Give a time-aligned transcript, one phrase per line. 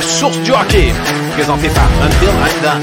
[0.00, 0.92] source du hockey,
[1.32, 1.88] présenté par
[2.44, 2.80] Accident.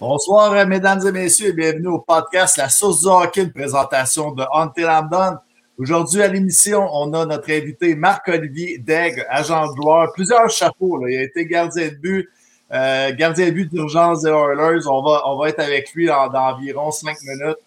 [0.00, 4.32] Bonsoir, euh, mesdames et messieurs, et bienvenue au podcast La Source du hockey, une présentation
[4.32, 4.88] de Until
[5.78, 11.06] Aujourd'hui, à l'émission, on a notre invité Marc-Olivier Daigle, agent de gloire, plusieurs chapeaux.
[11.06, 12.28] Il a été gardien de but,
[12.72, 14.86] euh, gardien de but d'urgence des Oilers.
[14.86, 17.58] On va, on va être avec lui dans, environ cinq minutes.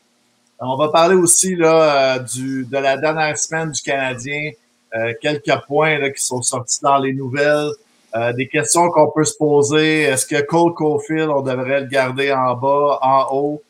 [0.59, 4.51] On va parler aussi là, euh, du, de la dernière semaine du Canadien.
[4.95, 7.69] Euh, quelques points là, qui sont sortis dans les nouvelles.
[8.15, 10.03] Euh, des questions qu'on peut se poser.
[10.03, 13.61] Est-ce que Cole Caulfield, on devrait le garder en bas, en haut?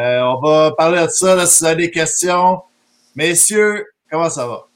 [0.00, 2.62] on va parler de ça là, si vous avez des questions.
[3.16, 4.67] Messieurs, comment ça va?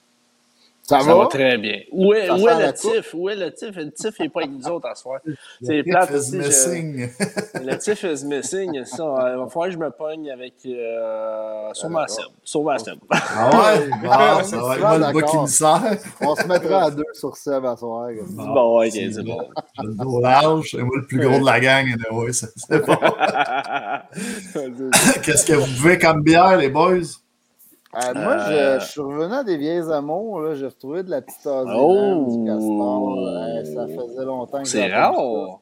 [1.00, 1.26] Ça, va?
[1.26, 1.80] très bien.
[1.90, 3.14] Où est, où est le TIF?
[3.14, 3.76] Où est le TIF?
[3.76, 5.20] Le TIF n'est pas avec nous autres à soir.
[5.62, 7.08] C'est plate is missing.
[7.54, 8.84] le TIF is missing.
[8.84, 12.26] Ça, il va falloir que je me pogne avec euh, sur ma sub.
[12.44, 12.98] Sur ma sub.
[13.10, 13.88] Ah ouais?
[14.02, 15.96] Bon, ça va être moi le bas qui me sert.
[16.20, 18.10] On se mettra à deux sur sub à soir.
[18.30, 19.48] Bon, ok, c'est bon.
[19.78, 21.86] J'ai le dos large et moi le plus gros de la gang.
[22.10, 22.96] Ouais, c'est bon.
[25.22, 27.21] Qu'est-ce que vous buvez comme bière, les boys?
[27.94, 30.54] Euh, moi, je, je, suis revenu à des vieilles amours.
[30.54, 32.26] J'ai retrouvé de la petite oh!
[32.30, 33.64] du castor.
[33.64, 35.60] ça faisait longtemps que C'est rare!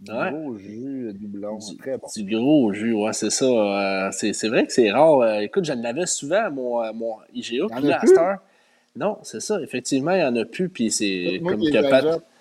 [0.00, 2.06] Du gros jus doublon, du, très bon.
[2.14, 3.46] Du gros jus, ouais, c'est ça.
[3.46, 5.20] Euh, c'est vrai que c'est rare.
[5.20, 7.66] Euh, écoute, je l'avais souvent à mon, mon IGA.
[7.76, 8.40] Puis là,
[8.94, 9.60] non, c'est ça.
[9.60, 10.68] Effectivement, il n'y en a plus.
[10.68, 12.22] Puis c'est comme que Pat...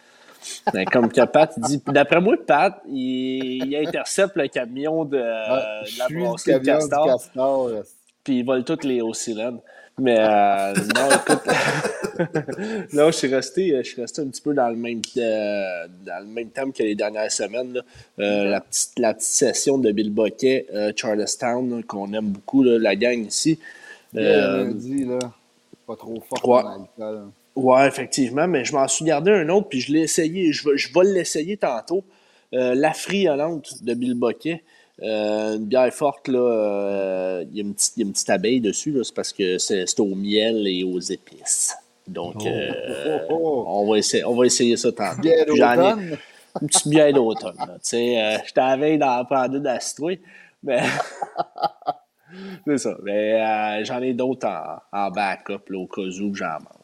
[0.71, 1.81] Ben, comme que Pat dit.
[1.87, 7.05] D'après moi, Pat, il, il, intercepte le camion de, ouais, de la brasserie Castor.
[7.05, 7.69] castor
[8.27, 9.59] puis ils volent toutes les Ocylènes.
[9.97, 11.47] Mais euh, non, écoute,
[12.93, 16.19] non, je suis resté, je suis resté un petit peu dans le même, euh, dans
[16.19, 17.81] le même thème que les dernières semaines.
[18.19, 22.97] Euh, la, petite, la petite session de Bill Boquet, Charlestown, qu'on aime beaucoup, là, la
[22.97, 23.59] gang ici.
[24.11, 25.19] lundi, là,
[25.87, 26.63] pas trop fort ouais.
[26.63, 27.29] l'alcool.
[27.55, 30.51] Ouais, effectivement, mais je m'en suis gardé un autre, puis je l'ai essayé.
[30.51, 32.03] Je, je vais l'essayer tantôt.
[32.51, 34.63] la Friolante de Bill Boquet.
[35.03, 38.29] Euh, une bière forte, là, euh, il, y a une petite, y a une petite
[38.29, 41.75] abeille dessus, c'est parce que c'est au miel et aux épices.
[42.07, 42.47] Donc, oh.
[42.47, 45.21] euh, oh, oh, on, va essayer, on va essayer ça tantôt.
[45.21, 46.17] Bière d'automne?
[46.61, 47.57] Une petite bière d'automne.
[47.57, 50.21] Tu sais, j'étais à veille d'en prendre une à citrouille,
[50.63, 50.81] mais...
[52.67, 52.97] c'est ça.
[53.03, 56.76] Mais j'en ai d'autres en, en, backup, là, au cas où j'en manque.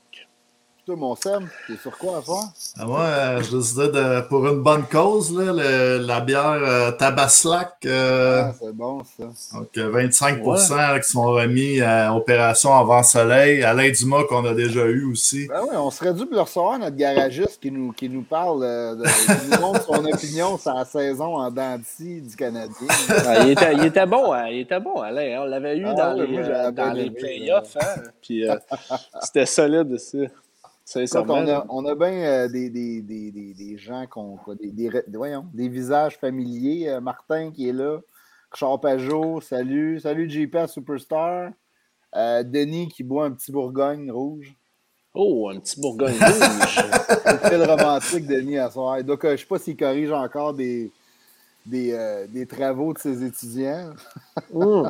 [0.85, 2.51] Toi, mon Sam, t'es sur quoi à faire?
[2.77, 6.91] Ah, moi, euh, je décidais de, pour une bonne cause, là, le, la bière euh,
[6.91, 7.77] Tabaslac.
[7.85, 9.59] Euh, ah, c'est bon, ça.
[9.59, 10.99] Donc, 25 ouais.
[11.01, 13.63] qui sont remis à Opération Avant Soleil.
[13.63, 15.47] Alain Dumas, qu'on a déjà eu aussi.
[15.47, 18.59] Ben oui, on serait dû le recevoir, notre garagiste qui nous, qui nous parle,
[18.97, 22.87] de, qui nous montre son opinion sur la saison en denti du Canadien.
[23.25, 25.37] Ah, il, était, il, était, bon, hein, il était bon, Alain.
[25.37, 25.43] Hein.
[25.43, 27.77] On l'avait eu ah, dans, les, dans les playoffs.
[27.77, 28.01] Hein?
[28.21, 28.45] Puis,
[29.21, 30.27] c'était solide aussi
[31.69, 36.89] on a, bien euh, des, des, des, des, gens, qu'on, des, des, visages familiers.
[36.89, 37.99] Euh, Martin qui est là.
[38.51, 39.99] Richard Pajot, salut.
[39.99, 41.51] Salut JP Superstar.
[42.15, 44.55] Euh, Denis qui boit un petit Bourgogne rouge.
[45.13, 46.79] Oh, un petit Bourgogne rouge.
[47.43, 49.03] C'est romantique, Denis, à soir.
[49.03, 50.91] Donc, je ne sais pas s'il corrige encore des,
[51.65, 53.93] des, travaux de ses étudiants.
[54.51, 54.89] Mmh.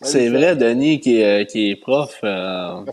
[0.00, 2.14] C'est vrai, Denis, qui est, qui est prof.
[2.22, 2.84] Euh...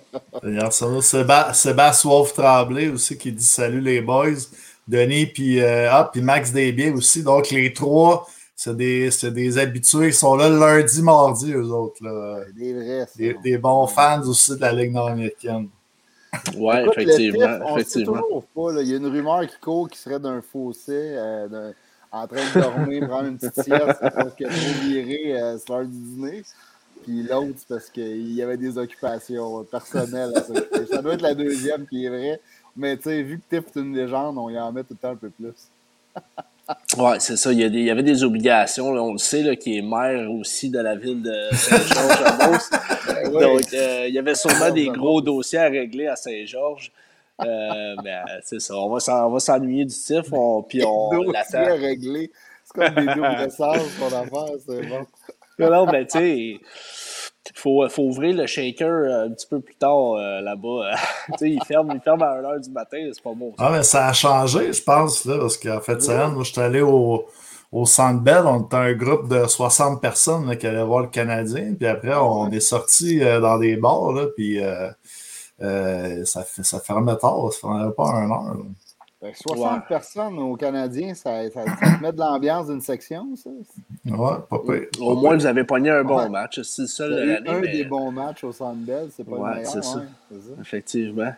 [0.72, 4.48] Sébastien Wolf Tremblay aussi qui dit salut les boys.
[4.88, 7.24] Denis, puis euh, ah, Max Desbiens aussi.
[7.24, 12.04] Donc, les trois, c'est des, des habitués qui sont là le lundi, mardi, eux autres.
[12.04, 12.42] Là.
[12.56, 13.08] Des vrais.
[13.16, 15.70] Des, des, bons fans aussi de la Ligue nord-américaine.
[16.56, 17.78] Oui, effectivement.
[17.78, 18.44] effectivement.
[18.54, 18.82] Pas, là.
[18.82, 20.92] Il y a une rumeur qui court qui serait d'un fossé.
[20.92, 21.72] Euh,
[22.16, 25.86] en train de dormir, prendre une petite sieste parce qu'il a trop viré euh, l'heure
[25.86, 26.44] du dîner.
[27.06, 30.86] Puis l'autre, c'est parce qu'il y avait des occupations personnelles à s'occuper.
[30.90, 32.42] Ça doit être la deuxième qui est vraie.
[32.76, 34.98] Mais tu sais, vu que Tiff est une légende, on y en met tout le
[34.98, 35.54] temps un peu plus.
[36.98, 37.52] Oui, c'est ça.
[37.52, 38.88] Il y, il y, avait des obligations.
[38.88, 42.70] on le sait, là, qui est maire aussi de la ville de Saint-Georges.
[43.32, 46.92] Donc, euh, il y avait sûrement des gros dossiers à régler à Saint-Georges.
[47.42, 48.76] Euh, mais euh, c'est ça.
[48.78, 50.32] On va s'ennuyer du TIF.
[50.32, 51.60] On, puis on l'attend.
[51.60, 52.32] à régler.
[52.64, 54.60] C'est comme des doubles sens qu'on a fait.
[54.66, 55.06] C'est bon.
[55.60, 56.60] Non, ben, tu sais,
[57.56, 60.92] il faut, faut ouvrir le shaker euh, un petit peu plus tard euh, là-bas.
[61.28, 63.54] tu sais, il ferme, il ferme à 1h du matin, c'est pas bon.
[63.58, 66.28] Ah, mais ça a changé, je pense, là, parce qu'en fait, ouais.
[66.30, 67.26] moi, je suis allé au,
[67.72, 71.10] au Centre Bell, on était un groupe de 60 personnes là, qui allaient voir le
[71.10, 74.60] Canadien, puis après, on est sorti euh, dans des bars, là, puis
[75.60, 78.66] ça, ça fermait tard, ça fermait pas à 1h.
[79.34, 83.50] 60 personnes au Canadien, ça, ça, te met de l'ambiance d'une section, ça?
[84.06, 84.88] Ouais, pas pire.
[85.02, 86.62] Au moins, vous avez pogné un bon match.
[86.62, 89.72] C'est ça Un des bons matchs au Centre Bell, c'est pas ouais, le meilleur.
[89.72, 90.02] C'est ça.
[90.62, 91.34] Effectivement.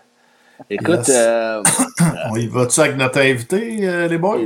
[0.70, 1.10] Écoute, Yes.
[1.16, 1.64] euh,
[2.32, 4.38] On y va-tu avec notre invité, euh, les boys?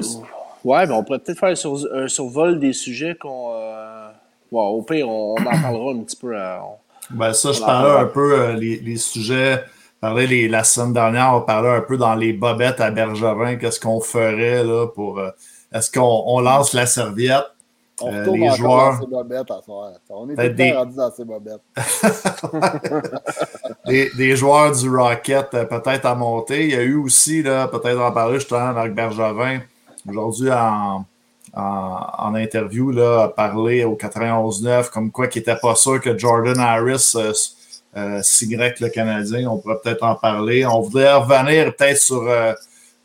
[0.64, 3.52] ouais, ben on pourrait peut-être faire un, sur- un survol des sujets qu'on.
[3.54, 4.10] euh,
[4.52, 6.36] bon, au pire, on, on en parlera un petit peu.
[6.36, 9.64] euh, on- Ben ça, je On parlais un peu euh, les, les sujets.
[10.04, 14.02] Les, la semaine dernière, on parlait un peu dans les bobettes à Bergerin, qu'est-ce qu'on
[14.02, 15.20] ferait là pour.
[15.20, 15.30] euh,
[15.74, 17.46] Est-ce qu'on on lance la serviette?
[18.04, 19.92] On Euh, retourne les encore joueurs- dans ces bobettes à soir.
[20.10, 21.62] On est tout des- rendu dans ces bobettes.
[23.86, 26.64] des, des joueurs du Rocket euh, peut-être à monter.
[26.66, 29.60] Il y a eu aussi, peut-être en parler justement, Marc Bergevin,
[30.10, 31.06] aujourd'hui en,
[31.54, 36.18] en, en interview, là, a parlé au 91-9 comme quoi qu'il n'était pas sûr que
[36.18, 37.34] Jordan Harris euh,
[37.96, 38.22] euh,
[38.54, 39.50] avec le Canadien.
[39.50, 40.66] On pourrait peut-être en parler.
[40.66, 42.54] On voudrait revenir peut-être sur euh,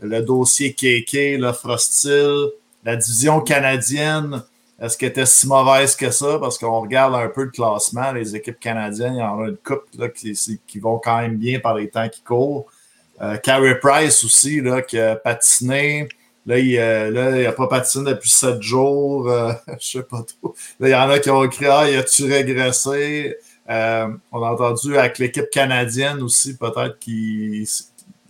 [0.00, 2.50] le dossier KK, le Frostil,
[2.84, 4.42] la division canadienne.
[4.80, 6.38] Est-ce qu'elle était si mauvaise que ça?
[6.38, 9.56] Parce qu'on regarde un peu le classement, les équipes canadiennes, il y en a une
[9.56, 12.66] couple là, qui, qui vont quand même bien par les temps qui courent.
[13.22, 16.08] Euh, Carey Price aussi, là, qui a patiné.
[16.44, 19.28] Là, il euh, là, il a pas patiné depuis sept jours.
[19.30, 20.54] euh, je sais pas trop.
[20.78, 23.36] Là, il y en a qui ont écrit Ah, il a-tu régressé?
[23.68, 27.66] Euh, on a entendu avec l'équipe canadienne aussi, peut-être qu'il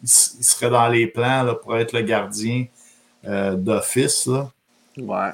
[0.03, 2.67] il serait dans les plans là, pour être le gardien
[3.27, 4.29] euh, d'office.
[4.99, 5.31] Ouais.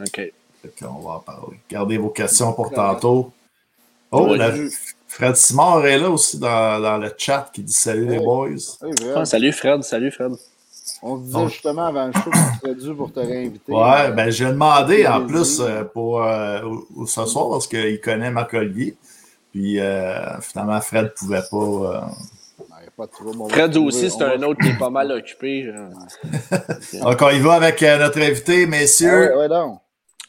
[0.00, 0.32] OK.
[0.78, 1.58] Qu'on va en parler.
[1.68, 3.32] Gardez vos questions pour tantôt.
[4.10, 4.52] Oh, la-
[5.08, 8.48] Fred Simard est là aussi dans, dans le chat qui dit salut les boys.
[8.50, 10.32] Hey, Fred, Ah, salut Fred, salut Fred.
[11.02, 13.72] on se disait Donc- justement avant le show qu'on serait dû pour te réinviter.
[13.72, 16.60] Ouais, Euh, ben j'ai demandé en plus euh, pour euh,
[17.06, 18.96] ce soir parce qu'il connaît Marc Olivier.
[19.52, 21.56] Puis euh, finalement, Fred ne pouvait pas.
[21.56, 22.00] euh,
[22.96, 23.06] pas
[23.50, 25.66] Fred aussi, c'est un autre qui est pas mal occupé.
[25.66, 25.88] euh.
[27.02, 29.30] Donc on y va avec euh, notre invité, messieurs.
[29.30, 29.80] ouais, ouais, donc.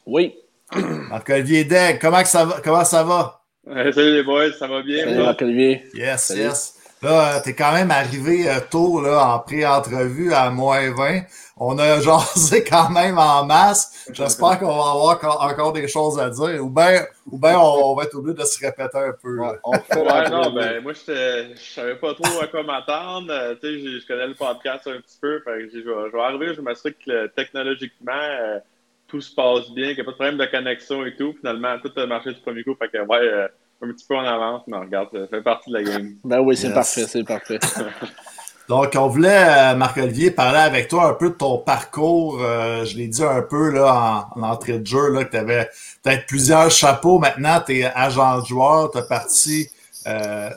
[0.05, 0.35] Oui.
[0.75, 2.59] Marc-Olivier Degg, comment, que ça va?
[2.63, 3.41] comment ça va?
[3.67, 5.05] Euh, salut les boys, ça va bien?
[5.05, 5.19] Salut?
[5.23, 5.83] Marc-Olivier.
[5.93, 6.41] Yes, Salut.
[6.41, 6.72] yes.
[7.03, 11.21] Là, tu es quand même arrivé euh, tôt là, en pré-entrevue à moins 20.
[11.57, 14.07] On a jasé quand même en masse.
[14.11, 16.63] J'espère qu'on va avoir encore, des choses à dire.
[16.63, 19.35] Ou bien ou ben on, on va être obligé de se répéter un peu.
[19.35, 19.53] là.
[19.63, 23.27] On Ouais, non, ben, moi, je savais pas trop à quoi m'attendre.
[23.31, 25.39] Euh, tu sais, j'ai- je connais le podcast un petit peu.
[25.41, 28.59] Fait que j'ai- je vais, je vais arriver, je m'assure que euh, technologiquement, euh,
[29.07, 31.33] tout se passe bien, qu'il n'y a pas de problème de connexion et tout.
[31.39, 32.75] Finalement, tout a marché du premier coup.
[32.79, 33.47] Fait que, ouais, euh,
[33.81, 36.13] un petit peu en avance, mais regarde, ça fait partie de la game.
[36.23, 36.75] Ben oui, c'est Yes.
[36.75, 37.59] parfait, c'est parfait.
[38.69, 42.39] Donc, on voulait, euh, Marc-Olivier, parler avec toi un peu de ton parcours.
[42.41, 45.37] Euh, je l'ai dit un peu là, en, en entrée de jeu, là, que tu
[45.37, 45.69] avais
[46.01, 47.19] peut-être plusieurs chapeaux.
[47.19, 49.67] Maintenant, tu es agent de joueur, tu as parti
[50.07, 50.49] euh,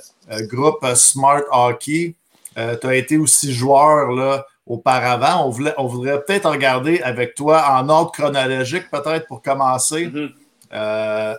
[0.42, 2.14] groupe Smart Hockey.
[2.56, 5.44] tu as été aussi joueur là, auparavant.
[5.46, 10.06] On, voulait, on voudrait peut-être regarder avec toi en ordre chronologique, peut-être pour commencer.
[10.06, 10.30] Mhm.
[10.72, 11.34] Euh,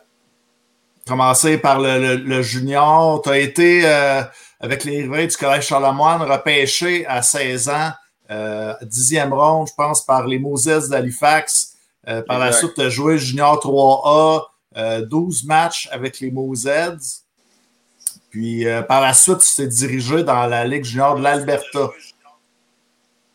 [1.07, 3.21] commencer par le, le- le junior.
[3.24, 4.21] Tu as été euh,
[4.59, 7.92] avec les Rivets du Collège Charlemagne repêché à 16 ans,
[8.31, 11.74] euh, dixième ronde, je pense, par les Moses d'Halifax.
[12.07, 14.44] Euh, par la suite, tu as joué junior 3A,
[14.78, 16.69] euh, 12 matchs avec les Moses.
[18.30, 21.90] Puis euh, par la suite, tu t'es dirigé dans la Ligue junior de l'Alberta.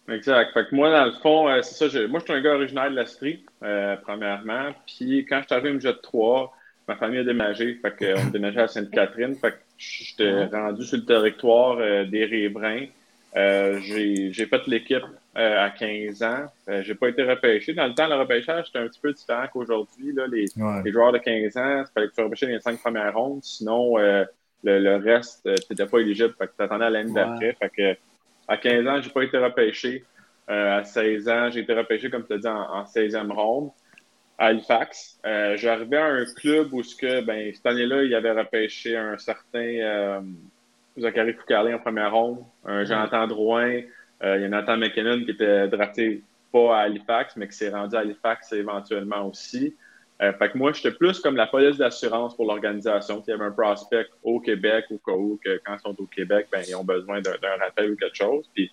[0.08, 0.52] Exact.
[0.52, 1.88] Fait que moi, dans le fond, euh, c'est ça.
[1.88, 4.70] je- moi, je suis un gars originaire de l'Estrie, euh, premièrement.
[4.86, 6.52] Puis quand je suis arrivé au Jet 3,
[6.88, 7.74] ma famille a déménagé.
[7.80, 9.34] Fait que, euh, on a déménagé à Sainte-Catherine.
[9.36, 12.86] Fait que j'étais rendu sur le territoire euh, des Riverains.
[13.34, 15.02] Euh, j'ai j'ai fait l'équipe
[15.38, 16.44] euh, à 15 ans.
[16.68, 17.72] Euh, j'ai pas été repêché.
[17.72, 20.12] Dans le temps, le repêchage, c'était un petit peu différent qu'aujourd'hui.
[20.12, 20.26] là.
[20.30, 20.82] Les, Ouais.
[20.84, 23.42] les joueurs de 15 ans, il fallait que tu repêches les cinq premières rondes.
[23.42, 24.24] Sinon, euh,
[24.64, 26.34] le, le reste, tu n'étais pas éligible.
[26.38, 27.14] Fait que tu attendais à l'année Ouais.
[27.24, 27.56] d'après.
[27.58, 27.96] Fait que,
[28.48, 30.04] à 15 ans, j'ai pas été repêché.
[30.50, 33.70] Euh, à 16 ans, j'ai été repêché, comme tu as dit, en, en 16e ronde
[34.42, 35.20] à Halifax.
[35.24, 39.16] Euh, J'arrivais à un club où, ce que, ben, cette année-là, il avait repêché un
[39.16, 40.20] certain euh,
[40.98, 43.82] Zachary Foucalé en première ronde, un Jonathan Drouin,
[44.24, 46.22] euh, il y a Nathan McKinnon qui était drafté
[46.52, 49.76] pas à Halifax, mais qui s'est rendu à Halifax éventuellement aussi.
[50.20, 53.22] Euh, fait que moi, j'étais plus comme la police d'assurance pour l'organisation.
[53.24, 56.06] Il y avait un prospect au Québec, au cas où, que quand ils sont au
[56.06, 58.44] Québec, ben, ils ont besoin d'un rappel ou quelque chose.
[58.52, 58.70] Puis,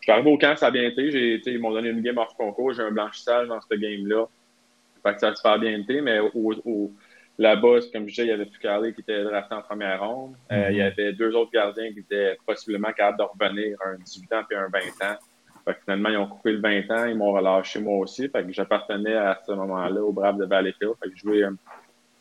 [0.00, 1.40] je suis arrivé au camp, ça a bien été.
[1.46, 2.72] Ils m'ont donné une game hors concours.
[2.72, 4.28] J'ai un blanchissage dans cette game-là.
[5.06, 6.30] Fait que ça a super bien été, mais au,
[6.64, 6.92] au-
[7.38, 10.34] là-bas, comme je disais, il y avait Fucale qui était drafté en première ronde.
[10.50, 10.72] Euh, Mhm.
[10.72, 14.42] il y avait deux autres gardiens qui étaient possiblement capables de revenir, un 18 ans
[14.50, 14.78] et un 20
[15.12, 15.16] ans.
[15.64, 18.28] Fait que finalement, ils ont coupé le 20 ans, ils m'ont relâché moi aussi.
[18.28, 20.92] Fait que j'appartenais à ce moment-là au Braves de Valleyfield.
[21.02, 21.56] Fait que j'ai joué un,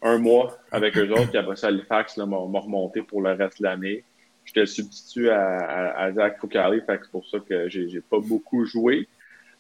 [0.02, 3.68] un mois avec eux autres, puis après ça, Halifax m'a remonté pour le reste de
[3.68, 4.04] l'année.
[4.46, 8.66] J'étais substitut à, à, à Zach fait que c'est pour ça que j'ai pas beaucoup
[8.66, 9.08] joué.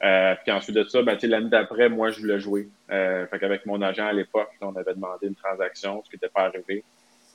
[0.03, 2.69] Euh, puis ensuite de ça, ben, tu sais, l'année d'après, moi, je voulais jouer.
[2.91, 6.29] Euh, fait qu'avec mon agent à l'époque, on avait demandé une transaction, ce qui n'était
[6.29, 6.83] pas arrivé.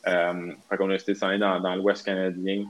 [0.06, 2.66] Euh, fait qu'on a s'en aller dans, dans l'Ouest canadien.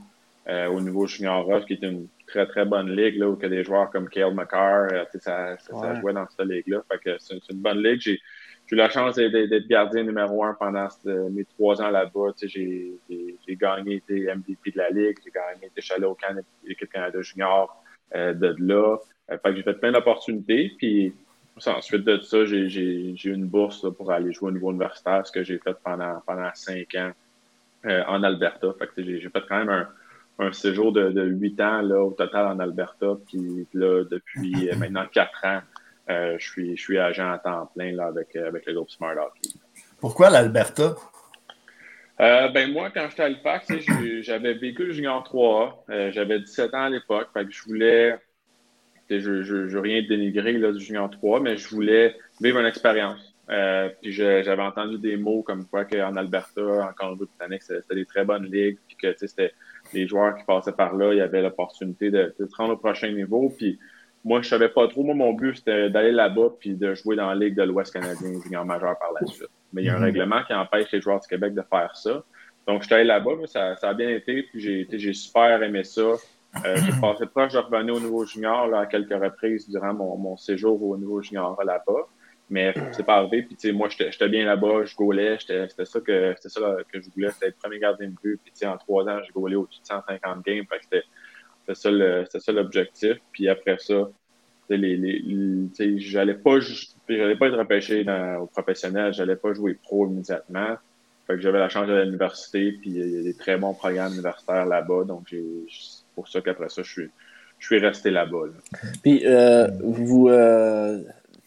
[0.47, 3.49] au niveau junior qui est une très, très bonne ligue, là, où il y a
[3.49, 4.87] des joueurs comme Kale McCarr,
[5.19, 6.81] ça, ça, ça, jouait dans cette ligue-là.
[6.89, 7.99] Fait que c'est une bonne ligue.
[8.01, 8.19] J'ai
[8.71, 12.31] eu la chance d'être gardien numéro un pendant mes trois ans là-bas.
[12.41, 12.97] J'ai
[13.49, 17.80] gagné des MVP de la Ligue, j'ai gagné des chalets au Canada, l'équipe Canada Junior
[18.13, 18.97] de là.
[19.29, 20.73] fait que j'ai fait plein d'opportunités.
[20.77, 21.13] Puis
[21.69, 25.43] ensuite de ça, j'ai eu une bourse pour aller jouer au niveau universitaire, ce que
[25.43, 27.11] j'ai fait pendant, pendant cinq ans
[27.85, 28.67] euh, en Alberta.
[28.79, 29.87] Fait j'ai fait quand même un,
[30.39, 33.17] un séjour de, huit ans là, au total en Alberta.
[33.27, 35.61] Puis là, depuis euh, maintenant quatre ans,
[36.09, 39.15] euh, je, suis, je suis agent à temps plein là, avec, avec le groupe Smart
[39.15, 39.49] Hockey.
[39.99, 40.95] Pourquoi l'Alberta?
[42.21, 43.67] Ben moi, quand j'étais à Halifax,
[44.21, 46.11] j'avais vécu le Junior 3A.
[46.11, 47.29] j'avais 17 ans à l'époque.
[47.35, 48.17] Je voulais
[49.19, 53.19] je ne veux rien dénigrer du Junior 3, mais je voulais vivre une expérience.
[53.49, 58.23] Euh, puis j'avais entendu des mots comme quoi qu'en Alberta, en Colombie-Britannique, c'était des très
[58.23, 59.51] bonnes ligues, puis que c'était
[59.93, 62.77] les joueurs qui passaient par là, il y avait l'opportunité de, de, se rendre au
[62.77, 63.53] prochain niveau.
[63.57, 63.77] Puis
[64.23, 65.03] moi, je savais pas trop.
[65.03, 68.39] Moi, mon but, c'était d'aller là-bas puis de jouer dans la Ligue de l'Ouest canadien
[68.43, 69.49] junior majeur par la suite.
[69.73, 70.03] Mais il y a un mm-hmm.
[70.03, 72.23] règlement qui empêche les joueurs du Québec de faire ça.
[72.67, 76.01] Donc, je suis allé là-bas, ça, ça, a bien été, puis j'ai super aimé ça.
[76.01, 80.17] Euh, j'ai passé proche de revenir au niveau junior là, à quelques reprises durant mon,
[80.17, 82.07] mon séjour au niveau junior là-bas.
[82.49, 83.43] Mais c'est pas arrivé.
[83.43, 85.37] Puis, moi, j'étais bien là-bas, je gaulais.
[85.39, 87.31] C'était ça, que, ça que je voulais.
[87.31, 88.39] C'était le premier gardien de but.
[88.43, 90.65] Puis, en trois ans, j'ai gaulé au-dessus de 150 games.
[90.81, 91.03] C'était
[91.73, 93.17] ça l'objectif.
[93.31, 94.09] Puis après ça,
[94.77, 96.59] les, les, j'allais pas,
[97.07, 99.13] j'allais pas être repêché dans, au professionnel.
[99.13, 100.75] J'allais pas jouer pro immédiatement.
[101.27, 102.73] Fait que j'avais la chance de l'université.
[102.73, 105.03] Puis, il y a des très bons programmes universitaires là-bas.
[105.05, 105.43] Donc, j'ai
[106.15, 107.09] pour ça qu'après ça, je suis,
[107.59, 108.45] je suis resté là-bas.
[109.03, 110.99] Puis, euh, vous, euh,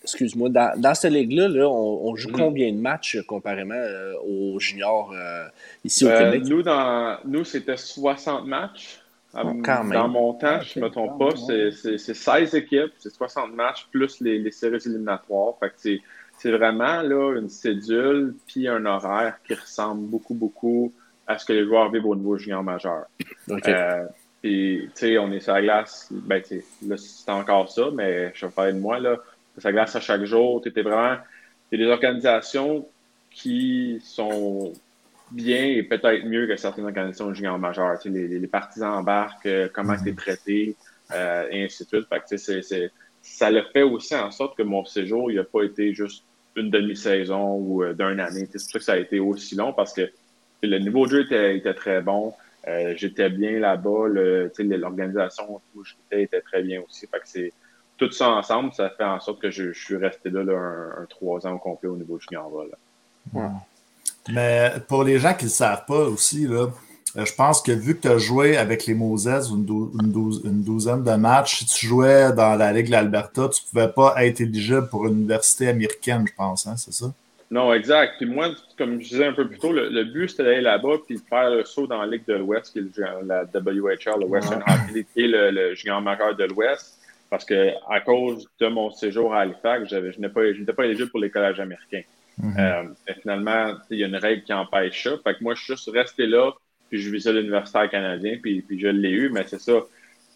[0.02, 2.37] excuse-moi, dans, dans cette ligue-là, là, on, joue mm-hmm.
[2.37, 5.14] combien de matchs comparément euh, aux juniors
[5.85, 6.43] ici au Québec?
[6.47, 9.00] Nous, dans, nous c'était 60 matchs.
[9.34, 14.20] Dans mon temps, je ne me trompe pas, c'est 16 équipes, c'est 60 matchs plus
[14.20, 15.54] les, les séries éliminatoires.
[15.58, 16.00] Fait
[16.38, 20.92] c'est vraiment là, une cédule puis un horaire qui ressemble beaucoup, beaucoup
[21.26, 23.06] à ce que les joueurs vivent au niveau junior majeur.
[24.42, 28.30] Puis, tu sais, on est sur la glace, ben, tu là, c'est encore ça, mais
[28.34, 29.16] je vais parler de moi, là.
[29.56, 31.16] Sur la glace à chaque jour, tu étais vraiment.
[31.72, 32.86] Il des organisations
[33.30, 34.74] qui sont
[35.34, 37.98] bien et peut-être mieux que certaines organisations junior majeures.
[37.98, 40.76] Tu sais, les, les, partisans embarquent, euh, comment tu es traité,
[41.12, 42.08] euh, et ainsi de suite.
[42.08, 42.90] Fait que, c'est, c'est,
[43.22, 46.24] ça le fait aussi en sorte que mon séjour, il n'a pas été juste
[46.56, 48.46] une demi-saison ou euh, d'une année.
[48.50, 50.10] C'est pour ça que ça a été aussi long parce que
[50.62, 52.32] le niveau de jeu était, était très bon.
[52.68, 54.08] Euh, j'étais bien là-bas.
[54.08, 57.06] L'organisation où j'étais était très bien aussi.
[57.06, 57.52] Fait que c'est
[57.96, 61.52] tout ça ensemble, ça fait en sorte que je, suis resté là, un, trois ans
[61.52, 62.50] au complet au niveau junior.
[62.64, 63.50] Là.
[64.28, 66.69] Mais pour les gens qui ne le savent pas aussi, là,
[67.16, 69.66] euh, je pense que vu que tu as joué avec les Moses une,
[70.00, 73.93] une, douzaine de matchs, si tu jouais dans la Ligue de l'Alberta, tu ne pouvais
[73.93, 77.07] pas être éligible pour une université américaine, je pense, hein, c'est ça?
[77.50, 78.14] Non, exact.
[78.19, 81.16] Puis moi, comme je disais un peu plus tôt, le, but, c'était d'aller là-bas puis
[81.16, 84.62] de faire le saut dans la Ligue de l'Ouest, qui est la WHL, le Western
[84.62, 86.99] Hockey League, est le, le junior majeur de l'Ouest.
[87.31, 91.21] Parce que à cause de mon séjour à Halifax, je n'étais pas, pas éligible pour
[91.21, 92.02] les collèges américains.
[92.42, 92.84] Euh,
[93.20, 95.10] finalement, il y a une règle qui empêche ça.
[95.22, 96.52] Fait que moi, je suis juste resté là,
[96.90, 99.82] puis je visais l'universitaire canadien, puis, puis je l'ai eu, mais c'est ça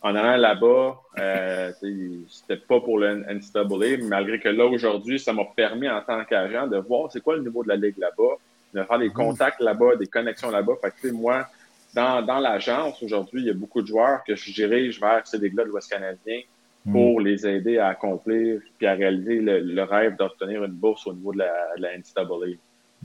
[0.03, 1.73] en allant là-bas, euh,
[2.29, 6.67] c'était pas pour le NCAA, malgré que là, aujourd'hui, ça m'a permis en tant qu'agent
[6.67, 8.37] de voir c'est quoi le niveau de la ligue là-bas,
[8.75, 9.15] de faire des mhm.
[9.15, 10.75] contacts là-bas, des connexions là-bas.
[10.81, 11.47] Fait que, moi,
[11.95, 15.39] dans, dans l'agence, aujourd'hui, il y a beaucoup de joueurs que je dirige vers ces
[15.39, 16.41] ligues-là de l'Ouest canadien
[16.89, 16.93] mhm.
[16.93, 21.33] pour les aider à accomplir puis à réaliser le, rêve d'obtenir une bourse au niveau
[21.33, 22.57] de la, de la NCAA.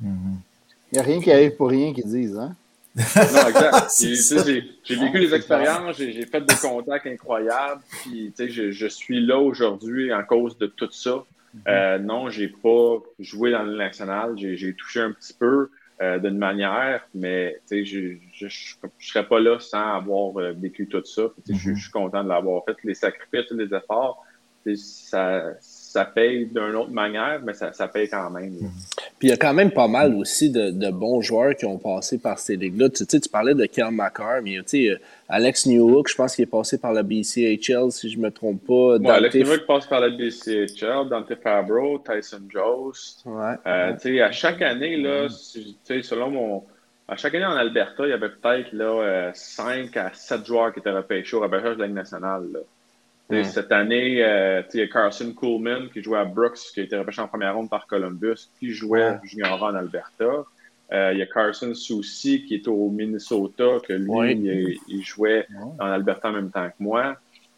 [0.02, 0.10] Il
[0.94, 2.56] n'y a rien qui arrive pour rien qu'ils disent, hein?
[2.96, 3.92] non, exact.
[4.84, 10.13] J'ai vécu des expériences, j'ai fait des contacts incroyables, puis je, je suis là aujourd'hui
[10.13, 11.24] en cause de tout ça.
[11.56, 11.60] Mm-hmm.
[11.68, 15.70] Euh, non, j'ai pas joué dans le national, j'ai touché un petit peu
[16.03, 18.50] euh, d'une manière, mais je ne
[19.00, 21.24] serais pas là sans avoir euh, vécu tout ça.
[21.48, 21.75] Je mm-hmm.
[21.79, 22.75] suis content de l'avoir fait.
[22.83, 24.22] Les sacrifices, les efforts,
[24.75, 28.57] ça, ça paye d'une autre manière, mais ça, ça, paye quand même.
[29.17, 31.77] Puis il y a quand même pas mal aussi de, de bons joueurs qui ont
[31.77, 32.89] passé par ces ligues-là.
[32.89, 34.98] Tu, sais, tu parlais de Kel McCarr, mais tu sais, euh,
[35.34, 38.63] Alex Newhook, je pense qu'il est passé par la BCHL, si je ne me trompe
[38.68, 38.98] pas.
[38.98, 43.24] Ouais, Alex Newhook passe par la BCHL, Dante Fabro, Tyson Jost.
[43.25, 43.56] Ouais.
[43.66, 46.63] Euh, à chaque année, là, selon mon...
[47.08, 50.72] À chaque année en Alberta, il y avait peut-être là, 5 euh, à 7 joueurs
[50.72, 52.44] qui étaient repêchés au repêchage de la Ligue nationale.
[52.54, 53.44] Là.
[53.44, 56.96] Cette année, euh, il y a Carson Coolman qui jouait à Brooks, qui a été
[56.96, 60.46] repêché en première ronde par Columbus, qui jouait junior en Alberta.
[60.93, 65.47] Euh, il y a Carson Soucy qui est au Minnesota, que lui, il, il jouait
[65.79, 67.15] en Alberta en même temps que moi.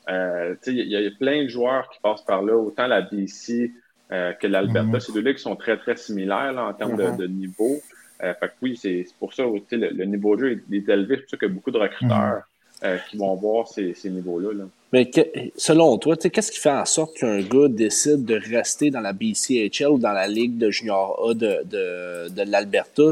[0.09, 2.87] Euh, il y, a- il y a plein de joueurs qui passent par là, autant
[2.87, 3.71] la BC
[4.11, 4.83] euh, que l'Alberta.
[4.87, 4.99] Mhm.
[4.99, 7.17] Ces deux ligues sont très, très similaires là, en termes de- Mhm.
[7.17, 7.75] de, niveau.
[8.21, 11.15] Fait que oui, c'est pour ça le, le niveau de jeu est, est élevé.
[11.17, 12.43] C'est pour ça qu'il y a beaucoup de recruteurs
[12.83, 14.53] euh, qui vont voir ces, ces niveaux-là.
[14.53, 14.63] là.
[14.93, 15.27] Mais que-
[15.57, 19.87] selon toi, qu'est-ce qui fait en sorte qu'un gars décide de rester dans la BCHL
[19.89, 23.03] ou dans la Ligue de Junior A de, de, de l'Alberta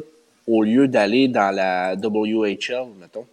[0.47, 3.25] au lieu d'aller dans la WHL, mettons?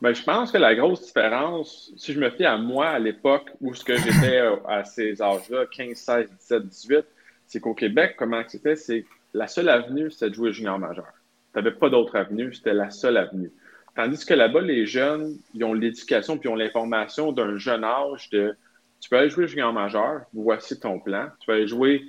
[0.00, 3.50] Ben, je pense que la grosse différence, si je me fie à moi à l'époque
[3.60, 7.04] où ce que j'étais euh, à ces âges-là, 15, 16, 17, 18,
[7.46, 11.12] c'est qu'au Québec, comment c'était, c'est la seule avenue, c'était de jouer junior majeur.
[11.52, 13.52] Tu n'avais pas d'autre avenue, c'était la seule avenue.
[13.94, 18.30] Tandis que là-bas, les jeunes, ils ont l'éducation puis ils ont l'information d'un jeune âge
[18.30, 18.56] de
[19.00, 21.26] tu peux aller jouer junior majeur, voici ton plan.
[21.40, 22.04] Tu peux aller jouer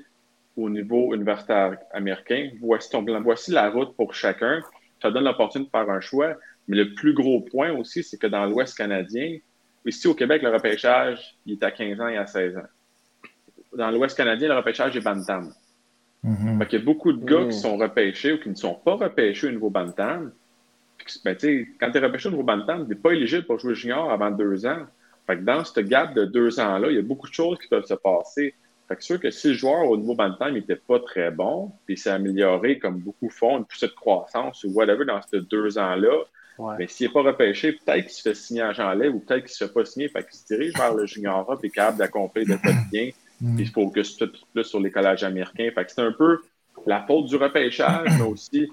[0.57, 3.21] au niveau universitaire américain, voici ton plan.
[3.21, 4.61] Voici la route pour chacun.
[5.01, 6.35] Ça donne l'opportunité de faire un choix.
[6.67, 9.37] Mais le plus gros point aussi, c'est que dans l'Ouest canadien,
[9.85, 12.67] ici au Québec, le repêchage, il est à 15 ans et à 16 ans.
[13.75, 15.53] Dans l'Ouest canadien, le repêchage est bantam.
[16.23, 16.59] Mhm.
[16.59, 17.49] Fait qu'il y a beaucoup de gars Mm.
[17.49, 20.31] qui sont repêchés ou qui ne sont pas repêchés au niveau bantam.
[20.97, 23.45] Puis Ben, tu sais, quand tu es repêché au niveau bantam, tu n'es pas éligible
[23.45, 24.85] pour jouer junior avant deux ans.
[25.25, 27.67] Fait que dans ce gap de deux ans-là, il y a beaucoup de choses qui
[27.67, 28.53] peuvent se passer.
[28.91, 31.71] Fait que c'est sûr que si le joueur au niveau bantam n'était pas très bon,
[31.85, 35.39] puis il s'est amélioré comme beaucoup font, une poussée de croissance ou whatever dans ces
[35.41, 36.23] deux ans-là,
[36.57, 36.75] Ouais.
[36.77, 39.45] mais s'il n'est pas repêché, peut-être qu'il se fait signer à Jean ou peut-être qu'il
[39.45, 41.71] ne se fait pas signer, fait qu'il se dirige vers le junior A, puis est
[41.71, 43.55] capable d'accomplir de fait bien, Mhm.
[43.55, 45.69] puis il se focus tout plus sur les collages américains.
[45.73, 46.39] Fait que c'est un peu
[46.85, 48.69] la faute du repêchage, mais aussi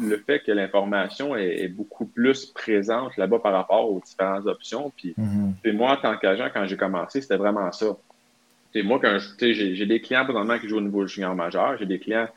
[0.00, 4.90] le fait que l'information est, est beaucoup plus présente là-bas par rapport aux différentes options.
[4.96, 5.54] Puis, Mhm.
[5.62, 7.96] puis moi, en tant qu'agent, quand j'ai commencé, c'était vraiment ça.
[8.74, 11.98] Et moi, quand j'ai des clients présentement qui jouent au niveau junior majeur, j'ai des
[11.98, 12.28] clients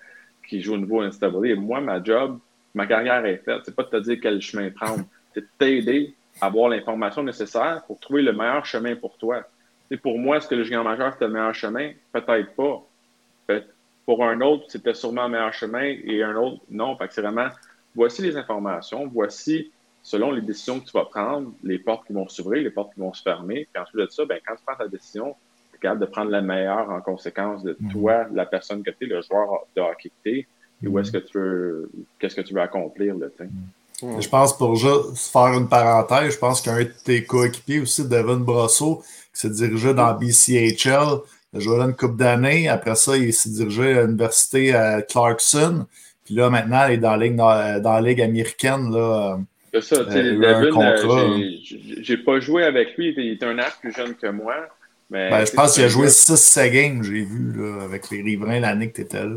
[0.48, 1.48] qui jouent au niveau NCAA.
[1.48, 2.40] Et moi, ma job,
[2.74, 3.62] ma carrière est faite.
[3.66, 5.06] C'est pas de te dire quel chemin prendre.
[5.34, 9.48] C'est de t'aider à avoir l'information nécessaire pour trouver le meilleur chemin pour toi.
[9.92, 11.92] Et pour moi, est-ce que le junior majeur, c'était le meilleur chemin?
[12.12, 12.84] Peut-être pas.
[14.06, 16.98] Pour un autre, c'était sûrement le meilleur chemin et un autre, non.
[16.98, 17.48] Fait que c'est vraiment,
[17.96, 22.28] voici les informations, voici, selon les décisions que tu vas prendre, les portes qui vont
[22.28, 23.68] s'ouvrir, les portes qui vont se fermer.
[23.72, 25.36] Puis ensuite de ça, ben, quand tu prends ta décision,
[25.84, 27.92] capable de prendre la meilleure en conséquence de Mhm.
[27.92, 30.48] toi, la personne que tu es, le joueur de hockey que tu es,
[30.84, 33.50] et où est-ce que tu veux, qu'est-ce que tu veux accomplir, là, tu sais?
[34.20, 38.38] Je pense pour juste faire une parenthèse, je pense qu'un de tes coéquipiers aussi, Devin
[38.38, 39.02] Brosso,
[39.34, 41.20] qui s'est dirigé dans BCHL,
[41.54, 42.68] il a joué là une couple d'années.
[42.68, 45.86] Après ça, il s'est dirigé à l'université à Clarkson.
[46.26, 48.92] Puis là, maintenant, il est dans la ligue, dans, dans la ligue américaine.
[48.92, 49.40] Là.
[49.74, 51.38] C'est ça, tu sais, Euh, Devin, euh, contrat,
[52.02, 54.56] j'ai- pas joué avec lui, il est un an plus jeune que moi.
[55.14, 58.24] Mais, Ben, je pense qu'il a joué gars- 6 games, j'ai vu, là, avec les
[58.24, 59.36] riverains l'année que tu étais là.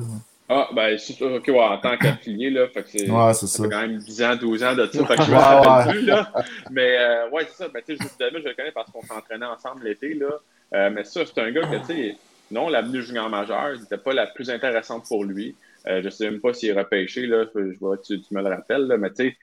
[0.49, 3.11] Ah, ben, c'est ça, ok, ouais, en tant qu'affilié, là, fait que c'est.
[3.11, 5.43] Ouais, Ça quand même 10 ans, 12 ans de ça, fait que je me Ouais,
[5.43, 5.93] rappelle ouais.
[5.93, 6.33] plus, là.
[6.71, 7.69] Mais, euh, ouais, c'est ça.
[7.69, 10.29] Ben, tu sais, David, je le connais parce qu'on s'entraînait ensemble l'été, là.
[10.75, 12.17] Euh, mais ça, c'est un gars que, tu sais,
[12.51, 15.55] non, l'avenue junior majeur n'était pas la plus intéressante pour lui.
[15.89, 17.45] Euh, je sais même pas s'il est repêché, là.
[17.55, 18.97] Je vois tu, tu me le rappelles, là.
[18.97, 19.37] Mais, tu sais,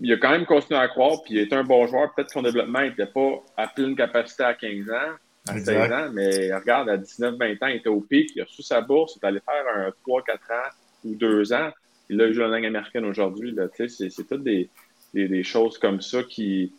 [0.00, 2.12] il a quand même continué à croire, puis il est un bon joueur.
[2.14, 4.98] Peut-être que son développement n'était pas à pleine capacité à 15 ans, à Exact.
[4.98, 8.80] 16 ans, mais regarde, à 19-20 ans, il était au pic, il a reçu sa
[8.80, 10.70] bourse, il est allé faire un 3-4 ans
[11.04, 11.70] ou 2 ans.
[12.08, 13.52] Et là, il joue en langue américaine aujourd'hui.
[13.52, 14.68] là, tu sais, C'est toutes des,
[15.14, 16.72] des, des choses comme ça qui,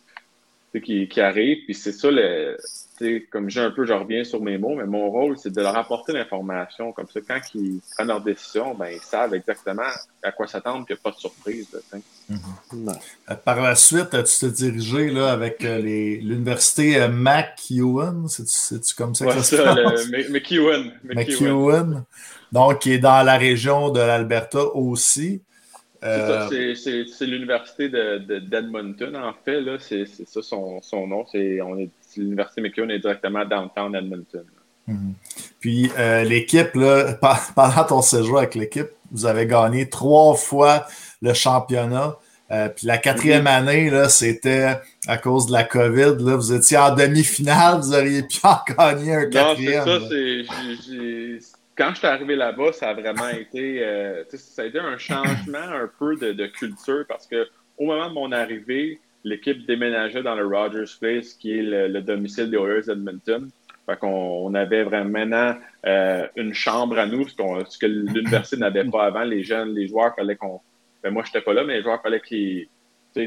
[0.82, 1.64] qui, qui arrivent.
[1.64, 2.56] Puis c'est ça, le,
[3.30, 5.76] comme j'ai un peu, je reviens sur mes mots, mais mon rôle, c'est de leur
[5.76, 6.92] apporter l'information.
[6.92, 9.82] Comme ça, quand ils prennent leur décision, ben, ils savent exactement
[10.22, 11.68] à quoi s'attendre, qu'il n'y a pas de surprise.
[11.72, 11.98] là.
[12.72, 12.92] Non.
[13.30, 18.26] Euh, Par la suite, tu t'es dirigé là, avec euh, l'université euh, McEwen.
[18.28, 20.08] C'est-tu comme ça que Ouais, ça se ça, passe?
[20.08, 20.92] le, McEwen.
[21.04, 21.14] McEwen.
[21.14, 22.04] McEwen.
[22.52, 25.42] Donc, qui est dans la région de l'Alberta aussi.
[26.04, 29.60] C'est Euh, ça, c'est- l'université de, de- d'Edmonton, en fait.
[29.60, 31.24] Là, c'est, ça son, son nom.
[31.30, 34.44] C'est, on est, l'université McEwen est directement à downtown Edmonton.
[34.86, 35.14] Mhm.
[35.60, 36.70] Puis euh, l'équipe,
[37.54, 40.86] pendant ton séjour avec l'équipe, vous avez gagné trois fois
[41.20, 42.16] le championnat.
[42.50, 46.16] Euh, puis la quatrième année, là, c'était à cause de la COVID.
[46.22, 49.84] Là, vous étiez en demi-finale, vous auriez pu en gagner un Non, c'est quatrième.
[49.84, 49.98] ça.
[49.98, 50.00] là.
[50.10, 50.44] C'est,
[50.86, 51.38] j'ai-
[51.74, 55.58] quand je suis arrivé là-bas, ça a vraiment été, euh, ça a été un changement
[55.58, 57.46] un peu de, de culture parce que
[57.78, 62.00] au moment de mon arrivée, l'équipe déménageait dans le Rogers Place, qui est le, le
[62.02, 63.48] domicile des Oilers d'Edmonton.
[63.86, 64.08] Fait qu'on
[64.46, 65.56] on avait vraiment maintenant
[65.86, 69.24] euh, une chambre à nous, ce, qu'on- ce que l'université n'avait pas avant.
[69.24, 70.60] Les jeunes, les joueurs, fallait qu'on.
[71.02, 72.68] Ben moi, je n'étais pas là, mais les joueurs, fallait qu'ils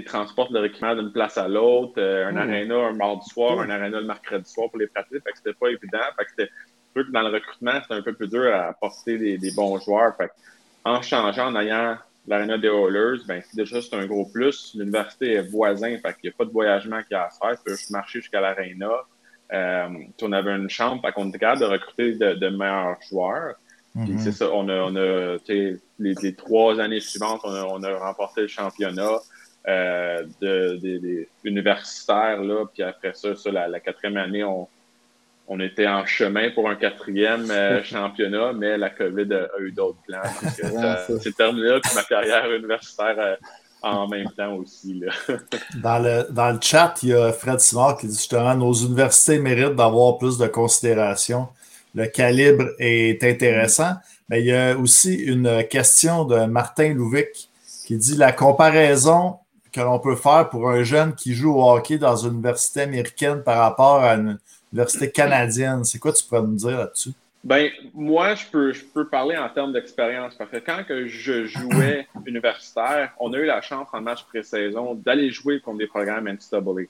[0.06, 2.38] transportent leur équipement d'une place à l'autre, euh, un Mm.
[2.38, 5.22] aréna un mardi soir, un aréna le mercredi soir pour les pratiques.
[5.24, 6.00] Fait que c'était pas évident.
[6.18, 6.52] Fait que c'était
[6.96, 10.16] que dans le recrutement, c'était un peu plus dur à apporter des, des bons joueurs.
[10.16, 10.34] Fait que
[10.86, 14.74] en changeant, en ayant l'aréna des Oilers, ben, déjà, c'est un gros plus.
[14.76, 17.52] L'université est voisin, fait qu'il n'y a pas de voyagement qui a à se faire.
[17.58, 18.92] Tu peux juste marcher jusqu'à l'aréna.
[19.54, 19.88] Euh,
[20.22, 23.56] on avait une chambre, fait qu'on était capable de recruter de, meilleurs joueurs.
[23.94, 27.82] Puis c'est ça, on a, on a les, les, trois années suivantes, on a, on
[27.82, 29.20] a remporté le championnat
[29.70, 34.68] euh, de, des universitaires, là, puis après ça, ça la, la quatrième année, on,
[35.48, 40.00] on était en chemin pour un quatrième euh, championnat, mais la COVID a, eu d'autres
[40.08, 40.22] plans.
[41.22, 43.36] C'est terminé, puis ma carrière universitaire euh,
[43.82, 45.00] en même temps aussi.
[45.00, 45.12] Là.
[45.76, 49.38] dans, le, dans le chat, il y a Fred Simard qui dit justement nos universités
[49.40, 51.48] méritent d'avoir plus de considération.
[51.94, 53.94] Le calibre est intéressant.
[54.30, 57.50] Mais il y a aussi une question de Martin Louvic
[57.86, 59.38] qui dit la comparaison
[59.72, 63.44] que l'on peut faire pour un jeune qui joue au hockey dans une université américaine
[63.44, 64.40] par rapport à une
[64.76, 65.84] université canadienne.
[65.84, 67.12] C'est quoi tu pourrais me dire là-dessus?
[67.44, 71.46] Ben, moi, je peux, je peux parler en termes d'expérience parce que quand que je
[71.46, 76.28] jouais universitaire, on a eu la chance en match pré-saison d'aller jouer contre des programmes
[76.28, 76.88] NCAA.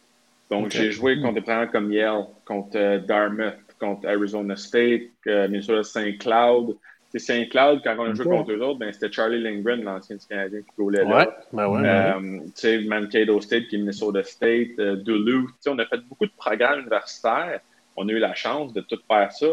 [0.49, 5.47] Donc, j'ai joué contre des programmes comme Yale, contre euh, Dartmouth, contre Arizona State, euh,
[5.47, 6.17] Minnesota St.
[6.19, 6.77] Cloud.
[7.11, 7.49] C'est St.
[7.49, 10.81] Cloud, quand on a joué contre eux autres, ben, c'était Charlie Lindgren, l'ancien Canadien, qui
[10.81, 11.33] roulait là.
[11.53, 15.49] Ben ouais, euh, tu sais, Mankato State, qui est Minnesota State, euh, Duluth.
[15.67, 17.61] on a fait beaucoup de programmes universitaires
[17.95, 19.47] on a eu la chance de tout faire ça,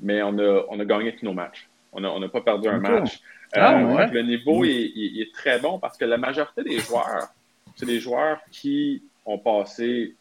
[0.00, 1.68] mais on a, on a gagné tous nos matchs.
[1.92, 3.20] On n'a pas perdu un match.
[3.56, 7.28] Ah, euh, le niveau est, très bon parce que la majorité des joueurs,
[7.76, 10.14] c'est des joueurs qui ont passé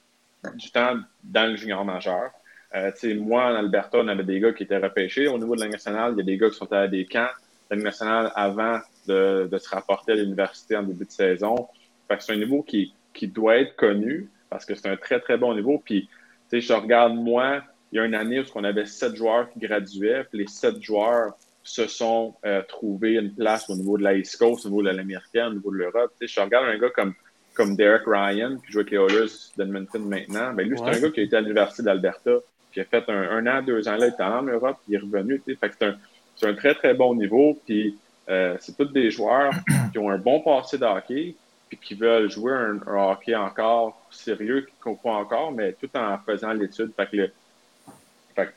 [0.56, 2.32] du temps dans le junior majeur.
[2.76, 5.28] Euh, moi, en Alberta, on avait des gars qui étaient repêchés.
[5.28, 7.30] Au niveau de la nationale, il y a des gars qui sont à des camps
[7.72, 11.68] de la nationale avant de, se rapporter à l'université en début de saison.
[12.20, 15.56] c'est un niveau qui, qui doit être connu parce que c'est un très, très bon
[15.56, 15.82] niveau.
[15.84, 16.08] Puis
[16.62, 17.62] je regarde moi,
[17.92, 20.82] il y a une année où on avait sept joueurs qui graduaient, puis les sept
[20.82, 24.82] joueurs se sont euh, trouvés une place au niveau de la East Coast, au niveau
[24.82, 26.12] de l'américaine, au niveau de l'Europe.
[26.20, 27.14] Je regarde un gars comme,
[27.54, 30.54] comme Derek Ryan, qui joue avec les Oilers d'Edmonton maintenant.
[30.54, 32.32] Ben, lui, c'est un gars qui a été à l'Université d'Alberta,
[32.74, 35.00] qui a fait un, an, deux ans là, il était en Europe, puis il est
[35.00, 35.42] revenu.
[35.46, 37.58] Fait c'est un, un, très, très bon niveau.
[37.66, 37.98] Puis
[38.30, 39.54] euh, c'est tous des joueurs
[39.92, 41.36] qui ont un bon passé de hockey,
[41.78, 46.92] qui veulent jouer un, hockey encore sérieux, qui comprennent encore, mais tout en faisant l'étude.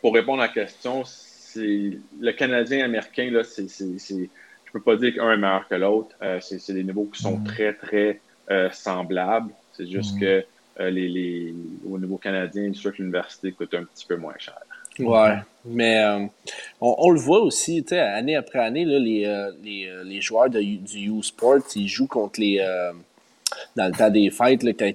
[0.00, 5.14] pour répondre à la question, c'est le Canadien américain, là, c'est, je peux pas dire
[5.14, 6.14] qu'un est meilleur que l'autre.
[6.22, 7.44] Euh, c'est, des niveaux qui sont mm.
[7.44, 9.52] très, très euh, semblables.
[9.72, 10.20] C'est juste mm.
[10.20, 10.44] que
[10.81, 11.55] euh, les, les,
[11.88, 14.61] au niveau canadien, je sûr que l'université coûte un petit peu moins cher.
[14.99, 16.05] Ouais, mais
[16.81, 21.61] on, le voit aussi, année après année, là, les, les, les, joueurs de, du U-Sport,
[21.75, 22.61] ils jouent contre les,
[23.75, 24.93] dans le temps des fêtes, là, quand,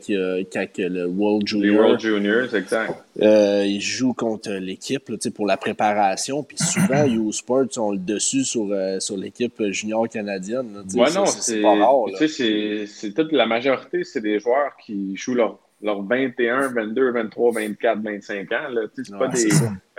[0.51, 1.65] quand, le World Junior.
[1.65, 2.93] Les World Juniors, exact.
[3.21, 6.43] Euh, ils jouent contre l'équipe pour la préparation.
[6.43, 10.83] Puis souvent, U Sports ont le dessus sur, euh, sur l'équipe junior canadienne.
[10.95, 12.05] ouais, non, c'est pas rare.
[12.17, 17.99] C'est toute la majorité, c'est des joueurs qui jouent leur, leur 21, 22, 23, 24,
[18.01, 18.55] 25 ans.
[18.95, 19.49] C'est pas des.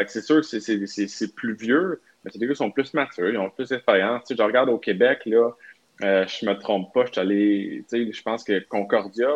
[0.07, 3.39] C'est sûr que c'est plus vieux, mais c'est des gars qui sont plus matures, ils
[3.39, 4.23] ont plus d'expérience.
[4.31, 5.51] Je regarde au Québec, là.
[6.03, 9.29] Euh, je me trompe pas, je suis allé, je pense que Concordia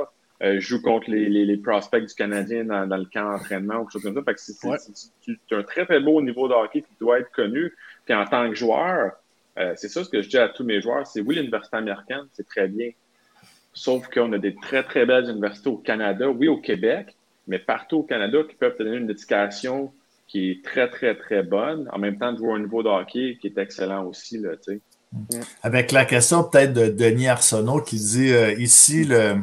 [0.43, 4.03] euh, joue contre les, les, prospects du Canadien dans, dans le camp d'entraînement ou quelque
[4.03, 4.79] chose comme ça.
[5.21, 7.73] c'est un très, très beau niveau de hockey qui doit être connu.
[8.05, 9.13] Puis en tant que joueur,
[9.59, 12.27] euh, c'est ça ce que je dis à tous mes joueurs, c'est oui, l'université américaine,
[12.33, 12.91] c'est très bien.
[13.77, 17.15] Sauf qu'on a des très, très belles universités au Canada, oui, au Québec,
[17.47, 19.93] mais partout au Canada qui peuvent donner une éducation
[20.27, 23.37] qui est très, très, très bonne, en même temps de jouer un niveau de hockey
[23.39, 24.81] qui est excellent aussi, là, tu sais.
[25.63, 29.43] Avec la question peut-être de Denis Arsenault qui dit euh, ici, le,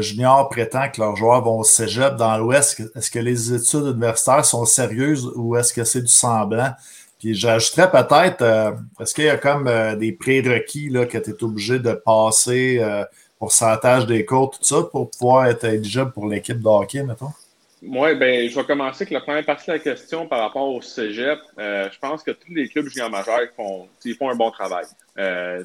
[0.00, 2.82] junior prétend que leurs joueurs vont au cégep dans l'Ouest.
[2.96, 6.72] Est-ce que les études universitaires sont sérieuses ou est-ce que c'est du semblant?
[7.20, 11.30] Puis j'ajouterais peut-être, euh, est-ce qu'il y a comme euh, des prérequis là, que tu
[11.30, 12.80] es obligé de passer,
[13.38, 17.32] pourcentage des cours, tout ça, pour pouvoir être éligible pour l'équipe de hockey, mettons?
[17.82, 20.80] Oui, ben, je vais commencer avec la première partie de la question par rapport au
[20.80, 21.38] cégep.
[21.58, 24.86] Euh, je pense que tous les clubs juniors majeurs font, ils font un bon travail.
[25.18, 25.62] Euh,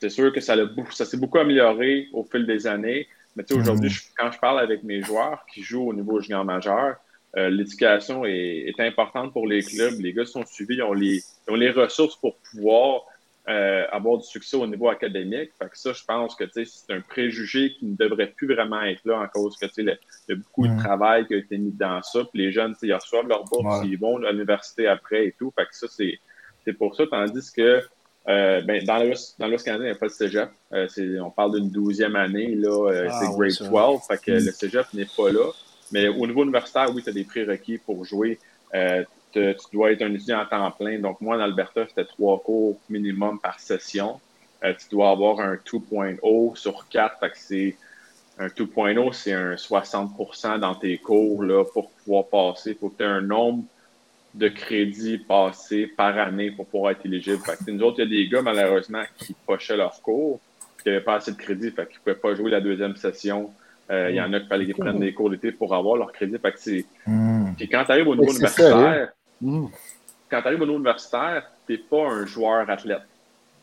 [0.00, 0.54] c'est sûr que ça,
[0.90, 3.08] ça s'est beaucoup amélioré au fil des années.
[3.36, 3.96] Mais aujourd'hui, mhm.
[4.16, 6.96] quand je parle avec mes joueurs qui jouent au niveau junior majeur,
[7.36, 9.98] euh, l'éducation est, est, importante pour les clubs.
[9.98, 13.06] Les gars sont suivis, ils ont les, ils ont les ressources pour pouvoir
[13.48, 15.50] euh, avoir du succès au niveau académique.
[15.58, 19.04] Fait que ça, je pense que c'est un préjugé qui ne devrait plus vraiment être
[19.04, 22.02] là en cause que il y a beaucoup de travail qui a été mis dans
[22.02, 22.20] ça.
[22.32, 25.52] Puis les jeunes, ils reçoivent leur bourse, ils vont à l'université après et tout.
[25.56, 27.04] Fait que ça, c'est pour ça.
[27.06, 27.82] Tandis que
[28.26, 30.50] euh, ben, dans l'Ouest canadien, il n'y a pas de cégep.
[30.72, 30.88] Euh,
[31.20, 34.00] on parle d'une douzième année, là, euh, ah, c'est grade 12.
[34.08, 34.44] Fait que mm.
[34.46, 35.50] le cégep n'est pas là.
[35.92, 38.38] Mais au niveau universitaire, oui, tu as des prérequis pour jouer.
[39.34, 40.98] Tu dois être un étudiant à temps plein.
[40.98, 44.20] Donc, moi, en Alberta, c'était trois cours minimum par session.
[44.64, 47.18] euh, tu dois avoir un 2.0 sur 4.
[47.20, 47.76] Fait que c'est
[48.38, 52.70] un 2.0, c'est un 60% dans tes cours là, pour pouvoir passer.
[52.70, 53.64] Il faut que tu aies un nombre
[54.34, 57.38] de crédits passés par année pour pouvoir être éligible.
[57.44, 60.40] Fait que, nous autres, il y a des gars, malheureusement, qui pochaient leurs cours,
[60.82, 63.50] qui n'avaient pas assez de crédits, fait qu'ils ne pouvaient pas jouer la deuxième session.
[63.90, 66.10] Euh, Il y en a qui fallait qu'ils prennent des cours d'été pour avoir leur
[66.10, 66.36] crédit.
[66.38, 66.84] Fait que c'est...
[67.06, 67.52] Hmm.
[67.56, 69.66] Puis quand tu arrives au niveau universitaire, Mm.
[70.30, 73.02] quand tu arrives au niveau universitaire, tu n'es pas un joueur athlète.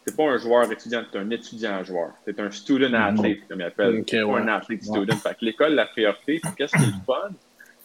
[0.05, 2.11] Tu n'es pas un joueur étudiant, tu es un étudiant joueur.
[2.25, 3.99] Tu es un student athlete, comme ils appellent.
[3.99, 4.41] Ok, Tu ouais.
[4.41, 5.15] un athlete student.
[5.15, 7.29] Fait que l'école, la priorité, qu'est-ce qui est le fun,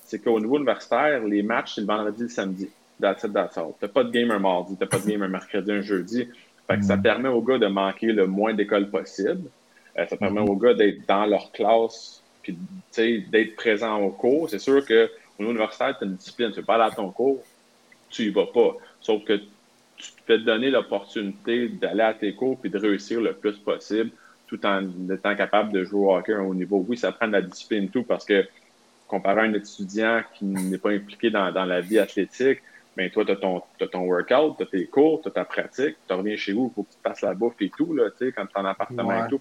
[0.04, 2.70] c'est qu'au niveau universitaire, les matchs, c'est le vendredi et le samedi.
[3.00, 3.72] That's it, that's all.
[3.78, 6.28] T'as pas de game un mardi, t'as pas de game un mercredi, un jeudi.
[6.66, 9.50] Fait que ça permet aux gars de manquer le moins d'écoles possible.
[9.98, 12.56] Euh, ça permet aux gars d'être dans leur classe, puis
[13.30, 14.48] d'être présent au cours.
[14.48, 16.50] C'est sûr que au niveau universitaire, tu as une discipline.
[16.50, 17.42] Tu veux pas aller à ton cours,
[18.10, 18.76] tu y vas pas.
[19.00, 23.32] Sauf que tu te fais donner l'opportunité d'aller à tes cours puis de réussir le
[23.34, 24.10] plus possible
[24.46, 26.84] tout en étant capable de jouer au hockey à un haut niveau.
[26.88, 28.46] Oui, ça prend de la discipline et tout parce que
[29.08, 32.60] comparé à un étudiant qui n'est pas impliqué dans, dans la vie athlétique,
[32.96, 35.44] ben toi, tu as ton, t'as ton workout, tu as tes cours, tu as ta
[35.44, 37.92] pratique, tu reviens chez vous, il faut que tu te fasses la bouffe et tout,
[37.92, 39.26] là, tu sais, quand tu es en appartement Ouais.
[39.26, 39.40] et tout.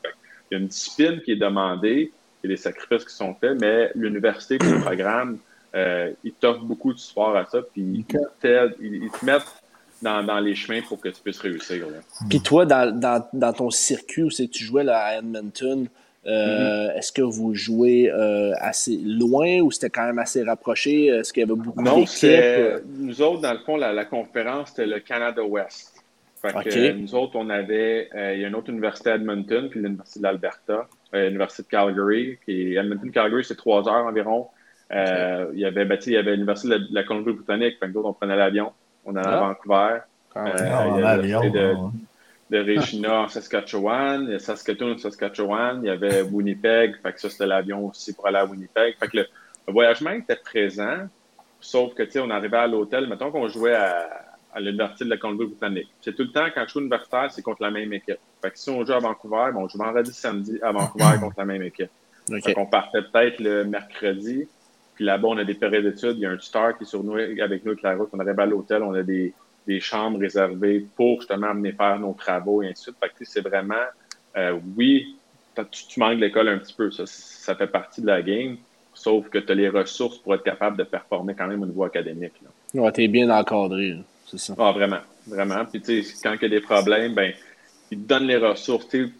[0.51, 2.11] Il y a une discipline qui est demandée,
[2.43, 5.39] il y a des sacrifices qui sont faits, mais l'université le programme,
[5.75, 9.43] euh, ils t'offrent beaucoup de support à ça, puis ils te mettent
[10.01, 11.85] dans, dans les chemins pour que tu puisses réussir.
[11.87, 11.97] Là.
[12.29, 15.87] Puis toi, dans, dans, dans ton circuit où c'est que tu jouais là, à Edmonton,
[15.87, 16.97] euh, Mm-hmm.
[16.97, 21.05] est-ce que vous jouez euh, assez loin ou c'était quand même assez rapproché?
[21.05, 22.09] Est-ce qu'il y avait beaucoup Non, d'équipes?
[22.09, 25.93] c'est nous autres, dans le fond, la, la conférence, c'était le Canada West.
[26.41, 26.67] Fait que, Ok.
[26.77, 29.79] euh, nous autres, on avait, euh, il y a une autre université à Edmonton, puis
[29.79, 34.47] l'université de l'Alberta, euh, l'université de Calgary, qui est Edmonton-Calgary, c'est trois heures environ.
[34.91, 37.03] Euh, Il y avait, ben, tu sais, il y avait l'université de la, de la
[37.03, 38.71] Colombie-Britannique, fait que nous autres, on prenait l'avion,
[39.05, 39.47] on allait à Ah.
[39.47, 39.99] Vancouver,
[40.35, 41.89] Ah, Euh, il y en a avion, l'université de, ouais.
[42.63, 47.13] de Regina en Saskatchewan, il y a Saskatoon en Saskatchewan, il y avait Winnipeg, fait
[47.13, 48.95] que ça c'était l'avion aussi pour aller à Winnipeg.
[48.99, 49.25] Fait que le,
[49.67, 51.07] le voyagement était présent,
[51.59, 54.07] sauf que tu sais, on arrivait à l'hôtel, mettons qu'on jouait à,
[54.53, 55.89] à l'université de la Colombie-Britannique.
[56.01, 58.19] C'est tout le temps, quand je joue universitaire, c'est contre la même équipe.
[58.41, 61.35] Fait que si on joue à Vancouver, ben, on joue vendredi, samedi à Vancouver contre
[61.39, 61.89] la même équipe.
[62.29, 62.43] OK.
[62.43, 64.47] Fait qu'on partait peut-être le mercredi,
[64.95, 66.15] puis là-bas, on a des périodes d'études.
[66.15, 68.09] Il y a un tuteur qui est sur nous, avec nous avec la route.
[68.13, 69.33] On arrive à l'hôtel, on a des,
[69.67, 72.95] des chambres réservées pour justement amener faire nos travaux et ainsi de suite.
[73.01, 73.75] Fait que, tu c'est vraiment,
[74.37, 75.17] euh, oui,
[75.71, 76.91] tu, tu manques l'école un petit peu.
[76.91, 78.57] Ça, ça fait partie de la game,
[78.93, 81.83] sauf que tu as les ressources pour être capable de performer quand même au niveau
[81.83, 82.33] académique.
[82.41, 82.81] Là.
[82.81, 84.55] Ouais, t'es bien encadré, c'est ça.
[84.57, 85.65] Ah, vraiment, vraiment.
[85.65, 87.33] Puis, tu sais, quand il y a des problèmes, ben,
[87.91, 88.87] ils te donnent les ressources.
[88.87, 89.11] Tu sais,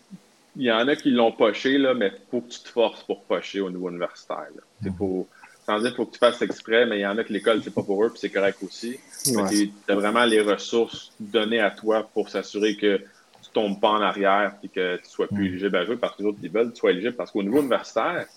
[0.58, 3.24] il y en a qui l'ont poché, là, mais faut que tu te forces pour
[3.24, 4.48] pocher au niveau universitaire.
[4.82, 5.28] Tu sais, faut,
[5.65, 7.62] sans dire qu'il faut que tu fasses exprès, mais il y en a que l'école,
[7.63, 8.99] c'est pas pour eux, puis c'est correct aussi.
[9.34, 9.49] Ouais.
[9.49, 14.01] Tu as vraiment les ressources données à toi pour s'assurer que tu tombes pas en
[14.01, 16.69] arrière et que tu sois plus éligible à jouer parce que les autres, ils veulent
[16.69, 17.15] que tu sois éligible.
[17.15, 18.28] Parce qu'au niveau universitaire,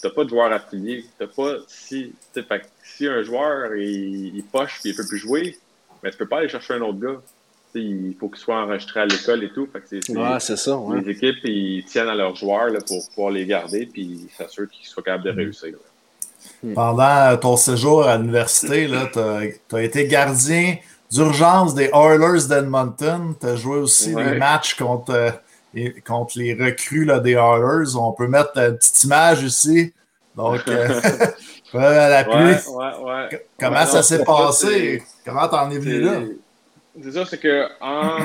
[0.00, 1.04] tu n'as pas de joueur affilié.
[1.18, 5.56] T'as pas, si, fait si un joueur, il, il poche et il peut plus jouer,
[6.02, 7.20] mais tu peux pas aller chercher un autre gars.
[7.72, 9.68] Tu sais, il faut qu'il soit enregistré à l'école et tout.
[9.72, 10.76] Fait que c'est, c'est- Ouais, c'est ça.
[10.76, 11.00] ouais.
[11.00, 14.86] les équipes, ils tiennent à leurs joueurs là, pour pouvoir les garder puis s'assurent qu'ils
[14.86, 15.70] soient capables de réussir.
[15.70, 15.78] là.
[16.74, 20.76] Pendant ton séjour à l'université, tu as été gardien
[21.10, 23.34] d'urgence des Oilers d'Edmonton.
[23.40, 24.32] Tu as joué aussi Ouais.
[24.32, 25.30] des matchs contre, euh,
[25.74, 27.96] les, contre les recrues là, des Oilers.
[27.96, 29.92] On peut mettre une petite image ici.
[30.36, 31.00] Donc, euh,
[31.74, 32.32] à l'appui.
[32.34, 33.46] Ouais, ouais, ouais.
[33.58, 35.02] Comment ça s'est passé?
[35.24, 36.12] Comment t'en es venu là?
[36.96, 38.18] C'est c'est ça, c'est que en,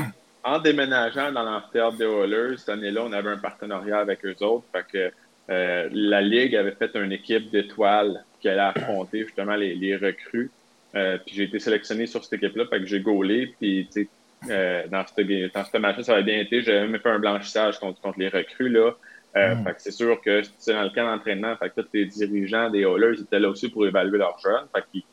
[0.44, 4.66] en déménageant dans l'amphithéâtre des Oilers, cette année-là, on avait un partenariat avec eux autres.
[4.74, 5.12] Fait que
[5.50, 10.52] euh, la Ligue avait fait une équipe d'étoiles qui allait affronter justement les, les recrues.
[10.96, 13.54] Euh, puis j'ai été sélectionné sur cette équipe-là, fait que j'ai gaulé.
[13.60, 14.10] Puis tu sais,
[14.50, 16.62] euh, dans ce dans ce match-là, ça avait bien été.
[16.62, 18.70] J'avais même fait un blanchissage contre, contre les recrues.
[18.70, 18.92] Là.
[19.36, 19.64] Euh, Mm.
[19.64, 21.56] Fait que c'est sûr que dans le camp d'entraînement.
[21.58, 24.68] Fait que tous les dirigeants des ils étaient là aussi pour évaluer leurs jeunes.
[24.74, 25.04] Fait qu'ils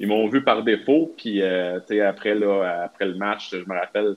[0.00, 1.14] ils m'ont vu par défaut.
[1.16, 4.16] Puis euh, tu sais, après, là, après le match, je me rappelle,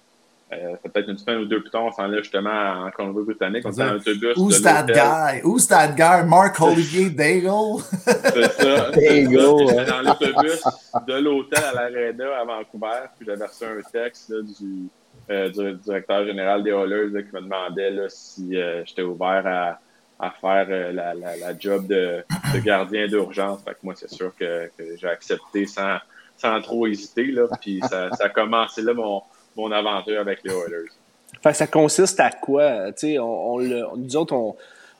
[0.53, 3.63] euh, c'est peut-être une semaine ou deux plus tard, on s'en allait justement en Colombie-Britannique.
[3.65, 4.37] On était dans l'autobus.
[4.37, 5.41] Who's de that guy?
[5.43, 6.23] Who's that guy?
[6.27, 7.81] Mark Olivier Daigle?
[8.05, 8.91] C'est ça.
[8.91, 10.63] There you go, J'étais dans l'autobus
[11.07, 14.87] de l'hôtel à l'Arena à Vancouver, puis j'avais reçu un texte là, du,
[15.31, 19.43] euh, du directeur général des Oilers là, qui me demandait là, si euh, j'étais ouvert
[19.47, 19.79] à,
[20.19, 23.63] à faire euh, la, la, la job de, de gardien d'urgence.
[23.63, 25.97] Fait que moi, c'est sûr que, que j'ai accepté sans,
[26.37, 27.25] sans trop hésiter.
[27.31, 29.23] Là, puis ça, ça a commencé là mon,
[29.55, 30.89] mon aventure avec les Oilers.
[31.41, 32.91] Fait que ça consiste à quoi?
[32.93, 34.55] Tu sais, on, on le- nous autres, on,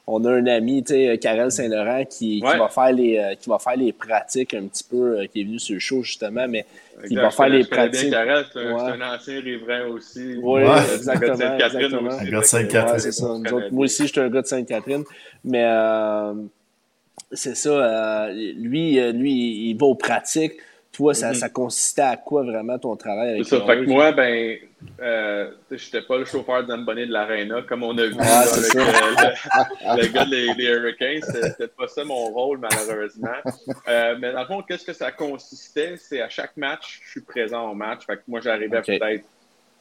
[0.08, 3.58] on a un ami, tu sais, Karel Saint-Laurent, qui, va faire les, euh, qui va
[3.58, 6.65] faire les pratiques un petit peu, euh, qui est venu sur le show justement, mais
[7.08, 8.12] qui Exact, va je faire les je pratiques.
[8.12, 8.80] Karel, c'est un, Ouais.
[8.86, 10.36] c'est un ancien riverain aussi.
[10.41, 10.70] Oui, Ouais.
[10.96, 11.34] exactement.
[11.34, 13.26] Un gars de Sainte-Catherine.
[13.26, 13.56] Un gars de.
[13.56, 15.04] Ouais, moi aussi, j'étais un gars de Sainte-Catherine.
[15.44, 16.34] Mais euh,
[17.32, 17.70] c'est ça.
[17.70, 20.54] euh, lui, lui, il va aux pratiques.
[20.95, 21.34] Toi, ça, Mhm.
[21.36, 23.58] ça consistait à quoi vraiment ton travail avec ça.
[23.60, 24.58] les Fait que moi, ben,
[25.01, 28.75] euh, j'étais pas le chauffeur d'Ambonnet de l'Arena, comme on a vu Ah, là, avec
[28.75, 31.21] euh, le, le gars des, des Hurricanes.
[31.23, 33.29] C'était pas ça mon rôle, malheureusement.
[33.88, 35.95] Euh, mais dans le fond, qu'est-ce que ça consistait?
[35.97, 38.05] C'est à chaque match, je suis présent au match.
[38.05, 39.25] Fait que moi, j'arrivais peut-être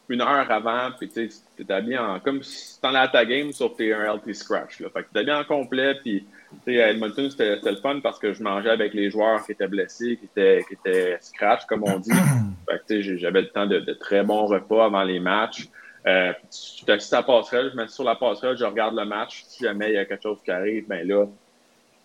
[0.08, 2.20] une heure avant, puis tu sais, t'es habillé en.
[2.20, 4.80] comme si t'en à ta game, sauf que t'es un LT Scratch.
[4.80, 4.88] Là.
[4.92, 6.26] Fait que t'es habillé en complet, puis
[6.64, 9.52] tu sais, à Edmonton, c'était le fun parce que je mangeais avec les joueurs qui
[9.52, 12.10] étaient blessés, qui étaient, qui étaient scratch, comme on dit.
[13.18, 15.68] J'avais le temps de, de très bons repas avant les matchs.
[16.06, 19.04] Euh, je suis assis à la passerelle, je mets sur la passerelle, je regarde le
[19.04, 19.44] match.
[19.46, 21.26] Si jamais il y a quelque chose qui arrive, ben là,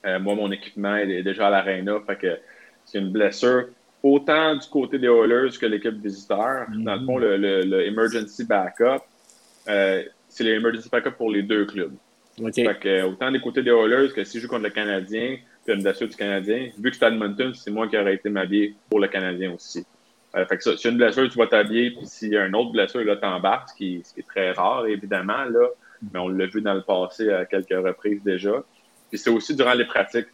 [0.06, 2.00] euh, moi, mon équipement est déjà à l'aréna.
[2.08, 2.38] Fait que
[2.86, 3.66] c'est une blessure
[4.02, 6.68] autant du côté des Oilers que l'équipe visiteur.
[6.84, 9.02] Dans le fond, le, le- le emergency backup,
[9.68, 11.94] euh, c'est l'emergency backup pour les deux clubs.
[12.40, 12.54] OK.
[12.56, 15.38] Fait que, euh, autant des côtés des Oilers que si je joue contre le Canadien,
[15.66, 18.76] puis une blessure du Canadien, vu que c'est Edmonton, c'est moi qui aurais été m'habiller
[18.90, 19.86] pour le Canadien aussi.
[20.36, 22.56] Euh, fait que ça, si une blessure, tu vas t'habiller, puis s'il y a une
[22.56, 25.68] autre blessure, là, t'embarques, ce qui, ce qui est très rare, évidemment, là,
[26.14, 28.64] mais on l'a vu dans le passé à quelques reprises déjà.
[29.10, 30.28] Puis c'est aussi durant les pratiques.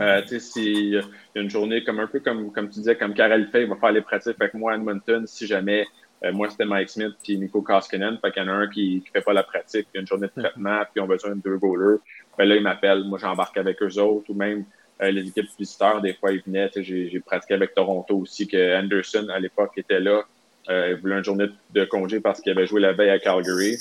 [0.00, 1.02] Euh, tu sais, s'il y a
[1.34, 3.92] une journée comme un peu comme, comme tu disais, comme Karel fait, il va faire
[3.92, 5.86] les pratiques avec moi à Edmonton, si jamais
[6.32, 9.10] moi c'était Mike Smith puis Nico Koskinen, fait qu'il y en a un qui, qui
[9.10, 11.34] fait pas la pratique, il y a une journée de traitement, puis on a besoin
[11.34, 11.98] de deux goalers.
[12.38, 14.64] Ben là, ils m'appellent, moi j'embarque avec eux autres, ou même
[15.02, 19.26] euh, les équipes visiteurs, des fois ils venaient, j'ai pratiqué avec Toronto aussi, que Anderson
[19.30, 20.22] à l'époque était là,
[20.70, 23.76] euh, il voulait une journée de congé parce qu'il avait joué la veille à Calgary.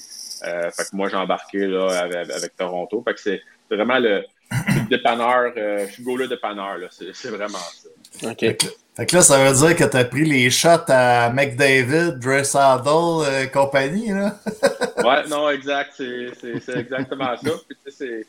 [0.48, 3.04] Euh, fait que moi j'ai embarqué là avec, avec Toronto.
[3.06, 6.88] Fait que c'est vraiment le, je suis le dépanneur, euh, je suis goaler dépanneur, là.
[6.92, 8.30] C'est c'est vraiment ça.
[8.30, 8.40] OK.
[8.40, 8.66] Fait que,
[8.98, 13.24] fait que là, ça veut dire que tu as pris les shots à McDavid, Dressaddle,
[13.26, 14.38] euh, compagnie, là.
[15.04, 15.94] Ouais, non, exact.
[15.98, 17.52] C'est c'est- c'est exactement ça.
[17.68, 18.26] Puis, tu sais, c'est-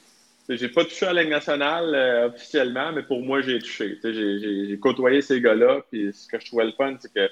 [0.47, 3.97] c'est- j'ai pas touché à la Ligue nationale euh, officiellement, mais pour moi, j'ai touché.
[3.97, 5.81] Tu sais, J'ai j'ai- j'ai côtoyé ces gars-là.
[5.91, 7.29] Puis ce que je trouvais le fun, c'est que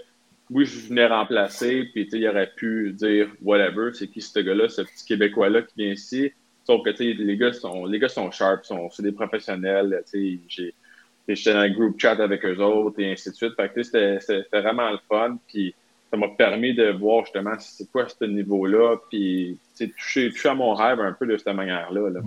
[0.51, 1.85] oui, je venais remplacer.
[1.95, 5.63] Puis tu sais, il aurait pu dire whatever, c'est qui ce gars-là, ce petit Québécois-là
[5.63, 6.33] qui vient ici.
[6.71, 10.05] Sauf que les gars sont les gars sont sharp, sont, c'est des professionnels.
[10.13, 13.55] J'étais dans le group chat avec eux autres et ainsi de suite.
[13.57, 14.19] Fait que c'était
[14.53, 15.37] vraiment le fun.
[15.49, 15.75] Puis
[16.13, 20.75] ça m'a permis de voir justement c'est quoi ce niveau-là, puis toucher, toucher à mon
[20.75, 22.11] rêve un peu de cette manière-là.
[22.11, 22.21] Là.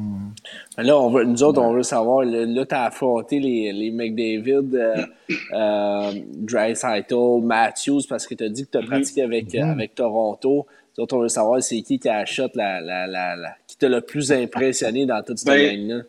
[0.84, 4.76] Là, on veut, nous autres, on veut savoir, là, tu as affronté les, les McDavid,
[4.76, 5.06] euh,
[5.54, 8.88] euh, Matthews, parce que tu as dit que tu as Mhm.
[8.88, 10.66] pratiqué avec, euh, avec Toronto.
[10.98, 13.63] Nous autres, on veut savoir c'est qui qui a shot la, la, la, la- qui
[13.84, 16.04] t'a le plus impressionné dans toute cette Ben, gang-là?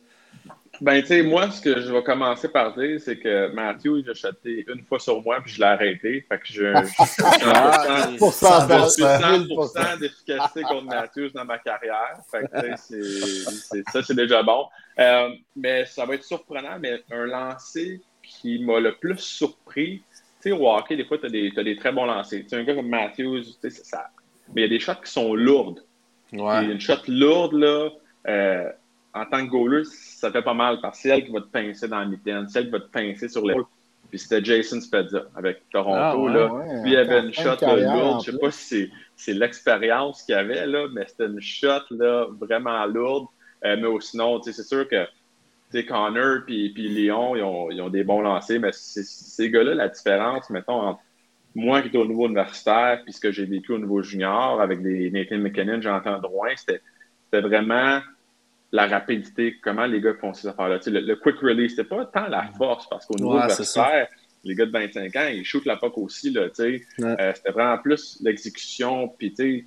[0.80, 4.10] Ben, tu sais, moi, ce que je vais commencer par dire, c'est que Matthew, il
[4.10, 6.26] a shoté une fois sur moi, puis je l'ai arrêté.
[6.28, 9.46] Fait que je, je, je, Ah, je, Pourcentage, suis 1000%.
[9.46, 12.18] 100% d'efficacité contre Matthews dans ma carrière.
[12.30, 14.66] Fait que, ça, c'est déjà bon.
[14.98, 20.02] Euh, mais ça va être surprenant, mais un lancer qui m'a le plus surpris,
[20.42, 22.40] tu sais, au hockey, des fois, tu as, des t'as des très bons lancers.
[22.42, 24.08] Tu sais, un gars comme Matthews, tu sais, c'est ça.
[24.54, 25.84] Mais il y a des shots qui sont lourdes.
[26.34, 26.64] Puis Ouais.
[26.72, 27.88] une shot lourde, là,
[28.28, 28.68] euh,
[29.14, 31.46] en tant que goaler, ça fait pas mal parce que c'est elle qui va te
[31.46, 33.64] pincer dans la mitaine, c'est elle qui va te pincer sur l'épaule.
[34.10, 35.96] Puis c'était Jason Spezza avec Toronto.
[35.96, 36.52] Ah, ouais, là.
[36.52, 38.24] ouais, Lui, il avait encore une shot là, lourde.
[38.26, 42.84] Je sais pas si c'est- l'expérience qu'il avait, là, mais c'était une shot là, vraiment
[42.86, 43.26] lourde.
[43.64, 47.42] Euh, mais sinon, tu sais, c'est sûr que tu sais, Connor puis, puis Léon, ils
[47.42, 51.00] ont, ils ont des bons lancers, mais c'est- ces gars-là, la différence, mettons, entre
[51.54, 54.82] moi qui étais au niveau universitaire puis ce que j'ai vécu au niveau junior avec
[54.82, 56.80] des Nathan McKinnon, j'entends droit, c'était
[57.32, 58.00] vraiment
[58.72, 60.78] la rapidité, comment les gars font ces affaires-là.
[60.78, 63.42] Tu sais, Le, le quick release, c'était pas tant la force, parce qu'au niveau Ouais,
[63.44, 64.08] universitaire,
[64.42, 66.82] les gars de 25 ans, ils shootent la POC aussi, là, tu sais.
[66.98, 67.16] Ouais.
[67.20, 69.64] Euh, c'était vraiment plus l'exécution, puis tu sais,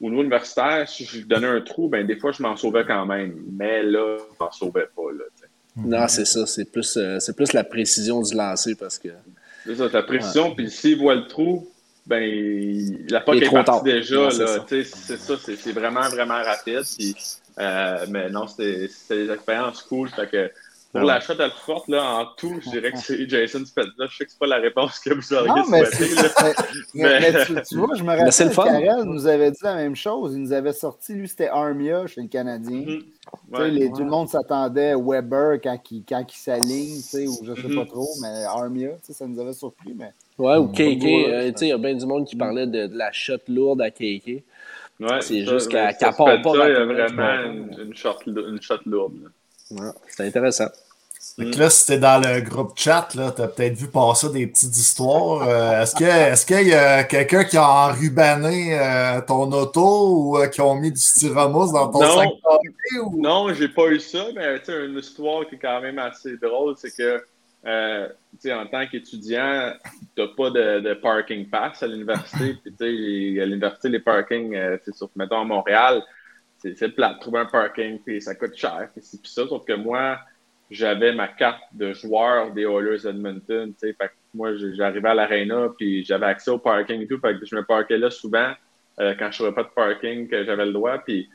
[0.00, 3.06] au niveau universitaire, si je donnais un trou, ben des fois, je m'en sauvais quand
[3.06, 3.34] même.
[3.52, 5.48] Mais là, je m'en sauvais pas, là, tu sais.
[5.76, 6.46] Non, c'est ça.
[6.46, 9.08] C'est plus, euh, c'est plus la précision du lancer parce que.
[9.68, 11.68] C'est ça, ta précision, puis s'il voit le trou,
[12.06, 12.24] ben,
[13.10, 14.64] la POC est est, partie déjà, c'est là, ça.
[14.66, 17.14] c'est ça, c'est c'est vraiment, vraiment rapide, puis,
[17.58, 20.50] euh, mais non, c'était c'était des expériences cool, fait que,
[20.92, 21.06] pour ouais.
[21.06, 23.90] la shot à forte, là, en tout, je dirais que c'est Jason Spezza.
[24.08, 26.54] Je sais que c'est pas la réponse que vous auriez Non, mais, souhaité, mais- mais-
[27.20, 28.80] Mais- mais tu, tu vois, je me Mais c'est le rappelle, fun.
[28.86, 30.32] Karel nous avait dit la même chose.
[30.34, 32.84] Il nous avait sorti, lui, c'était Armia chez le Canadien.
[32.84, 33.70] Tu sais, Ouais.
[33.70, 37.36] les- Tout le monde s'attendait à Weber quand il, quand il s'aligne, tu sais, ou
[37.44, 37.76] je sais Mhm.
[37.76, 39.94] pas trop, mais Armia, tu sais, ça nous avait surpris.
[39.94, 40.12] Mais...
[40.38, 40.72] Ouais, ou Mm.
[40.72, 40.78] KK.
[41.04, 43.12] Ouais, euh, tu sais, il y a bien du monde qui parlait de, de la
[43.12, 44.42] shot lourde à KK.
[45.00, 48.16] Ouais, C'est ça, juste qu'elle- ça, part pas Il y a vraiment une, une shot,
[48.26, 49.14] une shot lourde.
[49.22, 49.28] là.
[49.70, 50.68] Ouais, c'est intéressant.
[51.38, 55.46] Là, si t'es dans le groupe chat, là, t'as peut-être vu passer des petites histoires.
[55.46, 60.38] Euh, est-ce que est-ce qu'il y a quelqu'un qui a enrubané euh, ton auto ou
[60.38, 62.16] euh, qui ont mis du styromousse dans ton Non.
[62.18, 63.20] sac de hockey, ou...
[63.20, 66.36] Non, j'ai pas eu ça, mais tu sais, une histoire qui est quand même assez
[66.38, 67.22] drôle, c'est que
[67.66, 69.72] euh, tu sais, en tant qu'étudiant,
[70.16, 72.54] t'as pas de, de parking pass à l'université.
[72.62, 76.02] Puis tu sais, à l'université, les parkings, euh, tu sais, surtout mettons à Montréal,
[76.58, 77.16] c'est plat.
[77.20, 79.46] Trouver un parking, puis ça coûte cher, puis c'est ça.
[79.46, 80.18] Sauf que moi,
[80.70, 84.04] j'avais ma carte de joueur des Oilers Edmonton, fait que
[84.34, 87.64] moi, j'arrivais à l'aréna, puis j'avais accès au parking et tout, fait que je me
[87.64, 88.52] parquais là souvent
[89.00, 91.28] euh, quand je trouvais pas de parking, que j'avais le droit, puis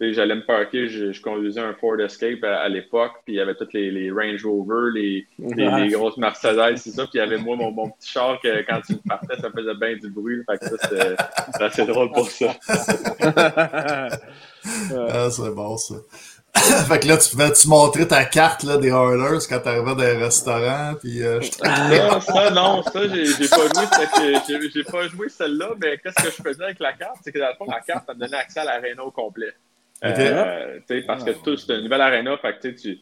[0.00, 3.40] j'allais me parquer, je, je conduisais un Ford Escape à, à l'époque, puis il y
[3.40, 5.80] avait toutes les, les Range Rover, les, les, Ouais.
[5.86, 8.62] les grosses Mercedes, c'est ça, puis il y avait moi, mon, mon petit char, que
[8.66, 12.10] quand tu me partais, ça faisait bien du bruit, fait que ça, c'était assez drôle
[12.12, 12.54] pour ça.
[15.08, 15.94] Ah, c'est bon, ça.
[16.88, 20.16] fait que là, tu pouvais-tu montrer ta carte là, des Oilers quand t'arrivais dans les
[20.16, 25.28] restaurants, puis euh, je- Ça, ça, non, ça, j'ai j'ai pas joué, j'ai pas joué
[25.28, 27.18] celle-là, mais qu'est-ce que je faisais avec la carte?
[27.22, 29.52] C'est que dans le fond, la carte, ça me donnait accès à l'aréna au complet.
[30.04, 32.98] Euh, sais, parce que tout, c'était une nouvelle aréna, fait que tu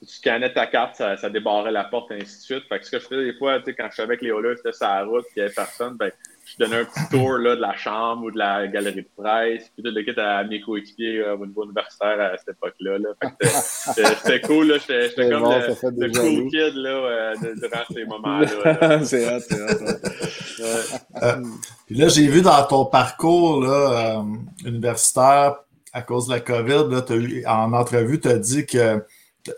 [0.00, 2.64] tu scannais ta carte, ça, ça débarrait la porte, et ainsi de suite.
[2.68, 4.32] Fait que ce que je faisais des fois, tu sais, quand je savais que les
[4.32, 6.10] Oilers étaient sur la route, qu'il y avait personne, ben,
[6.44, 9.70] je donnais un petit tour là, de la chambre ou de la galerie de presse,
[9.72, 12.98] puis tout le kit à mes coéquipiers euh, au niveau universitaire à cette époque-là.
[12.98, 13.08] Là.
[13.40, 14.74] C'était- cool, là.
[14.78, 16.48] J'étais comme bon, le, le des cool jaloux.
[16.50, 18.78] kid là, euh, de- durant ces moments-là.
[18.88, 19.04] là.
[19.04, 21.42] c'est hot, c'est hot.
[21.86, 24.22] Puis là, j'ai vu dans ton parcours là, euh,
[24.68, 25.56] universitaire,
[25.94, 29.02] à cause de la COVID, là, t'as eu, en entrevue, tu as dit que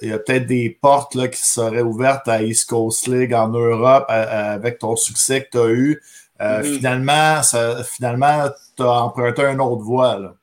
[0.02, 3.48] il y a peut-être des portes là, qui seraient ouvertes à East Coast League en
[3.48, 6.02] Europe à- à- avec ton succès que tu as eu.
[6.40, 6.64] Euh, Mhm.
[6.64, 10.18] Finalement, ça, finalement, tu as emprunté une autre voie.
[10.18, 10.34] Là.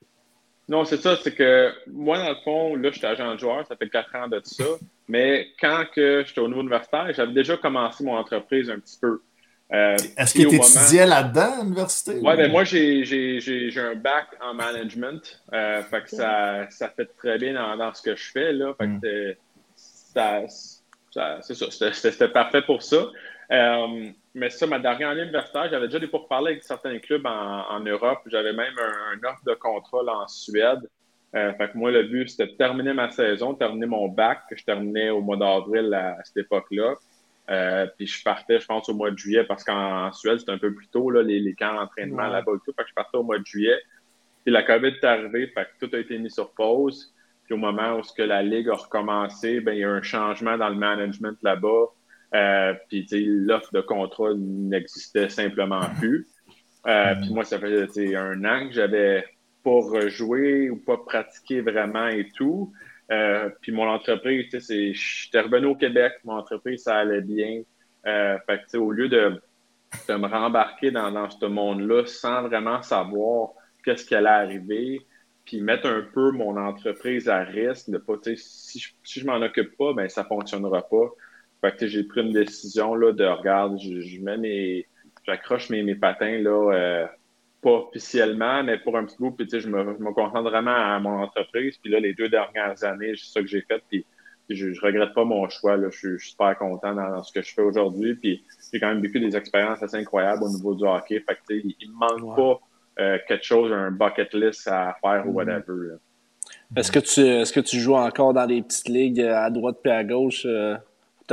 [0.70, 3.76] Non, c'est ça, c'est que moi, dans le fond, là, j'étais agent de joueur, ça
[3.76, 4.64] fait quatre ans de ça.
[5.10, 9.22] Mais quand que j'étais au niveau universitaire, j'avais déjà commencé mon entreprise un petit peu.
[9.72, 12.20] Euh, Est-ce que tu étudiais là-dedans à l'université?
[12.20, 15.42] Ouais, ben moi, j'ai, un bac en management.
[15.54, 18.54] Euh, fait que ça, ça fait très bien dans, dans ce que je fais.
[18.54, 18.74] Là.
[18.78, 19.00] Fait que Mm.
[19.04, 19.38] c'est-
[19.76, 20.42] ça,
[21.12, 23.08] ça- c'est ça, c'était, parfait pour ça.
[23.52, 27.66] Euh, mais ça, ma dernière année universitaire, j'avais déjà des pourparlers avec certains clubs en,
[27.70, 28.20] en Europe.
[28.28, 30.82] J'avais même un, un offre de contrôle en Suède.
[31.32, 34.64] Fait que moi, le but, c'était de terminer ma saison, terminer mon bac, que je
[34.64, 36.94] terminais au mois d'avril à, à cette époque-là.
[37.50, 40.58] Euh, puis je partais, je pense, au mois de juillet, parce qu'en Suède, c'était un
[40.58, 42.32] peu plus tôt, là, les, les camps d'entraînement Ouais.
[42.32, 42.74] là-bas et tout.
[42.76, 43.78] Fait que je partais au mois de juillet.
[44.46, 47.14] Puis la COVID est arrivée, fait que tout a été mis sur pause.
[47.46, 49.92] Puis au moment où ce que la Ligue a recommencé, ben, il y a eu
[49.92, 51.86] un changement dans le management là-bas.
[52.34, 56.28] Euh, puis l'offre de contrat n'existait simplement plus.
[56.88, 59.24] Euh, Puis moi, ça sais, un an que j'avais
[59.64, 62.74] pas rejoué ou pas pratiqué vraiment et tout.
[63.14, 67.62] Euh, puis mon entreprise, c'est, j'étais revenu au Québec, mon entreprise, ça allait bien.
[68.06, 69.42] Euh, fait que, au lieu de,
[70.10, 73.50] de me rembarquer dans, dans ce monde-là sans vraiment savoir
[73.84, 75.02] qu'est-ce qui allait arriver,
[75.46, 79.42] puis mettre un peu mon entreprise à risque, de pas, si je, si je m'en
[79.42, 81.10] occupe pas, ben ça fonctionnera pas.
[81.62, 84.88] Fait que, j'ai pris une décision là, de regarde, je, je mets mes,
[85.26, 87.08] j'accroche mes, mes patins là, euh,
[87.64, 90.50] pas officiellement, mais pour un petit bout, puis tu sais, je me, je me concentre
[90.50, 91.78] vraiment à mon entreprise.
[91.78, 94.06] Puis là, les deux dernières années, c'est ça que j'ai fait, puis,
[94.48, 95.78] puis je, regrette pas mon choix.
[95.78, 95.88] Là.
[95.90, 98.16] Je, suis- je suis super content dans, dans ce que je fais aujourd'hui.
[98.16, 101.20] Puis j'ai quand même vécu des expériences assez incroyables au niveau du hockey.
[101.22, 102.60] Fait que tu sais, il, me manque pas
[103.00, 105.64] euh, quelque chose, un bucket list à faire ou whatever.
[105.68, 105.96] là.
[106.76, 109.92] Est-ce que tu est-ce que tu joues encore dans des petites ligues à droite puis
[109.92, 110.76] à gauche euh,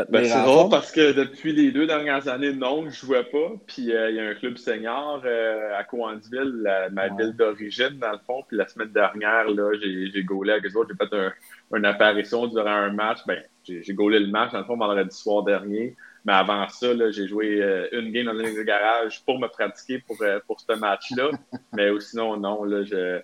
[0.09, 3.53] Ben, c'est drôle parce que depuis les deux dernières années, non, je jouais pas.
[3.66, 7.11] Puis euh, il y a un club senior euh, à Coansville, la- ma Ouais.
[7.24, 8.43] ville d'origine, dans le fond.
[8.47, 10.91] Puis la semaine dernière, là, j'ai, j'ai gaulé avec eux autres.
[10.93, 11.32] J'ai fait un,
[11.76, 13.18] une apparition durant un match.
[13.26, 15.97] Ben, j'ai, gaulé le match, dans le fond, vendredi soir dernier.
[16.24, 19.41] Mais avant ça, là, j'ai joué euh, une game dans une ligue de garage pour
[19.41, 20.16] me pratiquer pour,
[20.47, 21.30] pour ce match-là.
[21.72, 23.20] Mais sinon, non, là, je,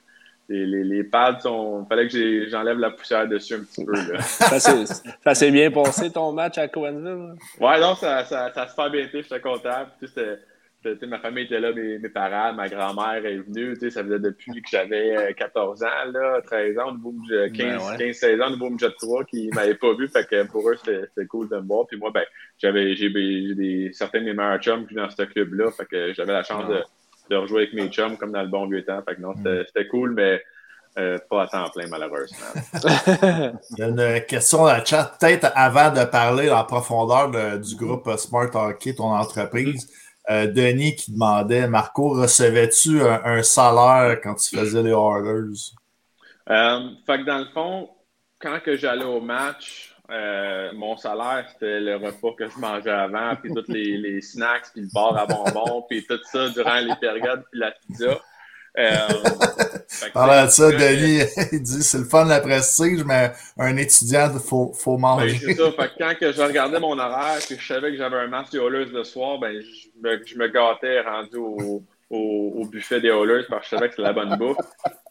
[0.49, 1.83] les, les, les pads sont.
[1.85, 3.93] Il fallait que j'enlève la poussière dessus un petit peu.
[3.93, 4.21] Là.
[4.23, 7.03] Ça s'est- bien passé ton match à Coenville?
[7.05, 7.35] là?
[7.61, 9.87] Ouais, non, ça, ça, ça se fait bien été, j'étais content.
[9.99, 10.39] Puis, tu sais, c'était-
[10.83, 13.75] c'était- tu sais, ma famille était là, mes, mes parents, ma grand-mère est venue.
[13.75, 17.15] tu sais, Ça faisait depuis que j'avais euh, 14 ans, là, 13 ans, au niveau
[17.29, 17.97] de 15, Ben ouais.
[18.07, 20.07] 15 16 ans, au niveau de Jet 3, qui ne m'avaient pas vu.
[20.09, 21.87] Fait que pour eux, c'était cool de me voir.
[21.89, 22.25] Puis moi, ben,
[22.59, 25.71] j'avais j'ai certains de mes meilleurs chums dans ce club-là.
[25.73, 26.81] Fait que j'avais la chance de,
[27.31, 29.01] de rejouer avec mes chums comme dans le bon vieux temps.
[29.09, 30.43] Fait que non, c'était c'était cool, mais
[30.99, 32.47] euh, pas à temps plein, malheureusement.
[32.75, 37.59] Il y a une question dans le chat, peut-être avant de parler en profondeur de-
[37.59, 39.91] du groupe Smart Hockey, ton entreprise.
[40.29, 45.45] Euh, Denis qui demandait Marco, recevais-tu un, salaire quand tu faisais les orders?
[46.49, 47.91] Euh, fait que dans le fond,
[48.41, 53.35] quand que j'allais au match, euh, mon salaire, c'était le repas que je mangeais avant,
[53.37, 56.95] puis tous les, les, snacks, puis le bar à bonbons, puis tout ça durant les
[56.97, 58.21] périodes, puis la pizza.
[58.79, 59.09] Euh,
[60.13, 64.31] Parlant de ça, Denis, il dit c'est le fun de la prestige, mais un étudiant,
[64.33, 65.39] il faut, faut ben, manger.
[65.39, 65.73] c'est ça.
[65.73, 68.51] Fait que quand que je regardais mon horaire puis je savais que j'avais un match
[68.51, 73.01] des Oilers le soir, ben, je, me, je me gâtais rendu au, au, au, buffet
[73.01, 74.59] des Oilers parce que je savais que c'était la bonne bouffe.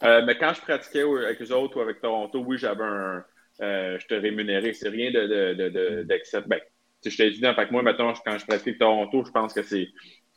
[0.04, 3.24] Euh, mais quand je pratiquais avec eux autres ou avec Toronto, oui, j'avais un.
[3.62, 4.74] Euh, je te rémunérais.
[4.74, 6.60] C'est rien de, de, de, de ben,
[7.06, 7.53] j'étais étudiant.
[7.53, 9.88] Fait que moi, maintenant, quand je pratique Toronto, je pense que c'est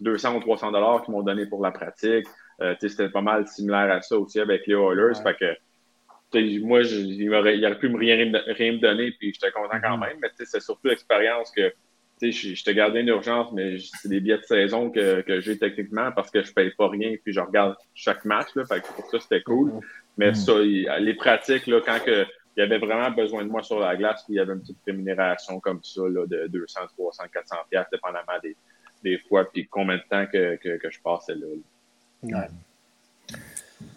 [0.00, 2.26] 200 ou 300 dollars qu'ils m'ont donné pour la pratique.
[2.60, 5.14] Euh, c'était pas mal similaire à ça aussi avec les Oilers.
[5.22, 8.16] Fait que, moi, il, aurait, pu me rien,
[8.46, 10.06] rien me donner, puis j'étais content quand mm-hmm.
[10.06, 10.18] même.
[10.20, 11.72] Mais c'est surtout l'expérience que
[12.20, 16.10] je, te gardais une urgence, mais c'est des billets de saison que, que j'ai techniquement
[16.12, 18.48] parce que je paye pas rien, puis je regarde chaque match.
[18.56, 19.70] Là, fait que pour ça, c'était cool.
[19.70, 19.80] Mm-hmm.
[20.18, 20.88] Mais mm-hmm.
[20.88, 22.26] ça, les pratiques, là, quand que,
[22.58, 24.60] il y avait vraiment besoin de moi sur la glace, puis il y avait une
[24.60, 28.56] petite rémunération comme ça là, de 200, 300, 400 pièces dépendamment des,
[29.04, 32.48] des fois, puis combien de temps que, que, que je passais là.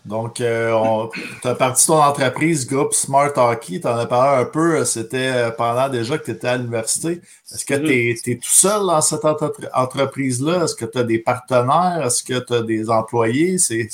[0.05, 1.07] Donc, euh,
[1.41, 5.31] tu as parti ton entreprise, groupe Smart Hockey, tu en as parlé un peu, c'était
[5.33, 7.21] euh, pendant déjà que tu étais à l'université.
[7.51, 8.21] Est-ce que mm-hmm.
[8.21, 9.25] tu es, tout seul dans cette
[9.73, 10.65] entreprise-là?
[10.65, 12.05] Est-ce que tu as des partenaires?
[12.05, 13.57] Est-ce que tu as des employés?
[13.57, 13.89] C'est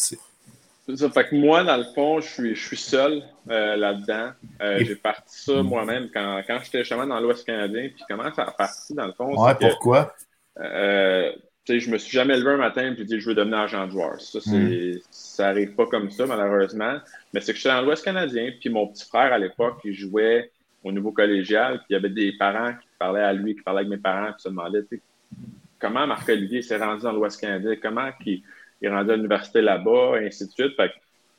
[0.96, 1.10] ça.
[1.10, 4.32] Fait que moi, dans le fond, je suis, je suis seul euh, là-dedans.
[4.80, 5.68] J'ai parti ça mm.
[5.68, 7.90] moi-même quand, quand j'étais justement dans l'Ouest canadien.
[7.94, 9.36] Puis comment ça a parti, dans le fond?
[9.36, 10.14] Ouais, pourquoi?
[11.68, 13.92] sais, je me suis jamais levé un matin et dit je veux devenir agent de
[13.92, 14.20] joueur.
[14.22, 15.00] Ça, c'est, mm.
[15.12, 16.98] ça arrive pas comme ça, malheureusement.
[17.34, 20.52] Mais c'est que j'étais dans l'Ouest canadien, puis mon petit frère à l'époque, il jouait
[20.84, 23.82] au niveau collégial, puis il y avait des parents qui parlaient à lui, qui parlaient
[23.82, 24.86] avec mes parents, puis se demandaient
[25.80, 28.10] comment Marc-Olivier s'est rendu dans l'Ouest canadien, comment
[28.82, 30.76] il, est rendu à l'université là-bas, ainsi de suite.
[30.76, 30.92] Fait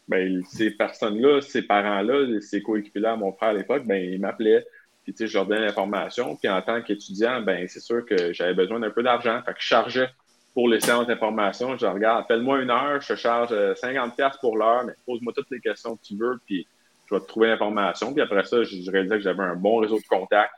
[0.09, 4.66] ben, ces personnes-là, ces parents-là, ces coéquipiers-là, mon frère à l'époque, ben, ils m'appelaient.
[5.05, 6.36] Puis, tu sais, je leur donnais l'information.
[6.36, 9.41] Puis, en tant qu'étudiant, ben, c'est sûr que j'avais besoin d'un peu d'argent.
[9.45, 10.09] Fait que je chargeais
[10.55, 11.76] pour les séances d'information.
[11.76, 15.51] Je regarde, appelle-moi une heure, je te charge 50$ euh, pour l'heure, mais pose-moi toutes
[15.51, 16.66] les questions que tu veux, puis
[17.09, 18.12] je vais te trouver l'information.
[18.12, 20.53] Puis après ça, je, réalisais que j'avais un bon réseau de contacts.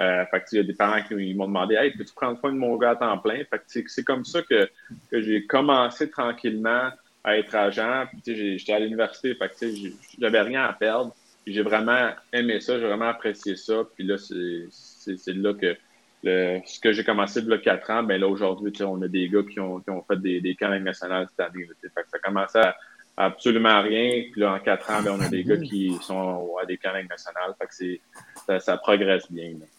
[0.00, 2.52] Euh, fait que, il y a des parents qui m'ont demandé Hey, peux-tu prendre soin
[2.52, 3.42] de mon gars à temps plein?
[3.50, 4.68] Fait que c'est comme ça que,
[5.10, 6.90] que j'ai commencé tranquillement
[7.24, 8.06] à être agent.
[8.24, 9.66] Puis j'étais à l'université, fait que
[10.18, 11.14] j'avais rien à perdre.
[11.46, 13.82] J'ai vraiment aimé ça, j'ai vraiment apprécié ça.
[13.94, 15.76] Puis là, c'est là que
[16.22, 19.42] ce que j'ai commencé de là, 4 ans, ben là, aujourd'hui, on a des gars
[19.42, 21.66] qui ont, qui ont fait des, des camps nationales cette année.
[21.82, 22.76] fait que ça commençait à,
[23.16, 24.24] absolument rien.
[24.30, 26.92] Puis là, en 4 ans, ben, on a des gars qui sont à des camps
[26.92, 27.54] nationales.
[27.58, 28.00] Fait que
[28.46, 29.50] ça, ça, progresse bien.
[29.50, 29.77] Mm-hmm.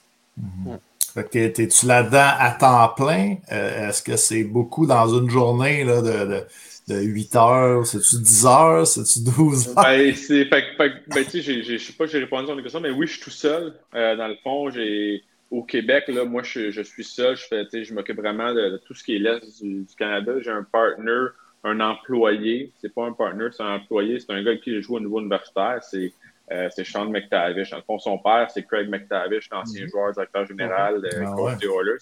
[1.14, 3.38] Fait que es-tu là-dedans à temps plein?
[3.52, 6.44] Euh, est-ce que c'est beaucoup dans une journée là, de,
[6.88, 7.86] de, 8 heures?
[7.86, 8.88] C'est-tu 10 heures?
[8.88, 9.76] C'est-tu 12 heures?
[9.76, 12.62] Ben, c'est, fait, fait, ben, tu sais, je sais pas si j'ai répondu à ton
[12.62, 13.74] question, mais oui, je suis tout seul.
[13.96, 17.36] Euh, dans le fond, j'ai au Québec, là, moi, je, je suis seul.
[17.36, 20.34] Je, fais, je m'occupe vraiment de, tout ce qui est l'Est du, Canada.
[20.42, 21.30] J'ai un partner,
[21.64, 22.72] un employé.
[22.82, 24.20] C'est pas un partner, c'est un employé.
[24.20, 25.80] C'est un gars avec qui je joue au niveau universitaire.
[25.82, 26.14] C'est
[26.52, 27.74] euh, Sean McTavish.
[27.74, 29.90] En fond, son père, c'est Craig McTavish, l'ancien mhm.
[29.90, 31.54] joueur, directeur général de ah, ouais.
[31.54, 31.98] Oilers.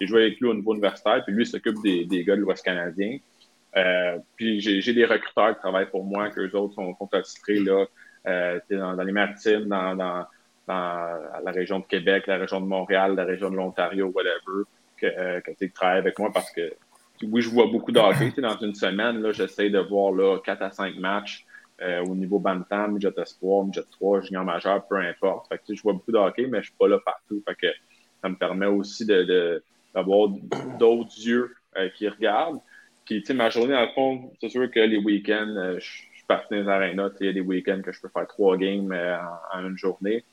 [0.00, 1.22] J'ai joué avec lui au niveau universitaire.
[1.24, 3.18] Puis lui, il s'occupe des, des, gars de l'Ouest canadien.
[3.76, 7.84] Euh, puis j'ai des recruteurs qui travaillent pour moi, qu'eux autres sont, sont attitrés là,
[8.26, 10.24] euh, dans, dans, les maritimes, dans, dans
[10.66, 14.64] dans la région de Québec, la région de Montréal, la région de l'Ontario, whatever,
[14.96, 16.72] que, euh, que tu travailles avec moi parce que
[17.22, 18.32] oui, je vois beaucoup d'hockey.
[18.38, 21.46] Dans une semaine, là, j'essaie de voir là, 4 à 5 matchs
[21.82, 25.48] euh, au niveau Bantam, Midget Espoir, Midget 3, Junior Majeur, peu importe.
[25.48, 27.42] Fait que, je vois beaucoup de hockey, mais je suis pas là partout.
[27.46, 27.66] Fait que
[28.22, 29.62] ça me permet aussi de,
[29.94, 30.28] d'avoir
[30.78, 32.60] d'autres yeux euh, qui regardent.
[33.04, 35.84] Puis, tu sais, ma journée, dans le fond, c'est sûr que les week-ends, euh, je
[35.84, 37.10] suis parti dans les arénas.
[37.20, 40.24] Il y a des week-ends que je peux faire trois games en, en, une journée.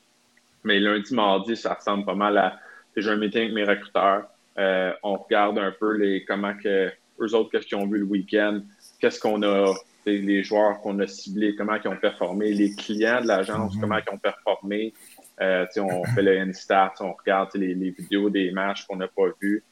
[0.64, 2.58] Mais lundi, mardi, ça ressemble pas mal à.
[2.96, 4.26] J'ai un meeting avec mes recruteurs.
[4.58, 6.90] Euh, on regarde un peu les comment que
[7.20, 8.60] eux autres, qu'est-ce qu'ils ont vu le week-end,
[9.02, 9.74] qu'est-ce qu'on a,
[10.06, 13.80] les joueurs qu'on a ciblés, comment ils ont performé, les clients de l'agence, mm-hmm.
[13.80, 14.94] comment ils ont performé.
[15.40, 19.26] Euh, on fait le N-Stats, on regarde les, les, vidéos des matchs qu'on n'a pas
[19.40, 19.64] vus.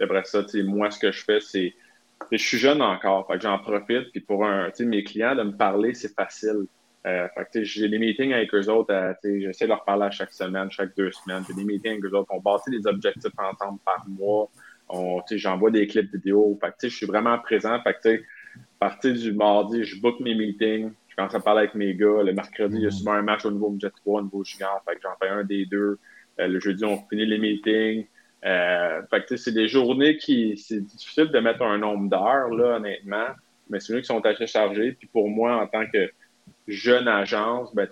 [0.00, 1.74] Après ça, moi, ce que je fais, c'est.
[2.30, 4.10] Je suis jeune encore, que j'en profite.
[4.10, 6.66] Puis pour un, mes clients, de me parler, c'est facile.
[7.06, 10.70] Euh, j'ai des meetings avec eux autres, euh, j'essaie de leur parler à chaque semaine,
[10.70, 11.44] chaque deux semaines.
[11.48, 12.30] J'ai des meetings avec eux autres.
[12.32, 14.48] On bâtit des objectifs ensemble par mois.
[15.30, 16.58] J'envoie des clips vidéo.
[16.60, 17.78] Fait je suis vraiment présent.
[17.82, 18.18] Fait à
[18.82, 20.90] partir du mardi, je book mes meetings.
[21.08, 22.24] Je commence à parler avec mes gars.
[22.24, 22.98] Le mercredi, il y a mm-hmm.
[22.98, 24.82] souvent un match au niveau Jet 3, au niveau junior.
[24.84, 25.98] Fait que j'en fais un des deux.
[26.40, 28.06] Euh, le jeudi, on finit les meetings.
[28.44, 30.56] Euh, fait que c'est des journées qui.
[30.56, 33.28] C'est difficile de mettre un nombre d'heures, là, honnêtement,
[33.70, 34.96] mais c'est eux qui sont assez chargés.
[34.98, 36.10] Puis pour moi, en tant que
[36.66, 37.86] jeune agence, ben,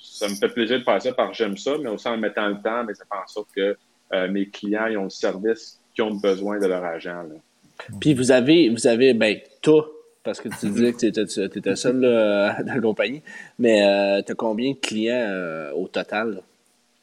[0.00, 2.48] ça me fait plaisir de faire ça parce que j'aime ça, mais aussi en mettant
[2.48, 3.76] le temps, ben, ça fait en sorte que
[4.12, 7.26] euh, mes clients ils ont le service qu'ils ont besoin de leur agent.
[8.00, 9.88] Puis vous avez, vous avez, ben, toi,
[10.22, 13.22] parce que tu disais que tu étais, seul dans la compagnie,
[13.58, 16.42] mais euh, tu as combien de clients euh, au total?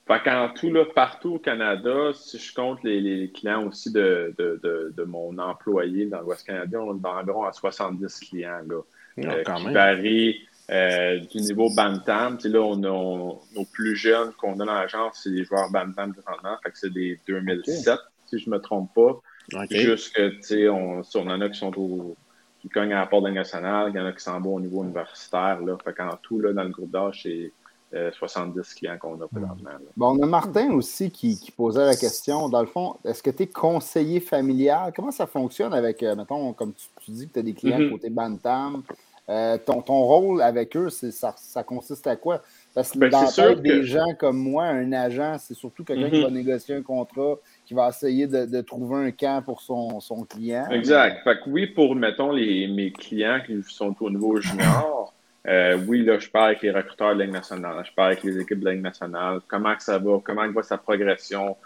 [0.08, 5.04] Fait qu'en tout, là, partout au Canada, si je compte les, clients aussi de, de,
[5.04, 8.82] mon employé dans l'Ouest canadien, on est environ à 70 clients là,
[9.18, 10.40] ah, euh, qui varient
[11.32, 12.40] du niveau Bantam.
[12.44, 16.58] là, on a nos plus jeunes qu'on a dans l'agence, c'est des joueurs Bantam présentement.
[16.64, 19.22] Fait que c'est des 2007, si je ne me trompe pas.
[19.70, 22.16] Juste que, tu sais, on, on en a qui sont au,
[22.60, 24.84] qui cognent à la porte nationale, il y en a qui s'en vont au niveau
[24.84, 25.62] universitaire.
[25.62, 25.78] Là.
[25.84, 27.52] Fait qu'en tout, là, dans le groupe d'âge, c'est
[27.92, 29.70] 70 euh, clients qu'on a présentement.
[29.98, 32.50] Bon, on a Martin aussi qui, posait la question.
[32.50, 34.94] Dans le fond, est-ce que tu es conseiller familial?
[34.96, 37.90] Comment ça fonctionne avec, euh, mettons, comme tu, dis que tu as des clients mm-hmm.
[37.90, 38.84] côté Bantam,
[39.30, 42.42] euh, ton, ton, rôle avec eux, ça, ça, consiste à quoi?
[42.74, 46.18] Parce que ben, dans la des gens comme moi, un agent, c'est surtout quelqu'un qui
[46.18, 46.24] mm-hmm.
[46.24, 47.36] va négocier un contrat,
[47.70, 50.68] qui va essayer de, trouver un camp pour son, son client.
[50.72, 51.24] Exact.
[51.24, 55.14] Fait que oui, pour, mettons, les, mes clients qui sont au niveau junior,
[55.48, 58.40] euh, oui, là, je parle avec les recruteurs de la nationale, je parle avec les
[58.40, 61.58] équipes de la nationale, comment que ça va, comment va sa progression?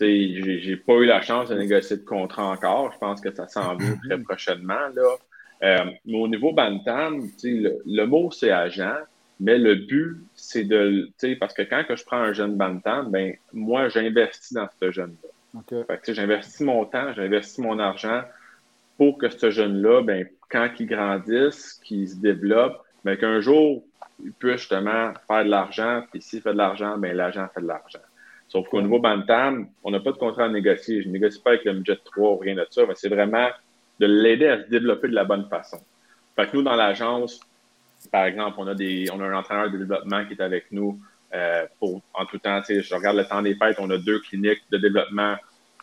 [0.00, 2.90] J'ai pas eu la chance de négocier de contrat encore.
[2.94, 4.22] Je pense que ça s'en vient très mm-hmm.
[4.22, 4.88] prochainement.
[4.94, 5.02] Là.
[5.64, 8.96] Euh, mais au niveau Bantam, le, le mot c'est agent,
[9.38, 11.10] mais le but, c'est de.
[11.38, 15.28] Parce que quand que je prends un jeune Bantam, ben, moi, j'investis dans ce jeune-là.
[16.08, 18.22] J'investis mon temps, j'investis mon argent
[18.96, 23.82] pour que ce jeune-là, ben, quand il grandisse, qu'il se développe, ben, qu'un jour,
[24.24, 27.66] il puisse justement faire de l'argent, puis s'il fait de l'argent, ben, l'agent fait de
[27.66, 28.00] l'argent.
[28.48, 31.02] Sauf qu'au niveau Bantam, on n'a pas de contrat à négocier.
[31.02, 33.48] Je ne négocie pas avec le budget 3 ou rien de ça, mais c'est vraiment
[33.98, 35.78] de l'aider à se développer de la bonne façon.
[36.36, 37.40] Fait que nous, dans l'agence,
[38.10, 41.00] par exemple, on a, des, on a un entraîneur de développement qui est avec nous
[41.34, 44.62] euh, pour, en tout temps, je regarde le temps des fêtes, on a deux cliniques
[44.70, 45.36] de développement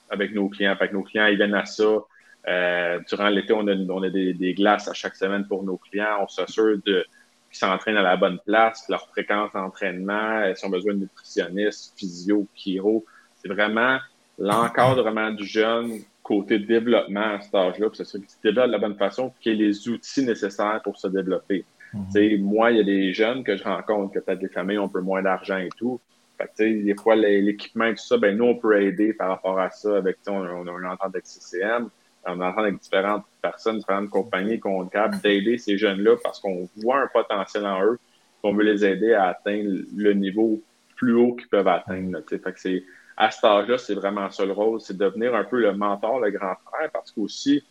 [0.09, 0.75] avec nos clients.
[0.75, 1.99] Fait nos clients, ils viennent à ça.
[2.47, 6.17] Euh, durant l'été, on a, des, glaces à chaque semaine pour nos clients.
[6.21, 7.03] On s'assure qu'ils
[7.51, 13.05] s'entraînent à la bonne place, leur fréquence d'entraînement, s'ils ont besoin de nutritionnistes, physio, chiro.
[13.35, 13.99] C'est vraiment
[14.37, 18.77] l'encadrement du jeune côté développement à cet âge-là, pour s'assurer qu'il se développe de la
[18.77, 21.65] bonne façon, qu'il ait les outils nécessaires pour se développer.
[21.93, 22.41] Mhm.
[22.43, 24.89] Moi, il y a des jeunes que je rencontre, que peut-être des familles ont un
[24.89, 25.99] peu moins d'argent et tout.
[26.37, 29.69] Fait des fois, l'équipement et tout ça, ben, nous, on peut aider par rapport à
[29.71, 29.97] ça.
[29.97, 31.89] Avec, on, on a une entente avec CCM,
[32.25, 36.69] on entente avec différentes personnes, différentes compagnies qu'on est capable d'aider ces jeunes-là parce qu'on
[36.77, 37.99] voit un potentiel en eux,
[38.41, 40.61] qu'on veut les aider à atteindre le niveau
[40.95, 42.19] plus haut qu'ils peuvent atteindre.
[42.27, 42.83] fait que c'est,
[43.17, 46.19] à cet âge-là, c'est vraiment ça le rôle, c'est de devenir un peu le mentor,
[46.19, 47.63] le grand frère, parce qu'aussi,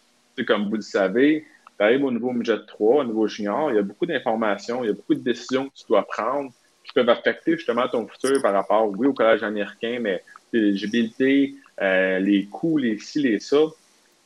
[0.46, 1.46] comme vous le savez,
[1.78, 4.88] tu arrives au niveau midget 3, au niveau junior, il y a beaucoup d'informations, il
[4.88, 6.50] y a beaucoup de décisions que tu dois prendre
[6.88, 10.22] qui peuvent affecter justement ton futur par rapport, oui, au collège américain, mais
[10.52, 13.58] l'éligibilité, euh, les coûts, les ci, les ça.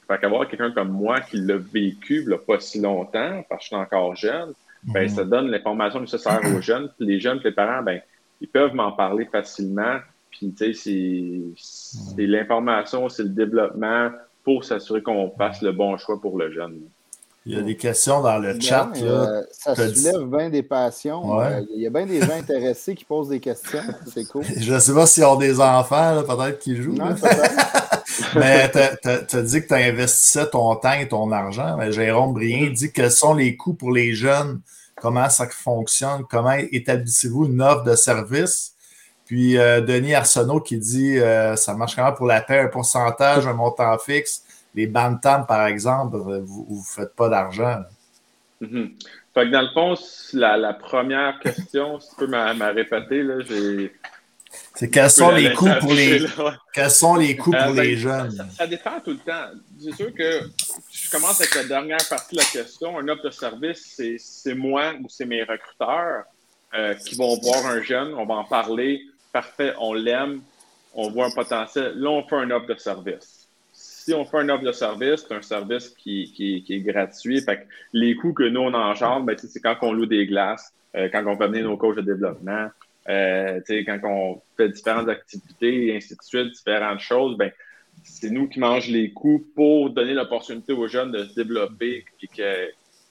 [0.06, 3.66] Fait qu'avoir quelqu'un comme moi qui l'a vécu il pas si longtemps, parce que je
[3.66, 4.52] suis encore jeune,
[4.84, 6.90] ben, ça donne l'information nécessaire aux jeunes.
[6.96, 8.00] Puis les jeunes, les parents, ben,
[8.40, 9.98] ils peuvent m'en parler facilement.
[10.30, 14.10] Puis, tu sais, c'est l'information, c'est le développement
[14.44, 16.80] pour s'assurer qu'on fasse le bon choix pour le jeune.
[17.44, 18.90] Il y a des questions dans le chat.
[18.94, 19.04] là.
[19.04, 21.40] Euh, ça soulève bien des passions.
[21.40, 23.82] Euh, il y a bien des gens intéressés qui posent des questions.
[24.14, 24.44] C'est cool.
[24.56, 26.94] Je ne sais pas s'ils ont des enfants, peut-être qui jouent.
[28.36, 31.76] mais tu as, dit que tu investissais ton temps et ton argent.
[31.76, 34.60] Mais Jérôme Brien dit quels sont les coûts pour les jeunes,
[35.00, 38.74] comment ça fonctionne, comment établissez-vous une offre de service?
[39.24, 41.18] Puis euh, Denis Arsenault qui dit
[41.56, 44.44] ça marche comment pour la paix, un pourcentage, un montant fixe
[44.74, 47.82] les bantams, par exemple, vous ne faites pas d'argent.
[48.60, 48.92] Mm-hmm.
[49.34, 49.94] Fait que dans le fond,
[50.34, 53.92] la, première question, si tu peux me répéter, là, j'ai.
[54.74, 56.26] C'est quels sont les coûts pour les
[56.74, 58.46] quels sont les coûts pour les jeunes?
[58.54, 59.48] Ça, dépend tout le temps.
[59.80, 60.42] C'est sûr que
[60.90, 62.98] je commence avec la dernière partie de la question.
[62.98, 66.24] Un offre de service, c'est moi ou c'est mes recruteurs
[66.74, 69.00] euh, qui vont voir un jeune, on va en parler.
[69.32, 70.42] Parfait, on l'aime,
[70.92, 71.94] on voit un potentiel.
[71.96, 73.41] Là, on fait un offre de service
[74.04, 77.40] si on fait un offre de service, c'est un service qui, est gratuit.
[77.40, 81.08] Fait les coûts que nous, on engendre, ben, c'est quand on loue des glaces, euh,
[81.10, 82.68] quand on fait venir nos coachs de développement,
[83.08, 87.52] euh, quand on fait différentes activités et ainsi de suite, différentes choses, ben,
[88.02, 92.26] c'est nous qui mangeons les coûts pour donner l'opportunité aux jeunes de se développer et
[92.26, 92.70] que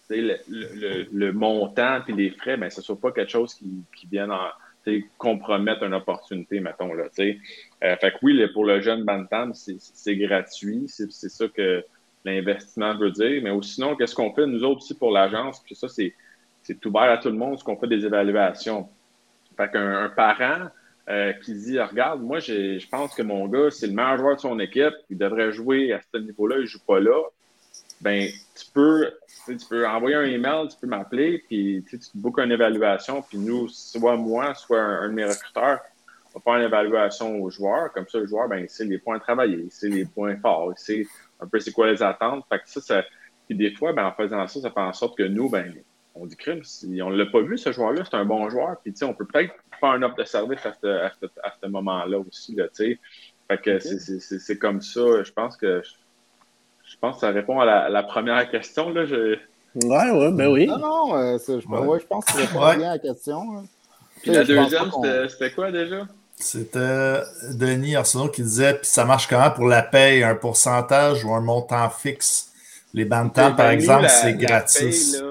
[0.09, 4.31] le, montant et les frais, ben, ce ne soit pas quelque chose qui, qui vienne
[5.17, 6.93] compromettre une opportunité, mettons.
[6.93, 7.37] Là, fait
[7.79, 10.85] que oui, pour le jeune Bantam, c'est gratuit.
[10.87, 11.83] C'est ça que
[12.25, 13.41] l'investissement veut dire.
[13.43, 15.61] Mais sinon, qu'est-ce qu'on fait, nous autres aussi, pour l'agence?
[15.63, 16.13] Puis ça, c'est
[16.85, 18.87] ouvert à tout le monde, ce qu'on fait des évaluations.
[19.57, 20.69] Fait qu'un parent
[21.09, 24.41] euh, qui dit Regarde, moi, je pense que mon gars, c'est le meilleur joueur de
[24.41, 27.21] son équipe, il devrait jouer à ce niveau-là, il ne joue pas là.
[28.01, 29.11] Ben, tu peux,
[29.45, 33.67] tu peux envoyer un email, tu peux m'appeler, puis tu bookes une évaluation, puis nous,
[33.69, 35.79] soit moi, soit un, de mes recruteurs,
[36.33, 37.91] on va faire une évaluation au joueur.
[37.93, 41.05] Comme ça, le joueur, ben, c'est les points travaillés, c'est les points forts, c'est
[41.39, 42.45] un peu c'est quoi les attentes.
[42.49, 43.03] Fait que ça, ça
[43.51, 45.73] puis des fois, ben, en faisant ça, ça fait en sorte que nous, ben,
[46.15, 48.77] on dit crime, si on ne l'a pas vu, ce joueur-là, c'est un bon joueur.
[48.81, 52.55] Puis, on peut peut-être faire un offre de service à ce, moment-là aussi.
[52.55, 52.97] Là, fait
[53.61, 55.23] que c'est comme ça.
[55.23, 55.81] Je pense que
[56.91, 58.89] je pense que ça répond à la, première question.
[58.89, 59.37] Là, je...
[59.75, 60.67] Ouais, ouais, ben oui.
[60.67, 61.99] Non, non, euh, je, ouais.
[62.01, 63.63] je, pense que ça répond bien à la question.
[64.21, 64.91] Puis la deuxième,
[65.29, 66.05] c'était quoi déjà?
[66.35, 67.21] C'était
[67.53, 71.41] Denis Arsenault qui disait Puis ça marche comment pour la paye, un pourcentage ou un
[71.41, 72.51] montant fixe?
[72.93, 75.21] Les bantams, par exemple, c'est gratis.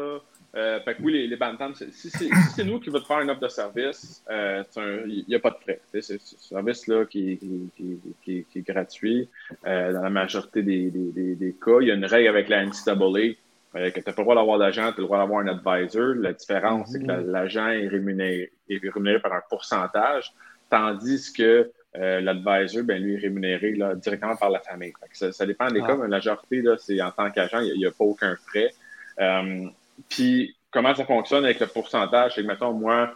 [0.56, 3.30] Euh, fait que oui, les, les bantams, si c'est nous qui veut te faire une
[3.30, 4.64] offre de service, euh,
[5.06, 5.80] il n'y a pas de frais.
[6.00, 9.28] C'est un service là, qui, qui, qui, qui est gratuit.
[9.66, 12.64] Euh, dans la majorité des, des, des, cas, il y a une règle avec la
[12.64, 13.36] NCAA
[13.76, 15.46] euh, que tu n'as pas le droit d'avoir d'agent, tu as le droit d'avoir un
[15.46, 16.14] advisor.
[16.16, 17.30] La différence, c'est que mm-hmm.
[17.30, 20.32] l'agent est rémunéré, est rémunéré par un pourcentage,
[20.68, 24.92] tandis que euh, l'advisor, ben, lui, est rémunéré là, directement par la famille.
[25.12, 25.86] Ça, ça, dépend des ah.
[25.86, 28.72] cas, mais la majorité, c'est en tant qu'agent, il n'y a, pas aucun frais.
[29.20, 29.66] Euh,
[30.08, 32.34] puis, comment ça fonctionne avec le pourcentage?
[32.34, 33.14] C'est que, mettons, moi,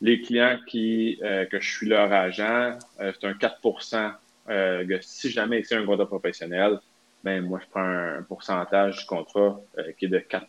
[0.00, 3.60] les clients qui, euh, que je suis leur agent, euh, c'est un 4
[4.48, 6.78] euh, que si jamais c'est un contrat professionnel,
[7.24, 9.60] ben moi, je prends un, pourcentage du contrat
[9.98, 10.46] qui est de 4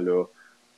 [0.00, 0.24] là.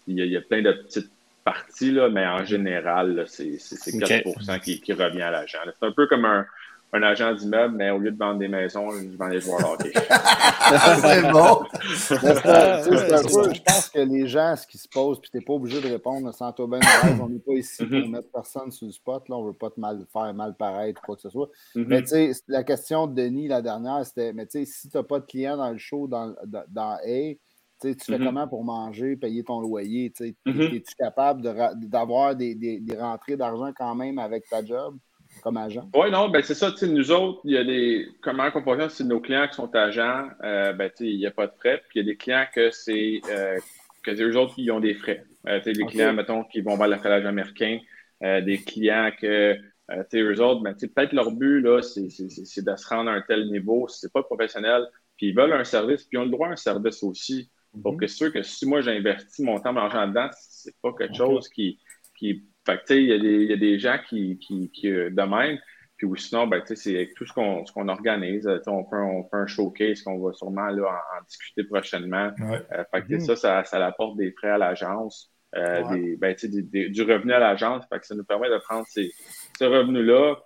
[0.08, 1.10] Il y, a, plein de petites
[1.44, 3.58] parties, là, mais en général, c'est
[3.98, 5.58] 4 qui, qui, revient à l'agent.
[5.64, 6.46] C'est un peu comme un,
[6.94, 9.92] un agent d'immeuble, mais au lieu de vendre des maisons, je vends des joueurs hockey.
[11.00, 11.64] c'est bon.
[11.72, 15.88] je pense que les gens, ce qui se posent, puis tu n'es pas obligé de
[15.88, 16.80] répondre sans toi bien
[17.20, 19.70] on n'est pas ici pour mettre personne sur le spot, là, on ne veut pas
[19.70, 21.48] te mal, faire mal paraître ou quoi que ce soit.
[21.74, 21.86] Mm-hmm.
[21.86, 24.96] Mais tu sais, la question de Denis, la dernière, c'était, mais tu sais, si tu
[24.96, 27.38] n'as pas de clients dans le show, dans, dans, dans A, tu
[27.80, 28.24] fais mm-hmm.
[28.24, 30.12] comment pour manger, payer ton loyer?
[30.20, 31.42] Es-tu capable
[31.88, 34.98] d'avoir des, des, des rentrées d'argent quand même avec ta job?
[35.42, 35.88] Comme agent?
[35.94, 36.72] Oui, non, ben c'est ça.
[36.82, 38.08] Nous autres, il y a des.
[38.22, 41.46] Comment on fonctionne, c'est nos clients qui sont agents, euh, ben, il n'y a pas
[41.46, 41.82] de frais.
[41.88, 43.58] Puis il y a des clients que c'est euh,
[44.02, 45.24] que eux autres qui ont des frais.
[45.48, 47.78] Euh, des clients, mettons, qui vont vers l'affalage américain,
[48.22, 49.56] euh, des clients que
[49.90, 53.50] euh, eux autres, ben, peut-être leur but, là, c'est de se rendre à un tel
[53.50, 54.86] niveau, c'est pas professionnel,
[55.16, 57.50] puis ils veulent un service, puis ils ont le droit à un service aussi.
[57.74, 61.48] Donc, c'est sûr que si moi j'investis mon temps en dedans, c'est pas quelque chose
[61.48, 61.78] qui,
[62.16, 65.22] qui fait que, tu sais, il y, a des gens qui, qui, qui euh, de
[65.22, 65.58] même.
[65.96, 68.46] Puis ou sinon, ben, tu sais, c'est tout ce qu'on organise.
[68.66, 72.30] On fait, on fait un showcase qu'on va sûrement là, en, discuter prochainement.
[72.40, 75.32] Euh, fait que ça, ça, ça apporte des frais à l'agence.
[75.54, 77.84] Euh, des, ben, du revenu à l'agence.
[77.92, 79.12] Fait que ça nous permet de prendre ces,
[79.58, 80.36] ce revenu-là,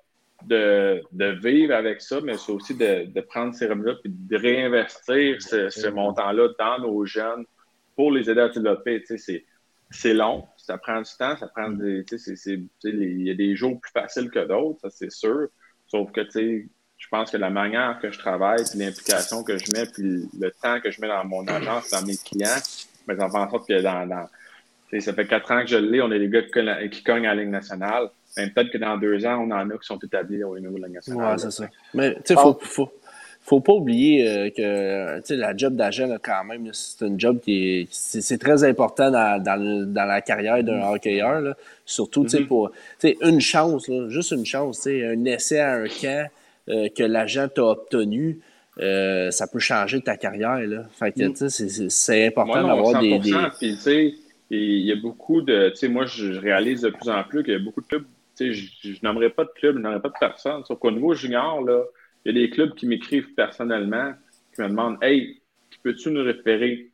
[0.44, 4.36] de, de, vivre avec ça, mais c'est aussi de, de, prendre ces revenus-là et de
[4.36, 7.46] réinvestir ce, ce montant-là dans nos jeunes
[7.94, 9.02] pour les aider à développer.
[9.06, 9.44] C'est
[10.04, 12.04] long, ça prend du temps, ça prend des.
[12.84, 15.48] Il y a des jours plus faciles que d'autres, ça c'est sûr.
[15.86, 16.68] Sauf que, tu sais,
[16.98, 20.50] je pense que la manière que je travaille, puis l'implication que je mets, puis le
[20.50, 22.60] temps que je mets dans mon agence, dans mes clients,
[23.06, 24.06] mais ça fait en sorte que dans.
[24.06, 24.26] dans
[25.00, 27.42] ça fait quatre ans que je l'ai, on est des gars qui, cognent à la
[27.42, 28.08] Ligue nationale.
[28.36, 30.86] Peut-être que dans deux ans, on en a qui sont établis au niveau de la
[30.86, 31.32] Ligue nationale.
[31.32, 31.68] Ouais, c'est ça.
[31.92, 32.92] Mais, tu sais, il faut, faut,
[33.46, 37.88] faut pas oublier euh, que la job d'agent, quand même, c'est une job qui est.
[37.90, 40.94] C'est très important dans, dans, dans, la carrière d'un mm-hmm.
[40.94, 41.40] hockeyeur.
[41.40, 41.56] Là.
[41.84, 42.46] Surtout mm-hmm.
[42.46, 42.72] pour
[43.04, 46.28] une chance, là, juste une chance, un essai à un camp
[46.68, 48.40] euh, que l'agent t'a obtenu.
[48.78, 50.58] Euh, ça peut changer ta carrière.
[50.58, 50.82] Là.
[50.98, 51.88] Fait que, mm.
[51.88, 53.18] c'est important d'avoir des.
[53.20, 54.14] des...
[54.50, 55.72] il y a beaucoup de.
[55.86, 58.04] Moi, je réalise de plus en plus qu'il y a beaucoup de clubs.
[58.38, 60.62] Je, je n'aimerais pas de club, je n'aimerais pas de personne.
[60.66, 61.80] Sauf qu'au niveau junior, là,
[62.26, 64.12] il y a des clubs qui m'écrivent personnellement,
[64.52, 65.40] qui me demandent Hey,
[65.84, 66.90] peux-tu nous référer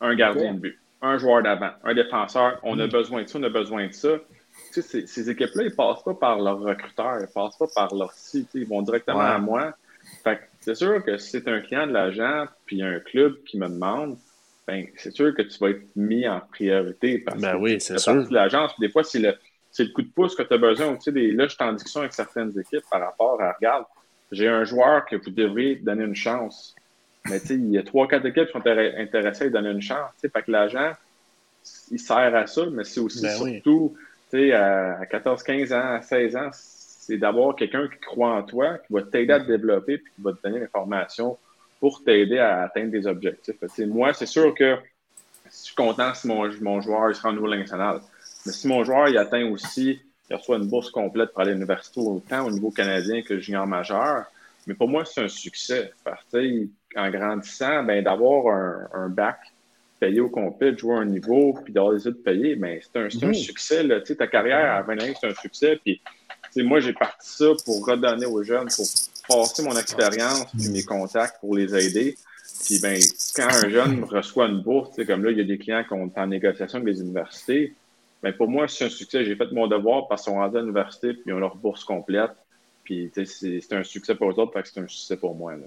[0.00, 2.60] un gardien de but, un joueur d'avant, un défenseur?
[2.62, 2.90] On a mm.
[2.90, 4.18] besoin de ça, on a besoin de ça.
[4.72, 7.66] Tu sais, ces, équipes-là, ils ne passent pas par leur recruteur, ils ne passent pas
[7.74, 9.74] par leur site, ils vont directement à moi.
[10.22, 13.68] Fait c'est sûr que si c'est un client de l'agent, puis un club qui me
[13.68, 14.18] demande,
[14.68, 17.98] ben, c'est sûr que tu vas être mis en priorité parce ben que oui, c'est
[17.98, 18.24] sûr.
[18.30, 18.78] l'agence.
[18.78, 19.34] Des fois, c'est le,
[19.78, 20.94] le coup de pouce que tu as besoin.
[20.94, 23.84] Tu sais, des, là, je suis en discussion avec certaines équipes par rapport à, regarde,
[24.32, 26.74] j'ai un joueur que vous devriez donner une chance.
[27.26, 29.70] Mais tu sais, il y a trois, quatre équipes qui sont intéressées à lui donner
[29.70, 30.10] une chance.
[30.20, 30.92] Fait que l'agent,
[31.90, 33.94] il sert à ça, mais c'est aussi ben surtout
[34.30, 38.78] sais, à 14, 15 ans, à 16 ans, c'est d'avoir quelqu'un qui croit en toi,
[38.78, 41.38] qui va t'aider à te développer, puis qui va te donner l'information
[41.80, 43.56] pour t'aider à atteindre des objectifs.
[43.86, 44.76] moi, c'est sûr que
[45.46, 48.00] je suis content si mon, mon joueur il sera au niveau national.
[48.46, 50.00] Mais si mon joueur il atteint aussi,
[50.30, 53.66] il reçoit une bourse complète pour aller à l'université autant au niveau canadien que junior
[53.66, 54.26] majeur,
[54.66, 55.92] mais pour moi, c'est un succès.
[56.04, 56.66] Parce que,
[56.96, 59.40] en grandissant, ben, d'avoir un, un, bac
[59.98, 62.98] payé au complet, de jouer à un niveau, puis d'avoir des autres payés, ben, c'est
[62.98, 63.82] un, un, succès.
[63.82, 64.00] Là.
[64.00, 65.80] Ta carrière à 20 ans, c'est un succès.
[65.84, 66.00] Puis,
[66.56, 68.86] moi, j'ai parti ça pour redonner aux jeunes, pour
[69.28, 72.16] passer mon expérience puis mes contacts pour les aider.
[72.64, 73.00] Puis ben,
[73.36, 76.10] quand un jeune reçoit une bourse, comme là, il y a des clients qui ont
[76.14, 77.74] en négociation avec les universités,
[78.22, 79.24] ben pour moi, c'est un succès.
[79.24, 81.84] J'ai fait mon devoir parce qu'ils sont rendus à l'université puis ils ont leur bourse
[81.84, 82.32] complète.
[82.84, 85.54] Puis c'est un succès pour eux autres, parce que c'est un succès pour moi.
[85.54, 85.66] Là.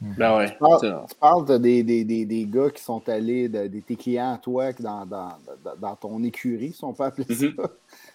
[0.00, 4.38] Ben ouais, tu, parles, des, des, des, des, gars qui sont allés, de, tes clients,
[4.42, 5.32] toi, dans, dans,
[5.78, 7.46] dans, ton écurie, si on peut appeler ça.
[7.46, 7.68] Mm-hmm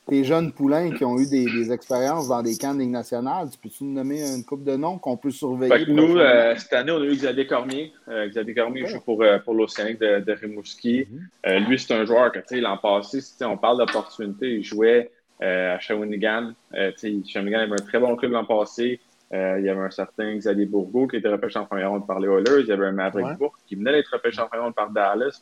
[0.07, 3.57] tes jeunes poulains qui ont eu des, expériences dans des camps de Ligue nationale, tu
[3.57, 5.85] peux-tu nous nommer une coupe de noms qu'on peut surveiller?
[5.87, 7.91] nous, euh, cette année, on a eu Xavier Cormier.
[8.07, 11.07] Euh, Xavier Cormier joue pour, euh, pour l'Océanique de, de, Rimouski.
[11.45, 11.67] Mhm.
[11.67, 15.79] lui, c'est un joueur que, tu sais, l'an passé, on parle d'opportunité, il jouait à
[15.79, 16.53] Shawinigan.
[16.73, 18.99] Shawinigan avait un très bon club l'an passé.
[19.33, 22.27] il y avait un certain Xavier Bourgo qui était repêché en première ronde par les
[22.27, 22.61] Oilers.
[22.61, 23.49] Il y avait un Maverick ouais.
[23.67, 25.41] qui venait d'être repêché en première ronde par Dallas.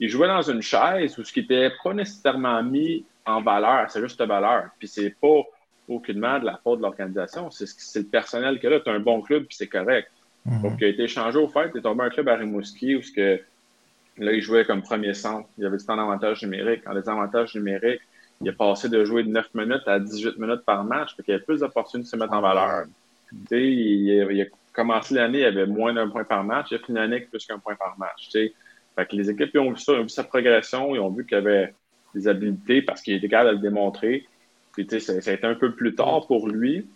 [0.00, 4.00] il jouait dans une chaise où ce qui n'était pas nécessairement mis en valeur, c'est
[4.00, 4.70] juste valeur.
[4.78, 5.42] Puis c'est pas
[5.88, 8.80] aucunement de la faute de l'organisation, c'est le personnel que là.
[8.80, 10.10] Tu as un bon club, puis c'est correct.
[10.62, 13.00] Donc, il a été échangé au fait, il est tombé un club à Rimouski où
[13.14, 13.38] que,
[14.16, 15.46] là, il jouait comme premier centre.
[15.58, 16.82] Il avait du temps d'avantage numérique.
[16.86, 18.00] En désavantage numérique,
[18.40, 21.32] il a passé de jouer de 9 minutes à 18 minutes par match, fait qu'il
[21.32, 22.86] y avait plus d'opportunités de se mettre en valeur.
[23.50, 26.68] Il, il, a commencé l'année, il avait moins d'un point par match.
[26.70, 28.30] Il a fini l'année avec plus qu'un point par match.
[28.30, 28.52] Fait
[29.06, 31.36] que les équipes ont vu ça, ils ont vu sa progression, ils ont vu qu'il
[31.36, 31.74] avait
[32.18, 34.26] des habiletés parce qu'il était capable de le démontrer.
[34.72, 36.86] Puis, ça, ça a été un peu plus tard pour lui.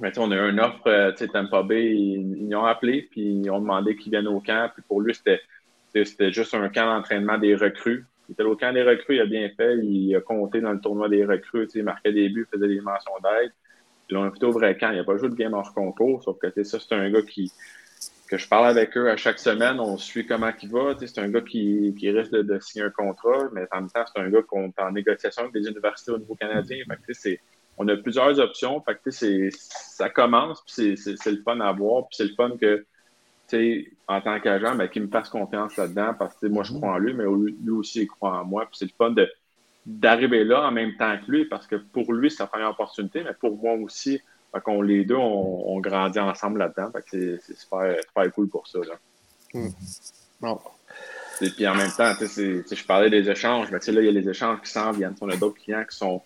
[0.00, 3.50] Mais on a eu une offre, euh, Tampa Bay, ils, ils, ont appelé, puis ils
[3.50, 4.70] ont demandé qu'il vienne au camp.
[4.74, 8.06] Puis pour lui, c'était juste un camp d'entraînement des recrues.
[8.28, 10.80] Il était au camp des recrues, il a bien fait, il a compté dans le
[10.80, 13.52] tournoi des recrues, il marquait des buts, faisait des mentions d'aide.
[14.08, 14.90] Ils l'ont invité au vrai camp.
[14.90, 17.52] Il n'a pas joué de game hors concours, sauf que ça, c'est un gars qui,
[18.32, 20.96] que je parle avec eux à chaque semaine, on suit comment il va.
[20.98, 24.22] C'est un gars qui, qui risque de, signer un contrat, mais en même temps, c'est
[24.22, 26.78] un gars qu'on est en négociation avec des universités au niveau canadien.
[27.14, 27.40] Fait
[27.76, 28.82] on a plusieurs options.
[28.82, 28.98] Fait
[29.50, 32.86] ça commence, puis c'est le fun à voir, puis c'est le fun que
[34.08, 36.96] en tant qu'agent, ben, qu'il me fasse confiance là-dedans parce que moi, je crois en
[36.96, 38.64] lui, mais lui aussi, il croit en moi.
[38.64, 39.14] Puis c'est le fun
[39.84, 43.22] d'arriver là en même temps que lui parce que pour lui, c'est sa première opportunité,
[43.24, 44.22] mais pour moi aussi,
[44.52, 46.90] fait les deux, on, grandit ensemble là-dedans.
[47.10, 47.96] c'est, super,
[48.34, 48.78] cool pour ça.
[48.80, 48.94] Là.
[49.54, 49.68] Hmm.
[51.40, 54.28] Et puis en même temps, je parlais des échanges, mais là, il y a les
[54.28, 55.14] échanges qui s'en viennent.
[55.20, 56.22] On a d'autres clients qui sont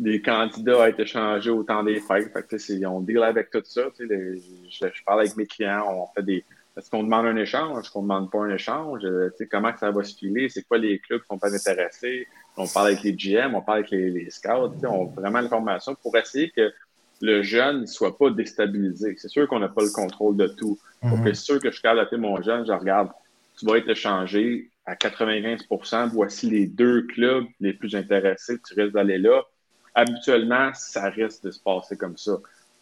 [0.00, 2.32] des candidats à être échangés au temps des fêtes.
[2.32, 3.82] Fait on deal avec tout ça.
[3.98, 6.44] je, parle avec mes clients, on fait des.
[6.76, 7.80] Est-ce qu'on demande un échange?
[7.80, 9.04] Est-ce qu'on ne demande pas un échange?
[9.04, 10.48] Euh, comment ça va se filer?
[10.48, 12.28] C'est quoi les clubs qui sont pas intéressés?
[12.56, 14.76] On parle avec les GM, on parle avec les, les scouts.
[14.84, 16.72] On a vraiment l'information pour essayer que
[17.20, 19.16] le jeune ne soit pas déstabilisé.
[19.18, 20.78] C'est sûr qu'on n'a pas le contrôle de tout.
[21.02, 21.22] Mhm.
[21.26, 23.10] c'est sûr que je suis capable mon jeune, je regarde,
[23.58, 28.94] tu vas être échangé à 95% voici les deux clubs les plus intéressés, tu risques
[28.94, 29.42] d'aller là.
[29.94, 32.38] Habituellement, ça risque de se passer comme ça.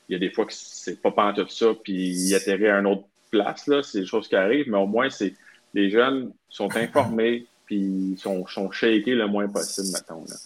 [0.09, 2.87] Il y a des fois que c'est pas tout ça, puis il atterrit à une
[2.87, 5.34] autre place, là, c'est des choses qui arrivent, mais au moins, c'est
[5.74, 10.24] les jeunes sont informés, puis sont, sont shakés le moins possible, mettons.
[10.24, 10.37] Là.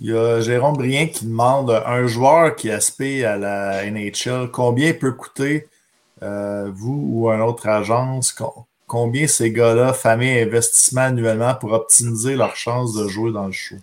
[0.00, 4.92] Il y a Jérôme Brien qui demande un joueur qui aspire à la NHL, combien
[4.92, 5.68] peut coûter
[6.22, 8.34] euh, vous ou une autre agence?
[8.86, 13.76] Combien ces gars-là, famille investissement annuellement pour optimiser leur chance de jouer dans le show?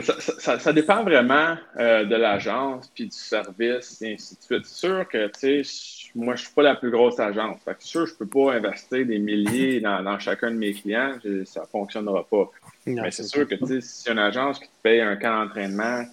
[0.00, 4.66] Ça, dépend vraiment euh, de l'agence, puis du service, et ainsi de suite.
[4.66, 7.60] C'est sûr que, tu sais, moi, je ne suis pas la plus grosse agence.
[7.64, 11.14] Fait sûr, je ne peux pas investir des milliers dans, dans, chacun de mes clients.
[11.44, 12.50] ça ne fonctionnera pas.
[12.86, 16.04] Mais c'est sûr que si une agence qui te paye un camp d'entraînement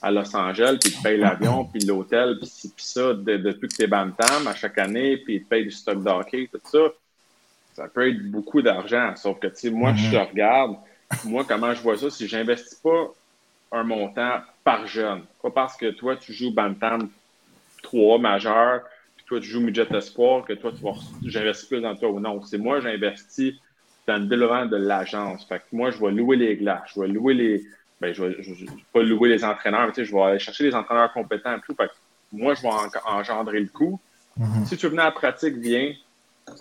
[0.00, 3.86] à Los Angeles, puis te paye l'avion, puis l'hôtel, puis ça, depuis que tu es
[3.86, 6.92] Bantam à chaque année, puis te paye du stock d'hockey, tout ça,
[7.74, 9.14] ça peut être beaucoup d'argent.
[9.16, 10.30] Sauf que, tu sais, moi, je te mm-hmm.
[10.30, 10.76] regarde,
[11.24, 13.12] moi, comment je vois ça, si j'investis pas
[13.70, 17.08] un montant par jeune, pas parce que toi, tu joues Bantam
[17.82, 18.82] 3 majeur,
[19.22, 20.92] puis toi, tu joues Midget Espoir, que toi, tu vas,
[21.24, 22.42] j'investis plus dans toi ou non.
[22.42, 23.54] C'est moi, j'investis
[24.06, 25.44] dans le développement de l'agence.
[25.44, 27.64] Fait que moi, je vais louer les glaces, je vais louer les.
[28.00, 28.36] Ben, je vais,
[28.92, 31.60] pas louer les entraîneurs, mais tu sais, je vais aller chercher les entraîneurs compétents et
[31.60, 31.74] tout.
[31.74, 31.92] Fait que
[32.32, 32.68] moi, je vais
[33.06, 34.00] engendrer le coût.
[34.40, 34.66] Mm-hmm.
[34.66, 35.92] Si tu venir à la pratique, viens,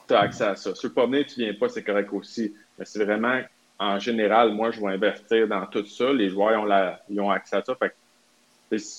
[0.07, 0.75] tu as accès à ça.
[0.75, 2.53] Si tu veux pas venir, tu viens pas, c'est correct aussi.
[2.77, 3.41] Mais c'est vraiment
[3.81, 6.13] en général, moi, je vais investir dans tout ça.
[6.13, 7.73] Les joueurs ont, la, ils ont accès à ça.
[7.73, 7.95] Fait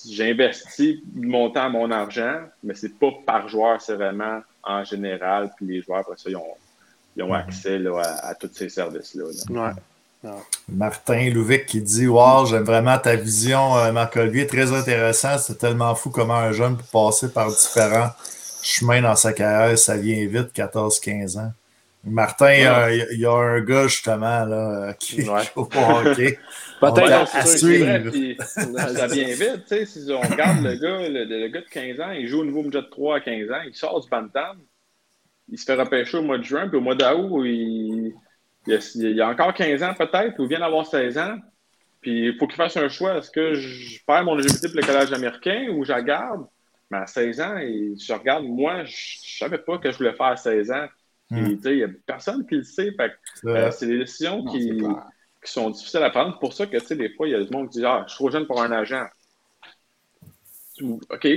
[0.09, 5.51] j'investis mon temps, mon argent, mais c'est pas par joueur, c'est vraiment en général.
[5.57, 6.55] Puis les joueurs, après ça, ils ont,
[7.15, 9.25] ils ont accès là, à, tous ces services-là.
[9.49, 9.71] Ouais.
[10.69, 15.37] Martin Louvic qui dit Wow, j'aime vraiment ta vision, euh, Marc-Olivier, très intéressant.
[15.37, 18.09] C'est tellement fou comment un jeune peut passer par différents
[18.61, 19.77] chemins dans sa carrière.
[19.77, 21.51] Ça vient vite, 14-15 ans.
[22.05, 25.43] Martin, il y, a un gars justement là, qui ouais.
[25.55, 26.37] joue au hockey.
[26.91, 27.85] Peut-être à, suivre.
[28.45, 29.65] ça vient vite.
[29.67, 32.45] tu sais, Si on regarde le gars, le, gars de 15 ans, il joue au
[32.45, 34.57] niveau de 3 à 15 ans, il sort du Bantam,
[35.49, 38.13] il se fait repêcher au mois de juin, puis au mois d'août, il,
[38.67, 41.37] il, a, a encore 15 ans peut-être, ou il vient d'avoir 16 ans.
[42.01, 43.17] Puis il faut qu'il fasse un choix.
[43.17, 46.45] Est-ce que je perds mon éligibilité pour le collège américain ou je la garde?
[46.91, 50.13] Mais à 16 ans, et je regarde, moi, je ne savais pas que je voulais
[50.13, 50.87] faire à 16 ans.
[51.31, 52.93] Il n'y a personne qui le sait.
[53.45, 54.83] Euh, c'est des décisions qui,
[55.51, 56.39] sont difficiles à prendre.
[56.39, 58.17] pour ça que des fois, il y a des monde qui dit Ah, je suis
[58.17, 59.05] trop jeune pour un agent.
[60.81, 61.27] OK,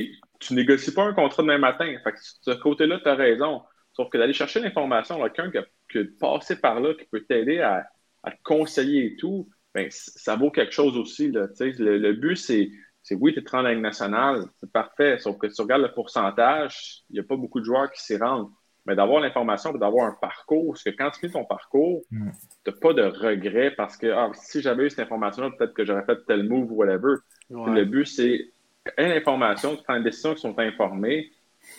[0.41, 1.95] tu négocies pas un contrat demain matin.
[2.03, 3.63] Fait que, ce côté-là, tu as raison.
[3.93, 5.59] Sauf que d'aller chercher l'information, quelqu'un qui,
[5.91, 7.87] qui, est passé par là, qui peut t'aider à,
[8.25, 11.31] te conseiller et tout, ben, ça vaut quelque chose aussi.
[11.31, 12.71] Le but, c'est
[13.15, 15.19] oui, tu es en Ligue nationale, c'est parfait.
[15.19, 18.17] Sauf que tu regardes le pourcentage, il n'y a pas beaucoup de joueurs qui s'y
[18.17, 18.51] rendent
[18.87, 20.73] mais d'avoir l'information d'avoir un parcours.
[20.73, 22.31] Parce que quand tu fais ton parcours, mm.
[22.65, 25.85] tu n'as pas de regret parce que ah, si j'avais eu cette information-là, peut-être que
[25.85, 27.15] j'aurais fait tel move ou whatever.
[27.51, 28.53] Le but, c'est
[28.99, 31.31] une information, tu prends des décisions qui sont informées,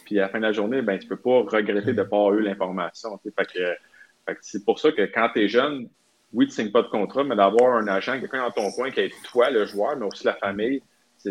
[0.06, 2.04] puis à la fin de la journée, ben, tu ne peux pas regretter de ne
[2.04, 3.20] pas avoir eu l'information.
[4.42, 5.90] c'est pour ça que quand tu es jeune,
[6.34, 8.92] oui, tu ne signes pas de contrat, mais d'avoir un agent, quelqu'un dans ton coin
[8.92, 10.82] qui est toi, le joueur, mais aussi la famille,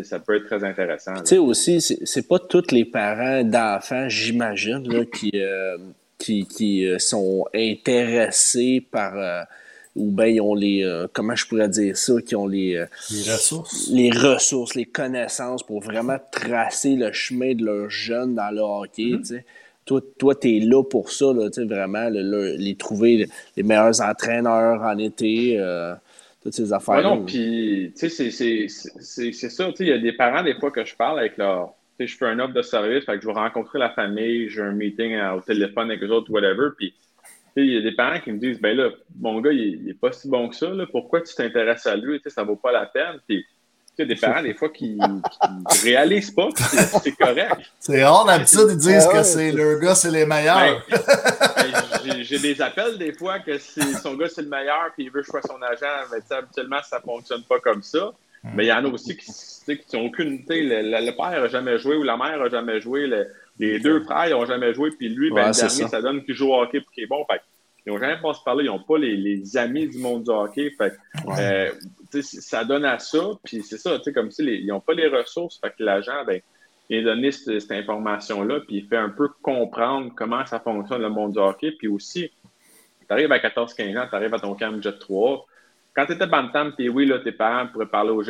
[0.03, 1.15] ça peut être très intéressant.
[1.15, 5.77] Tu sais aussi, c'est pas tous les parents d'enfants, j'imagine, qui, euh,
[6.17, 9.43] qui, qui, euh, sont intéressés par euh,
[9.95, 13.89] ou bien ils ont les comment je pourrais dire ça, qui ont les, les ressources.
[13.91, 19.13] Les ressources, les connaissances pour vraiment tracer le chemin de leurs jeunes dans le hockey.
[19.15, 19.41] Mm-hmm.
[19.85, 24.99] Toi, toi tu es là pour ça, là, vraiment, les trouver les meilleurs entraîneurs en
[24.99, 25.57] été
[26.47, 27.01] toutes ces affaires.
[27.01, 29.71] non, puis, tu sais, c'est ça.
[29.79, 31.73] Il y a des parents, des fois, que je parle avec leur.
[31.99, 34.49] Tu sais, je fais un offre de service, fait que je vais rencontrer la famille,
[34.49, 36.69] j'ai un meeting au téléphone avec eux autres, whatever.
[36.77, 36.93] Puis,
[37.57, 40.11] il y a des parents qui me disent, ben là, mon gars, il, n'est pas
[40.11, 42.71] si bon que ça, là, pourquoi tu t'intéresses à lui, tu sais, ça vaut pas
[42.71, 43.19] la peine.
[43.27, 43.43] Puis,
[44.03, 46.61] des parents, des fois, qui ne réalisent pas que
[47.03, 47.55] c'est correct.
[47.79, 50.83] C'est rare, d'habitude, ils disent que c'est leur gars, c'est les meilleurs.
[50.89, 50.99] Ben,
[52.05, 55.21] ben, j'ai des appels, des fois, que son gars, c'est le meilleur, puis il veut
[55.21, 56.09] que je sois son agent.
[56.11, 58.13] Mais habituellement, ça ne fonctionne pas comme ça.
[58.55, 60.43] Mais il y en a aussi qui n'ont aucune.
[60.47, 63.07] Le, le, père n'a jamais joué ou la mère n'a jamais joué.
[63.59, 66.01] les deux frères n'ont jamais joué, puis lui, ben, le dernier, ça.
[66.01, 67.25] donne qu'il joue au hockey et qu'il est bon.
[67.85, 68.63] ils n'ont jamais passé par là.
[68.63, 70.71] Ils n'ont pas les, amis du monde du hockey.
[70.77, 70.93] Fait,
[71.39, 71.71] euh,
[72.21, 73.31] ça donne à ça.
[73.43, 75.59] Puis c'est ça, comme si ils n'ont pas les ressources.
[75.59, 76.41] Fait que l'agent, ben,
[76.89, 81.09] il a donné cette, information-là, puis il fait un peu comprendre comment ça fonctionne le
[81.09, 81.71] monde du hockey.
[81.71, 82.31] Puis aussi,
[82.99, 85.45] tu arrives à 14-15 ans, tu arrives à ton camp Jet 3.
[85.93, 88.21] Quand tu étais Bantam, puis oui, là, tes parents pourraient parler au,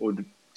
[0.00, 0.14] au,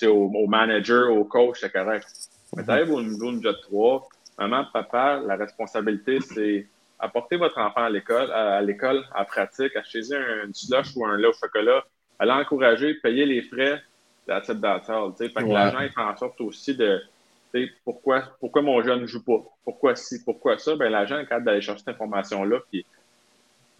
[0.07, 2.07] au, manager, au coach, c'est correct.
[2.55, 4.07] Mais tu arrives au niveau de Jet 3,
[4.39, 6.67] maman, papa, la responsabilité, c'est
[6.99, 11.27] apporter votre enfant à l'école, à, l'école, à pratique, acheter un, slush ou un lait
[11.27, 11.83] au chocolat,
[12.19, 13.81] aller encourager, payer les frais,
[14.27, 15.11] la type d'attel.
[15.17, 17.01] Fait que l'agent, il fait en sorte aussi de
[17.83, 19.41] pourquoi, pourquoi mon jeune ne joue pas?
[19.63, 20.75] Pourquoi si, pourquoi ça?
[20.75, 22.85] Ben, l'agent est capable d'aller chercher cette information-là, puis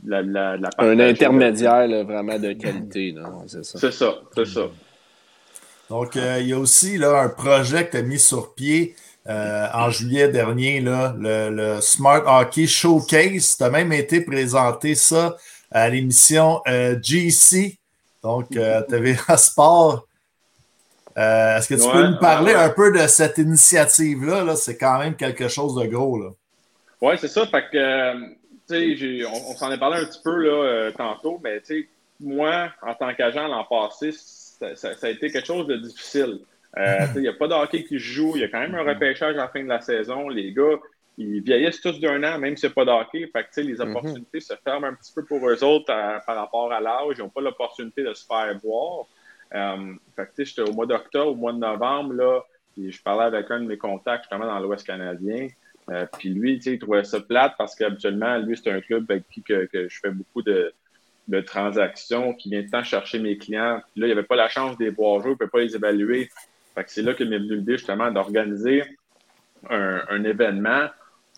[0.06, 3.16] la, la, Un intermédiaire vraiment de qualité,
[3.48, 3.80] c'est ça.
[3.80, 4.70] C'est ça, c'est ça.
[5.90, 8.96] Donc, euh, il y a aussi là, un projet que tu as mis sur pied
[9.28, 13.58] euh, en juillet dernier, là, le, Smart Hockey Showcase.
[13.58, 15.38] Tu as même été présenté ça
[15.72, 17.78] à l'émission euh, GC,
[18.26, 20.08] donc TVA Sport.
[21.18, 24.56] Euh, est-ce que tu peux nous parler un peu de cette initiative-là?
[24.56, 26.36] c'est quand même quelque chose de gros.
[27.02, 27.46] Oui, c'est ça.
[27.46, 31.62] Fait que, euh, on, on s'en est parlé un petit peu là, euh, tantôt, mais
[32.20, 36.40] moi, en tant qu'agent l'an passé, ça, a été quelque chose de difficile.
[37.16, 38.34] Il n'y a pas de hockey qui joue.
[38.36, 40.28] Il y a quand même un repêchage à la fin de la saison.
[40.28, 40.78] Les gars,
[41.18, 43.30] ils vieillissent tous d'un an, même n'y a pas de hockey.
[43.32, 43.90] Fait que, les mhm.
[43.90, 47.16] opportunités se ferment un petit peu pour eux autres par rapport à l'âge.
[47.18, 49.06] Ils n'ont pas l'opportunité de se faire voir.
[49.54, 49.94] Euh,
[50.38, 52.42] j'étais au mois d'octobre, au mois de novembre, là,
[52.74, 55.48] puis je parlais avec un de mes contacts justement dans l'Ouest canadien.
[55.90, 59.44] Euh, puis lui, il trouvait ça plate parce qu'habituellement, lui, c'est un club avec qui
[59.44, 60.74] que, je fais beaucoup de,
[61.46, 63.82] transactions, qui vient de temps chercher mes clients.
[63.92, 65.48] Puis là, il n'y avait pas la chance de les voir jouer, il ne peut
[65.48, 66.30] pas les évaluer.
[66.74, 68.84] Fait que c'est là que m'est venu l'idée justement d'organiser
[69.70, 70.88] un, événement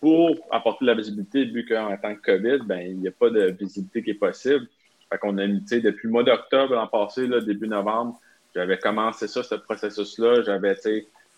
[0.00, 3.30] pour apporter de la visibilité, vu qu'en tant que COVID, ben, il n'y a pas
[3.30, 4.66] de visibilité qui est possible.
[5.10, 8.20] Fait qu'on a depuis le mois d'octobre l'an passé, là, début novembre,
[8.54, 10.42] j'avais commencé ça, ce processus-là.
[10.42, 10.76] J'avais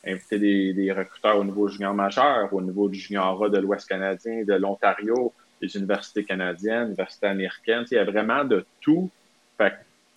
[0.06, 3.88] invité des, des, recruteurs au niveau junior majeur, au niveau du junior A de l'Ouest
[3.88, 7.84] canadien, de l'Ontario, des universités canadiennes, universités américaines.
[7.90, 9.10] Il y a vraiment de tout.
[9.58, 9.74] Fait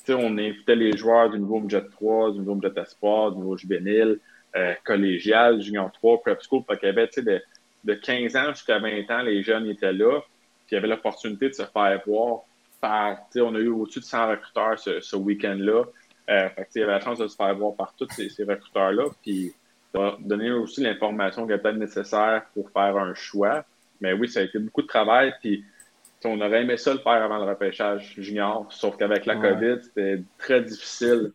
[0.09, 4.19] on invitait les joueurs du niveau Jet 3, du niveau Jet Espoir, du niveau juvénile,
[4.55, 6.63] euh, collégial, junior 3, prep school.
[6.67, 7.41] Fait qu'il y avait de,
[7.83, 10.19] de 15 ans jusqu'à 20 ans, les jeunes étaient là.
[10.65, 12.41] Puis il y avait l'opportunité de se faire voir
[12.79, 13.17] par.
[13.35, 15.83] On a eu au-dessus de 100 recruteurs ce, ce week-end-là.
[16.29, 18.43] Euh, fait il y avait la chance de se faire voir par tous ces, ces
[18.43, 19.05] recruteurs-là.
[19.21, 19.53] Puis
[20.19, 23.63] donner aussi l'information qui est peut-être nécessaire pour faire un choix.
[24.01, 25.33] Mais oui, ça a été beaucoup de travail.
[25.41, 25.63] Puis
[26.25, 30.21] on aurait aimé ça le faire avant le repêchage junior, sauf qu'avec la COVID, c'était
[30.37, 31.31] très difficile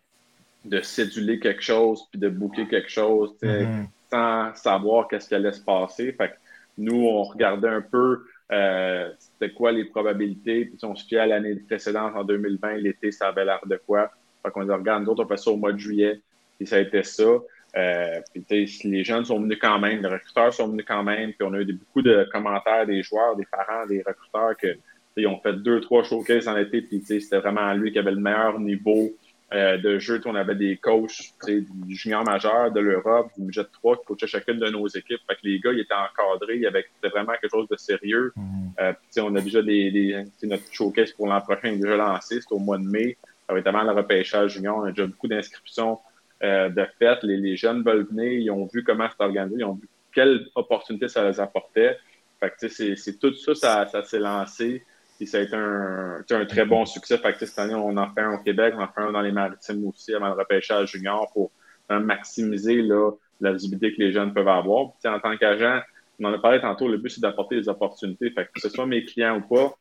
[0.65, 3.87] de céduler quelque chose puis de booker quelque chose mm-hmm.
[4.11, 6.13] Sans savoir qu'est-ce qui allait se passer.
[6.13, 6.35] Fait que
[6.79, 11.27] nous, on regardait un peu euh, c'était quoi les probabilités, puis on se fiait à
[11.27, 14.11] l'année précédente, en 2020, l'été, ça avait l'air de quoi.
[14.43, 16.21] Fait qu'on dit, regarde, nous autres, on fait ça au mois de juillet,
[16.57, 17.39] puis ça a été ça.
[17.77, 21.47] Euh, puis les jeunes sont venus quand même, les recruteurs sont venus quand même, puis
[21.47, 24.69] on a eu beaucoup de commentaires des joueurs, des parents, des recruteurs que
[25.17, 28.21] ils ont fait deux, trois showcases en été, puis c'était vraiment lui qui avait le
[28.21, 29.11] meilleur niveau
[29.53, 30.21] euh, de jeu.
[30.27, 34.59] On avait des coachs du junior majeur, de l'Europe, du Jet 3 qui coachaient chacune
[34.59, 35.21] de nos équipes.
[35.27, 38.33] Fait que les gars, ils étaient encadrés, il y avait vraiment quelque chose de sérieux.
[38.37, 38.81] Mm-hmm.
[38.81, 42.53] Euh, on a déjà des, des notre showcase pour l'an prochain est déjà lancé, c'est
[42.53, 43.17] au mois de mai.
[43.47, 44.79] Ça va être avant le repêchage junior.
[44.79, 45.99] On a déjà beaucoup d'inscriptions
[46.43, 49.75] euh, de fait, les, jeunes veulent venir, ils ont vu comment c'est organisé, ils ont
[49.75, 51.99] vu quelle opportunité ça les apportait.
[52.39, 54.85] Fait que, c'est, tout ça, ça, s'est lancé.
[55.21, 57.19] Et ça a été un, un très bon succès.
[57.19, 59.21] Fait que, cette année, on en fait un au Québec, on en fait un dans
[59.21, 61.51] les maritimes aussi avant le repêchage junior pour
[61.91, 64.87] maximiser là, la visibilité que les jeunes peuvent avoir.
[65.05, 65.81] en tant qu'agent,
[66.21, 68.31] on en a parlé tantôt, le but, c'est d'apporter des opportunités.
[68.31, 69.75] Fait que, ce soit mes clients ou pas,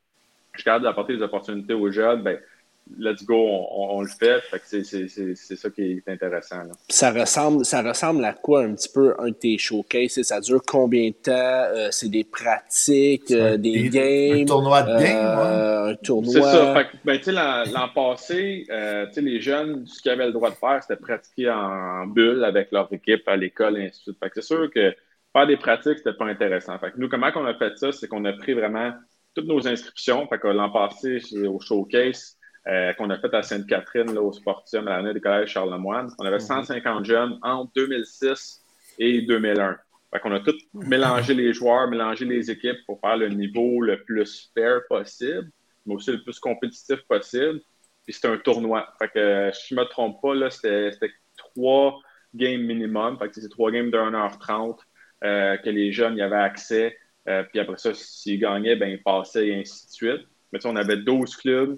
[0.54, 2.24] je garde d'apporter des opportunités aux jeunes.
[2.24, 2.40] Ben,
[2.98, 4.42] let's go, on, le fait.
[4.64, 6.64] c'est, ça qui est intéressant.
[6.90, 10.22] Ça, ressemble, ça ressemble à quoi un petit peu un de tes showcases?
[10.22, 11.32] Ça dure combien de temps?
[11.34, 14.42] Euh, c'est des pratiques, euh, des, games?
[14.42, 16.34] Un tournoi de games, euh, Un tournoi?
[16.34, 16.84] C'est ça.
[17.04, 17.20] Ben,
[17.74, 18.66] l'an passé,
[19.16, 22.92] les jeunes, ce qu'ils avaient le droit de faire, c'était pratiquer en bulle avec leur
[22.92, 24.32] équipe à l'école et ainsi de suite.
[24.34, 24.94] c'est sûr que
[25.34, 26.78] faire des pratiques, c'était pas intéressant.
[26.80, 27.92] Fait nous, comment on a fait ça?
[27.92, 28.92] C'est qu'on a pris vraiment
[29.36, 30.28] toutes nos inscriptions.
[30.28, 32.37] Fait que l'an passé, au showcase,
[32.68, 36.08] euh, qu'on a fait à Sainte-Catherine, au Sportium, à l'année du collège Charlemagne.
[36.20, 37.06] On avait 150 mhm.
[37.06, 38.62] jeunes entre 2006
[39.00, 39.78] et 2001.
[40.12, 44.04] Fait qu'on a tout mélangé les joueurs, mélangé les équipes pour faire le niveau le
[44.04, 45.50] plus fair possible,
[45.86, 47.62] mais aussi le plus compétitif possible.
[48.04, 48.88] Puis c'était un tournoi.
[49.00, 50.92] Fait que si je ne me trompe pas, là, c'était,
[51.38, 52.00] trois
[52.34, 53.18] games minimum.
[53.18, 54.78] Fait que c'est trois games de 1h30
[55.24, 56.98] euh, que les jeunes y avaient accès.
[57.28, 60.28] Euh, puis après ça, s'ils gagnaient, ben, ils passaient et ainsi de suite.
[60.52, 61.78] Mais on avait 12 clubs.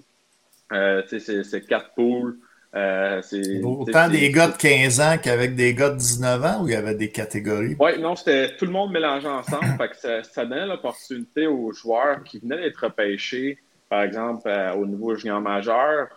[0.72, 2.38] Euh, c'est quatre poules.
[2.76, 3.20] Euh,
[3.64, 6.76] Autant des gars de 15 ans qu'avec des gars de 19 ans ou il y
[6.76, 7.76] avait des catégories?
[7.80, 9.76] Oui, non, c'était tout le monde mélangé ensemble.
[9.94, 13.58] ça, ça, donnait l'opportunité aux joueurs qui venaient d'être repêchés,
[13.88, 16.08] par exemple, euh, au niveau junior majeur.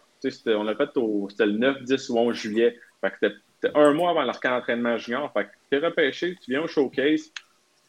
[0.45, 0.89] On l'a fait
[1.30, 2.78] c'était le 9, 10 ou 11 juillet.
[3.04, 3.36] C'était
[3.74, 5.34] un mois avant leur camp d'entraînement junior.
[5.34, 7.32] Fait que tu es repêché, tu viens au showcase.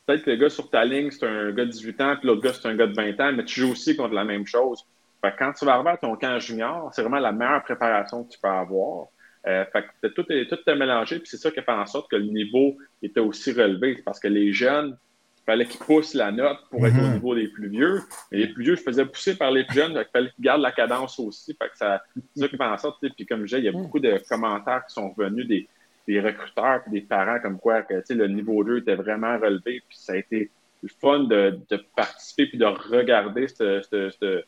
[0.06, 2.42] Peut-être que le gars sur ta ligne, c'est un gars de 18 ans, puis l'autre
[2.42, 4.84] gars, c'est un gars de 20 ans, mais tu joues aussi contre la même chose
[5.32, 8.38] quand tu vas arriver à ton camp junior, c'est vraiment la meilleure préparation que tu
[8.38, 9.08] peux avoir.
[9.46, 12.10] Euh, fait que tout est, tout est mélangé, puis c'est ça qui fait en sorte
[12.10, 14.00] que le niveau était aussi relevé.
[14.04, 14.96] Parce que les jeunes,
[15.38, 17.12] il fallait qu'ils poussent la note pour être au mhm.
[17.14, 18.00] niveau des plus vieux.
[18.32, 20.62] Mais les plus vieux, je faisais pousser par les plus jeunes, il fallait qu'ils gardent
[20.62, 21.54] la cadence aussi.
[21.60, 22.02] Fait que ça,
[22.34, 23.04] c'est ça qui fait en sorte.
[23.14, 25.68] Puis comme je disais, il y a beaucoup de commentaires qui sont venus des,
[26.08, 29.82] des recruteurs et des parents comme quoi que le niveau 2 était vraiment relevé.
[29.86, 30.50] Puis ça a été
[30.82, 34.42] le fun de, de participer puis de regarder ce ce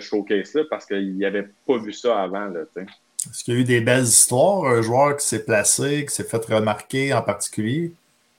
[0.00, 2.50] showcase-là parce qu'il n'avait pas vu ça avant.
[3.30, 4.64] Est-ce qu'il y a eu des belles histoires?
[4.64, 7.92] Un joueur qui s'est placé, qui s'est fait remarquer en particulier?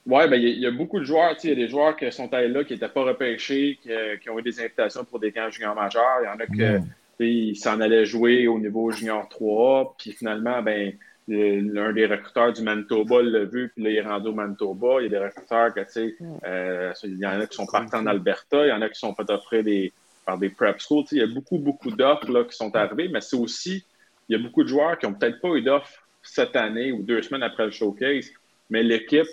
[0.05, 1.35] Oui, ben, il y, a beaucoup de joueurs.
[1.43, 4.37] Il y a des joueurs qui sont allés là, qui n'étaient pas repêchés, qui, ont
[4.37, 6.19] eu des invitations pour des camps juniors majeurs.
[6.21, 6.85] Il y en a
[7.17, 7.55] qui hmm.
[7.55, 9.95] s'en allaient jouer au niveau junior 3.
[9.97, 10.93] Puis finalement, ben,
[11.27, 14.97] l'un des recruteurs du Manitoba l'a vu, puis là, il est rendu au Manitoba.
[14.99, 16.37] Il y a des recruteurs que, tu sais, hmm.
[16.45, 18.99] euh, il y en a qui sont partis en Alberta, il y en a qui
[18.99, 19.91] sont fait offrir des,
[20.25, 21.05] par des prep schools.
[21.11, 23.85] Il y a beaucoup, beaucoup d'offres qui sont arrivées, mais c'est aussi,
[24.27, 27.03] il y a beaucoup de joueurs qui n'ont peut-être pas eu d'offres cette année ou
[27.03, 28.31] deux semaines après le showcase,
[28.69, 29.27] mais l'équipe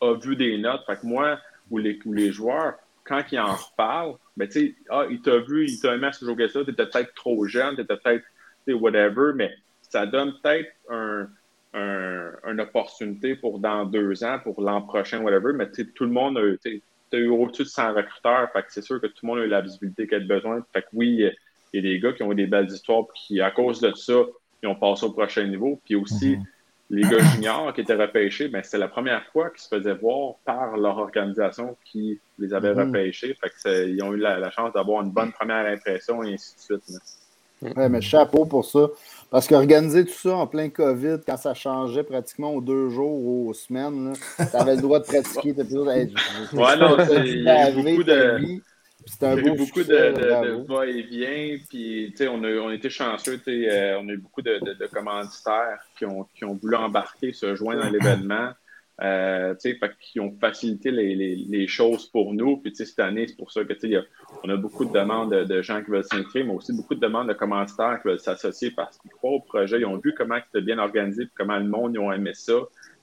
[0.00, 0.82] a vu des notes.
[0.86, 1.38] Fait que moi,
[1.70, 5.94] ou les, les joueurs, quand ils en reparlent, ben, tu sais, ah, vu, il t'a
[5.94, 8.24] aimé à ce showcase-là, t'étais peut-être trop jeune, t'étais peut-être,
[8.80, 11.28] whatever, mais ça donne peut-être un,
[11.74, 16.68] une opportunité pour dans deux ans, pour l'an prochain, whatever, mais tout le monde a,
[17.14, 19.38] tu as eu au-dessus de 100 recruteurs, fait que c'est sûr que tout le monde
[19.40, 20.64] a eu la visibilité qu'il a besoin.
[20.72, 21.30] Fait que oui,
[21.72, 23.80] il y a des gars qui ont eu des belles histoires, puis qui, à cause
[23.80, 24.14] de ça,
[24.62, 25.80] ils ont passé au prochain niveau.
[25.84, 26.44] Puis aussi, Mhm.
[26.90, 30.34] les gars juniors qui étaient repêchés, ben, c'est la première fois qu'ils se faisaient voir
[30.44, 32.88] par leur organisation qui les avait Mhm.
[32.88, 33.34] repêchés.
[33.40, 36.54] Fait que ils ont eu la, la chance d'avoir une bonne première impression et ainsi
[36.56, 36.82] de suite.
[36.90, 36.98] là.
[37.76, 38.88] Ouais, mais chapeau pour ça.
[39.34, 43.48] Parce qu'organiser tout ça en plein COVID, quand ça changeait pratiquement aux deux jours ou
[43.48, 45.52] aux semaines, tu avais le droit de pratiquer.
[45.52, 46.14] t'as plus Hey,
[46.52, 48.60] Ouais, non, il y a beaucoup de- Il
[49.20, 50.44] y a eu beaucoup de, succès, de, bravo.
[50.62, 54.72] de va-et-vient, puis on a, on été chanceux, euh, on a eu beaucoup de, de,
[54.74, 58.50] de commanditaires qui ont, qui ont voulu embarquer, se joindre à l'événement,
[59.02, 62.58] euh, fait qu'ils ont facilité les, les, choses pour nous.
[62.58, 64.02] Puis cette année, c'est pour ça que a-
[64.44, 67.28] on a beaucoup de demandes de, gens qui veulent s'inscrire, mais aussi beaucoup de demandes
[67.28, 70.64] de commanditaires qui veulent s'associer parce qu'ils croient au projet, ils ont vu comment c'était
[70.64, 72.54] bien organisé, puis comment le monde ils ont aimé ça,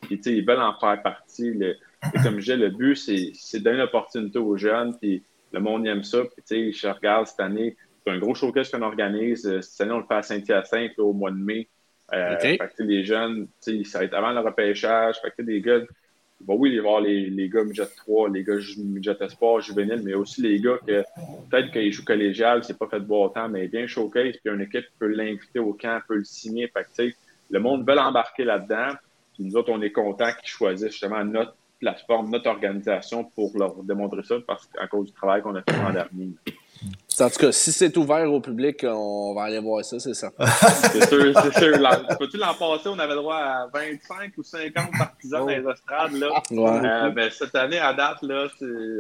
[0.02, 1.52] puis ils veulent en faire partie.
[1.52, 1.76] Le-
[2.14, 6.04] et comme je disais, le but, c'est donner l'opportunité aux jeunes, puis le monde aime
[6.04, 6.24] ça.
[6.48, 9.46] Puis, je regarde cette année, c'est un gros showcase qu'on organise.
[9.46, 11.68] Euh, Cette année, on le fait à Saint-Hyacinthe au mois de mai.
[12.14, 15.16] Euh, fait que, les jeunes, ça va être avant le repêchage.
[15.22, 15.80] Fait que, des gars,
[16.42, 19.62] bon, oui, il va y avoir les, les gars midget 3, les gars midget espoir,
[19.62, 21.04] juvénile, mais aussi les gars que
[21.50, 24.62] peut-être qu'ils jouent collégial, c'est pas fait de boire autant, mais bien showcase, puis une
[24.62, 26.68] équipe peut l'inviter au camp, peut le signer.
[26.68, 27.14] Fait que,
[27.50, 28.94] le monde veut embarquer là-dedans.
[29.34, 33.76] Puis nous autres, on est contents qu'ils choisissent justement notre plateforme, notre organisation pour leur
[33.84, 36.30] démontrer ça parce qu'à cause du travail qu'on a fait l'an dernier.
[37.20, 40.32] En tout cas, si c'est ouvert au public, on va aller voir ça, c'est ça.
[40.92, 41.78] C'est sûr, c'est sûr.
[41.78, 46.14] L'an- Peux-tu l'an passé, on avait droit à 25 ou 50 partisans dans les estrades,
[46.14, 46.30] là.
[46.50, 46.82] Ouais.
[46.88, 48.48] Euh, ben, cette année, à date, là,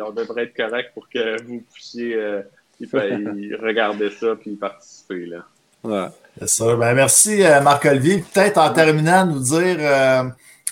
[0.07, 2.41] on devrait être correct pour que vous puissiez euh,
[2.79, 5.37] y fa- y regarder ça puis participer, là.
[5.83, 6.07] Ouais.
[6.39, 6.75] C'est ça.
[6.75, 8.23] Ben, merci, euh, Marc-Olivier.
[8.31, 10.23] Peut-être en terminant, nous dire euh,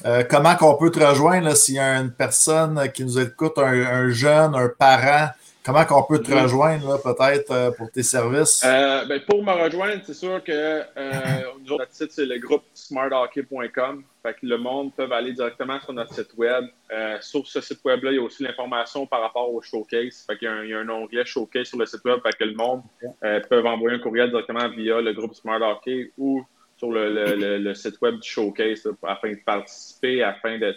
[0.05, 3.53] euh, comment qu'on peut te rejoindre là, s'il y a une personne qui nous écoute,
[3.57, 5.29] un, un jeune, un parent,
[5.63, 8.63] comment qu'on peut te rejoindre peut-être euh, pour tes services?
[8.65, 11.11] Euh, ben, pour me rejoindre, c'est sûr que euh,
[11.67, 14.03] notre site, c'est le groupe smarthockey.com.
[14.23, 16.65] Fait que le monde peut aller directement sur notre site web.
[16.91, 20.25] Euh, sur ce site web-là, il y a aussi l'information par rapport au showcase.
[20.27, 22.19] Fait qu'il y a un, il y a un onglet showcase sur le site web.
[22.23, 22.81] Fait que le monde
[23.21, 26.43] peut envoyer un courriel directement via le groupe Smart Hockey ou
[26.77, 30.73] sur le, le- le- le site web du showcase là, afin de participer, afin de,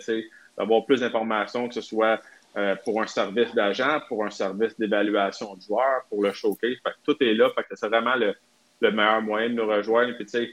[0.58, 2.20] d'avoir plus d'informations, que ce soit
[2.56, 6.76] euh, pour un service d'agent, pour un service d'évaluation de joueurs, pour le showcase.
[6.84, 7.48] Fait que tout est là.
[7.54, 8.34] Fait que c'est vraiment le,
[8.80, 10.14] le meilleur moyen de nous rejoindre.
[10.16, 10.50] Puis, tu sais,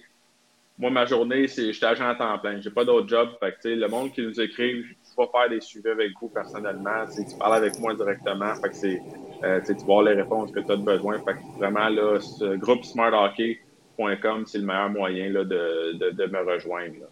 [0.78, 2.62] moi, ma journée, c'est je suis agent à temps plein.
[2.62, 3.30] J'ai pas d'autre job.
[3.42, 6.12] Fait que, tu sais, le monde qui nous écrit, je vais faire des suivis avec
[6.22, 7.06] vous personnellement.
[7.08, 8.56] Tu sais, tu parles avec moi directement.
[8.56, 9.02] Fait que c'est,
[9.44, 11.18] euh, tu sais, tu avoir les réponses que tu as besoin.
[11.20, 16.26] Fait que vraiment, là, ce groupe smarthockey.com, c'est le meilleur moyen là, de, de, de
[16.28, 16.96] me rejoindre.
[17.02, 17.08] là.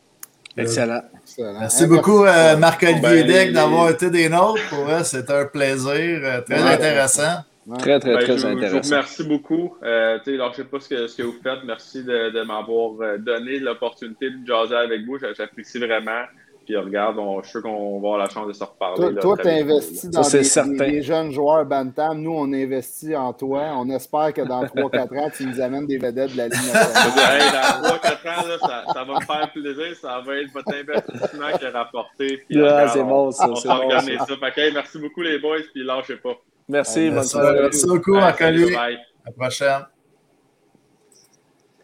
[0.57, 1.01] Excellent.
[1.23, 1.59] Excellent.
[1.59, 2.57] Merci beaucoup, euh.
[2.57, 4.61] Marc-Olivier Ben, Deck, d'avoir été des nôtres.
[4.69, 5.91] Pour vrai, c'était un plaisir
[6.23, 6.69] euh, très Ouais.
[6.73, 7.43] intéressant.
[7.67, 7.77] Ouais.
[7.77, 8.89] Très, très, Ben, très je, je vous intéressant.
[8.95, 9.75] remercie beaucoup.
[9.83, 11.59] Euh, tu sais, alors, je sais pas ce que, ce que vous faites.
[11.65, 15.17] Merci de, de m'avoir euh, donné l'opportunité de jaser avec vous.
[15.19, 16.23] J'a- J'apprécie vraiment.
[16.67, 19.15] Puis regarde, on, je suis sûr qu'on va avoir la chance de se reparler.
[19.21, 20.71] Toi, tu investis dans Ça, des, certain.
[20.71, 22.19] des- des jeunes joueurs Bantam.
[22.21, 23.61] Nous, on investit en toi.
[23.77, 27.87] On espère que dans 3-4 ans, tu nous amènes des vedettes de la hey, dans
[27.87, 29.95] 3-4 ans, là, ça, ça va me faire plaisir.
[30.01, 32.43] Ça va être votre investissement qui est rapporté.
[32.49, 34.25] Puis, Ah, regarde, c'est on- bon, ça, On c'est bon, s'organise ça.
[34.25, 35.57] Fait que, hey, merci beaucoup, les boys.
[35.73, 36.35] Puis lâchez pas.
[36.67, 37.59] Merci, Ouais, bonne Merci, soirée.
[37.61, 38.75] merci beaucoup, Marc-Olivier.
[38.75, 39.85] À la prochaine.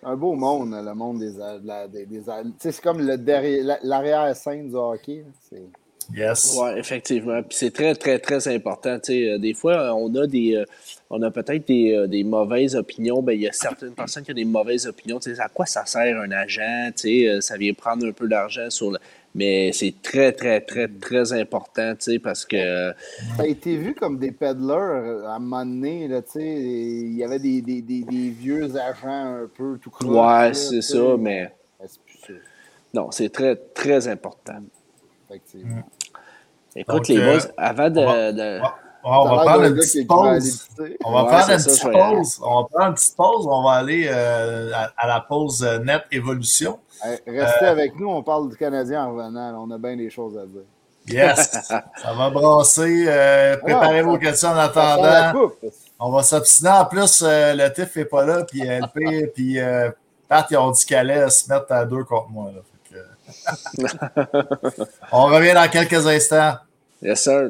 [0.05, 1.31] Un beau monde, le monde des.
[1.63, 1.87] la-
[2.59, 5.23] c'est comme le derrière- la- l'arrière-scène du hockey.
[6.13, 6.57] Yes.
[6.59, 7.41] Oui, effectivement.
[7.43, 8.97] Puis c'est très, très, très important.
[8.99, 10.55] Tu sais, euh, des fois, on a des.
[10.55, 10.65] euh,
[11.09, 13.21] on a peut-être des, euh, des mauvaises opinions.
[13.23, 15.17] Ben, il y a certaines personnes qui ont des mauvaises opinions.
[15.19, 16.89] Tu sais, à quoi ça sert un agent?
[16.95, 18.99] Tu sais, euh, ça vient prendre un peu d'argent sur le.
[19.35, 22.55] Mais c'est très, très, très, très important, tu sais, parce que.
[22.55, 22.93] euh,
[23.37, 26.07] Ça a été vu comme des peddlers euh, à un moment donné.
[26.07, 29.89] Là, tu sais, il y avait des, des, des, des vieux agents un peu tout
[29.89, 30.07] croche.
[30.07, 31.51] ouais, c'est ça, mais.
[32.25, 32.41] Plus
[32.93, 34.61] Non, c'est très, très important.
[35.29, 35.83] effectivement.
[36.75, 37.99] Écoute, Donc, les euh, boys, avant de.
[37.99, 40.67] on va- de- On T'as va prendre une petite pause.
[41.03, 42.39] On va prendre une petite pause.
[42.41, 43.47] On va prendre une petite pause.
[43.49, 46.79] On va aller euh, à, à la pause euh, Net Évolution.
[47.03, 49.65] Hey, Euh, Restez avec nous, on parle du Canadien en revenant.
[49.67, 50.61] On a bien des choses à dire.
[51.07, 51.51] Yes.
[51.67, 53.05] Ça va brasser.
[53.07, 55.49] Euh, préparez Ah, vos questions en attendant.
[55.99, 56.69] On va s'obstiner.
[56.69, 58.43] En plus, le TIF n'est pas là.
[58.45, 59.57] Puis LP, puis
[60.29, 62.51] Pat, ils ont dit qu'elle allait se mettre à deux contre moi.
[62.53, 62.61] là.
[65.11, 66.53] On revient dans quelques instants.
[67.01, 67.49] Yes, sir.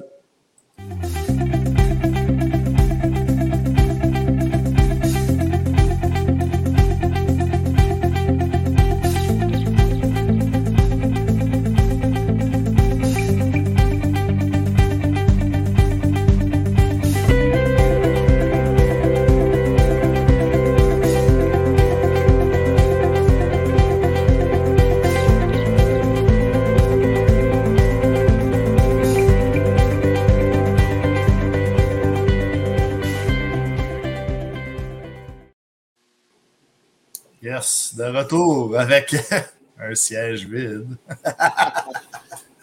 [38.12, 39.16] De retour avec
[39.80, 40.98] un siège vide.
[41.26, 41.86] Ah,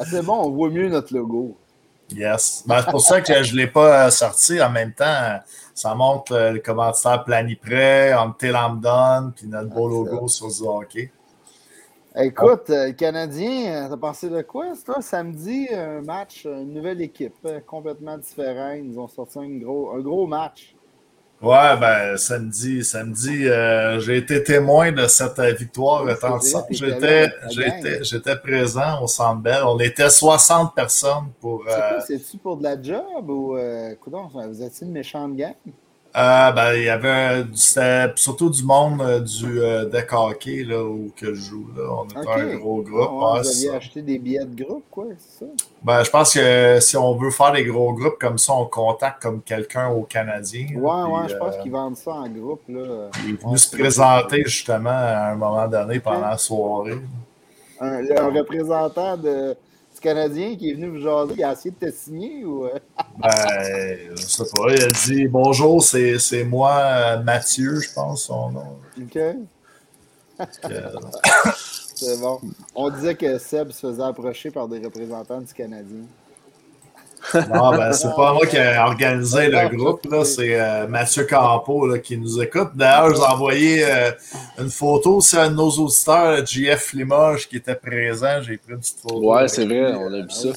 [0.09, 1.57] c'est bon, on voit mieux notre logo.
[2.11, 2.65] Yes.
[2.67, 4.61] Ben, c'est pour ça que je ne l'ai pas euh, sorti.
[4.61, 5.39] En même temps,
[5.75, 11.13] ça montre euh, le commanditaire Planiprêt, Done, puis notre beau logo sur du hockey.
[12.17, 15.01] Écoute, euh, le Canadien, t'as pensé de quoi, ça?
[15.01, 18.81] Samedi, un match, une nouvelle équipe, euh, complètement différente.
[18.83, 20.75] Ils ont sorti un gros, un gros match.
[21.43, 26.05] Ouais, ben, samedi, samedi, euh, j'ai été témoin de cette victoire
[26.43, 29.63] c'est t'étais J'étais, j'étais, j'étais présent au Centre Bell.
[29.65, 31.65] On était 60 personnes pour.
[31.67, 35.35] C'est euh, quoi, c'est-tu pour de la job ou, euh, coudonc, vous êtes une méchante
[35.35, 35.55] gang?
[36.17, 40.83] Euh, ben, il y avait c'était surtout du monde euh, du euh, deck hockey là,
[40.83, 41.69] où que je joue.
[41.77, 41.85] Là.
[41.89, 43.09] On était un gros groupe.
[43.09, 45.53] Ah ouais, ouais, vous acheté des billets de groupe, quoi, c'est ça?
[45.85, 49.23] Ben, je pense que si on veut faire des gros groupes comme ça, on contacte
[49.23, 50.67] comme quelqu'un au Canadien.
[50.75, 53.11] Ouais, là, ouais, puis, je pense euh, qu'ils vendent ça en groupe, là.
[53.25, 56.99] Il est venu se présenter justement à un moment donné pendant la soirée.
[57.81, 59.55] Un, un représentant de,
[60.01, 62.65] Canadien qui est venu vous jaser, il a essayé de te signer ou.
[62.67, 62.79] euh?
[63.19, 64.73] Ben, je sais pas.
[64.75, 68.79] Il a dit bonjour, c'est moi, Mathieu, je pense son nom.
[69.01, 69.19] OK,
[71.95, 72.41] c'est bon.
[72.75, 76.05] On disait que Seb se faisait approcher par des représentants du Canadien.
[77.53, 81.87] Non, ben, c'est pas moi qui ai organisé le groupe, là, c'est euh, Mathieu Campo
[81.87, 82.71] là, qui nous écoute.
[82.75, 84.11] D'ailleurs, je vous ai envoyé euh,
[84.59, 88.41] une photo, c'est un de nos auditeurs, JF Limoges, qui était présent.
[88.43, 89.33] J'ai pris une petite photo.
[89.35, 89.81] Ouais, c'est lui.
[89.81, 90.49] vrai, on a vu Ah ça.
[90.49, 90.55] vrai.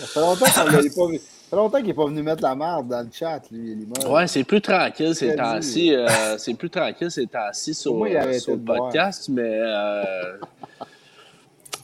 [0.00, 1.18] Ça fait longtemps qu'on l'avait pas vu.
[1.18, 4.04] Ça fait longtemps qu'il n'est pas venu mettre la merde dans le chat, lui, Limoges.
[4.10, 5.94] Ouais, c'est plus tranquille ces temps-ci.
[5.94, 8.78] euh, c'est plus tranquille ces temps-ci sur, le boire.
[8.78, 10.02] podcast, mais euh,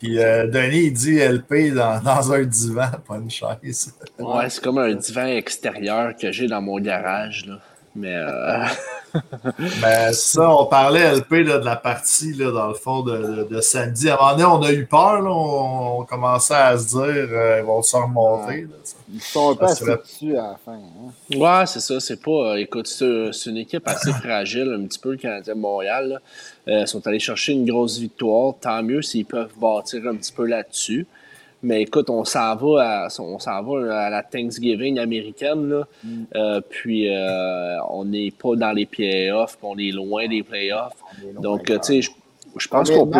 [0.02, 3.94] Puis euh, Denis, il dit LP dans, dans un divan, pas une chaise.
[4.18, 7.46] ouais, c'est comme un divan extérieur que j'ai dans mon garage.
[7.46, 7.60] Là.
[7.94, 8.64] Mais euh,
[9.82, 13.54] Ben, ça, on parlait LP là, de la partie, là, dans le fond, de, de,
[13.54, 14.08] de samedi.
[14.08, 17.00] À un moment donné, on a eu peur, là, on, on commençait à se dire
[17.04, 18.66] euh, ils vont se remonter.
[19.12, 20.72] Ils sont un peu Ça assis serait- dessus à la fin.
[20.72, 21.36] Hein?
[21.36, 22.00] ouais, c'est ça.
[22.00, 22.30] C'est pas.
[22.30, 26.08] euh, écoute, c'est une équipe assez fragile, un petit peu, le Canadien de Montréal.
[26.08, 26.72] là.
[26.72, 28.54] Euh, ils sont allés chercher une grosse victoire.
[28.60, 31.06] Tant mieux s'ils peuvent bâtir un petit peu là-dessus.
[31.62, 35.68] Mais écoute, on s'en va à, on s'en va à la Thanksgiving américaine.
[35.68, 35.86] Là.
[36.34, 40.96] Euh, puis euh, on n'est pas dans les playoffs, puis on est loin des playoffs.
[41.40, 42.10] Donc, euh, tu sais,
[42.56, 43.18] je, pense qu'on peut.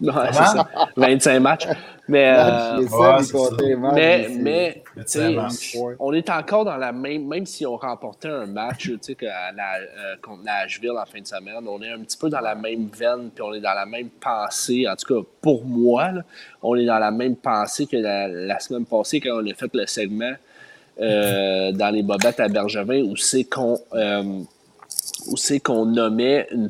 [0.00, 0.68] Ouais, c'est ça.
[0.96, 1.68] 25 matchs.
[2.06, 3.22] Mais, euh, ouais,
[3.94, 4.84] mais, mais.
[5.78, 5.94] Ouais.
[5.98, 9.24] on est encore dans la même, même si on remportait un match tu sais, que
[9.24, 12.40] à la- euh, contre Nashville en fin de semaine, on est un petit peu dans
[12.40, 14.86] la même veine, puis on est dans la même pensée.
[14.86, 16.22] En tout cas, pour moi, là,
[16.62, 19.70] on est dans la même pensée que la, la semaine passée quand on a fait
[19.74, 20.32] le segment
[21.00, 24.22] euh, dans les bobettes à Bergevin où c'est qu'on euh,
[25.28, 26.68] où c'est qu'on nommait une,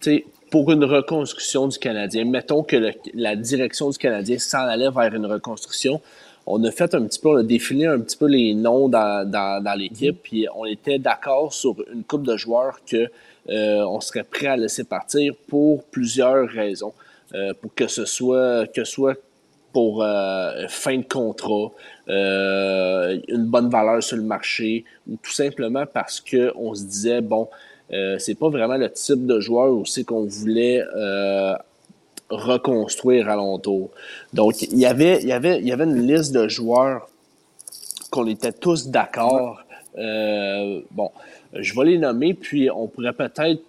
[0.00, 2.24] tu sais, pour une reconstruction du Canadien.
[2.24, 6.00] Mettons que le- la direction du Canadien s'en allait vers une reconstruction.
[6.46, 9.28] On a fait un petit peu, on a défilé un petit peu les noms dans,
[9.28, 13.08] dans, dans l'équipe, puis on était d'accord sur une coupe de joueurs que
[13.48, 16.92] euh, on serait prêt à laisser partir pour plusieurs raisons.
[17.32, 19.14] Euh, pour que ce soit que soit
[19.72, 21.70] pour euh, fin de contrat,
[22.08, 27.20] euh, une bonne valeur sur le marché, ou tout simplement parce que on se disait
[27.20, 27.48] bon,
[27.92, 31.54] euh, c'est pas vraiment le type de joueur aussi qu'on voulait euh,
[32.28, 33.90] reconstruire alentour.
[34.32, 37.08] Donc il y avait il y avait il y avait une liste de joueurs
[38.10, 39.60] qu'on était tous d'accord.
[39.98, 41.10] Euh, bon,
[41.52, 43.60] je vais les nommer, puis on pourrait peut-être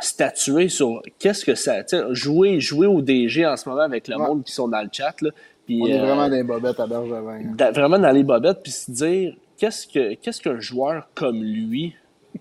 [0.00, 1.82] statuer sur qu'est-ce que ça.
[2.12, 4.26] Jouer, jouer au DG en ce moment avec le Ouais.
[4.26, 5.14] monde qui sont dans le chat.
[5.20, 5.30] Là,
[5.66, 7.40] puis, On est euh, vraiment des bobettes à Bergevin.
[7.60, 7.70] hein.
[7.72, 11.94] vraiment dans les bobettes, puis se dire qu'est-ce que qu'est-ce qu'un joueur comme lui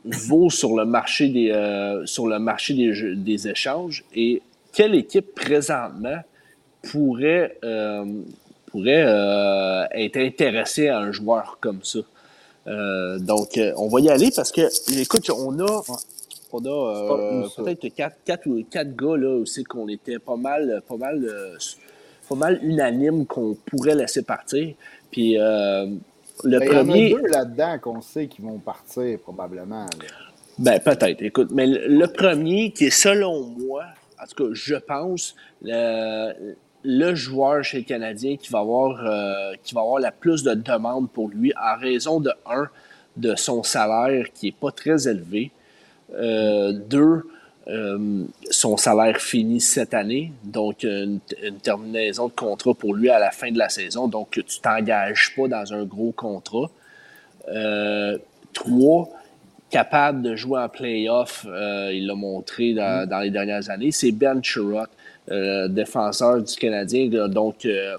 [0.09, 4.41] vaut sur le marché des euh, sur le marché des, jeux- des échanges et
[4.73, 6.19] quelle équipe présentement
[6.91, 8.05] pourrait euh,
[8.67, 11.99] pourrait euh, être intéressée à un joueur comme ça?
[13.19, 14.61] Donc on va y aller parce que
[15.01, 15.81] écoute on a
[16.51, 20.97] on a peut-être quatre, quatre, ou quatre gars là aussi qu'on était pas mal pas
[20.97, 21.27] mal
[22.27, 24.75] pas mal unanime qu'on pourrait laisser partir.
[25.09, 25.35] Puis
[26.43, 29.85] le Ben, Il y en a premier, deux là-dedans qu'on sait qui vont partir probablement.
[29.85, 30.07] là.
[30.57, 31.21] ben peut-être.
[31.21, 33.85] Écoute, mais le, le premier qui est selon moi,
[34.21, 39.53] en tout cas, je pense le, le joueur chez le Canadien qui va avoir euh,
[39.63, 42.67] qui va avoir la plus de demandes pour lui en raison de un
[43.17, 45.51] de son salaire qui est pas très élevé,
[46.13, 47.23] euh, deux
[47.69, 53.19] euh, son salaire finit cette année, donc une, une terminaison de contrat pour lui à
[53.19, 56.69] la fin de la saison, donc tu t'engages pas dans un gros contrat.
[57.49, 58.17] Euh,
[58.53, 59.09] trois,
[59.69, 61.45] capable de jouer en playoff.
[61.47, 63.91] Euh, il l'a montré dans, dans, les dernières années.
[63.91, 64.85] C'est Ben Chirot,
[65.31, 67.27] euh, défenseur du Canadien.
[67.27, 67.97] Donc, euh,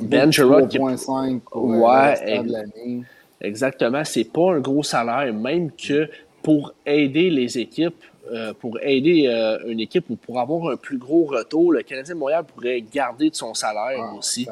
[0.00, 0.62] Ben Chirot.
[0.62, 3.02] 3.5 pour ouais, de l'année.
[3.40, 4.04] Exactement.
[4.04, 6.08] C'est pas un gros salaire, même que
[6.42, 8.02] pour aider les équipes,
[8.32, 12.14] euh, pour aider euh, une équipe ou pour avoir un plus gros retour, le Canadien
[12.14, 14.48] de Montréal pourrait garder de son salaire Ah, aussi.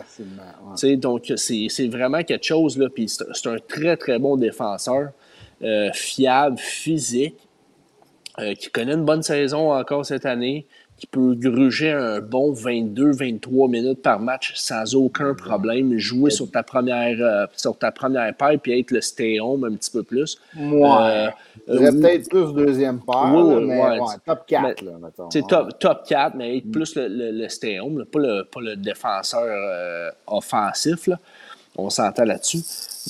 [0.82, 0.96] ouais.
[0.96, 2.76] Donc, c'est vraiment quelque chose.
[2.78, 5.10] Là, puis c'est un très, très bon défenseur,
[5.62, 7.36] euh, fiable, physique,
[8.58, 10.64] qui connaît une bonne saison encore cette année,
[11.00, 16.62] qui peut gruger un bon 22-23 minutes par match sans aucun problème, jouer sur ta
[16.62, 20.38] première, euh, sur ta première paire puis être le stay-home un petit peu plus.
[20.58, 20.82] Ouais.
[20.84, 21.28] Euh,
[21.70, 25.28] euh, peut-être plus deuxième paire, mais ouais, top 4, mais- là, mettons.
[25.48, 28.76] top, top 4, mais être plus le, le, le stay-home, là, pas, le, pas le
[28.76, 31.06] défenseur euh, offensif.
[31.06, 31.18] là.
[31.76, 32.58] On s'entend là-dessus.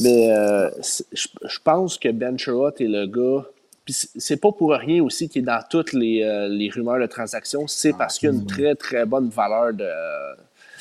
[0.00, 1.02] Mais je
[1.48, 3.44] je pense que Ben Sherratt est le gars.
[3.90, 7.06] Puis c'est- pas pour rien aussi qu'il est dans toutes les, euh, les rumeurs de
[7.06, 7.66] transactions.
[7.66, 9.84] C'est parce qu'il y a une très, très bonne valeur de.
[10.36, 10.80] tu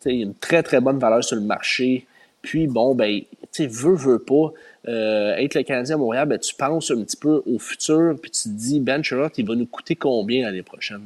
[0.00, 2.06] sais, il y a une très, très bonne valeur sur le marché.
[2.42, 4.52] Puis, bon, ben, tu sais, veux, veux pas.
[4.88, 8.30] euh, être le Canadien à Montréal, ben, tu penses un petit peu au futur, puis
[8.30, 11.02] tu te dis, Ben Sherratt, il va nous coûter combien l'année prochaine?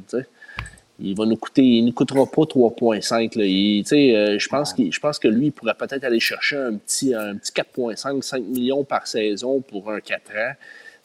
[1.00, 3.34] Il va nous coûter, il ne coûtera pas 3,5.
[3.34, 3.44] là.
[3.44, 6.74] Il- tu sais, euh, je, pense pense que lui, il pourrait peut-être aller chercher un
[6.76, 10.52] petit, un petit 4,5, 5 millions par saison pour un 4 ans.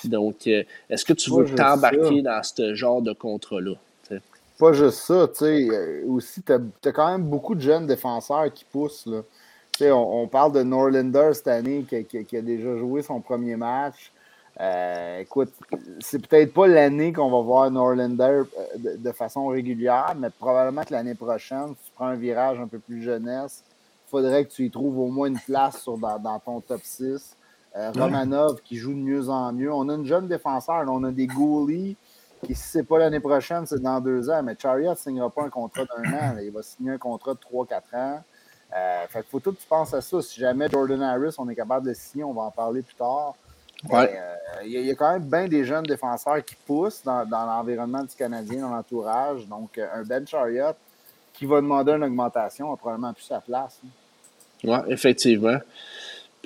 [0.08, 3.74] Donc, euh, est-ce que tu veux t'embarquer dans ce genre de contrat-là?
[4.58, 5.68] Pas juste ça, tu sais.
[5.72, 9.06] euh, aussi, tu as, quand même beaucoup de jeunes défenseurs qui poussent.
[9.06, 9.22] Là.
[9.82, 13.56] On, on parle de Norlander cette année qui, qui- qui a déjà joué son premier
[13.56, 14.12] match.
[14.60, 15.54] Euh, écoute,
[16.02, 18.42] c'est peut-être pas l'année qu'on va voir Norlander
[18.78, 22.68] de, de façon régulière, mais probablement que l'année prochaine, si tu prends un virage un
[22.68, 23.64] peu plus jeunesse,
[24.08, 26.82] il faudrait que tu y trouves au moins une place sur, dans, dans ton top
[26.84, 27.38] 6.
[27.80, 29.72] Euh, Romanov qui joue de mieux en mieux.
[29.74, 31.96] On a une jeune défenseur, là, on a des goalies
[32.46, 34.44] qui, si c'est pas l'année prochaine, c'est dans deux ans.
[34.44, 36.34] Mais Chariot ne signera pas un contrat d'un an.
[36.36, 36.42] là.
[36.44, 38.24] Il va signer un contrat de 3-4 ans.
[38.76, 40.22] Euh, fait faut tout que tu penses à ça.
[40.22, 42.96] Si jamais Jordan Harris, on est capable de le signer, on va en parler plus
[42.96, 43.34] tard.
[43.90, 44.14] Ouais.
[44.16, 44.36] euh,
[44.66, 47.26] Il y, a- il y a quand même bien des jeunes défenseurs qui poussent dans,
[47.26, 49.48] dans l'environnement du Canadien, dans l'entourage.
[49.48, 50.74] Donc, euh, un Ben Chariot
[51.34, 53.80] qui va demander une augmentation a probablement plus sa place.
[54.64, 55.58] Oui, effectivement.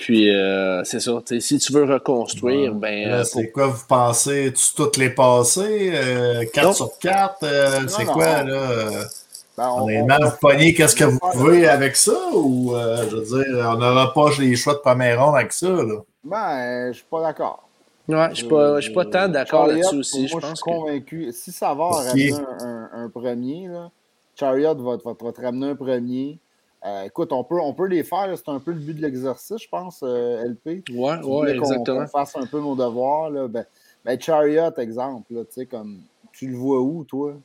[0.03, 1.13] Puis, euh, c'est ça.
[1.39, 3.09] Si tu veux reconstruire, ben.
[3.09, 5.93] Euh, c'est quoi, vous pensez, tu toutes les passées?
[6.53, 6.73] 4 Non.
[6.73, 7.37] sur 4?
[7.87, 8.11] c'est non.
[8.13, 8.53] quoi, là?
[8.53, 9.03] euh,
[9.57, 12.11] Ben, on- Honnêtement, on- vous pognez qu'est-ce que vous pouvez avec ça?
[12.33, 15.69] Ou, euh, je veux dire, on n'aura pas les choix de première ronde avec ça,
[15.69, 15.99] là?
[16.23, 17.63] Ben, euh, je suis pas d'accord.
[18.09, 20.27] ouais, je suis pas, je suis pas tant d'accord là-dessus aussi.
[20.31, 20.61] Moi, je suis que.
[20.63, 21.31] convaincu.
[21.31, 23.89] Si ça va ramener un, un- un premier, là,
[24.37, 26.39] Chariot va, va- va te ramener un premier.
[26.85, 28.29] Euh, écoute, on peut, on peut les faire.
[28.35, 30.83] C'est un peu le but de l'exercice, je pense, euh, LP.
[30.91, 32.01] Ouais, Tu ouais, qu'on- exactement.
[32.01, 33.29] qu'on fasse un peu nos devoirs.
[33.29, 33.47] Là.
[33.47, 33.65] Ben,
[34.03, 35.41] ben, Chariot, exemple, là,
[35.71, 35.99] comme
[36.33, 37.35] tu le vois où, toi?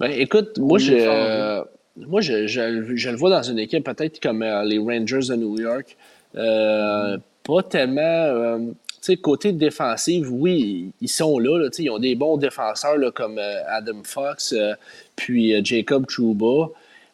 [0.00, 1.64] Ben, écoute, moi, je, euh,
[1.96, 5.36] moi je, je- je le vois dans une équipe peut-être comme euh, les Rangers de
[5.36, 5.96] New York.
[6.34, 8.58] Pas tellement.
[8.58, 11.68] tu sais, côté défensif, oui, ils sont là.
[11.78, 14.72] ils ont des bons défenseurs là, comme euh, Adam Fox, euh,
[15.14, 16.70] puis euh, Jacob Trouba.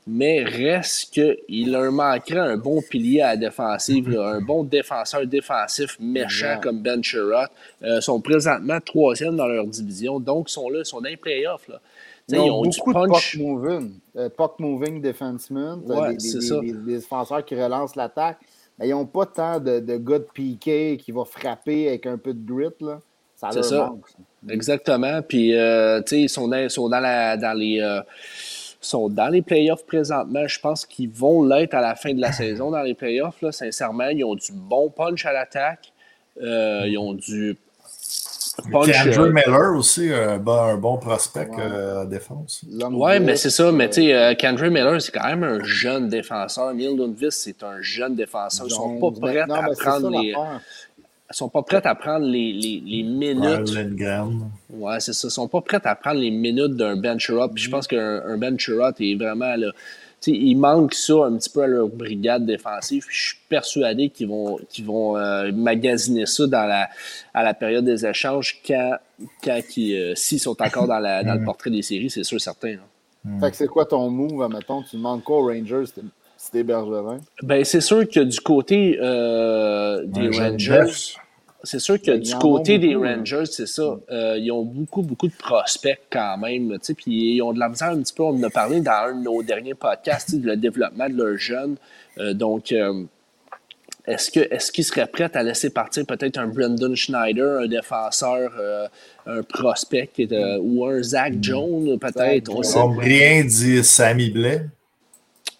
[0.07, 5.25] Mais reste qu'il leur manquerait un bon pilier à la défensive, là, un bon défenseur
[5.27, 7.53] défensif méchant comme Ben Sherratt.
[7.85, 11.17] Euh, sont présentement troisième dans leur division, donc ils sont là, ils sont dans les
[11.17, 11.69] playoffs.
[11.69, 11.81] Là.
[12.29, 13.33] Tu Ils ont du beaucoup de punch.
[13.33, 13.93] puck moving.
[14.17, 15.81] Euh, puck moving defensemen.
[15.87, 18.39] Ouais, des, défenseurs qui relancent l'attaque.
[18.79, 22.17] Mais ils n'ont pas tant de, de gars de piqué qui va frapper avec un
[22.19, 22.71] peu de grit.
[22.81, 23.01] Là.
[23.37, 23.87] Ça C'est leur ça.
[23.89, 24.09] manque.
[24.09, 24.53] ça.
[24.53, 25.21] Exactement.
[25.23, 27.81] Puis, euh, tu sais, ils sont dans, sont dans, la, dans les.
[28.83, 30.47] Euh, sont dans les playoffs présentement.
[30.47, 33.41] Je pense qu'ils vont l'être à la fin de la saison dans les playoffs.
[33.43, 35.93] Là, sincèrement, ils ont du bon punch à l'attaque.
[36.43, 37.57] Euh, ils ont du
[38.71, 39.07] punch.
[39.07, 41.57] Andrew euh, Miller aussi, un bon, un bon prospect Ouais.
[41.61, 42.63] euh, à défense.
[42.71, 43.71] Long Ouais, grip, mais c'est ça.
[43.73, 46.73] Mais euh, tu sais, euh, Kendra Miller, c'est quand même un jeune défenseur.
[46.75, 48.67] Neil Lundqvist, c'est un jeune défenseur.
[48.67, 50.35] Ils sont pas prêts Non, à prendre ça les.
[51.33, 53.73] Ils sont pas prêts à prendre les, les, les minutes.
[54.71, 55.29] Ouais, c'est ça.
[55.29, 57.51] Ils sont pas prêts à prendre les minutes d'un Ben Sherratt.
[57.55, 59.71] Puis je pense qu'un un Ben Sherratt est vraiment là.
[60.21, 63.05] tu sais, il manque ça un petit peu à leur brigade défensive.
[63.07, 66.89] Puis je suis persuadé qu'ils vont, qu'ils vont euh, magasiner ça dans la,
[67.35, 68.97] à la période des échanges quand,
[69.43, 72.75] quand euh, s'ils sont encore dans, la, dans le portrait des séries, c'est sûr certain.
[72.75, 72.79] hein.
[73.41, 74.83] Fait que c'est quoi ton move, mettons?
[74.83, 75.85] Tu demandes quoi aux Rangers
[76.37, 77.19] si t'es- Bergevin?
[77.45, 80.93] Ben, c'est sûr que du côté euh, des Rangers.
[81.65, 83.17] C'est sûr que du côté des hein.
[83.17, 83.97] Rangers, c'est ça.
[84.11, 86.71] euh, ils ont beaucoup, beaucoup de prospects quand même.
[86.73, 88.23] tu sais, Puis ils ont de la misère un petit peu.
[88.25, 91.77] On en a parlé dans un de nos derniers podcasts le développement de leurs jeunes.
[92.19, 93.05] Euh, donc, euh,
[94.07, 98.51] est-ce que est-ce qu'il serait prêt à laisser partir peut-être un Brendan Schneider, un défenseur,
[98.59, 98.89] euh,
[99.27, 102.51] un prospect euh, ou un Zach Jones peut-être?
[102.53, 102.79] On sait.
[102.99, 104.63] rien dit Sammy Blais.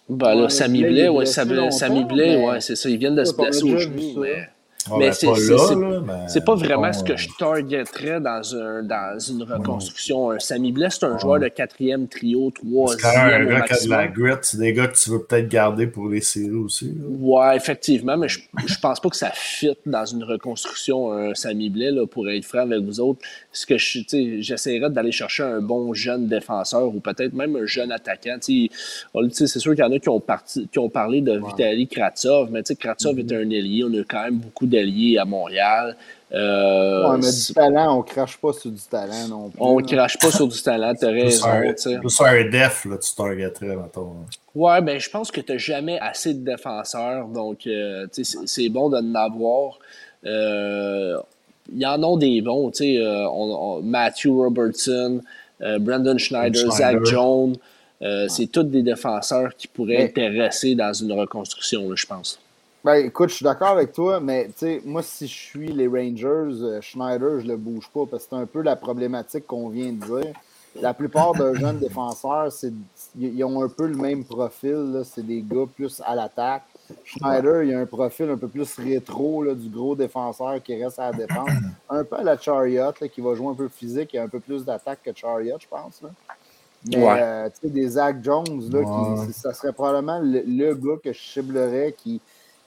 [0.09, 2.89] Ben là, Ouais, Sammy Blais, est ouais, Sammy, Blais, mais- ouais, c'est ça.
[2.89, 4.49] Ils viennent de se blesser au genou, mais.
[4.89, 8.19] Ah, Mais ben, c'est- pas c'est- c'est- C'est pas vraiment ce que euh, je targeterais
[8.19, 10.31] dans, un, dans une reconstruction.
[10.31, 13.73] Un Sammy Blais, c'est un joueur de quatrième trio, C'est troisième un au gars qui
[13.73, 14.31] a de la grit.
[14.41, 16.85] C'est des gars que tu veux peut-être garder pour les séries aussi.
[16.85, 17.05] là.
[17.07, 21.69] Ouais, effectivement, mais je, je pense pas que ça fit dans une reconstruction, un Sammy
[21.69, 23.19] Blais, là, pour être franc avec vous autres.
[23.51, 23.99] Ce que je,
[24.39, 28.37] j'essaierais d'aller chercher un bon jeune défenseur ou peut-être même un jeune attaquant.
[28.41, 32.49] C'est sûr qu'il y en a qui ont, parti, qui ont parlé de Vitaly Kratsov,
[32.51, 33.31] mais tu sais, Kratsov Mm-hmm.
[33.33, 33.83] est un ailier.
[33.83, 35.95] On a quand même beaucoup d'alliés à Montréal.
[36.33, 39.57] Euh, on a du talent, on crache pas sur du talent non plus.
[39.61, 41.47] on crache pas sur du talent, t'as raison.
[41.99, 44.11] plus un def, là, tu targeterais, mettons.
[44.21, 44.25] hein.
[44.55, 48.07] Ouais, ben je pense que tu n'as jamais assez de défenseurs, donc euh,
[48.45, 49.77] c'est bon de en avoir.
[50.25, 51.17] Euh,
[51.71, 55.21] Il y en a des bons, tu sais, euh, Matthew Robertson,
[55.61, 56.75] euh, Brandon Schneider, Schneider.
[56.75, 57.55] Zach Jones,
[58.01, 62.39] euh, c'est tous des défenseurs qui pourraient Mais- intéresser dans une reconstruction, je pense.
[62.83, 64.49] Ben, écoute, je suis d'accord avec toi, mais
[64.83, 68.35] moi, si je suis les Rangers, euh, Schneider, je le bouge pas parce que c'est
[68.41, 70.33] un peu la problématique qu'on vient de dire.
[70.81, 72.73] La plupart de jeunes défenseurs, c'est,
[73.17, 74.91] ils ont un peu le même profil.
[74.93, 75.03] là.
[75.05, 76.63] C'est des gars plus à l'attaque.
[77.05, 80.99] Schneider, il a un profil un peu plus rétro là, du gros défenseur qui reste
[80.99, 81.51] à la défense.
[81.89, 84.09] Un peu à la Chariot, là, qui va jouer un peu physique.
[84.13, 86.01] Il a un peu plus d'attaque que Chariot, je pense.
[86.01, 86.09] Là.
[86.87, 87.21] Mais Ouais.
[87.21, 89.25] euh, tu sais, des Zach Jones, là, Ouais.
[89.27, 92.19] qui, ça serait probablement le, le gars que je ciblerais qui,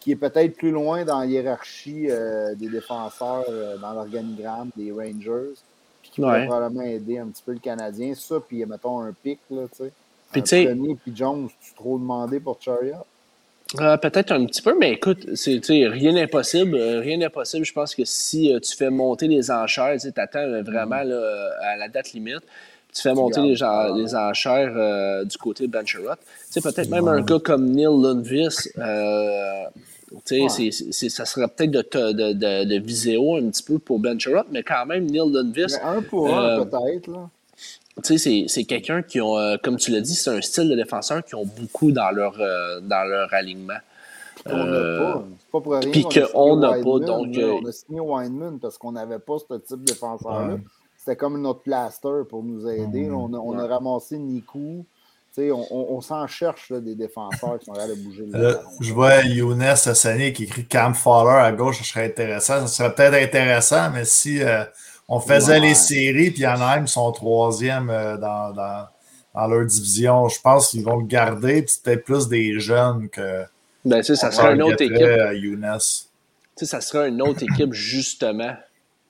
[0.07, 4.93] qui est peut-être plus loin dans la hiérarchie euh, des défenseurs euh, dans l'organigramme des
[4.93, 5.55] Rangers,
[6.01, 6.47] puis qui pourrait Ouais.
[6.47, 8.15] probablement aider un petit peu le Canadien.
[8.15, 9.93] Ça, puis mettons un pic, là, tu sais.
[10.31, 13.05] Puis tu sais- puis Jones, tu trop demandé pour Chariot?
[13.81, 16.77] Euh, Peut-être un petit peu, mais écoute, c'est, rien n'est possible.
[16.77, 17.65] Rien n'est possible.
[17.65, 21.77] Je pense que si tu fais monter les enchères, tu attends vraiment là, euh, à
[21.77, 22.45] la date limite,
[22.95, 23.63] tu fais monter les,
[24.15, 26.15] enchères euh, du côté de Bencherot.
[26.15, 29.65] Tu sais, peut-être même un gars comme Neil Lundvis, euh,
[30.25, 34.87] ça serait peut-être de, de, de, de viséo un petit peu pour Bencherot, mais quand
[34.87, 37.09] même, Neil Mais un pour un, Euh, peut-être.
[37.09, 37.29] là.
[38.03, 40.69] tu sais, c'est- c'est quelqu'un qui ont, euh, comme tu l'as dit, c'est un style
[40.69, 43.79] de défenseur qui ont beaucoup dans leur, euh, dans leur alignement.
[44.45, 45.25] Qu'on n'a pas.
[45.41, 48.93] C'est pas pour rien puis qu'on n'a pas, donc, On a signé Weinman parce qu'on
[48.93, 50.55] n'avait pas ce type de défenseur-là.
[50.55, 50.61] Ouais.
[50.99, 53.09] C'était comme notre plaster pour nous aider.
[53.11, 54.85] On, a, on a ramassé Nikou.
[55.39, 58.61] On, on- on s'en cherche là, des défenseurs qui sont capables de bouger le Là,
[58.81, 62.67] je vois Younes Hassani qui écrit Cam Fowler à gauche, ça serait intéressant.
[62.67, 64.65] Ça serait peut-être intéressant, mais si euh,
[65.09, 65.61] on faisait Ouais.
[65.69, 68.87] les séries, puis Anaheim sont troisième euh, dans, dans,
[69.35, 73.09] dans leur division, je pense qu'ils vont le garder, puis c'est peut-être plus des jeunes
[73.09, 73.45] que.
[73.85, 74.97] Ben, tu sais, ça serait une autre équipe.
[75.01, 75.67] euh, Younes.
[75.79, 78.55] Tu sais, ça serait une autre équipe, justement,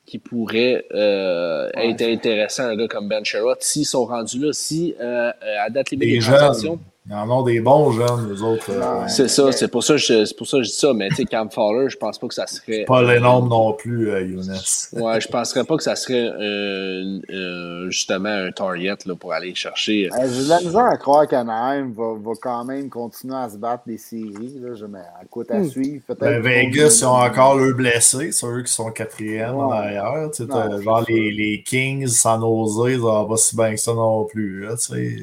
[0.07, 1.91] qui pourrait euh, Ouais.
[1.91, 5.69] être intéressant, un gars comme Ben Sherrod, s'ils sont rendus là, si euh, euh, à
[5.69, 6.37] date limite Des des jeunes.
[6.37, 6.81] transactions.
[7.09, 8.69] Ils en ont des bons jeunes, les autres.
[8.71, 9.05] euh.
[9.07, 11.09] C'est ça, c'est pour ça, que je- c'est pour ça que je dis ça, mais
[11.11, 12.85] tu sais, Cam Fowler, je pense pas que ça serait.
[12.85, 14.43] Pas les nombres non plus, euh, Younes.
[14.93, 19.55] Ouais, je penserais pas que ça serait euh, euh, justement un target là, pour aller
[19.55, 20.09] chercher.
[20.13, 23.57] Euh, J'ai de la misère à croire qu'Anaheim va, va quand même continuer à se
[23.57, 24.59] battre des séries.
[24.61, 24.75] Là.
[24.75, 25.69] Je, mais, à côté à Hmm.
[25.69, 26.03] suivre.
[26.09, 28.33] Peut-être Ben, Vegas, ils ont encore le blessé.
[28.33, 29.77] C'est eux qui sont quatrième en Ouais.
[29.77, 30.29] arrière.
[30.35, 33.81] Tu sais, Non, genre les, les Kings sans oser, ça va pas si bien que
[33.81, 34.63] ça non plus.
[34.65, 35.23] Là, tu sais.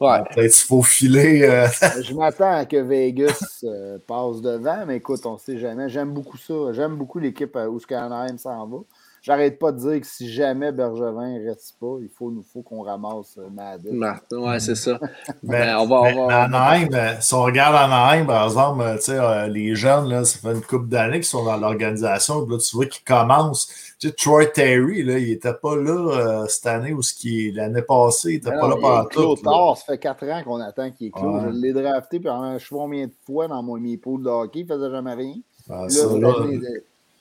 [0.00, 0.18] Ouais.
[0.34, 1.42] Peut-être qu'il faut filer.
[1.42, 1.66] euh,
[2.02, 5.88] Je m'attends à que Vegas euh, passe devant, mais écoute, on ne sait jamais.
[5.88, 6.54] J'aime beaucoup ça.
[6.72, 8.78] J'aime beaucoup l'équipe euh, où Anaheim s'en va.
[9.20, 12.62] J'arrête pas de dire que si jamais Bergevin ne reste pas, il faut, nous faut
[12.62, 13.94] qu'on ramasse euh, Madden.
[13.96, 14.98] Martin, ouais, c'est ça.
[15.42, 16.88] Mais, Ben, on va- on Anaheim,
[17.20, 20.62] si on regarde Anaheim, par exemple, euh, tu sais, les jeunes, là, ça fait une
[20.62, 23.68] couple d'années qu'ils sont dans l'organisation, puis là, tu vois qu'ils commencent.
[23.98, 27.50] Tu sais, Troy Terry, là, il n'était pas là euh, cette année ou ce qui
[27.50, 29.42] l'année passée, il n'était Mais pas là pendant tout.
[29.42, 31.34] Tard, ça fait 4 ans qu'on attend qu'il est clos.
[31.34, 31.40] Ouais.
[31.46, 34.60] Je l'ai drafté pendant je sais combien de fois dans mon, mes poules de hockey,
[34.60, 35.34] il ne faisait jamais rien.
[35.68, 36.32] Ah, Là, ça, là,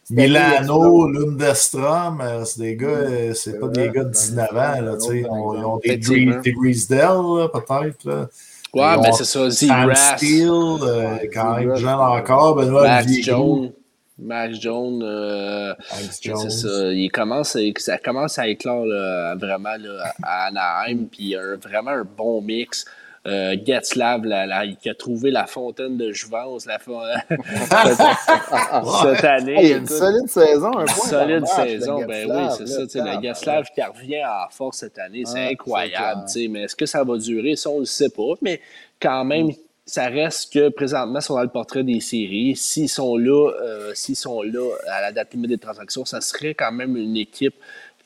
[0.09, 4.29] Milano, il Lundestrom, euh, c'est des gars, euh, c'est pas vrai, des gars de c'est
[4.29, 8.29] 19 ans, là, tu sais, ils ont, des, là, peut-être, là.
[8.73, 9.39] Ouais, Ils ben c'est ça.
[9.39, 12.19] Euh, quand même jeune ouais.
[12.19, 13.71] encore, Benoît Jones.
[14.19, 15.73] Max Jones, euh,
[16.21, 16.49] Jones.
[16.49, 16.91] ça.
[16.91, 21.91] Il commence, à- ça commence à éclore là, vraiment là, à Anaheim, puis un, vraiment
[21.91, 22.85] un bon mix.
[23.27, 27.01] Euh, Getzlav, la- la- qui a trouvé la fontaine de Jouvence la fo-
[29.11, 29.53] cette année.
[29.55, 29.97] Hey, il y a une écoute.
[29.97, 32.83] solide saison, un Une point solide saison, ben oui, c'est ça.
[32.83, 33.23] tu sais, Le tabarnak.
[33.23, 36.21] Getzlav qui revient en force cette année, c'est Ah, incroyable.
[36.27, 37.55] sais, Mais est-ce que ça va durer?
[37.57, 38.33] Ça, on ne le sait pas.
[38.41, 38.61] Mais
[39.01, 39.49] quand même,
[39.87, 42.55] ça reste que présentement, sont dans le portrait des séries.
[42.57, 46.53] S'ils sont là, euh, s'ils sont là à la date limite des transactions, ça serait
[46.53, 47.55] quand même une équipe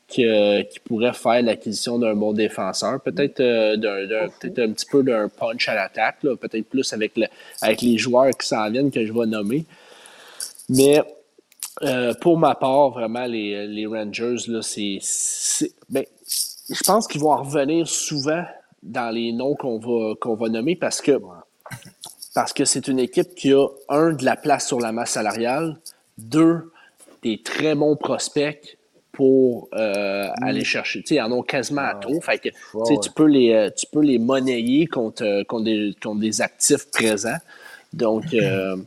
[0.07, 0.23] qui,
[0.69, 5.27] qui pourrait faire l'acquisition d'un bon défenseur, peut-être euh, d'un, peut-être un petit peu d'un
[5.27, 7.25] punch à l'attaque, peut-être plus avec, le,
[7.61, 9.65] avec les joueurs qui s'en viennent que je vais nommer.
[10.69, 11.01] Mais
[11.81, 14.99] euh, pour ma part, vraiment, les, les Rangers, là, c'est,
[15.89, 16.05] ben,
[16.69, 18.43] je pense qu'ils vont revenir souvent
[18.83, 21.19] dans les noms qu'on va, qu'on va nommer parce que
[22.33, 25.77] parce que c'est une équipe qui a, un, de la place sur la masse salariale,
[26.17, 26.71] deux,
[27.23, 28.77] des très bons prospects
[29.11, 30.43] pour euh, mm.
[30.43, 31.03] aller chercher.
[31.09, 32.19] ils en ont quasiment à trop.
[32.21, 36.21] Fait que, tu, peux les, euh, tu peux les monnayer contre, euh, contre, des, contre
[36.21, 37.37] des actifs présents.
[37.93, 38.85] Donc, mm-hmm.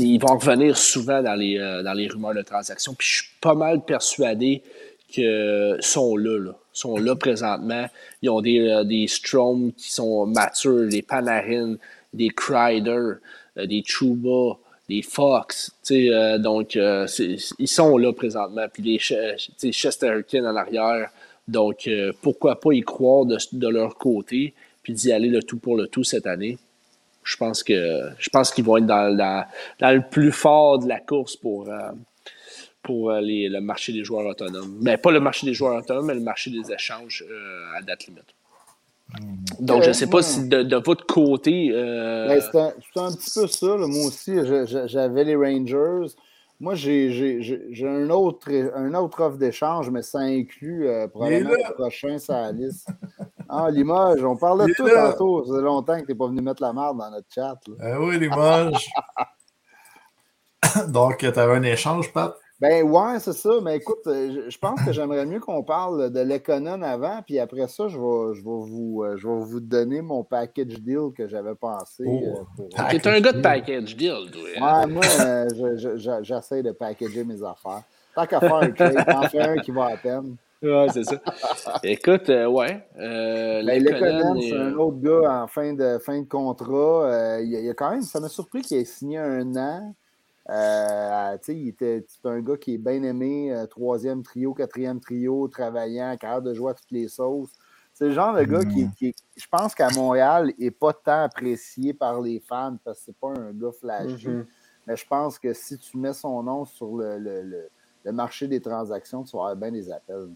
[0.00, 2.94] ils vont revenir souvent dans les, dans les rumeurs de transactions.
[2.94, 4.62] Puis je suis pas mal persuadé
[5.08, 6.52] qu'ils sont là, là.
[6.72, 7.86] sont là présentement.
[8.22, 11.76] Ils ont des, des Strom qui sont matures, des Panarin,
[12.14, 13.14] des Crider,
[13.58, 14.56] euh, des Chuba,
[14.88, 15.72] des Fox.
[15.90, 17.06] Euh, donc, euh,
[17.58, 18.66] ils sont là présentement.
[18.72, 18.98] Puis les
[19.72, 21.10] Chesterkin en arrière.
[21.46, 21.90] Donc,
[22.22, 26.02] pourquoi pas y croire de, leur côté, puis d'y aller le tout pour le tout
[26.02, 26.56] cette année.
[27.22, 29.44] Je pense que je pense qu'ils vont être dans,
[29.80, 31.70] le plus fort de la course pour,
[32.82, 34.78] pour le marché des joueurs autonomes.
[34.80, 37.22] Mais pas le marché des joueurs autonomes, mais le marché des échanges
[37.76, 38.34] à date limite.
[39.60, 41.70] Donc, je ne sais pas si de, votre côté.
[41.72, 42.26] Euh...
[42.28, 43.76] Ben, c'est un, petit peu ça.
[43.76, 44.32] Moi aussi,
[44.86, 46.14] j'avais les Rangers.
[46.60, 52.18] Moi, j'ai un autre, un autre offre d'échange, mais ça inclut euh, probablement le prochain
[52.18, 52.88] sur la liste.
[53.48, 55.44] Ah, Limoges, on parlait de tout tantôt.
[55.44, 57.58] Ça fait longtemps que tu n'es pas venu mettre la merde dans notre chat.
[57.82, 58.88] Eh oui, Limoges.
[60.88, 62.34] Donc, tu avais un échange, Pat?
[62.64, 63.50] Ben ouais, c'est ça.
[63.62, 67.68] Mais écoute, euh, je pense que j'aimerais mieux qu'on parle de l'Econon avant, puis après
[67.68, 71.28] ça, je vais, je vais, vous, euh, je vais vous donner mon package deal que
[71.28, 72.04] j'avais pensé.
[72.06, 74.42] Oh, euh, T'es un gars de package deal, toi.
[74.42, 75.04] Ouais, moi,
[76.22, 77.82] j'essaie de packager mes affaires.
[78.14, 80.36] Tant qu'à faire un trade, en fais un qui va à peine.
[80.62, 81.20] Ouais, c'est ça.
[81.82, 82.86] Écoute, ouais.
[82.98, 87.40] Euh, ben, L'Econon, c'est un autre gars en fin de, fin de contrat.
[87.42, 89.94] il, y a, quand même, ça m'a surpris qu'il ait signé un an.
[90.50, 95.48] Euh, il était c'est un gars qui est bien aimé, euh, troisième trio, quatrième trio,
[95.48, 97.52] travaillant, capable de jouer à toutes les sauces.
[97.94, 99.12] C'est le genre de gars qui, mm.
[99.36, 103.28] je pense qu'à Montréal, n'est pas tant apprécié par les fans parce que c'est pas
[103.28, 104.26] un gars flashy.
[104.26, 104.46] Mm-hmm.
[104.86, 107.70] Mais je pense que si tu mets son nom sur le, le,
[108.04, 110.28] le marché des transactions, tu vas avoir bien des appels.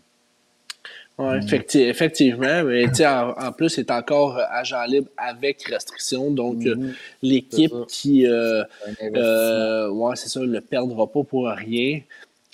[1.19, 1.35] Oui,
[1.75, 2.63] effectivement.
[2.63, 6.31] Mais en, en, plus, c'est encore agent libre avec restriction.
[6.31, 6.95] Donc, euh, mhm.
[7.23, 8.63] l'équipe qui euh,
[9.03, 12.01] euh, ouais, c'est ça, ne perdra pas pour rien.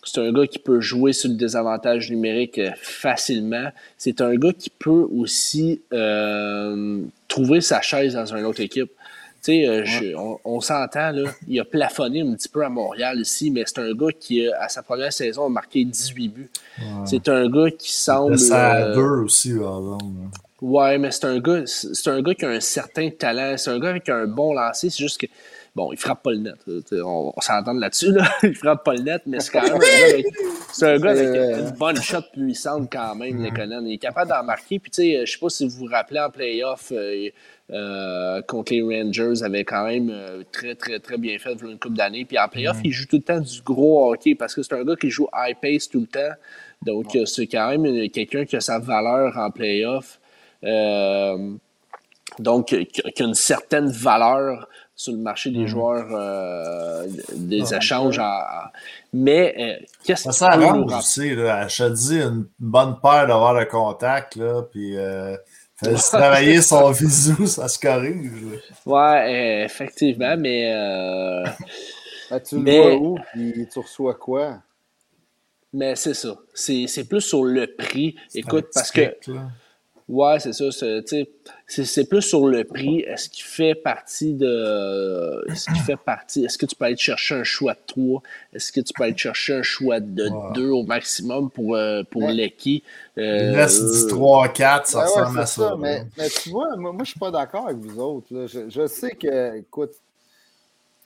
[0.03, 3.69] C'est un gars qui peut jouer sur le désavantage numérique euh, facilement.
[3.99, 5.83] C'est un gars qui peut aussi
[7.29, 8.91] trouver sa chaise dans une autre équipe.
[9.49, 9.85] Euh,
[10.45, 13.93] on, s'entend, là, il a plafonné un petit peu à Montréal ici, mais c'est un
[13.93, 16.51] gars qui, à sa première saison, a marqué 18 buts.
[17.05, 18.39] C'est un gars qui semble.
[18.39, 19.53] Ça euh, deux aussi,
[20.61, 23.57] Ouais, mais c'est un gars, c'est un gars qui a un certain talent.
[23.59, 24.89] C'est un gars avec un bon lancer.
[24.89, 25.27] C'est juste que
[25.75, 26.55] Bon, il frappe pas le net.
[27.05, 28.13] On, s'entend là-dessus.
[28.13, 28.31] Là.
[28.45, 30.27] il frappe pas le net, mais c'est quand même un gars avec,
[30.73, 33.87] c'est un gars avec une bonne shot puissante quand même, mm.
[33.87, 34.79] Il est capable d'en marquer.
[34.79, 37.29] Puis, tu sais, je sais pas si vous vous rappelez en playoff euh,
[37.71, 41.95] euh, contre les Rangers, avait quand même euh, très, très, très bien fait une coupe
[41.95, 42.25] d'années.
[42.25, 42.85] Puis en playoff, mm.
[42.85, 45.29] il joue tout le temps du gros hockey parce que c'est un gars qui joue
[45.35, 46.35] high pace tout le temps.
[46.83, 50.21] Donc, c'est quand même quelqu'un qui a sa valeur en playoff.
[52.39, 55.67] donc, qui a une certaine valeur sur le marché des mhm.
[55.67, 58.21] joueurs euh, des échanges.
[59.13, 63.55] Mais euh, qu'est-ce que ça arrange aussi, là, je te dis, une bonne paire d'avoir
[63.55, 65.37] le contact, là, puis euh,
[66.11, 68.31] travailler son visou, ça se corrige.
[68.87, 70.73] Ouais, effectivement, mais.
[72.31, 74.63] Ah, tu le vois où, puis tu reçois quoi?
[75.73, 76.37] Mais c'est ça.
[76.55, 78.17] C'est plus sur le prix.
[78.35, 79.17] Écoute, parce que.
[80.09, 80.65] Ouais, c'est ça.
[81.67, 83.01] C'est plus sur le prix.
[83.01, 85.51] Est-ce qu'il fait partie de.
[85.51, 86.45] Est-ce qu'il fait partie.
[86.45, 88.23] Est-ce que tu peux aller chercher un choix de 3?
[88.53, 92.23] Est-ce que tu peux aller chercher un choix de 2 au maximum pour, euh, pour
[92.23, 92.53] ouais.
[93.17, 95.77] Euh, il reste 3-4, ça ressemble à ça.
[95.79, 98.27] mais, mais, tu vois, moi, moi je suis pas d'accord avec vous autres.
[98.31, 99.93] Je, je, sais que, écoute,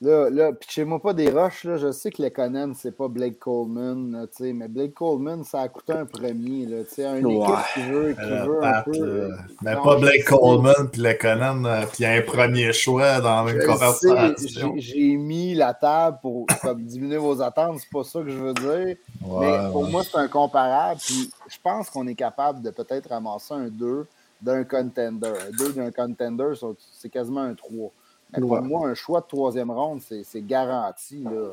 [0.00, 1.76] Là, là pitchez-moi pas des roches, là.
[1.76, 5.92] Je sais que les Conan, c'est pas Blake Coleman, mais Blake Coleman, ça a coûté
[5.92, 6.84] un premier, là.
[6.84, 8.92] Tu sais, un équipe qui veut, qui euh, veut un peu.
[8.96, 9.30] Euh,
[9.62, 14.74] mais pas Blake Coleman puis les Conan, euh, puis un premier choix dans une conversation.
[14.76, 18.54] J'ai mis la table pour comme, diminuer vos attentes, c'est pas ça que je veux
[18.54, 18.96] dire.
[19.40, 23.54] mais pour moi, c'est un comparable, puis je pense qu'on est capable de peut-être ramasser
[23.54, 24.06] un 2
[24.40, 25.26] d'un contender.
[25.26, 26.52] Un 2 d'un contender,
[26.92, 27.90] c'est quasiment un 3.
[28.34, 28.60] Pour Ouais.
[28.60, 31.52] moi, un choix de troisième ronde, c'est garanti là, euh,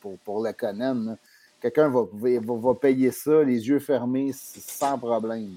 [0.00, 0.46] pour, pour.
[1.60, 5.48] Quelqu'un va, va, va payer ça, les yeux fermés, sans problème.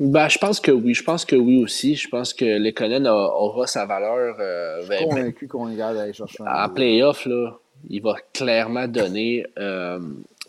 [0.00, 0.92] Ben, je pense que oui.
[0.94, 1.94] Je pense que oui aussi.
[1.94, 6.12] Je pense que Lekonen a- aura sa valeur euh, Je suis convaincu qu'on est d'aller
[6.12, 6.64] chercher un.
[6.64, 7.24] en playoff.
[7.26, 7.58] Là,
[7.88, 10.00] il va clairement donner euh,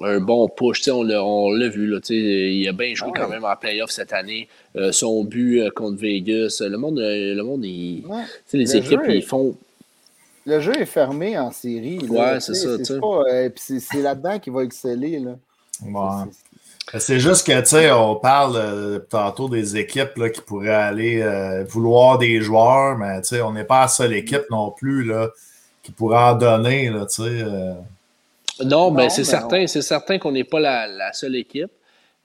[0.03, 0.79] un bon push.
[0.79, 1.87] Tu sais, on l'a vu.
[1.87, 4.47] Là, tu sais, il a bien joué Ah quand même en playoff cette année.
[4.75, 6.61] Euh, son but euh, contre Vegas.
[6.61, 8.23] Le monde, euh, le monde il- Ouais.
[8.23, 9.55] tu sais, les Le équipes, est- ils font.
[10.45, 11.97] Le jeu est fermé en série.
[11.99, 12.99] là, Ouais, c'est ça, tu sais.
[12.99, 15.19] pas, euh, puis c'est c'est là-dedans qu'il va exceller.
[15.19, 15.31] Là.
[15.83, 16.31] Ouais.
[16.99, 21.21] C'est- juste que, tu sais, on parle euh, tantôt des équipes là, qui pourraient aller
[21.21, 25.03] euh, vouloir des joueurs, mais tu sais, on n'est pas la seule équipe non plus
[25.03, 25.27] là,
[25.83, 27.29] qui pourrait en donner, là, tu sais.
[27.29, 27.73] euh.
[28.63, 31.71] Non, ben c'est mais certain, c'est certain qu'on n'est pas la, la seule équipe,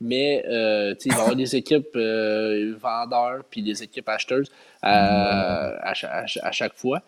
[0.00, 4.50] mais euh, il va y avoir des équipes euh, vendeurs puis des équipes acheteuses
[4.82, 7.02] à, à, cha- à cha- à chaque fois.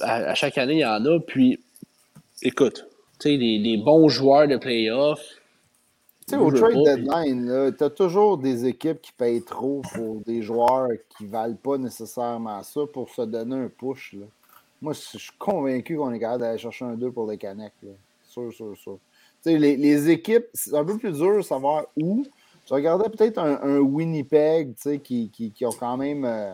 [0.00, 1.20] À, chaque année, il y en a.
[1.20, 1.60] Puis,
[2.42, 2.86] écoute,
[3.20, 5.20] tu sais, les, les bons joueurs de playoff.
[6.26, 10.42] Tu sais, au trade deadline, tu as toujours des équipes qui payent trop pour des
[10.42, 14.14] joueurs qui ne valent pas nécessairement ça pour se donner un push.
[14.14, 14.26] là.
[14.82, 17.72] Moi, je suis convaincu qu'on est capable d'aller chercher un 2 pour les Canucks.
[18.36, 18.98] Sûr, sûr, sûr.
[19.46, 22.26] Les, les équipes, c'est un peu plus dur de savoir où.
[22.68, 26.52] Je regardais peut-être un, un Winnipeg tu sais, qui, qui, qui ont quand même euh,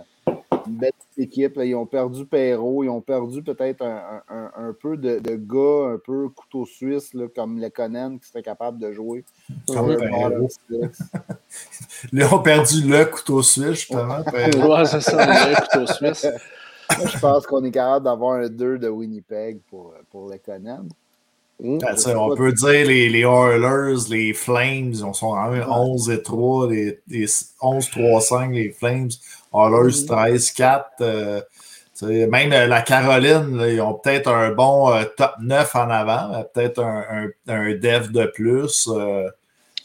[0.66, 1.56] une belle équipe.
[1.56, 1.64] là.
[1.64, 5.94] Ils ont perdu Perrault, ils ont perdu peut-être un, un- un- peu de, de gars
[5.94, 9.24] un peu couteau suisse là, comme Lekonen qui serait capable de jouer.
[9.66, 10.28] Comme Ouais, Perrault.
[10.28, 11.02] bottom six.
[12.12, 14.18] Là, on a perdu le couteau suisse, justement.
[14.34, 16.26] Ouais, c'est ça, le couteau suisse.
[16.90, 20.88] Je pense qu'on est capable d'avoir un 2 de Winnipeg pour, pour Lekonen.
[21.80, 26.22] Ben, on peut dire les, les Oilers, les Flames, ils sont quand même 11 et
[26.22, 27.26] 3, les, les
[27.60, 29.10] 11, 3, 5, les Flames,
[29.54, 30.90] Oilers 13, 4.
[31.02, 31.40] euh,
[32.02, 36.44] même euh, la Caroline, là, ils ont peut-être un bon euh, top 9 en avant,
[36.54, 38.88] peut-être un, un, un dev de plus.
[38.88, 39.28] euh,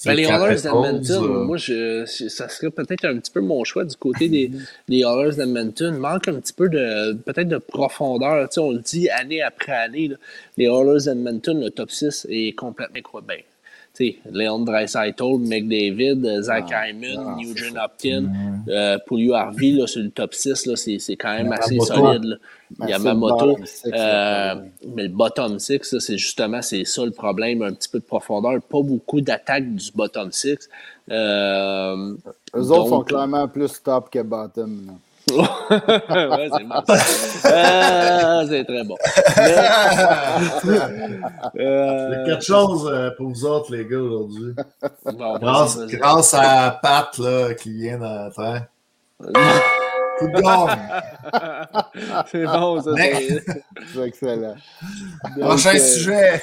[0.08, 3.86] Ben, les Oilers d'Edmonton, euh, moi, je, ça serait peut-être un petit peu mon choix
[3.86, 4.52] du côté des,
[4.88, 5.94] des Oilers d'Edmonton.
[5.94, 8.48] Il manque un petit peu de, peut-être de profondeur.
[8.50, 10.16] Tu sais, on le dit année après année, là,
[10.58, 13.40] les Oilers d'Edmonton, le top 6 est complètement quoi ben.
[14.32, 18.30] Leon Draisaitl, McDavid, euh, Zach Ah, Hyman, ah, Nugent c'est Hopkins,
[18.70, 22.24] euh, Pulio Harvey, là, sur le top 6, là, c'est, c'est quand même assez solide.
[22.24, 22.36] là.
[22.84, 23.58] Il y a Mamoto.
[23.86, 24.56] Euh,
[24.96, 28.04] mais le bottom 6, là, c'est justement c'est ça le problème, un petit peu de
[28.04, 30.70] profondeur, pas beaucoup d'attaques du bottom 6.
[31.10, 32.14] Euh,
[32.56, 34.86] Eux autres sont clairement plus top que bottom.
[34.88, 34.94] là.
[35.32, 36.84] Ouais, c'est bon.
[37.46, 38.96] Euh, c'est très bon.
[39.38, 39.56] Mais,
[41.56, 44.54] Il y euh, a quelque chose euh, pour vous autres, les gars, aujourd'hui.
[45.06, 48.60] bon, vas-y, Grâce, à Pat là, qui vient d'entrer.
[50.20, 50.70] Coup de gomme.
[52.32, 52.90] c'est bon, ça.
[52.96, 53.28] Mais-
[53.94, 54.56] c'est- excellent.
[55.40, 56.42] Prochain euh, sujet.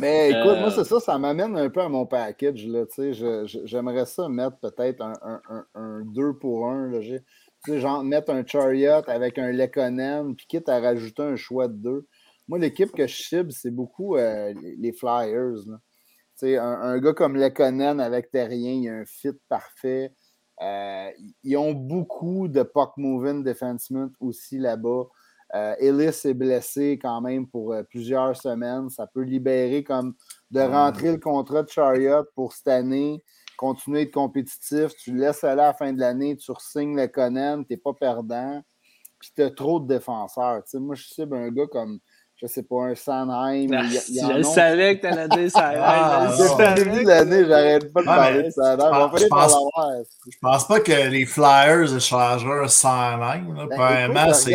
[0.00, 2.66] Mais écoute, Euh, moi, c'est ça, ça m'amène un peu à mon package.
[2.66, 2.84] Là,
[3.64, 6.90] J'aimerais ça mettre peut-être un, un, un, un 2 pour 1.
[6.90, 7.20] Là, j'ai-
[7.64, 11.68] tu sais, genre mettre un Chariot avec un Lekonen, puis quitte à rajouter un choix
[11.68, 12.06] de 2.
[12.48, 15.66] Moi, l'équipe que je cible, c'est beaucoup euh, les- Flyers.
[15.66, 15.78] là.
[16.38, 20.12] Tu sais, un, un gars comme Lekonen avec Terrien, il a un fit parfait.
[20.62, 21.08] Euh,
[21.42, 25.04] ils ont beaucoup de puck-moving defensemen aussi là-bas.
[25.54, 28.90] Euh, Ellis est blessé quand même pour euh, plusieurs semaines.
[28.90, 30.14] Ça peut libérer comme
[30.50, 33.22] de rentrer le contrat de Chariot pour cette année,
[33.56, 34.94] continuer d'être compétitif.
[34.96, 37.76] Tu le laisses aller à la fin de l'année, tu re-signes le Conan, tu n'es
[37.76, 38.60] pas perdant.
[39.18, 40.62] Puis tu as trop de défenseurs.
[40.64, 42.00] Tu sais, moi, je cible un gars comme,
[42.36, 43.68] je sais pas, un Sanheim.
[43.72, 45.72] Ah, il y a- il y en je a- le savais que t'allais dire ça.
[45.76, 48.76] Ah, Depuis le début de l'année, j'arrête pas de parler de Sanheim.
[48.78, 50.30] je On va pense- je.
[50.30, 53.54] Je pas que les Flyers échangeraient un 109.
[53.54, 53.66] Là.
[53.66, 54.50] Ben, Premièrement, c'est.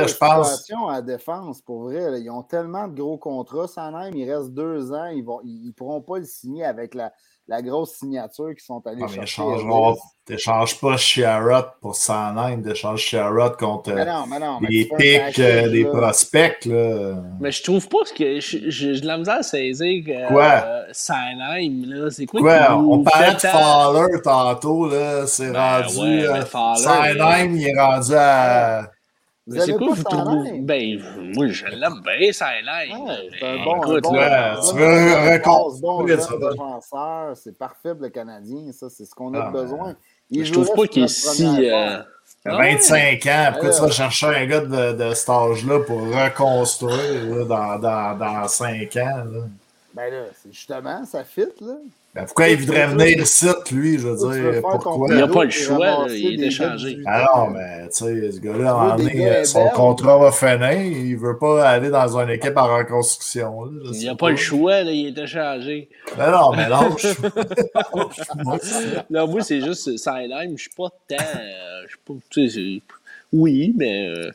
[0.00, 0.50] la je pense.
[0.56, 2.10] situation à défense, pour vrai.
[2.10, 2.18] là.
[2.18, 3.68] Ils ont tellement de gros contrats.
[3.68, 5.06] Sanheim, il reste deux ans.
[5.06, 7.12] Ils ne ils, ils pourront pas le signer avec la,
[7.46, 9.42] la grosse signature qu'ils sont allés ils chercher.
[9.42, 9.98] Ellis.
[10.26, 14.58] T'échanges pas Sherrod pour 109, t'échanges Sherrod contre Mais euh, non, mais non.
[14.62, 16.64] mais des tu pics, euh, des prospects.
[16.64, 17.16] Là.
[17.40, 18.40] Mais je trouve pas que.
[18.40, 20.02] J'ai de la misère à saisir.
[20.08, 20.44] euh, Quoi?
[20.64, 22.10] euh, Sanheim, là.
[22.10, 25.26] C'est quoi Quoi, qui on parlait de Fowler tantôt, là.
[25.26, 25.98] C'est Ben rendu.
[25.98, 28.90] ouais, euh, mais Fowler, Sanheim, il est rendu à.
[29.46, 30.58] Vous Mais c'est avez quoi pas vous trouvez?
[30.60, 31.02] Ben,
[31.34, 32.12] moi, je l'aime bien.
[32.18, 32.44] Ouais, c'est
[33.40, 36.50] Ben, un bon, écoute, un bon, là, tu veux ça, là.
[36.52, 39.94] défenseur, c'est parfait pour le Canadien, ça, c'est ce qu'on a Ah, besoin.
[40.30, 41.44] je trouve pas qu'il est si.
[41.44, 42.06] euh, paire.
[42.46, 42.72] à ah ouais.
[42.76, 43.74] 25 ans, pourquoi Ouais.
[43.76, 48.48] tu vas chercher un gars de, de cet âge-là pour reconstruire là, dans, dans, dans
[48.48, 49.24] 5 ans?
[49.30, 49.40] Là?
[49.94, 51.74] Ben là, c'est justement, ça fit, là.
[52.14, 55.08] Ben, pourquoi il voudrait venir ici, lui, je veux dire, pourquoi?
[55.10, 56.98] Il n'y a cadeau pas le choix, là, il est échangé.
[57.06, 60.30] Alors, mais tu sais, ce gars-là, à un moment des donné, gars son contrat va
[60.30, 63.64] finir, il veut pas aller dans une équipe en reconstruction.
[63.64, 65.88] là, Il sais n'y a pas le choix, là, il est échangé.
[66.16, 67.08] Mais non, mais non, je
[69.10, 70.56] Là, moi, c'est juste Sideline.
[70.56, 71.16] Je suis pas tant.
[71.18, 72.14] euh, je suis pas.
[72.30, 72.82] Tu sais, c'est-
[73.32, 74.30] oui, mais euh,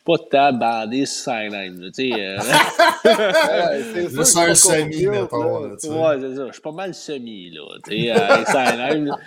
[0.00, 1.80] suis pas tant bandé sur Sideline.
[1.80, 2.12] là, Tu sais.
[2.14, 2.38] euh,
[3.04, 5.60] Ouais, c'est un semi, mettons.
[5.62, 5.68] là.
[5.68, 6.46] là, ouais, c'est ça.
[6.46, 7.62] Je suis pas mal semi, là.
[7.84, 9.04] Tu sais, avec Sideline.
[9.06, 9.18] là.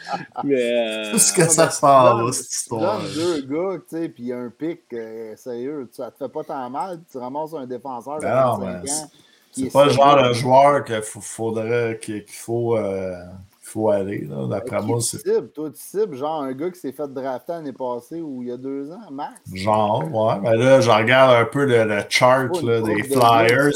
[0.43, 0.55] Mais.
[0.55, 3.01] euh, Tout ce que ça donnes- va, cette histoire.
[3.15, 6.99] deux gars, tu sais, puis un pic, euh, sérieux, ça te fait pas tant mal,
[7.11, 9.11] tu ramasses un défenseur de Ben non, 25 mais ans.
[9.55, 13.13] C'est est pas le genre de joueur qu'il faut- faudrait qu'il qu'il faut, euh,
[13.73, 14.25] qu'il faut aller.
[14.29, 14.45] là.
[14.47, 15.53] D'après moi, c'est?
[15.53, 18.51] Toi, tu cibles, genre un gars qui s'est fait drafter l'année passée ou il y
[18.51, 19.33] a deux ans, max?
[19.53, 20.39] genre, ouais.
[20.41, 23.69] Mais là, je regarde un peu le, le chart là, des Flyers.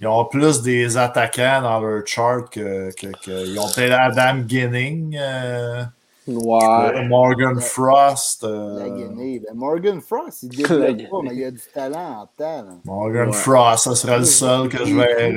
[0.00, 2.90] Ils ont ils plus des attaquants dans leur chart que.
[2.94, 5.82] que, que- ils ont peut-être Adam Ginning, euh,
[6.36, 7.06] Ouais.
[7.08, 8.42] Morgan Frost.
[8.42, 9.40] La euh, Guinée.
[9.40, 12.62] Ben, Morgan Frost, il développe pas, mais il a du talent en temps.
[12.62, 12.74] là.
[12.84, 13.32] Morgan Ouais.
[13.32, 15.32] Frost, ça serait le seul que je verrais.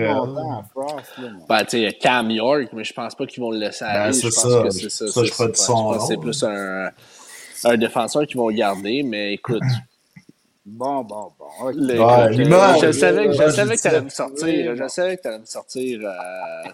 [1.50, 3.58] Ben, tu sais, il y a Cam York, mais je pense pas qu'ils vont le
[3.58, 4.12] laisser aller.
[4.12, 4.64] Ben, je c'est pense ça.
[4.64, 5.08] que c'est ça.
[5.08, 6.90] Ça, je c'est- son plus un,
[7.66, 9.62] un défenseur qu'ils vont garder, mais écoute.
[10.66, 11.70] Bon, bon, bon.
[11.72, 14.76] l'image, je savais, que- je l'image, savais que tu allais me sortir.
[14.78, 16.72] Je savais que tu allais me sortir euh.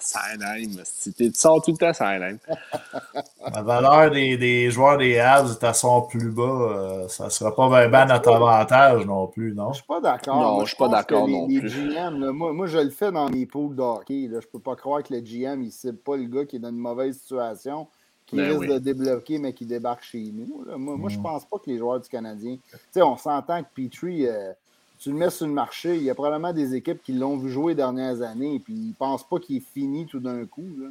[0.84, 2.38] Si tu sors tout le temps Sideline.
[3.52, 6.44] La valeur des, des joueurs des Habs est à son plus bas.
[6.44, 9.74] euh, ça ne sera pas bien ben notre avantage non plus, non?
[9.74, 10.36] Je suis pas d'accord.
[10.40, 11.70] Non, je suis pas d'accord les- non les plus.
[11.70, 14.28] GM, là, moi, moi, je le fais dans mes pools de hockey.
[14.32, 14.40] Là.
[14.40, 16.70] Je peux pas croire que le GM, il cible pas le gars qui est dans
[16.70, 17.88] une mauvaise situation,
[18.30, 18.68] qui Ben risque oui.
[18.68, 20.64] de débloquer, mais qui débarque chez nous.
[20.66, 20.78] là.
[20.78, 22.58] Moi, moi je pense pas que les joueurs du Canadien.
[22.72, 24.52] Tu sais, on s'entend que Petrie, euh,
[25.00, 27.50] tu le mets sur le marché, il y a probablement des équipes qui l'ont vu
[27.50, 30.68] jouer les dernières années, puis ils pensent pas qu'il est fini tout d'un coup.
[30.78, 30.88] Là.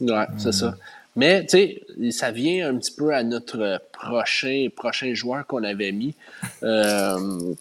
[0.00, 0.76] Ouais, c'est ça.
[1.16, 1.82] Mais, tu sais,
[2.12, 6.14] ça vient un petit peu à notre prochain, prochain joueur qu'on avait mis,
[6.62, 7.54] euh,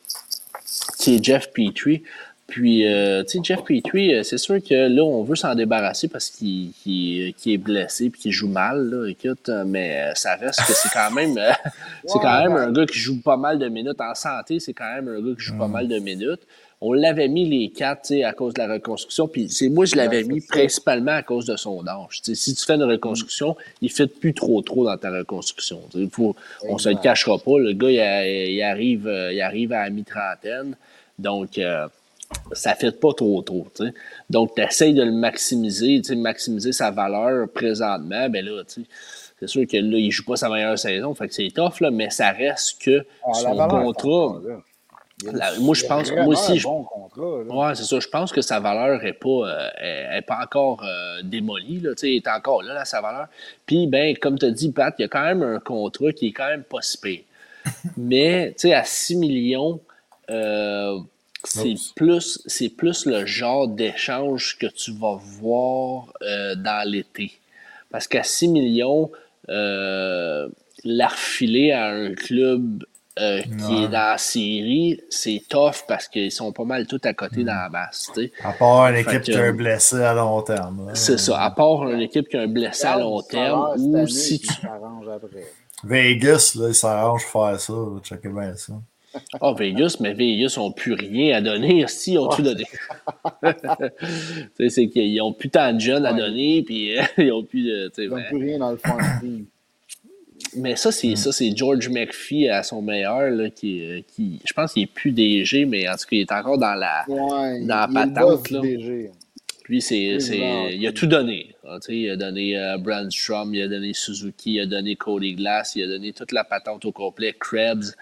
[0.99, 2.03] qui est Jeff Petrie.
[2.49, 6.07] Puis, euh, tu sais, Jeff Petrie, euh, c'est sûr que là, on veut s'en débarrasser
[6.07, 10.59] parce qu'il est blessé puis qu'il joue mal, là, écoute, euh, mais euh, ça reste
[10.65, 11.35] que c'est quand même,
[12.05, 14.01] c'est quand même un gars qui joue pas mal de minutes.
[14.01, 16.41] En santé, c'est quand même un gars qui joue pas mal de minutes.
[16.81, 19.27] On l'avait mis les quatre, tu sais, à cause de la reconstruction.
[19.27, 22.21] Puis c'est moi, je l'avais mis principalement à cause de son âge.
[22.23, 25.11] Tu sais, si tu fais une reconstruction, il ne fait plus trop trop dans ta
[25.11, 25.81] reconstruction.
[25.91, 26.35] Tu sais, Il faut,
[26.67, 27.59] on se le cachera pas.
[27.59, 30.75] Le gars, il, il arrive, il arrive à la mi-trentaine.
[31.19, 31.87] Donc, euh,
[32.51, 33.67] ça ne fait pas trop trop.
[34.29, 38.29] Donc, tu essayes de le maximiser, maximiser sa valeur présentement.
[38.29, 41.13] Ben là, c'est sûr que là, il ne joue pas sa meilleure saison.
[41.15, 44.39] Fait que c'est tough, là, mais ça reste que Ah, son contrat.
[45.33, 47.43] La- moi, je pense- moi aussi, je- bon contrat.
[47.45, 47.53] là.
[47.69, 47.99] Ouais, c'est ça.
[47.99, 51.81] Je pense que sa valeur n'est pas, euh, est- est pas encore euh, démolie.
[51.81, 53.27] Là, elle est encore là, là, sa valeur.
[53.65, 56.27] Puis, ben, comme tu as dit, Pat, il y a quand même un contrat qui
[56.27, 57.19] est quand même pas si pire.
[57.97, 59.81] Mais, tu sais, à 6 millions,
[60.29, 60.97] euh,
[61.43, 67.31] c'est plus, c'est plus le genre d'échange que tu vas voir euh, dans l'été.
[67.91, 69.09] Parce qu'à 6 millions,
[69.49, 70.47] euh,
[70.83, 72.83] la refiler à un club
[73.19, 73.83] euh, qui Ouais.
[73.83, 77.53] est dans la série, c'est tough parce qu'ils sont pas mal tous à côté dans
[77.53, 78.11] la masse.
[78.13, 78.31] tu sais.
[78.43, 80.91] À part une équipe que- qui a un blessé à long terme.
[80.93, 81.41] C'est ça.
[81.41, 84.47] À part une équipe qui a un blessé à long terme ou si tu.
[84.47, 85.47] il s'arrange après.
[85.83, 87.73] Vegas, là, il s'arrange pour faire ça.
[88.03, 88.73] Checkez bien ça.
[89.41, 91.85] Ah, Vegas, mais Vegas n'ont plus rien à donner.
[91.87, 92.65] Si, ils ont tout donné.
[94.69, 97.91] C'est qu'ils n'ont plus tant de jeunes à donner, puis euh, ils ont plus de.
[97.97, 98.97] Ils n'ont ben, plus rien dans le fond.
[100.55, 104.39] Mais ça, c'est ça, c'est George McPhee à son meilleur, là, qui, euh, qui.
[104.45, 107.03] Je pense qu'il n'est plus DG, mais en tout cas, il est encore dans la.
[107.07, 108.61] Ouais, Dans la patente, là.
[108.61, 109.11] DG.
[109.67, 110.17] Lui, c'est,
[110.71, 111.55] il a tout donné.
[111.81, 115.75] Sais, il a donné euh, Brandstrom, il a donné Suzuki, il a donné Cody Glass,
[115.75, 117.95] il a donné toute la patente au complet, Krebs.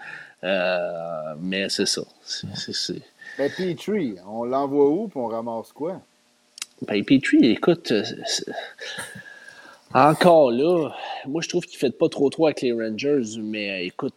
[0.44, 2.02] Euh, mais c'est ça.
[2.24, 3.02] C'est,
[3.38, 6.00] Ben, Petrie, on l'envoie où puis on ramasse quoi?
[6.86, 8.04] Ben, Petrie, écoute, euh,
[9.94, 10.90] encore là,
[11.26, 14.14] moi je trouve qu'il ne fait pas trop trop avec les Rangers, mais euh, écoute,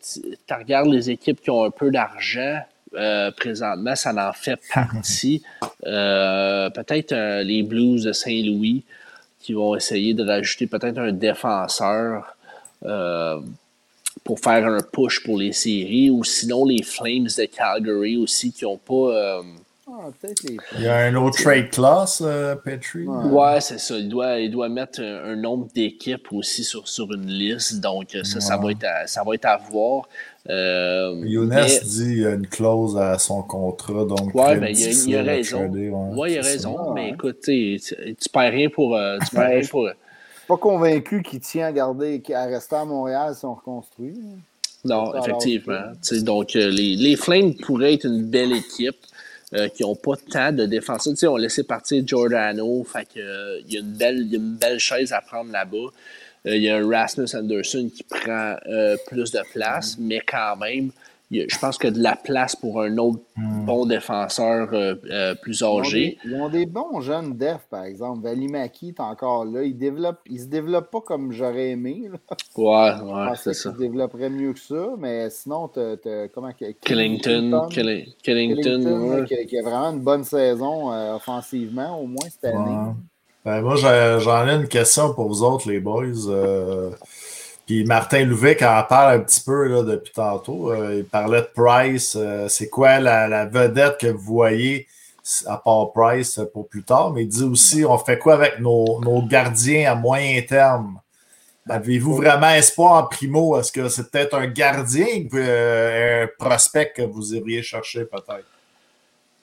[0.48, 2.60] tu regardes les équipes qui ont un peu d'argent.
[2.94, 5.42] euh, présentement, ça en fait partie.
[5.86, 8.84] Euh, peut-être euh, les Blues de Saint-Louis
[9.40, 12.36] qui vont essayer de rajouter peut-être un défenseur
[12.86, 13.40] euh,
[14.24, 18.64] pour faire un push pour les séries, ou sinon les Flames de Calgary aussi qui
[18.66, 18.94] n'ont pas.
[19.40, 19.42] euh,
[19.88, 23.06] Ah, les Il y a un autre trade class, euh, Petrie.
[23.06, 23.26] Ouais.
[23.26, 23.98] Ouais, c'est ça.
[23.98, 27.82] Il doit, il doit mettre un, un nombre d'équipes aussi sur, sur une liste.
[27.82, 30.08] Donc, euh, ça, ça, va être à, ça va être à voir.
[30.50, 34.34] Euh, Younes mais- dit qu'il y a une clause à son contrat, donc.
[34.34, 35.58] Ouais, ben, il y a, il y a raison.
[35.68, 36.76] trader, ouais, Ouais, il y a raison.
[36.78, 37.10] ça, mais ouais.
[37.12, 37.80] écoute, tu
[38.32, 38.96] perds rien pour.
[38.96, 39.90] euh, tu perds Ouais, rien pour.
[40.52, 44.20] Pas convaincu qu'il tient à garder, à rester à Montréal si on reconstruit.
[44.84, 45.94] Non, Alors, effectivement.
[46.24, 48.98] Donc, euh, les, les Flames pourraient être une belle équipe
[49.54, 51.32] euh, qui n'ont pas tant de défenseurs.
[51.32, 52.84] On laissé partir Giordano.
[52.84, 55.22] Fait que, euh, il y, a une belle, il y a une belle chaise à
[55.22, 55.78] prendre là-bas.
[56.48, 58.58] Euh, il y a Rasmus Anderson qui prend
[59.08, 60.92] plus de place, mais quand même,
[61.32, 63.20] je pense que de la place pour un autre
[63.66, 66.18] bon défenseur euh, euh, plus Ils ont, âgé.
[66.24, 68.22] des, ils ont des bons jeunes def, par exemple.
[68.24, 69.64] Valimaki est encore là.
[69.64, 72.10] Il développe, il se développe pas comme j'aurais aimé.
[72.12, 72.18] là.
[72.58, 73.72] Ouais, Je ouais, pensais c'est qu'il ça.
[73.74, 79.10] se développerait mieux que ça, mais sinon, t'as, t'as- comment que- Killington, Killing- Killington, Killington,
[79.10, 79.20] ouais.
[79.22, 82.58] là, qui, a- qui a vraiment une bonne saison euh, offensivement, au moins cette année.
[82.60, 82.94] Ouais.
[83.44, 86.04] Ben, moi, j'en ai une question pour vous autres, les boys.
[87.72, 90.74] Puis Martin Louvic en parle un petit peu là, depuis tantôt.
[90.74, 92.18] Euh, il parlait de Price.
[92.20, 94.88] Euh, c'est quoi la, la vedette que vous voyez
[95.46, 97.14] à part Price euh, pour plus tard?
[97.14, 101.00] Mais il dit aussi on fait quoi avec nos, nos gardiens à moyen terme?
[101.70, 103.58] Avez-vous vraiment espoir en primo?
[103.58, 108.50] Est-ce que c'est peut-être un gardien, un prospect que vous iriez chercher peut-être?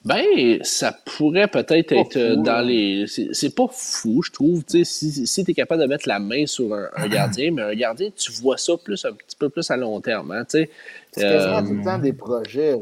[0.05, 3.05] Ben, ça pourrait peut-être être euh, fou, dans les.
[3.33, 4.63] C'est pas fou, je trouve.
[4.69, 4.85] Si
[5.27, 8.09] si tu es capable de mettre la main sur un, un gardien, mais un gardien,
[8.17, 10.31] tu vois ça plus un petit peu plus à long terme.
[10.31, 10.45] Hein.
[10.49, 10.71] C'est
[11.15, 12.75] quasiment Euh, tout le temps des projets.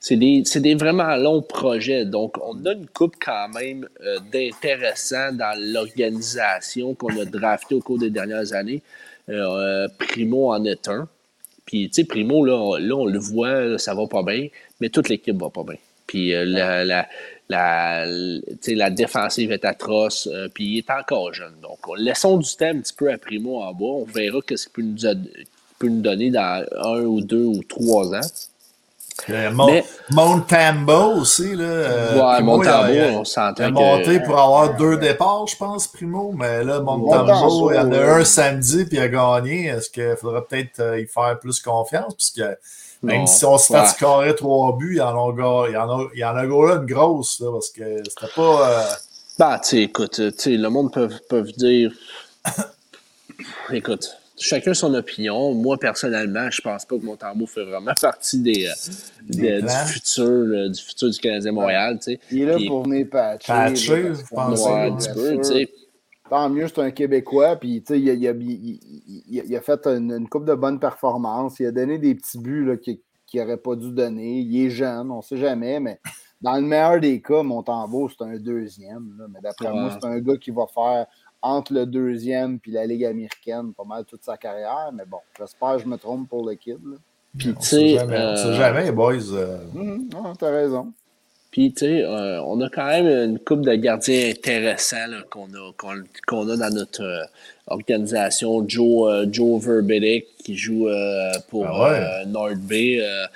[0.00, 2.06] c'est des, des vraiment longs projets.
[2.06, 7.80] Donc, on a une coupe quand même euh, d'intéressants dans l'organisation qu'on a drafté au
[7.80, 8.82] cours des dernières années.
[9.28, 11.08] Euh, euh, Primo en est un.
[11.66, 14.48] Puis, tu sais, Primo, là, on, là, on le voit, ça va pas bien,
[14.80, 15.76] mais toute l'équipe va pas bien.
[16.06, 17.06] Puis, euh, la, la,
[17.48, 21.54] la, tu sais, la défensive est atroce, euh, puis il est encore jeune.
[21.62, 23.84] Donc, on- laissons du temps un petit peu à Primo en bas.
[23.84, 25.14] On verra ce qu'il peut nous, a-
[25.78, 28.20] peut nous donner dans un ou deux ou trois ans.
[29.30, 31.54] Euh, Mon- Mais- Montembeau aussi.
[31.54, 34.24] Là, Ouais, Primo, il a- Montembeau, il a- on Il a s'entend monté que.
[34.26, 36.32] pour avoir deux départs, je pense, Primo.
[36.36, 39.66] Mais là, Montembeau, il y en a un samedi puis il a gagné.
[39.66, 42.14] Est-ce qu'il faudrait peut-être y faire plus confiance?
[42.14, 42.42] Puisque
[43.04, 43.26] même Non.
[43.26, 43.86] si on se fait Ouais.
[43.86, 46.46] scorer trois buts, il y en a, il y en a, il y en a
[46.46, 47.40] gros une grosse.
[47.40, 48.70] Là, parce que c'était pas.
[48.70, 48.82] euh,
[49.38, 51.92] Bah, tu sais, écoute, euh, tu sais, le monde peut, peut dire.
[53.72, 54.08] écoute,
[54.38, 55.54] chacun son opinion.
[55.54, 58.72] Moi, personnellement, je pense pas que Montembeau fait vraiment partie des, euh,
[59.28, 61.98] Des des- du, futur, euh, du futur du Canadien Montréal.
[61.98, 62.20] tu sais.
[62.30, 63.46] Il est là Puis- pour venir patcher.
[63.52, 64.08] Patcher, là,
[64.50, 65.68] Ouais, ouais, un petit peu, tu sais.
[66.34, 67.54] Tant mieux, c'est un Québécois.
[67.54, 68.80] Puis, tu sais, il, a- il a- il-
[69.28, 71.60] il- il a fait une, une coupe de bonnes performances.
[71.60, 72.98] Il a donné des petits buts là, qu'il
[73.36, 74.40] n'aurait pas dû donner.
[74.40, 76.00] Il est jeune, on ne sait jamais, mais
[76.40, 79.14] dans le meilleur des cas, Montembeau, c'est un deuxième.
[79.16, 79.26] là.
[79.32, 79.78] Mais d'après Ouais.
[79.80, 81.06] moi, c'est un gars qui va faire
[81.40, 84.90] entre le deuxième et la Ligue américaine pas mal toute sa carrière.
[84.92, 86.78] Mais bon, j'espère que je me trompe pour le kid.
[86.84, 86.96] là.
[87.38, 89.32] Puis, tu sais, jamais, sait euh, jamais, boys.
[89.34, 90.92] euh, Mhm, ouais, t'as raison.
[91.54, 95.44] Puis, tu sais, euh, on a quand même une coupe de gardiens intéressants là, qu'on
[95.54, 95.92] a, qu'on,
[96.26, 97.22] qu'on a dans notre euh,
[97.68, 98.64] organisation.
[98.68, 101.98] Joe, euh, Joe Verbeek qui joue euh, pour Ah ouais.
[102.00, 103.26] euh, North Bay euh,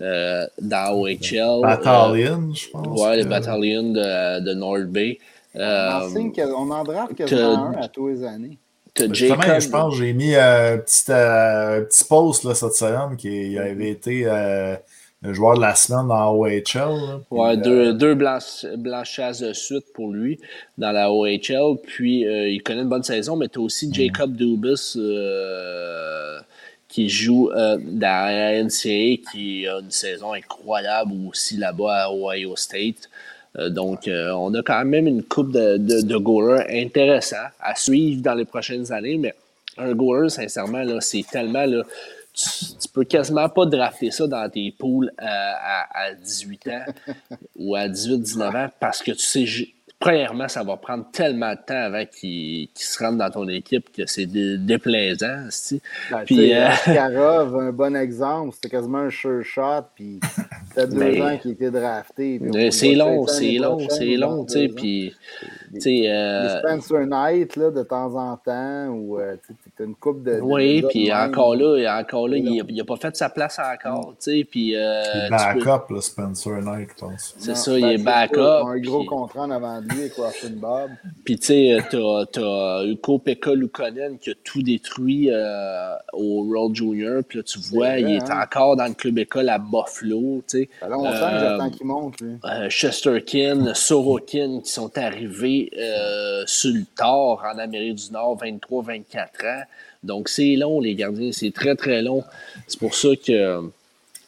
[0.00, 1.60] euh, dans OHL.
[1.60, 2.98] Battalion, je pense.
[2.98, 5.18] Ouais, les que- bataillons de, de North Bay.
[5.54, 8.56] on, Euh, en draft quasiment un à tous les années.
[8.94, 12.44] t'as Justement, Jacob- je pense que j'ai mis euh, un petit, euh, un petit post
[12.44, 14.76] là, cette semaine qui avait été euh,
[15.32, 16.60] joueur de la semaine dans OHL.
[16.74, 17.20] là.
[17.30, 20.38] Ouais, euh, deux, deux blanches, blanchasses de suite pour lui
[20.78, 21.76] dans la OHL.
[21.86, 26.38] Puis, euh, il connaît une bonne saison, mais tu as aussi Jacob Dubas euh,
[26.88, 32.56] qui joue euh, dans la NCAA, qui a une saison incroyable aussi là-bas à Ohio
[32.56, 33.08] State.
[33.70, 38.34] Donc, on a quand même une coupe de, de, de goalers intéressants à suivre dans
[38.34, 39.32] les prochaines années, mais
[39.78, 41.64] un goaler, sincèrement, c'est tellement.
[41.64, 41.82] Là,
[42.36, 42.48] tu,
[42.80, 46.84] tu peux quasiment pas drafter ça dans tes poules à, à, à 18 ans
[47.56, 49.68] ou à 18-19 ans parce que tu sais,
[49.98, 54.04] premièrement, ça va prendre tellement de temps avant qu'il se rentre dans ton équipe que
[54.04, 55.48] c'est dé- déplaisant.
[56.10, 60.20] Ben, Puis, tu sais, euh, Askarov, un bon exemple, c'était quasiment un sure shot, puis
[60.74, 62.38] ça deux Mais- ans qu'il était drafté.
[62.38, 64.68] puis c'est long, c'est long, c'est long, tu sais.
[64.68, 65.14] Puis,
[65.86, 70.22] euh, Les Spencer Knight, là, de temps en temps, ou euh, tu as une coupe
[70.22, 70.40] de.
[70.40, 74.14] oui, de- puis encore là, encore là, il n'a pas fait sa place encore.
[74.20, 77.34] tu sais, Puis, euh, Il est peux- backup, là, Spencer Knight, je pense.
[77.38, 78.38] c'est ça, il est backup.
[78.66, 80.90] Un gros puis- contrat en avant de lui avec Russian Bob.
[81.24, 86.74] Puis, tu sais, t'as, t'as Uko Pekka Lukonen qui a tout détruit euh, au World
[86.74, 87.22] Junior.
[87.28, 88.40] Puis là, tu vois, vrai, il est hein?
[88.42, 90.42] encore dans le club école à Buffalo.
[90.48, 90.68] Tu sais.
[90.80, 92.14] Ça fait longtemps que j'attends qu'il monte,
[92.70, 99.62] Chesterkin, Sorokin qui sont arrivés euh, sur le tard en Amérique du Nord, 23-24 ans.
[100.02, 101.32] Donc, c'est long, les gardiens.
[101.32, 102.22] C'est très, très long.
[102.66, 103.62] C'est pour ça que, euh,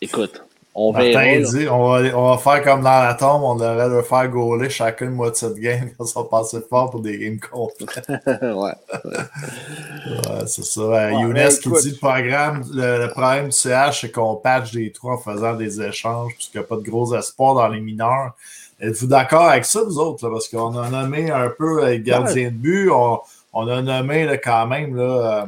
[0.00, 0.42] écoute,
[0.80, 1.24] on verra.
[1.24, 1.50] Martin là.
[1.50, 4.70] dit on va, on va faire comme dans la tombe, on devrait leur faire gauler
[4.70, 7.86] chacune moitié de game quand ça passer fort pour des games complets.
[8.26, 8.72] ouais.
[9.04, 10.80] Ouais, c'est ça.
[10.80, 14.36] Euh, Ouais, Younes mais qui dit le programme, le, le problème du CH, c'est qu'on
[14.36, 17.68] patch des trous en faisant des échanges, puisqu'il n'y a pas de gros espoir dans
[17.68, 18.34] les mineurs.
[18.80, 20.24] Êtes-vous d'accord avec ça, vous autres?
[20.26, 20.32] là?
[20.32, 23.18] Parce qu'on a nommé un peu les gardiens de but, on,
[23.52, 25.46] on a nommé là, quand même là, euh,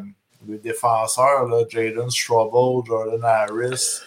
[0.48, 4.00] les défenseurs, là, Jaden Strobel, Jordan Harris.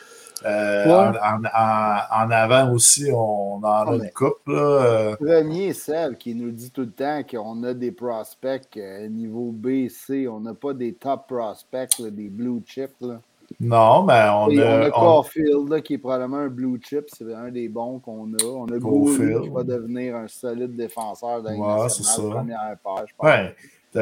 [0.45, 1.17] Euh, Ouais.
[1.21, 4.45] en, en- en- avant aussi, on en a Ouais, une coupe.
[4.47, 9.07] Là, euh, Premier, celle qui nous dit tout le temps qu'on a des prospects euh,
[9.07, 10.27] niveau B, C.
[10.27, 12.91] On n'a pas des top prospects, des blue chips.
[12.99, 13.21] Là.
[13.59, 14.85] Non, mais on Et on a.
[14.85, 17.05] a on- Caulfield, là, qui est probablement un blue chip.
[17.07, 18.43] C'est un des bons qu'on a.
[18.43, 19.43] On a Caulfield.
[19.43, 21.89] Qui va devenir un solide défenseur dans Ouais,
[22.29, 23.29] première paire, je pense.
[23.29, 23.55] Ouais,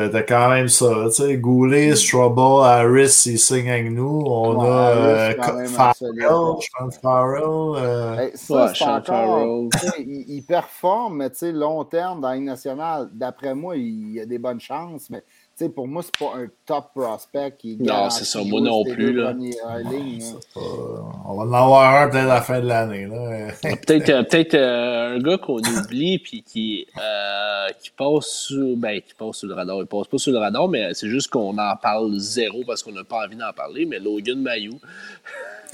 [0.10, 1.06] t'as quand même ça.
[1.08, 4.24] Tu sais, Goulet, Strobel, Harris, ils signent avec nous.
[4.26, 7.44] On Ouais, a euh, quand même un Farrell, pense Farrell.
[7.44, 9.70] euh, Hey, ça, Ouais, Sean encore.
[10.00, 14.20] Il, il performe, mais tu sais, long terme dans la Ligue nationale, d'après moi, il,
[14.20, 15.10] a des bonnes chances.
[15.10, 15.24] Mais
[15.62, 18.62] tu sais, pour moi, c'est pas un top prospect qui est Non, c'est ça, moi
[18.62, 19.32] non plus, là.
[19.34, 20.40] premières lignes, là.
[20.58, 20.98] euh,
[21.28, 23.06] on va en avoir un peut-être à la fin de l'année.
[23.06, 23.52] là.
[23.62, 29.00] Peut-être euh, peut-être euh, un gars qu'on oublie puis qui, euh, qui passe sous, ben,
[29.02, 29.78] qui passe sous le radar.
[29.80, 32.92] Il passe pas sur le radar, mais c'est juste qu'on en parle zéro parce qu'on
[32.94, 33.86] n'a pas envie d'en parler.
[33.86, 34.74] Mais Logan Mayou.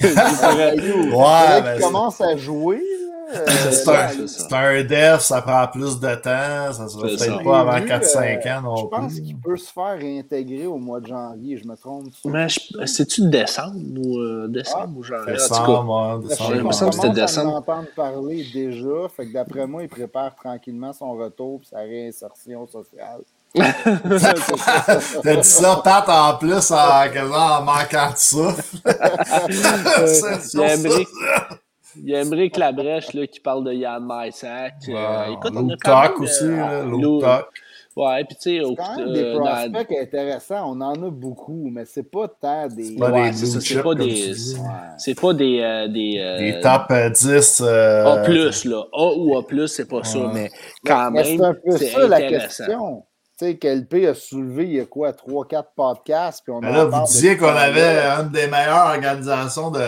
[0.00, 2.76] Ouais, ben, qu'il commence à jouer.
[2.76, 3.07] là.
[3.30, 6.72] Euh, C'est un, c'est un def, ça prend plus de temps.
[6.72, 9.36] Ça se fait peut-être pas avant J'ai vu, 4-5 euh, ans non Je pense qu'il
[9.36, 11.56] peut se faire réintégrer au mois de janvier.
[11.58, 12.06] Je me trompe.
[12.24, 15.34] Mais je- c'est-tu décembre ou euh, décembre ou janvier?
[15.34, 16.54] Décembre, Je décembre.
[16.56, 17.54] il me semble que c'était décembre.
[17.54, 19.08] en entendre parler déjà.
[19.14, 23.20] Fait que d'après moi, il prépare tranquillement son retour et sa réinsertion sociale.
[23.54, 28.76] T'as dit ça, Pat, en plus, en, en manquant de souffle.
[32.02, 34.08] Il y a Emmerich Labrèche là, qui parle de Yann.
[34.10, 36.84] Euh, écoute, on a quand Tuck même, aussi, euh.
[37.96, 39.44] Ouais, puis tu sais, au- quand même des euh, dans-
[40.02, 40.70] intéressants.
[40.72, 42.94] On en a beaucoup, mais c'est pas tant des.
[42.96, 44.30] pas Ouais, des c'est pas des-.
[44.54, 44.66] Ouais.
[44.98, 45.60] c'est pas des.
[45.60, 47.60] euh, des, euh, top euh, 10.
[47.64, 48.22] euh, A,
[48.64, 48.84] là.
[48.92, 50.48] A ou A, c'est pas ça, mais
[50.86, 52.46] quand Mais même, c'est un peu c'est ça la intéressant.
[52.66, 53.02] question.
[53.36, 56.42] Tu sais, qu'LP a soulevé il y a quoi, 3-4 podcasts.
[56.44, 59.80] Puis on Mais en là, vous disiez qu'on avait une des meilleures organisations de,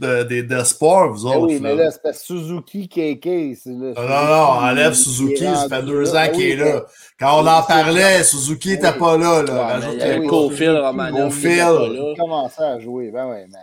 [0.00, 1.46] de, des- de vous Ben autres.
[1.46, 1.84] oui, mais là.
[1.84, 3.56] là, c'est Suzuki KK.
[3.56, 6.24] c'est le- Non, non, non, on enlève Suzuki, ça fait rendu deux là.
[6.26, 6.84] ans qu'il est là.
[7.18, 9.42] Quand on en parlait, Suzuki n'était pas là.
[9.42, 9.78] là.
[9.80, 10.26] Pas.
[10.26, 12.14] Cofield, Romanov, Il là.
[12.18, 13.10] commençait à jouer.
[13.10, 13.58] Ben oui, mais.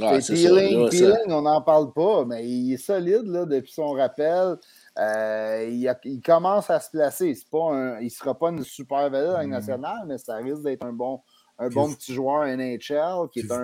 [0.00, 4.56] Ouais, Peeling, là, on n'en parle pas, mais il est solide là, depuis son rappel.
[4.98, 7.34] Euh, il, a- il commence à se placer.
[7.34, 9.50] C'est pas un- il ne sera pas une super vedette Mm.
[9.50, 11.20] nationale, mais ça risque d'être un bon,
[11.58, 13.62] un bon petit joueur NHL qui est un.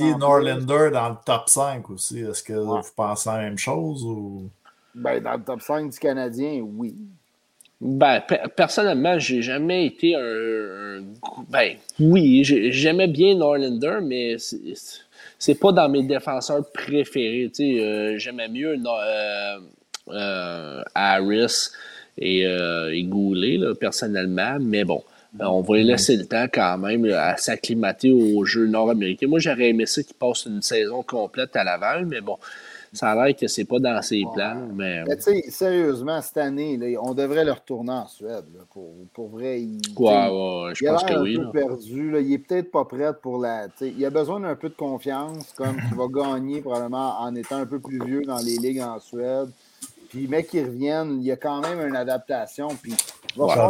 [0.00, 0.18] vous en plus.
[0.20, 2.20] Norlander dans le top 5 aussi?
[2.20, 2.80] Est-ce que Ouais.
[2.80, 4.02] vous pensez la même chose?
[4.04, 4.48] Ou...
[4.94, 6.94] Ben, dans le top 5 du Canadien, oui.
[7.80, 11.04] Ben, pe- personnellement, j'ai jamais été un, un-
[11.48, 14.58] Ben, oui, j'ai- j'aimais bien Norlander, mais c'est-
[15.38, 17.48] c'est pas dans mes défenseurs préférés.
[17.54, 19.60] Tu sais, euh, j'aimais mieux No- euh,
[20.08, 21.68] euh, Harris
[22.16, 25.04] et, euh, et Goulet, là, personnellement, mais bon.
[25.40, 29.26] Euh, On va lui laisser le temps quand même là, à s'acclimater au jeu nord-américain.
[29.28, 32.38] Moi, j'aurais aimé ça qu'il passe une saison complète à Laval, mais bon,
[32.92, 34.66] ça a l'air que c'est pas dans ses plans.
[34.74, 38.44] Mais, Mais tu sais, sérieusement, cette année, là, on devrait le retourner en Suède.
[38.54, 39.60] là, pour, pour vrai.
[39.60, 41.36] Il, tu sais, ouais, ouais, je Il a pense l'air que un oui.
[41.36, 41.50] peu là.
[41.52, 42.14] perdu.
[42.22, 43.68] Il est peut-être pas prêt pour la.
[43.68, 47.56] tu Il a besoin d'un peu de confiance, comme qu'il va gagner probablement en étant
[47.56, 49.50] un peu plus vieux dans les ligues en Suède.
[50.08, 52.68] Puis, mec, qui revienne, il y a quand même une adaptation.
[52.82, 52.92] Puis,
[53.34, 53.68] il va falloir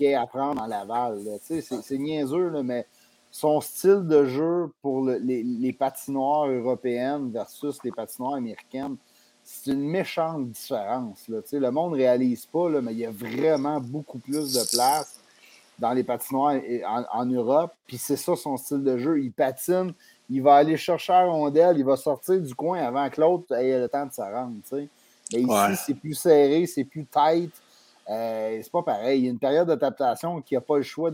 [0.00, 1.18] y ait à apprendre à Laval.
[1.46, 2.86] Tu sais, C'est niaiseux, là, mais
[3.30, 8.96] son style de jeu pour le- les, les patinoires européennes versus les patinoires américaines,
[9.44, 11.26] c'est une méchante différence.
[11.28, 11.42] Là.
[11.42, 14.52] Tu sais, Le monde ne réalise pas, là, mais il y a vraiment beaucoup plus
[14.54, 15.20] de place
[15.78, 17.72] dans les patinoires en, en Europe.
[17.86, 19.20] Puis c'est ça son style de jeu.
[19.20, 19.92] Il patine,
[20.30, 23.78] il va aller chercher la rondelle, il va sortir du coin avant que l'autre ait
[23.80, 24.54] le temps de se rendre.
[24.68, 24.88] tu sais.
[25.32, 25.74] Mais ici, Ouais.
[25.76, 27.52] c'est plus serré, c'est plus tight.
[28.10, 29.20] euh, c'est pas pareil.
[29.20, 31.10] Il y a une période d'adaptation qu'il n'a pas le choix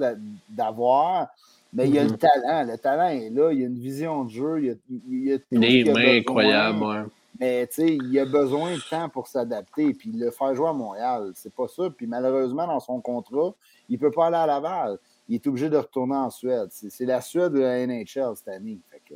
[0.49, 1.27] d'avoir,
[1.73, 2.19] mais il y a le Mhm.
[2.19, 2.65] talent.
[2.71, 4.75] Le talent est là, il y a une vision de jeu, il y a,
[5.09, 7.03] il y a tout Des a mains incroyables, ouais.
[7.41, 9.93] Mais tu sais, il a besoin de temps pour s'adapter.
[9.93, 11.91] Puis le faire jouer à Montréal, c'est pas ça.
[11.91, 13.53] Puis malheureusement, dans son contrat,
[13.89, 14.99] il peut pas aller à Laval.
[15.29, 16.69] Il est obligé de retourner en Suède.
[16.71, 18.79] C'est c'est la Suède de la NHL cette année.
[18.89, 19.15] Fait que,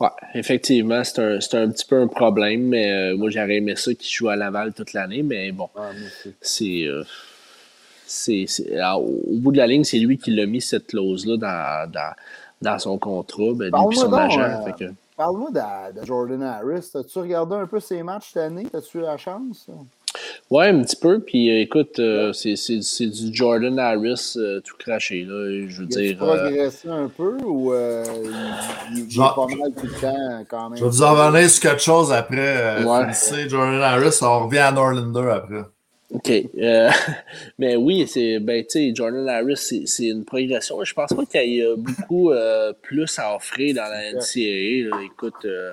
[0.00, 3.76] Ouais, effectivement, c'est un, c'est un petit peu un problème, mais euh, moi j'aurais aimé
[3.76, 5.90] ça qu'il joue à Laval toute l'année, mais bon, ah,
[6.40, 6.84] c'est.
[6.84, 7.04] euh,
[8.06, 11.36] c'est, c'est- alors, au bout de la ligne, c'est lui qui l'a mis cette clause-là
[11.36, 12.12] dans, dans,
[12.62, 14.40] dans son contrat, ben, son donc, agent.
[14.42, 16.90] euh, que- Parle-moi de, de Jordan Harris.
[16.94, 18.66] As-tu regardé un peu ses matchs cette année?
[18.74, 19.68] As-tu eu la chance?
[20.50, 21.20] Ouais, un petit peu.
[21.20, 25.24] Puis euh, écoute, euh, c'est, c'est, c'est du Jordan Harris euh, tout craché.
[25.24, 26.16] Là, je veux Il a dire.
[26.18, 28.04] progressé un peu ou euh,
[28.94, 30.78] il, pas mal tout le temps quand même?
[30.78, 32.36] Je vais vous en revenir sur quelque chose après.
[32.38, 33.02] Euh, Ouais.
[33.04, 35.62] finissez Jordan Harris, on revient à Norlander après.
[36.12, 36.30] OK.
[36.58, 36.90] Euh,
[37.58, 40.84] mais oui, c'est ben tu sais, Jordan Harris, c'est, c'est une progression.
[40.84, 44.90] Je pense pas qu'il y ait beaucoup euh, plus à offrir dans la NCAA.
[44.90, 45.02] là.
[45.04, 45.72] Écoute, euh,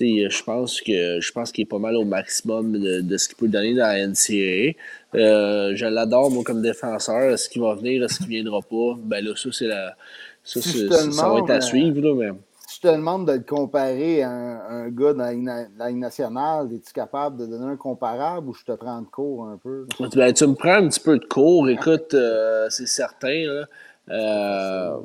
[0.00, 3.36] je pense que je pense qu'il est pas mal au maximum de, de ce qu'il
[3.36, 4.72] peut donner dans la NCAA.
[5.14, 7.30] Euh, je l'adore, moi, comme défenseur.
[7.32, 8.96] Est-ce qu'il va venir, est-ce qu'il viendra pas?
[8.98, 9.94] Ben là, ça, c'est la.
[10.44, 12.38] Ça, Si c'est- ça va être à suivre, là, mais.
[12.68, 15.66] Si je te demande de le comparer à un, un gars dans la Ligue na-
[15.78, 19.44] la Ligue nationale, es-tu capable de donner un comparable ou je te prends de cours
[19.46, 19.86] un peu?
[20.16, 21.68] Ben, tu me prends un petit peu de cours.
[21.68, 23.44] Écoute, euh, c'est certain.
[23.46, 23.66] Là.
[24.08, 24.96] Euh,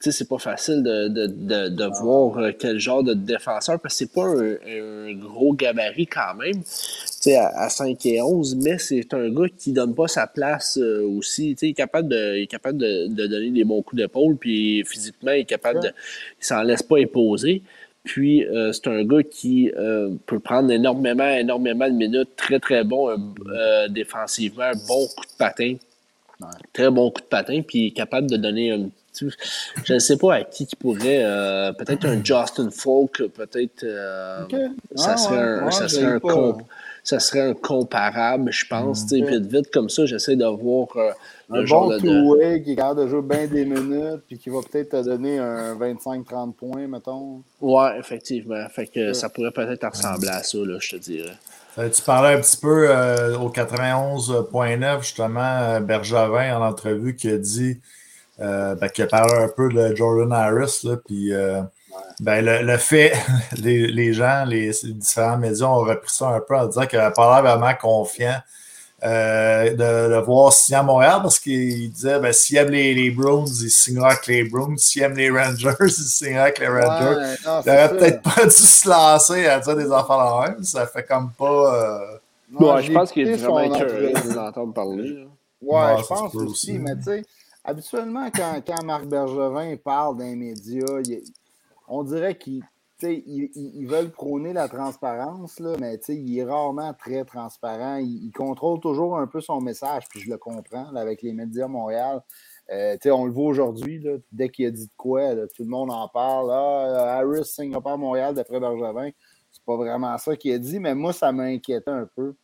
[0.00, 3.98] c'est pas facile de, de, de, de voir euh, quel genre de défenseur, parce que
[3.98, 8.56] c'est pas un, un gros gabarit quand même, tu sais, à, à 5 et 11,
[8.56, 11.54] mais c'est un gars qui donne pas sa place euh, aussi.
[11.54, 14.00] Tu sais, il est capable de, il est capable de, de donner des bons coups
[14.00, 15.88] d'épaule, puis physiquement, il est capable de.
[15.88, 17.62] Il s'en laisse pas imposer.
[18.08, 22.82] Puis, euh, c'est un gars qui euh, peut prendre énormément, énormément de minutes, très, très
[22.82, 25.74] bon euh, défensivement, un bon coup de patin,
[26.72, 28.74] très bon coup de patin, puis il est capable de donner
[29.84, 33.84] Je ne sais pas à qui qui pourrait, euh, peut-être un Justin Falk, peut-être.
[33.84, 34.54] euh, Ok.
[34.94, 36.62] ça, Ah, serait ouais, un, ouais, ça, j'ai serait un pas- comp-
[37.04, 39.10] ça serait un comparable, je pense.
[39.12, 41.10] Vite, vite, comme ça, j'essaie de voir euh,
[41.50, 42.06] le Un genre bon de- de.
[42.08, 45.38] two-way qui est capable de jouer bien des minutes puis qui va peut-être te donner
[45.38, 47.42] un 25-30 points, mettons.
[47.62, 48.66] Ouais, effectivement.
[48.68, 49.14] Fait que Ouais.
[49.14, 51.32] ça pourrait peut-être ressembler à ça, là, je te dirais.
[51.78, 57.38] Euh, tu parlais un petit peu euh, au 91.9, justement, Bergevin en entrevue qui a
[57.38, 57.80] dit
[58.40, 61.60] euh, ben, qui a parlé un peu de Jordan Harris, là, puis euh,
[62.20, 63.12] ben, le, le fait,
[63.62, 66.98] les, les gens, les, les différents médias ont repris ça un peu en disant qu'il
[66.98, 68.38] n'avait pas l'air vraiment confiant
[69.04, 73.10] euh, de, de voir signer à Montréal parce qu'il disait ben, s'il aime les, les
[73.12, 74.74] Bruins, il signera avec les Bruins.
[74.76, 77.16] S'il aime les Rangers, il signera avec les Rangers.
[77.16, 80.64] Ouais, non, Il aurait peut-être pas dû se lancer à dire des affaires là même.
[80.64, 81.74] Ça fait comme pas.
[81.74, 81.98] euh,
[82.58, 84.12] Ouais, je pense qu'il est vraiment son écœuré entrevue.
[84.28, 85.08] de les entendre parler.
[85.10, 85.24] là.
[85.62, 86.78] Ouais, Ouais, je pense aussi, aussi.
[86.78, 87.24] mais tu sais,
[87.64, 91.22] habituellement, quand, quand Marc Bergevin parle médias, il-
[91.88, 92.62] on dirait qu'ils
[93.00, 97.96] veulent prôner la transparence, là, mais il est rarement très transparent.
[97.96, 102.22] Il, contrôle toujours un peu son message, puis je le comprends avec les médias Montréal.
[102.70, 106.08] Euh, on le voit aujourd'hui, dès qu'il a dit de quoi, tout le monde en
[106.08, 106.50] parle.
[106.52, 107.44] Ah, Harris
[107.92, 109.10] à Montréal d'après Bergevin.
[109.50, 112.34] C'est pas vraiment ça qu'il a dit, mais moi, ça m'inquiétait un peu.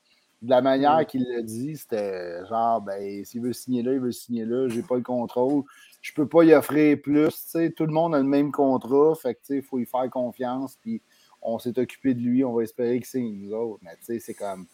[0.44, 4.12] De la manière qu'il l'a dit, c'était genre, ben, s'il veut signer là, il veut
[4.12, 5.62] signer là, j'ai pas le contrôle.
[6.02, 7.28] Je peux pas y offrir plus.
[7.28, 9.78] tu sais, Tout le monde a le même contrat, fait que tu sais, il faut
[9.78, 10.76] y faire confiance.
[10.82, 11.00] Puis
[11.40, 13.80] on s'est occupé de lui, on va espérer qu'il signe nous autres.
[13.82, 14.66] Mais tu sais, c'est comme.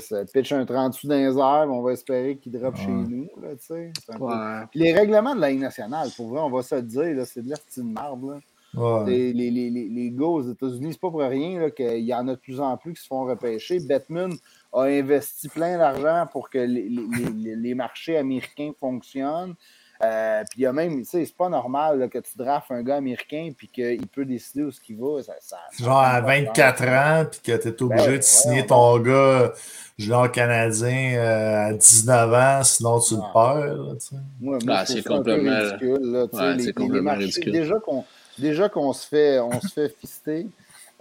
[0.00, 2.90] Ça pitch un 30 sous dans les airs, mais on va espérer qu'il drop chez
[2.90, 3.28] nous.
[3.42, 3.92] Là, tu sais.
[4.18, 4.64] Ouais.
[4.70, 7.26] Puis les règlements de la Ligue nationale, pour vrai, on va se le dire, là,
[7.26, 8.24] c'est de la petite marde.
[8.24, 8.40] Là.
[9.02, 9.10] ouais.
[9.10, 12.34] Les, les, les, les, gars aux États-Unis, c'est pas pour rien qu'il y en a
[12.34, 13.80] de plus en plus qui se font repêcher.
[13.80, 14.32] Batman
[14.72, 19.54] a investi plein d'argent pour que les, les, les, les marchés américains fonctionnent.
[20.04, 22.72] Euh, puis il y a même, tu sais, c'est pas normal là, que tu drafes
[22.72, 25.22] un gars américain puis qu'il peut décider où ce qu'il va.
[25.22, 25.34] Ça,
[25.78, 28.60] Genre à prend pas de 24 ans, puis que tu es obligé Ben, de signer
[28.62, 29.52] ouais, ton gars
[29.96, 33.94] junior canadien euh, à 19 ans, sinon tu le perds.
[33.94, 33.94] Ah,
[34.40, 36.10] je trouve c'est complètement- ridicule.
[36.10, 37.52] Là, tu sais, Ouais, les- c'est les- les complètement marchés, ridicule.
[37.52, 38.04] Déjà qu'on
[38.38, 40.46] déjà qu'on se fait, on se fait fister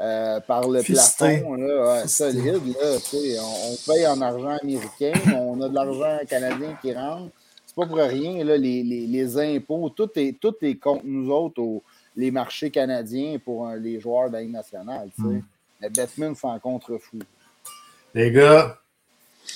[0.02, 2.46] euh, par le plafond, là, ouais, solide.
[2.80, 7.30] Là, tu on, on paye en argent américain, on a de l'argent canadien qui rentre.
[7.68, 11.32] C'est pas pour rien, là, les, les, les impôts, tout est, tout est contre nous
[11.32, 11.84] autres, au-
[12.18, 15.10] les marchés canadiens pour euh, les joueurs de la Ligue nationale.
[15.16, 15.22] tu.
[15.22, 15.42] Mm.
[15.80, 17.20] Mais Batman s'en contrefou.
[18.14, 18.78] Les gars,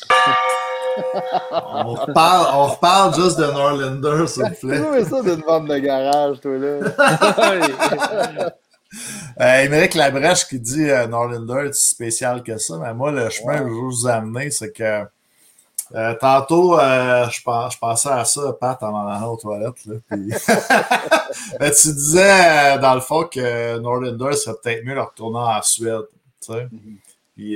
[1.51, 4.79] on reparle, on reparle juste de Norlander, s'il vous Tu plaît.
[4.79, 8.49] trouves ça d'une vente de garage, toi, là?
[9.41, 13.57] Euh, Émeric Labrèche qui dit euh, Norlander est spécial que ça, mais moi, le chemin
[13.59, 15.03] que je veux vous amener, c'est que
[15.93, 19.85] Euh, tantôt, euh, je, pens- je pensais à ça, Pat, en allant aux toilettes.
[19.85, 19.97] Là,
[21.71, 26.05] tu disais, euh, dans le fond, que Norlander serait peut-être mieux de retourner en Suède.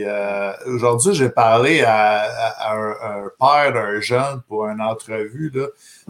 [0.05, 5.49] euh, aujourd'hui, j'ai parlé à, à- un père d'un jeune pour une entrevue.
[5.53, 5.67] Là,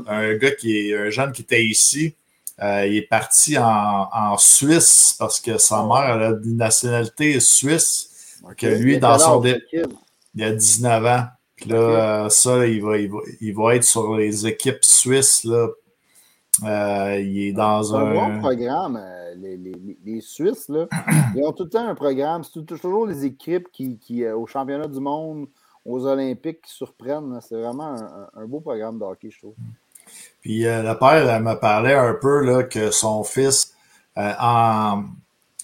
[0.08, 2.16] un gars qui est un jeune qui était ici.
[2.62, 7.40] Euh, il est parti en, en Suisse parce que sa mère elle a une nationalité
[7.40, 8.38] suisse.
[8.58, 9.62] Que lui, dans son dé-?
[10.36, 11.24] Il a 19 ans.
[11.56, 11.78] Puis là,
[12.26, 15.44] euh, ça, il va, il, va, il va être sur les équipes suisses.
[15.44, 15.68] Là.
[16.64, 19.02] Euh, il est dans C'est un bon programme.
[19.38, 20.88] Les, les- les- les Suisses, là,
[21.36, 22.44] ils ont tout le temps un programme.
[22.44, 25.48] C'est toujours les équipes qui, qui au championnat du monde,
[25.86, 27.40] aux Olympiques, qui surprennent.
[27.42, 27.96] C'est vraiment
[28.36, 29.54] un beau programme de hockey, je trouve.
[30.42, 33.74] Puis euh, le père elle me parlait un peu là, que son fils,
[34.18, 35.04] euh, en,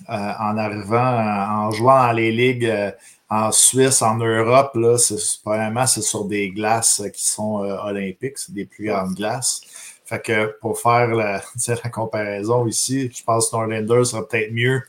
[0.09, 2.91] euh, en arrivant, en jouant dans les ligues euh,
[3.29, 7.77] en Suisse, en Europe, là, c'est probablement c'est sur des glaces euh, qui sont euh,
[7.83, 9.61] olympiques, c'est des plus grandes glaces.
[10.05, 14.81] Fait que pour faire la, la comparaison ici, je pense que Norlander serait peut-être mieux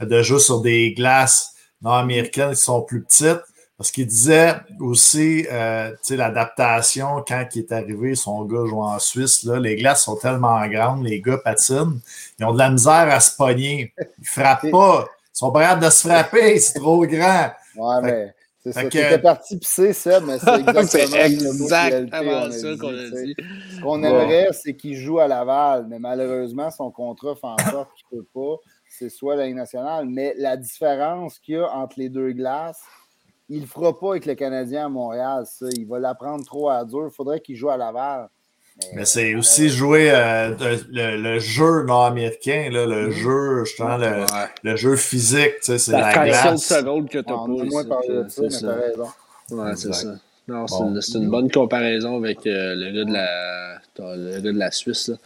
[0.00, 3.42] de jouer sur des glaces nord-américaines qui sont plus petites.
[3.76, 8.80] Parce qu'il disait aussi, euh, tu sais, l'adaptation, quand il est arrivé, son gars joue
[8.80, 11.98] en Suisse, là, les glaces sont tellement grandes, les gars patinent,
[12.38, 13.92] ils ont de la misère à se pogner.
[14.20, 15.06] Ils frappent pas.
[15.08, 17.50] Ils sont pas de se frapper, c'est trop grand.
[17.76, 18.80] Ouais, mais c'est ça.
[18.82, 23.10] fait que- T'étais parti pisser, Seb, mais c'est exactement exactement a ça dit, qu'on a
[23.24, 23.34] dit.
[23.74, 24.08] Ce qu'on Ouais.
[24.08, 28.22] aimerait, c'est qu'il joue à Laval, mais malheureusement, son contrat fait en sorte qu'il ne
[28.22, 28.56] peut pas.
[28.88, 32.80] C'est soit la Ligue nationale, mais la différence qu'il y a entre les deux glaces,
[33.48, 35.66] il ne le fera pas avec le Canadien à Montréal, ça.
[35.72, 37.04] Il va l'apprendre trop à dur.
[37.10, 38.28] Il faudrait qu'il joue à Laval.
[38.94, 44.48] Mais c'est aussi jouer euh, de- le, le jeu nord-américain, le jeu, justement, le, Ouais.
[44.64, 46.64] le jeu physique, tu sais, c'est La la glace.
[46.64, 47.46] seconde que tu as pas.
[47.46, 48.66] moins parlé de ça, c'est mais ça.
[48.66, 49.08] t'as raison.
[49.62, 50.08] Ouais, c'est ça.
[50.48, 50.78] Non, c'est
[51.14, 51.20] Bon.
[51.22, 53.74] une, bonne comparaison avec euh, le, gars de la,
[54.16, 55.06] le gars de la Suisse.
[55.08, 55.16] Là.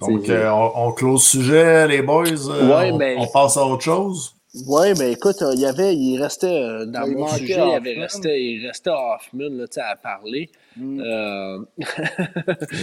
[0.00, 2.24] Donc, euh, on, on close le sujet, les boys.
[2.48, 4.34] euh, Ouais, on, ben- on passe à autre chose?
[4.66, 7.74] Oui, mais écoute, euh, il y avait, il restait euh, dans Il mon sujet, il,
[7.74, 10.50] avait resté, il restait Hoffman là, tu sais, à parler.
[10.74, 11.00] Mm.
[11.04, 11.58] Euh,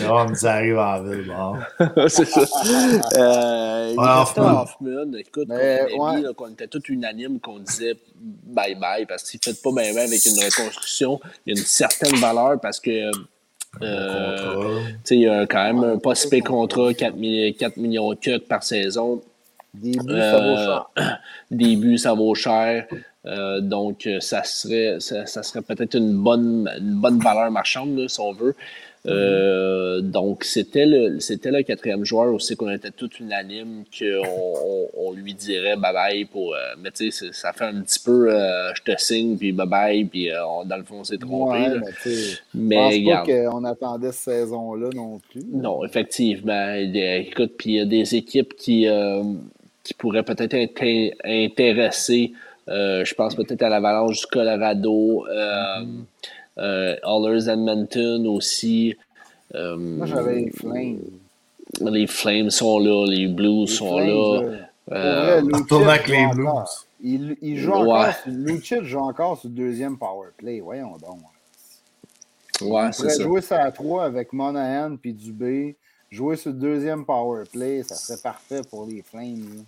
[0.09, 1.25] on nous arrive en ville.
[1.27, 1.55] Bon.
[2.07, 2.41] c'est ça.
[3.17, 4.61] Euh, il Ouais, restait Hoffman.
[4.61, 5.13] Hoffman.
[5.17, 6.15] Écoute, Mais, qu'on avait ouais.
[6.17, 9.71] mis, là, qu'on était tous unanimes, qu'on disait bye bye parce qu'il ne fait pas
[9.71, 11.19] bien bien avec une reconstruction.
[11.45, 13.11] Il y a une certaine valeur parce que.
[13.81, 14.79] euh, Contrat.
[14.87, 17.15] tu sais, il y a quand même un pas si contrat, 4,
[17.77, 19.21] millions de cuts par saison.
[19.81, 21.19] Début, ça vaut Euh, cher.
[21.51, 22.85] début, ça vaut cher.
[23.25, 28.07] Euh, donc, ça serait, ça, ça serait peut-être une bonne, une bonne valeur marchande, là,
[28.07, 28.55] si on veut.
[29.07, 34.87] Euh, donc, c'était le, c'était le quatrième joueur aussi qu'on était tous unanimes qu'on on,
[34.97, 36.55] on lui dirait bye-bye pour.
[36.55, 40.31] euh, mais tu sais, ça fait un petit peu je te signe, puis bye-bye, puis
[40.31, 41.59] euh, on- dans le fond, on s'est trompé.
[41.59, 41.81] Ouais, là.
[42.55, 45.43] mais je pense pas qu'on attendait cette saison-là non plus.
[45.53, 46.73] Non, effectivement.
[46.73, 48.87] Écoute, puis il y a des équipes qui,
[49.85, 50.83] qui pourraient peut-être être.
[52.67, 55.85] Euh, je pense peut-être à l'Avalanche du Colorado, euh,
[56.57, 58.95] euh, Oilers Edmonton aussi.
[59.53, 60.97] Euh, Moi, j'avais les Flames.
[61.81, 64.57] les Flames sont là, les Blues Les sont Flames, là.
[64.91, 66.35] Euh, retourne avec les encore.
[66.35, 66.87] Blues.
[67.03, 67.79] Il, il joue Ouais.
[67.91, 68.13] encore.
[68.15, 70.59] sur- Lucic joue encore sur le deuxième power play.
[70.59, 71.19] Voyons donc.
[72.61, 73.23] ouais, Il c'est pourrait ça.
[73.23, 75.75] jouer ça à 3 avec Monahan puis Dubé.
[76.09, 79.65] Jouer sur le deuxième power play, ça serait parfait pour les Flames.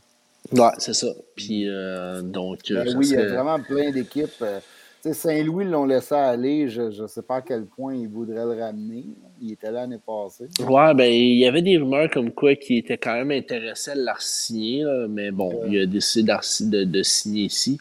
[0.51, 1.07] Ouais, c'est ça.
[1.35, 4.29] Puis, euh, donc, Ben ça oui, il y a vraiment plein d'équipes.
[4.41, 4.59] euh,
[5.03, 6.69] tu sais, Saint-Louis l'ont laissé aller.
[6.69, 9.05] Je ne sais pas à quel point ils voudraient le ramener.
[9.41, 10.47] Il était là l'année passée.
[10.59, 13.95] Ouais, ben, il y avait des rumeurs comme quoi qu'il était quand même intéressé à
[13.95, 17.77] la signer, là, mais bon, il a décidé de, de signer ici.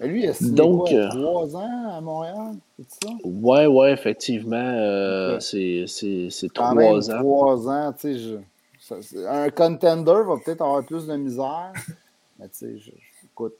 [0.00, 3.12] Mais lui, il a signé Donc, quoi, euh, trois ans à Montréal, c'est ça?
[3.24, 5.84] Ouais, ouais, effectivement, euh, c'est,
[6.52, 7.18] trois ans.
[7.20, 8.53] trois ans, tu sais, je-
[8.90, 11.72] un contender va peut-être avoir plus de misère,
[12.38, 12.92] mais tu sais,
[13.24, 13.54] écoute,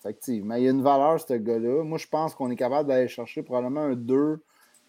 [0.00, 1.82] effectivement, il y a une valeur, ce gars-là.
[1.84, 4.40] Moi, je pense qu'on est capable d'aller chercher probablement un 2,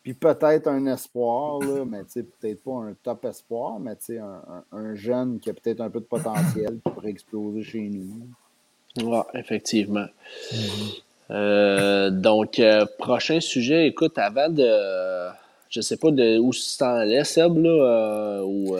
[0.03, 4.06] puis peut-être un espoir, là, mais tu sais, peut-être pas un top espoir, mais tu
[4.06, 4.41] sais, un,
[4.72, 8.27] un- un jeune qui a peut-être un peu de potentiel qui pourrait exploser chez nous.
[9.03, 10.06] Ouais, effectivement.
[11.31, 15.30] Euh, donc, euh, prochain sujet, écoute, avant de.
[15.69, 18.41] Je sais pas de où tu t'en allais, Seb, là.
[18.43, 18.77] ou,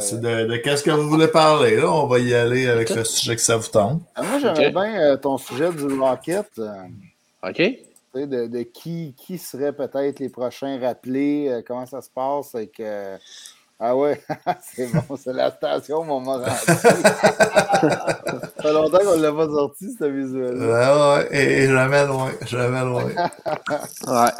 [0.00, 1.92] c'est de, de qu'est-ce que vous voulez parler, là?
[1.92, 4.02] On va y aller avec le sujet que ça vous tente.
[4.14, 6.46] Ah, Moi, j'aimerais bien euh, ton sujet du Rocket.
[6.58, 6.72] euh,
[7.48, 7.62] OK?
[8.14, 12.80] de, de qui, qui serait peut-être les prochains rappelés, euh, comment ça se passe avec.
[12.80, 13.16] euh,
[13.80, 14.20] Ah ouais,
[14.60, 16.50] c'est bon, c'est la station, mon moral.
[16.66, 20.56] Ça fait longtemps qu'on ne l'a pas sorti, ce visuel.
[20.58, 23.04] Ouais, ouais, et, et jamais loin, jamais loin.
[24.06, 24.30] Ouais.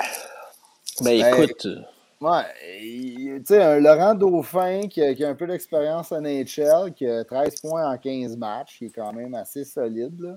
[1.02, 1.80] Ben Ben, écoute, euh,
[2.20, 2.42] Ouais,
[2.80, 7.06] tu sais, un Laurent Dauphin qui a, qui a un peu d'expérience en NHL, qui
[7.06, 10.18] a 13 points en 15 matchs, qui est quand même assez solide.
[10.20, 10.34] Là.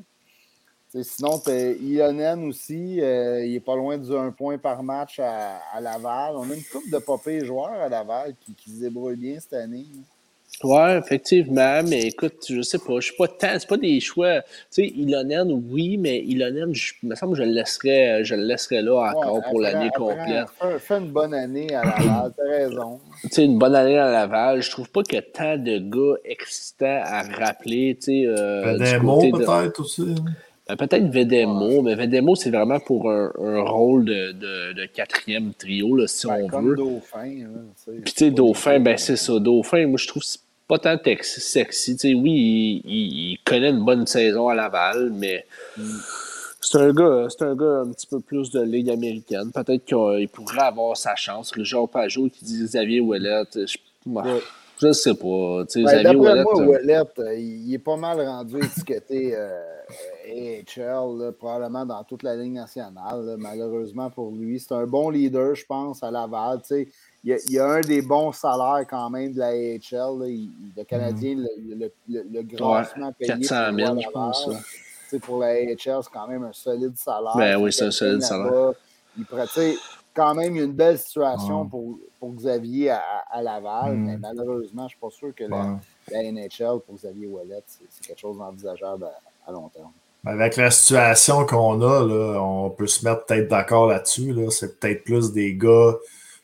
[1.04, 5.60] Sinon, tu Ionen aussi, euh, il est pas loin du 1 point par match à,
[5.74, 6.34] à Laval.
[6.36, 9.54] On a une couple de popés joueurs à Laval qui, qui se débrouillent bien cette
[9.54, 9.86] année.
[9.94, 10.68] là.
[10.70, 14.42] ouais, effectivement, mais écoute, je sais pas, je suis pas tant, c'est pas des choix.
[14.42, 18.36] Tu sais, Ilonen, oui, mais Ilonen, je il me semble que je le laisserais, je
[18.36, 20.48] le laisserais là encore Ouais, pour l'année complète.
[20.80, 23.00] Fais, une bonne année à Laval, t'as raison.
[23.24, 24.62] tu sais, une bonne année à Laval.
[24.62, 28.24] Je trouve pas qu'il y a tant de gars excitants à rappeler, tu sais.
[28.26, 30.16] euh, Des du mots de- peut-être aussi.
[30.72, 30.76] Hein.
[30.78, 35.54] Ben, peut-être Vedemo, mais Vedemo, c'est vraiment pour un, un rôle de, de, de quatrième
[35.54, 36.76] trio, là, si Ben, on comme veut.
[36.76, 37.36] Dauphin.
[38.04, 39.40] Puis, tu sais, Dauphin, ben, c'est ça.
[39.40, 41.96] Dauphin, moi, je trouve que c'est pas tant sexy.
[41.98, 45.46] Tu sais, oui, il, il- il connaît une bonne saison à Laval, mais
[46.62, 49.52] c'est un gars, c'est un gars un petit peu plus de Ligue américaine.
[49.54, 51.56] Peut-être qu'il pourrait avoir sa chance.
[51.58, 53.76] Le genre Pajot qui dit Xavier Ouellet, je,
[54.06, 54.24] Ouais.
[54.82, 55.64] Je sais pas.
[55.70, 59.34] Tu sais, Ben, Xavier D'après moi, euh, Ouellet, euh, il est pas mal rendu étiqueté
[59.36, 59.62] euh,
[60.28, 64.60] AHL, là, probablement dans toute la Ligue nationale, là, malheureusement pour lui.
[64.60, 66.62] C'est un bon leader, je pense, à Laval.
[66.72, 66.88] Il
[67.26, 70.20] y, a, il y a un des bons salaires quand même de la AHL.
[70.20, 70.28] là.
[70.28, 74.50] Il- le Canadien, le, le, le, le payé 400 000, pour jouer à je pense,
[75.22, 77.36] Pour la AHL, c'est quand même un solide salaire.
[77.36, 78.72] Ben oui, c'est un solide salaire.
[79.18, 79.26] Il
[80.14, 81.70] quand même, une belle situation Ouais.
[81.70, 84.06] pour, pour Xavier à, à Laval, Mm.
[84.06, 85.80] mais malheureusement, je ne suis pas sûr que la,
[86.32, 89.92] NHL pour Xavier Ouellet, c'est c'est quelque chose d'envisageable à, à long terme.
[90.26, 94.34] Avec la situation qu'on a, là, on peut se mettre peut-être d'accord là-dessus.
[94.34, 94.52] Là.
[94.52, 95.96] C'est peut-être plus des gars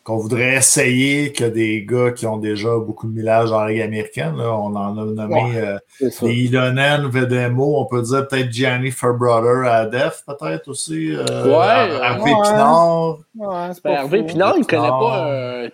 [0.08, 3.82] qu'on voudrait essayer que des gars qui ont déjà beaucoup de millage dans la Ligue
[3.82, 4.38] américaine.
[4.38, 4.54] Là.
[4.54, 6.26] On en a nommé euh, C'est ça.
[6.26, 11.14] des Ilonen, Vedemo, on peut dire peut-être Gianni Fairbrother à Def, peut-être aussi.
[11.14, 12.42] Euh, Ouais, Hervé ouais.
[12.42, 13.18] Pinard.
[13.36, 14.24] Ouais, c'est Ben, Hervé.
[14.24, 15.00] Pinard, il connaît Non.
[15.02, 15.70] pas euh,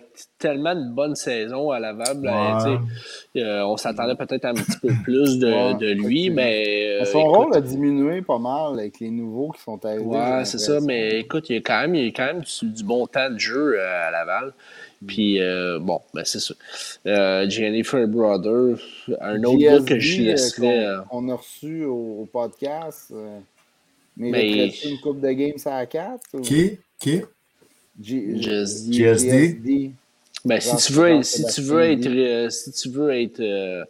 [0.48, 2.18] tellement une bonne saison à Laval.
[2.18, 2.78] Ouais.
[3.34, 6.98] sais, euh, on s'attendait peut-être un petit peu plus de, Ouais, de lui, mais.
[7.00, 10.04] euh, Son écoute, rôle a diminué pas mal avec les nouveaux qui sont arrivés.
[10.04, 12.42] Ouais, c'est ça, mais écoute, il y a quand même, il y a quand même
[12.42, 14.52] du, du bon temps de jeu euh, à Laval.
[15.06, 16.54] Puis, euh, bon, ben c'est ça.
[17.06, 18.76] Euh, Jennifer Brother,
[19.20, 20.78] un autre gars que je laisserais.
[20.86, 23.10] euh, euh, qu'on- qu'on a reçu au, au podcast.
[23.12, 23.38] euh,
[24.16, 26.78] mais Mais- il reste une coupe de games à 4 Qui?
[26.98, 27.22] Qui?
[28.00, 28.92] GSD.
[28.92, 29.90] GSD.
[30.44, 33.84] Ben, si tu veux, Jean- si tu veux être, euh, si tu veux être euh,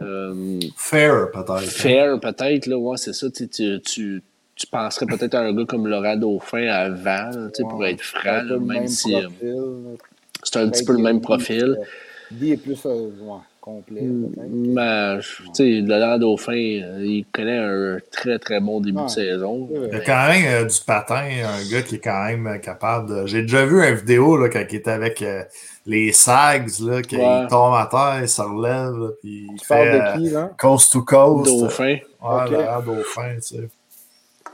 [0.00, 1.60] euh, Fair, peut-être.
[1.62, 3.28] fair, peut-être, là, ouais, c'est ça.
[3.30, 4.22] Tu, tu, tu,
[4.54, 7.92] tu penserais peut-être à un gars comme Laurent Dauphin avant, là, tu sais, pour Ouais.
[7.92, 9.26] être franc, là, même si euh,
[10.44, 11.64] c'est un petit peu le même profil.
[11.78, 11.84] euh,
[12.38, 14.02] Lui est plus euh, ouais, complet.
[14.02, 14.48] peut-être.
[14.50, 19.04] Mais, tu sais, Laurent Dauphin, euh, il connaît un très, très bon début Ouais.
[19.04, 19.68] de saison.
[19.72, 22.58] Il y a quand même euh, du patin, un gars qui est quand même euh,
[22.58, 23.26] capable de.
[23.26, 25.42] J'ai déjà vu une vidéo là, quand il était avec euh,
[25.88, 27.48] les Sags, là, qu'il Ouais.
[27.48, 30.30] tombe à terre, il se relève, là, puis il Tu fait parles euh, de qui,
[30.30, 30.50] là?
[30.58, 31.46] coast to coast.
[31.46, 31.84] Dauphin.
[31.84, 32.50] Ouais, Ok.
[32.50, 33.68] Laurent Dauphin, tu sais.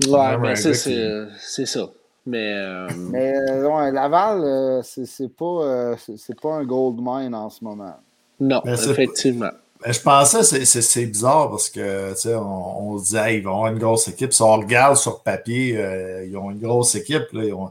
[0.09, 1.89] Ouais, mais c'est, gars c'est, ça.
[2.27, 6.65] Mais, euh, Mais euh, ouais, Laval, euh, c'est c'est pas, euh, c'est c'est pas un
[6.65, 7.95] gold mine en ce moment.
[8.41, 9.51] non, Mais effectivement.
[9.87, 13.33] Je pensais que c'est- c'est c'est bizarre parce que tu sais, on, on se disait
[13.33, 14.33] hey, ils vont avoir une grosse équipe.
[14.33, 17.31] Si on regarde sur papier, euh, ils ont une grosse équipe.
[17.33, 17.71] Là, ils ont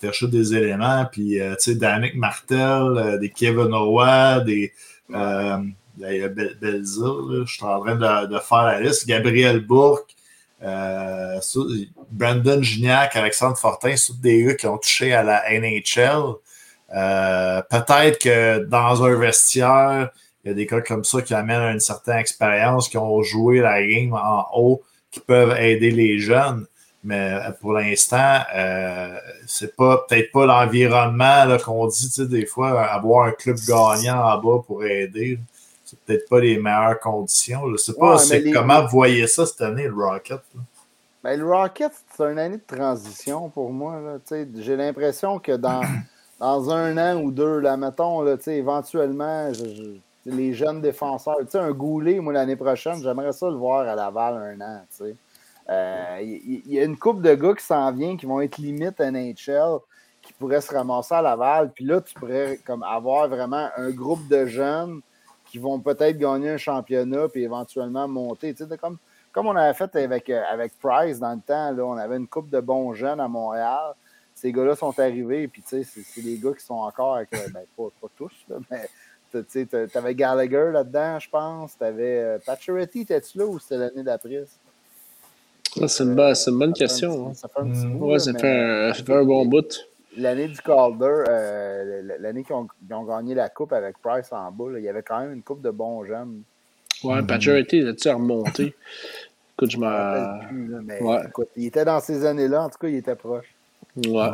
[0.00, 1.06] cherché des éléments.
[1.10, 4.72] Puis euh, tu sais, Danick Martel, euh, des Kevin Roy, des
[5.14, 5.58] euh,
[5.96, 9.06] Bel- Belzile, là, je suis en train de, faire la liste.
[9.06, 10.14] Gabriel Bourque,
[12.10, 16.34] Brandon Gignac, Alexandre Fortin, tous des gars qui ont touché à la NHL.
[16.90, 20.10] Peut-être que dans un vestiaire,
[20.44, 23.60] il y a des gars comme ça qui amènent une certaine expérience, qui ont joué
[23.60, 26.66] la game en haut, qui peuvent aider les jeunes.
[27.02, 29.16] Mais euh, pour l'instant, euh,
[29.46, 34.62] c'est pas peut-être pas l'environnement qu'on dit, des fois, avoir un club gagnant en bas
[34.66, 35.38] pour aider.
[35.84, 37.62] C'est peut-être pas les meilleures conditions.
[37.72, 40.40] Je sais pas Ouais, c'est mais les- comment vous voyez ça cette année, le Rocket.
[41.24, 43.98] Ben, le Rocket, c'est une année de transition pour moi.
[44.30, 45.80] J'ai l'impression que dans,
[46.38, 50.00] dans un an ou deux, là, mettons, là, éventuellement, je- je-
[50.30, 54.60] les jeunes défenseurs, un Goulet, moi, l'année prochaine, j'aimerais ça le voir à Laval un
[54.64, 54.82] an.
[55.70, 58.98] Il il y, a une couple de gars qui s'en viennent qui vont être limite
[58.98, 59.78] NHL,
[60.22, 61.72] qui pourraient se ramasser à Laval.
[61.72, 65.00] Puis là, tu pourrais comme, avoir vraiment un groupe de jeunes
[65.46, 68.54] qui vont peut-être gagner un championnat puis éventuellement monter.
[68.54, 68.98] Tu sais, comme,
[69.32, 72.28] comme on avait fait avec, euh, avec Price dans le temps, là, on avait une
[72.28, 73.94] couple de bons jeunes à Montréal.
[74.34, 77.48] Ces gars-là sont arrivés, puis tu sais, c'est des gars qui sont encore avec, euh,
[77.52, 78.32] ben, pas, pas tous,
[78.70, 78.88] mais
[79.32, 81.76] tu t'avais Gallagher là-dedans, je pense.
[81.76, 84.44] T'avais euh, Pacioretty, t'es-tu là ou c'était l'année d'après?
[85.80, 87.10] Ah, c'est une, bonne- c'est une bonne Ça fait un question.
[87.10, 87.34] petit- hein.
[87.34, 87.98] Ça fait un petit Mm.
[87.98, 89.86] bout, Ouais, là, ça fait, un, ça fait un bon bout.
[90.16, 94.70] L'année du Calder, euh, l'année qu'ils ont, ont gagné la coupe avec Price en bas,
[94.72, 96.42] là, il y avait quand même une coupe de bons jeunes.
[97.04, 98.74] Ouais, Paturity, là-tu remonté?
[99.56, 101.10] Écoute, je Je me m'en.
[101.12, 101.22] ouais.
[101.56, 103.46] il était dans ces années-là, en tout cas, il était proche.
[103.96, 104.28] Ouais.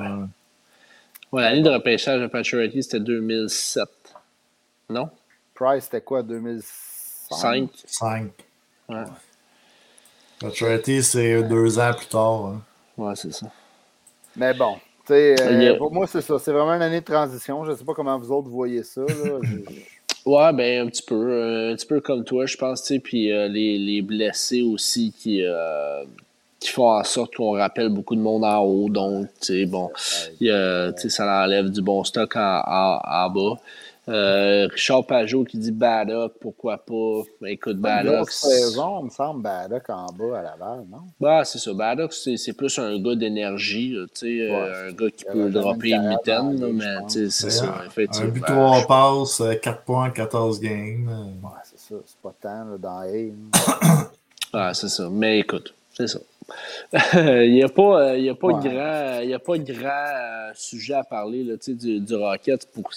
[1.32, 3.88] Ouais, l'année de repêchage de Paturity, c'était 2007.
[4.88, 5.10] Non?
[5.54, 7.36] Price, c'était quoi, 2005?
[7.36, 7.70] 5.
[7.86, 8.30] 5.
[8.88, 8.96] Ouais.
[10.40, 12.46] Paturity, c'est deux ans plus tard.
[12.46, 12.60] hein.
[12.98, 13.46] Ouais, c'est ça.
[14.36, 14.74] Mais bon,
[15.06, 16.38] tu sais, euh, a- pour moi, c'est ça.
[16.38, 17.64] C'est vraiment une année de transition.
[17.64, 19.00] Je ne sais pas comment vous autres voyez ça.
[19.00, 19.38] Là.
[20.26, 21.14] Ouais, ben un petit peu.
[21.14, 22.98] euh, un petit peu comme toi, je pense, tu sais.
[22.98, 26.02] Puis euh, les, les blessés aussi qui, euh,
[26.58, 28.88] qui font en sorte qu'on rappelle beaucoup de monde en haut.
[28.88, 29.88] Donc, tu sais, bon,
[30.40, 33.60] il y a- tu sais, ça enlève du bon stock en, en, en bas.
[34.08, 37.22] Euh, Richard Pajot qui dit Baddock, pourquoi pas?
[37.46, 40.98] Écoute, grosse saison, il me semble, Baddock en bas à Laval, non?
[41.20, 41.72] Bah, c'est ça.
[41.74, 44.50] Baddock, c'est c'est plus un gars d'énergie, tu sais, euh,
[44.86, 44.88] Ouais.
[44.90, 47.14] un gars qui peut dropper une mitaine, là, mais pense.
[47.14, 48.80] tu sais, c'est ça, Un but, effectivement.
[48.80, 51.08] trois passes, 4 points, 14 games.
[51.42, 51.94] Ouais, c'est ça.
[52.06, 54.10] C'est pas tant là, dans A.
[54.52, 55.08] Ah, c'est ça.
[55.10, 56.20] Mais écoute, c'est ça.
[57.14, 58.52] il n'y a pas, euh, il y a pas Ouais.
[58.70, 62.14] grand, il y a pas grand euh, sujet à parler là, tu sais, du, du
[62.14, 62.88] Rocket pour,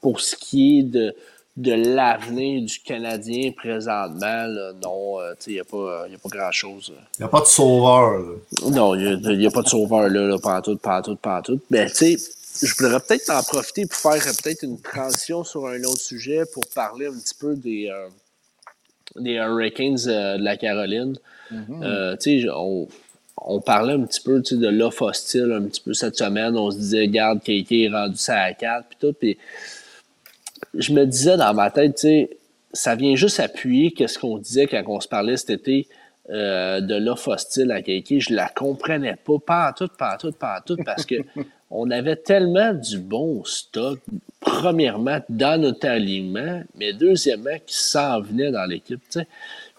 [0.00, 1.14] pour ce qui est de,
[1.56, 4.46] de l'avenir du Canadien présentement.
[4.46, 6.92] là, non, euh, il n'y a pas, il y a pas grand-chose.
[6.94, 7.02] là.
[7.18, 8.18] Il n'y a pas de sauveur.
[8.18, 8.70] là.
[8.70, 11.62] Non, il n'y a, pas de sauveur là, là pantoute, pantoute, pantoute.
[11.70, 12.16] Mais tu sais,
[12.66, 16.42] je voudrais peut-être en profiter pour faire euh, peut-être une transition sur un autre sujet
[16.52, 18.08] pour parler un petit peu des, euh,
[19.16, 21.16] des Hurricanes euh, de la Caroline.
[21.82, 22.86] Euh, tu sais, on,
[23.38, 26.56] on parlait un petit peu de l'offre hostile un petit peu cette semaine.
[26.56, 29.12] On se disait, regarde, KK est rendu ça à 4 puis tout.
[29.18, 29.38] Puis
[30.74, 32.30] je me disais dans ma tête, tu sais,
[32.72, 35.88] ça vient juste appuyer qu'est-ce qu'on disait quand on se parlait cet été
[36.30, 38.20] euh, de l'offre hostile à Keiki.
[38.20, 41.16] Je la comprenais pas, pas en tout, pas en tout, pas en tout, parce que
[41.70, 43.98] on avait tellement du bon stock,
[44.40, 49.26] premièrement, dans notre alignement, mais deuxièmement, qui s'en venait dans l'équipe, tu sais.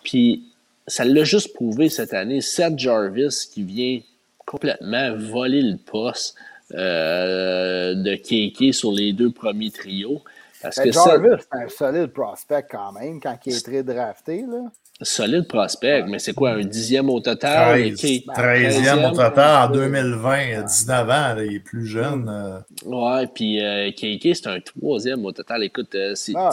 [0.03, 0.43] Puis
[0.88, 2.41] ça l'a juste prouvé cette année.
[2.41, 3.99] Seth Jarvis qui vient
[4.45, 6.35] complètement voler le poste
[6.73, 10.23] euh, de Keiki sur les deux premiers trios.
[10.61, 14.41] Parce Ben, que Jarvis, c'est un solide prospect quand même quand il est très drafté.
[14.41, 14.69] Là.
[15.02, 17.80] solide prospect, mais c'est quoi, un dixième au total?
[17.80, 19.15] 13, Keiki- 13e au 13e?
[19.15, 20.41] total en 2020.
[20.49, 22.27] Il a 19 ans, là, il est plus jeune.
[22.27, 22.60] euh.
[22.86, 25.64] Ouais, puis euh, KK, c'est un troisième au total.
[25.64, 26.49] Écoute, euh, Ah,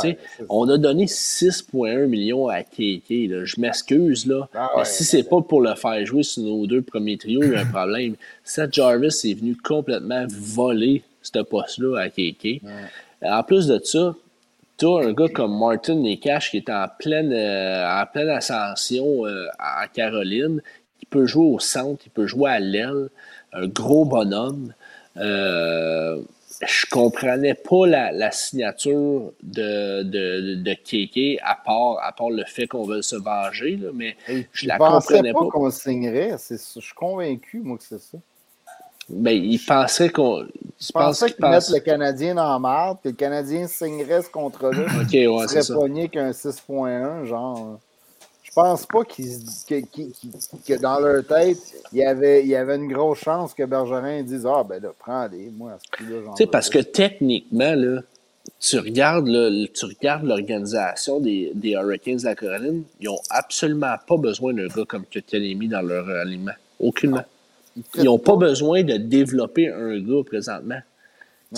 [0.48, 3.08] on a donné 6,1 millions à KK.
[3.28, 3.44] là.
[3.44, 4.48] Je m'excuse, là.
[4.54, 7.42] Ah mais ouais, si c'est pas pour le faire jouer sur nos deux premiers trios,
[7.42, 8.14] il y a un problème.
[8.44, 12.60] Seth Jarvis est venu complètement voler ce poste-là à KK.
[13.22, 14.14] En plus de ça,
[14.78, 19.46] tu un gars comme Martin Nekash qui est en pleine, euh, en pleine ascension euh,
[19.58, 20.60] à Caroline,
[20.98, 23.08] qui peut jouer au centre, il peut jouer à l'aile,
[23.52, 24.74] un gros bonhomme.
[25.16, 26.20] Euh,
[26.66, 32.44] je comprenais pas la, la signature de, de, de Kéké, à part, à part le
[32.44, 35.46] fait qu'on veut se venger, là, mais je je la comprenais pas pas.
[35.50, 36.36] qu'on signerait.
[36.50, 38.18] Je suis convaincu, moi, que c'est ça.
[39.08, 40.46] Ben, il pensait qu'on.
[40.80, 41.72] Je pensais qu'il qu'ils mettent pense...
[41.72, 44.84] le Canadien dans la marde, que le Canadien signerait ce contrat-là.
[45.00, 47.78] Ok, ouais, Il serait pogné qu'un 6.1, genre.
[48.42, 51.58] Je pense pas qu'ils se- que, dans leur tête,
[51.92, 54.88] il y avait, il y avait une grosse chance que Bergerin dise Ah, ben là,
[54.98, 58.00] prends-les, moi, à ce prix-là, Tu sais, parce que techniquement, là,
[58.58, 59.26] tu regardes,
[59.74, 64.68] tu regardes l'organisation des, des Hurricanes de la Caroline, ils n'ont absolument pas besoin d'un
[64.68, 66.52] gars comme Kotkaniemi dans leur aliment.
[66.80, 67.24] Aucunement.
[67.96, 70.80] Ils n'ont pas besoin de développer un gars présentement.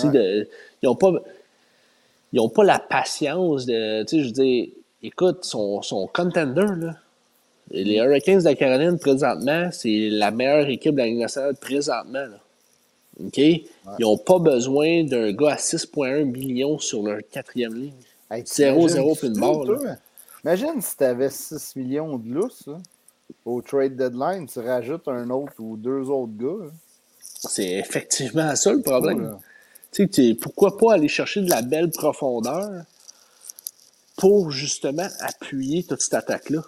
[0.03, 0.11] Ouais.
[0.11, 0.49] de-
[0.81, 1.11] ils n'ont pas,
[2.33, 4.05] ils n'ont pas la patience de.
[4.11, 4.67] Je veux dire,
[5.01, 6.95] écoute, son, son contender, là.
[7.71, 12.13] Les Hurricanes de la Caroline, présentement, c'est la meilleure équipe de la Ligue nationale présentement.
[12.25, 12.39] Là.
[13.23, 13.37] OK?
[13.37, 13.65] Ils
[13.99, 17.93] n'ont pas besoin d'un gars à 6,1 millions sur leur quatrième ligne.
[18.31, 19.95] Hey, 0-0 t'imagines puis une barre?
[20.43, 22.69] Imagine si tu avais 6 millions de lousse
[23.45, 26.65] au trade deadline, tu rajoutes un autre ou deux autres gars.
[26.65, 26.71] là.
[27.21, 29.23] C'est effectivement ça le problème.
[29.23, 29.39] Là.
[29.91, 32.83] Tu pourquoi pas aller chercher de la belle profondeur
[34.17, 36.61] pour justement appuyer toute cette attaque-là?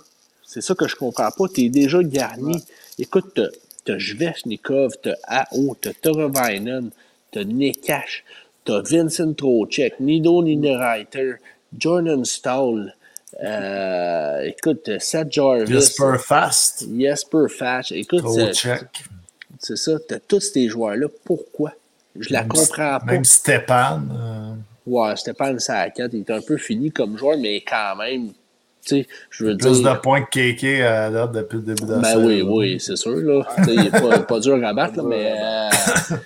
[0.45, 1.45] C'est ça que je comprends pas.
[1.53, 2.63] Tu es déjà garni.
[2.97, 6.91] Écoute, t'as- Zvechnikov, t'as AO, t'as Torovainen,
[7.31, 8.23] t'as Nekash,
[8.63, 11.35] t'as Vincent Trocek, Nido Niederreiter,
[11.77, 12.95] Jordan Stahl,
[13.43, 16.85] euh, écoute, t'as Seth Jarvis, Jesper Fast.
[16.99, 17.91] Jesper Fatch.
[17.91, 18.23] Écoute,
[19.59, 21.07] c'est- ça, t'as tous ces joueurs-là.
[21.23, 21.71] Pourquoi?
[22.19, 23.05] Je la Même- comprends pas.
[23.05, 24.01] Même Stepan.
[24.11, 24.51] euh,
[24.87, 28.29] Ouais, Stéphane Sakat, il est un peu fini comme joueur, mais quand même,
[28.83, 29.93] tu sais, je veux Plus dire.
[29.93, 32.25] de points que Kéké à date depuis le début de la Ben saison.
[32.25, 33.15] oui, oui, c'est sûr.
[33.15, 33.45] Là.
[33.63, 36.17] Tu il n'est pas, pas dur à battre, là, mais euh,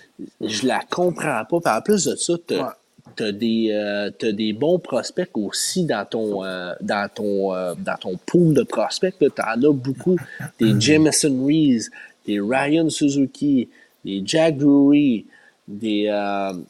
[0.42, 1.60] je la comprends pas.
[1.60, 2.78] Puis en plus de ça, tu as,
[3.24, 8.18] des, euh, t'as des bons prospects aussi dans ton, euh, dans ton, euh, dans ton
[8.26, 9.16] pool de prospects.
[9.20, 10.18] Tu en as beaucoup.
[10.60, 11.90] Des Jameson Reese,
[12.26, 13.70] des Ryan Suzuki,
[14.04, 15.26] des Jack Drury,
[15.68, 16.12] des.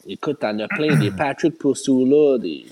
[0.06, 2.64] écoute, t'en as plein, des Patrick Postula, des.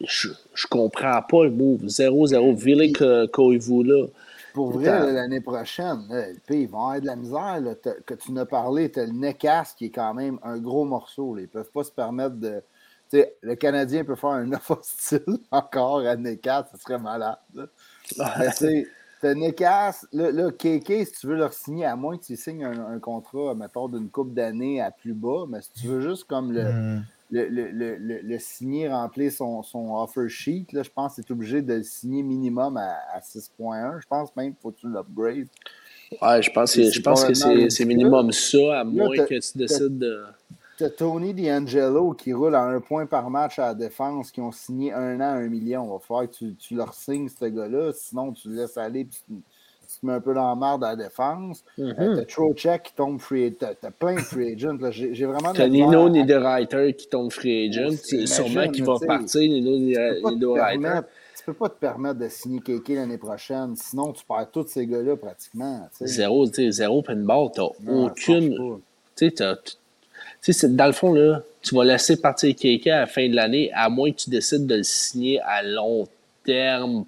[0.00, 1.84] Je, je comprends pas le move.
[1.86, 2.56] 0-0.
[2.56, 3.02] Vilic
[3.32, 4.06] Koivula.
[4.54, 7.60] Pour vrai, l'année prochaine, là, le pays, ils vont avoir de la misère.
[7.60, 10.84] Là, que tu n'as parlé, tu as le Necas qui est quand même un gros
[10.84, 11.34] morceau.
[11.34, 11.42] là.
[11.42, 12.62] Ils ne peuvent pas se permettre de.
[13.10, 17.36] tu sais, le Canadien peut faire un offre hostile encore à Necas, ce serait malade.
[18.16, 18.86] Mais tu
[19.34, 22.86] Necas, là, là, KK, si tu veux leur signer, à moins que tu signes un,
[22.86, 26.52] un contrat, mettons, d'une coupe d'années à plus bas, mais si tu veux juste comme
[26.52, 27.02] le, Hmm.
[27.42, 31.32] Le, le, le, signer, remplir son, son offer sheet, là, je pense que tu es
[31.32, 34.00] obligé de le signer minimum à, à 6.1.
[34.00, 35.46] Je pense même qu'il faut que tu l'upgrade.
[36.22, 37.34] Ouais, je pense, que- C'est je pense que
[37.70, 40.24] c'est minimum ça, à moins t'as- que tu décides de.
[40.76, 44.40] Tu as Tony D'Angelo qui roule à un point par match à la défense, qui
[44.40, 45.84] ont signé un an, un million.
[45.86, 47.92] Il va falloir que tu, tu leur signes, ce gars-là.
[47.94, 49.34] Sinon, tu le laisses aller puis tu,
[49.94, 51.62] tu te mets un peu dans la merde à la défense.
[51.78, 51.94] Mhm.
[51.98, 53.54] Euh, t'as Trocheck qui tombe free agent.
[53.60, 54.76] T'as t'as plein de free agents.
[54.90, 57.96] J'ai vraiment T'as Nino à- Niederreiter qui tombe free agent.
[58.12, 61.06] Imagine, Sûrement qu'il va partir, Nino Niederreiter.
[61.36, 63.74] tu peux pas te permettre de signer KK l'année prochaine.
[63.76, 65.88] Sinon, tu perds tous ces gars-là pratiquement.
[65.92, 66.06] tu sais.
[66.06, 67.48] Zéro, tu sais, zéro pinball.
[67.54, 68.80] T'as Non, aucune.
[69.16, 73.28] Tu sais, t'as- dans le fond, là, tu vas laisser partir KK à la fin
[73.28, 76.08] de l'année, à moins que tu décides de le signer à long terme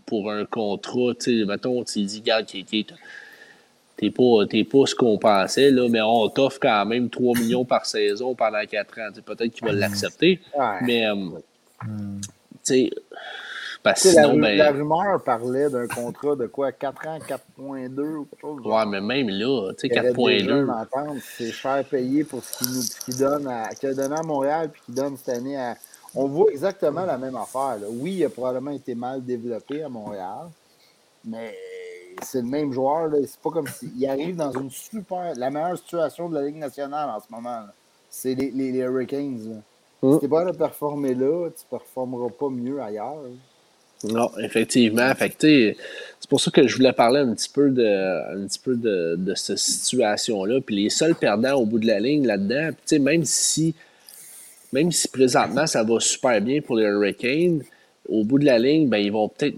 [0.07, 1.15] pour un contrat.
[1.19, 6.01] Tu sais, mettons, tu dis, regarde, t'es pas, t'es pas ce qu'on pensait, là, mais
[6.03, 9.21] on t'offre quand même 3 millions par saison pendant 4 ans.
[9.25, 10.41] Peut-être qu'il va l'accepter.
[10.59, 10.79] Ouais.
[10.83, 11.15] Mais, euh,
[11.83, 11.89] tu
[12.63, 12.91] sais,
[13.87, 14.59] parce que la, sinon, ben.
[14.59, 18.61] la rumeur parlait d'un contrat de quoi 4 ans, 4.2 ou quelque chose.
[18.65, 20.63] Ouais, mais même là, tu sais, Il y aurait déjà 4.2.
[20.65, 24.71] une entente, C'est cher payé pour ce qu'il donne à, qu'il a donné à Montréal
[24.73, 25.77] puis qu'il donne cette année à.
[26.17, 27.77] On voit exactement la même affaire.
[27.81, 27.87] là.
[27.91, 30.49] Oui, il a probablement été mal développé à Montréal,
[31.25, 31.55] mais
[32.23, 33.09] c'est le même joueur.
[33.09, 33.19] là.
[33.27, 35.35] C'est pas comme s'il arrive dans une super.
[35.37, 37.51] la meilleure situation de la Ligue nationale en ce moment.
[37.61, 37.73] là.
[38.09, 39.39] C'est les, les, les Hurricanes.
[39.49, 39.57] là.
[40.09, 40.15] Mm.
[40.15, 43.23] Si t'es pas de performer là, tu performeras pas mieux ailleurs.
[43.23, 43.29] là.
[44.05, 45.11] Non, effectivement.
[45.19, 45.75] C'est
[46.29, 49.35] pour ça que je voulais parler un petit peu de, un petit peu de, de
[49.35, 50.61] cette situation-là.
[50.61, 53.75] Puis les seuls perdants au bout de la ligne là-dedans, puis, tu sais, même si,
[54.73, 57.63] même si présentement ça va super bien pour les Hurricanes,
[58.09, 59.57] au bout de la ligne, ben, ils vont peut-être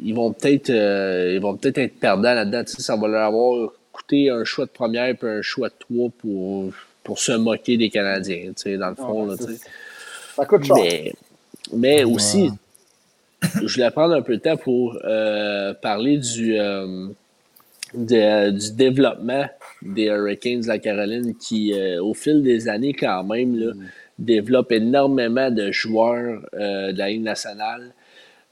[0.00, 2.64] ils vont peut-être euh, ils vont peut-être être perdants là-dedans.
[2.64, 5.74] Tu sais, ça va leur avoir coûté un choix de première puis un choix de
[5.78, 9.24] trois pour, pour se moquer des Canadiens, tu sais, dans le fond.
[9.24, 9.68] Ouais, là, c'est- tu sais.
[10.36, 10.74] Ça coûte cher.
[10.76, 11.12] Mais,
[11.72, 12.50] mais aussi,
[13.62, 17.08] je voulais prendre un peu de temps pour euh, parler du, euh,
[17.94, 19.44] de- du développement
[19.84, 23.72] des Hurricanes de la Caroline qui, euh, au fil des années, quand même, là,
[24.18, 27.92] développe énormément de joueurs euh, de la Ligue nationale.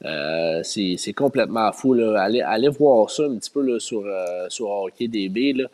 [0.05, 1.93] Euh, c'est complètement fou.
[1.93, 2.21] Là.
[2.21, 4.03] Allez, allez voir ça un petit peu là, sur,
[4.49, 5.53] sur HockeyDB.
[5.53, 5.69] Là.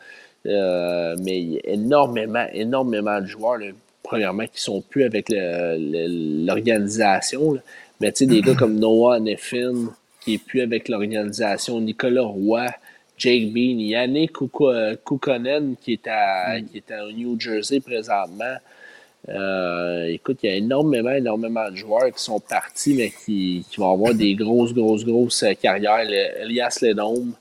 [1.20, 3.72] Mais il y a énormément, énormément de joueurs, là,
[4.04, 7.58] premièrement, qui sont plus avec l'organisation.
[8.00, 12.68] Mais tu sais, des gars comme Noah Neffin, qui est plus avec l'organisation, Nicolas Roy,
[13.20, 18.56] Jake Bean, Yannick Kouko- euh, Koukonen, qui est, à, qui est au New Jersey présentement.
[19.28, 23.78] Euh, écoute, il y a énormément, énormément de joueurs qui sont partis, mais qui, qui
[23.78, 26.06] vont avoir des grosses, grosses, grosses euh, carrières.
[26.06, 27.34] Le- Elias Ledome.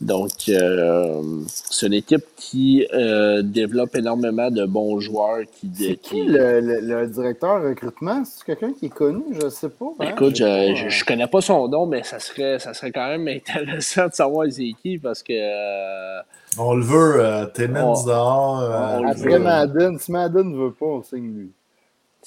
[0.00, 5.40] Donc, euh, c'est une équipe qui euh, développe énormément de bons joueurs.
[5.52, 8.22] Qui, C'est qui, qui le, le- le directeur recrutement?
[8.24, 9.24] C'est quelqu'un qui est connu?
[9.32, 9.86] Je sais pas.
[9.98, 10.10] hein?
[10.12, 13.26] Écoute, Je je, je connais pas son nom, mais ça serait, ça serait quand même
[13.36, 16.20] intéressant de savoir c'est qui parce que euh,
[16.58, 18.60] On le veut, euh, Timmins On- dehors.
[18.60, 19.38] euh, Après veut.
[19.40, 21.50] Madden, si Madden ne veut pas, on signe lui.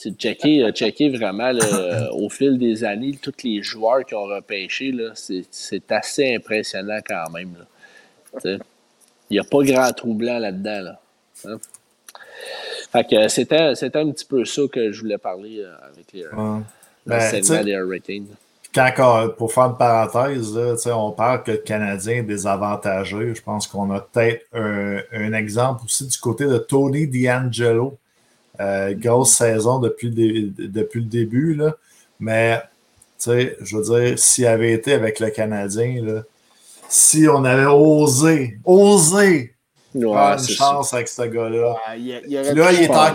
[0.02, 4.16] C'est de checker, euh, checker vraiment là, au fil des années, tous les joueurs qui
[4.16, 7.56] ont repêché, c'est, assez impressionnant quand même.
[8.44, 8.60] Il
[9.30, 10.82] n'y a pas grand trou blanc là-dedans.
[10.82, 11.02] Là.
[11.46, 11.58] Hein?
[12.92, 16.32] Fait que c'était, un petit peu ça que je voulais parler euh, avec les, Ouais.
[16.34, 16.64] dans le
[17.06, 18.28] Ben, segment tu sais, des Hurricanes.
[18.74, 23.36] quand, pour faire une parenthèse, là, on parle que le Canadien est désavantagé.
[23.36, 28.00] Je pense qu'on a peut-être un, un exemple aussi du côté de Tony D'Angelo.
[28.60, 30.14] Euh, grosse saison depuis le,
[30.50, 31.54] dé- depuis le début.
[31.56, 31.76] Là.
[32.20, 32.60] Mais,
[33.18, 36.22] tu sais, je veux dire, s'il avait été avec le Canadien, là,
[36.90, 39.56] si on avait osé, osé
[39.94, 41.76] Ouais, prendre une chance avec ce gars-là.
[41.86, 43.14] Ah, il, il là, il est, en,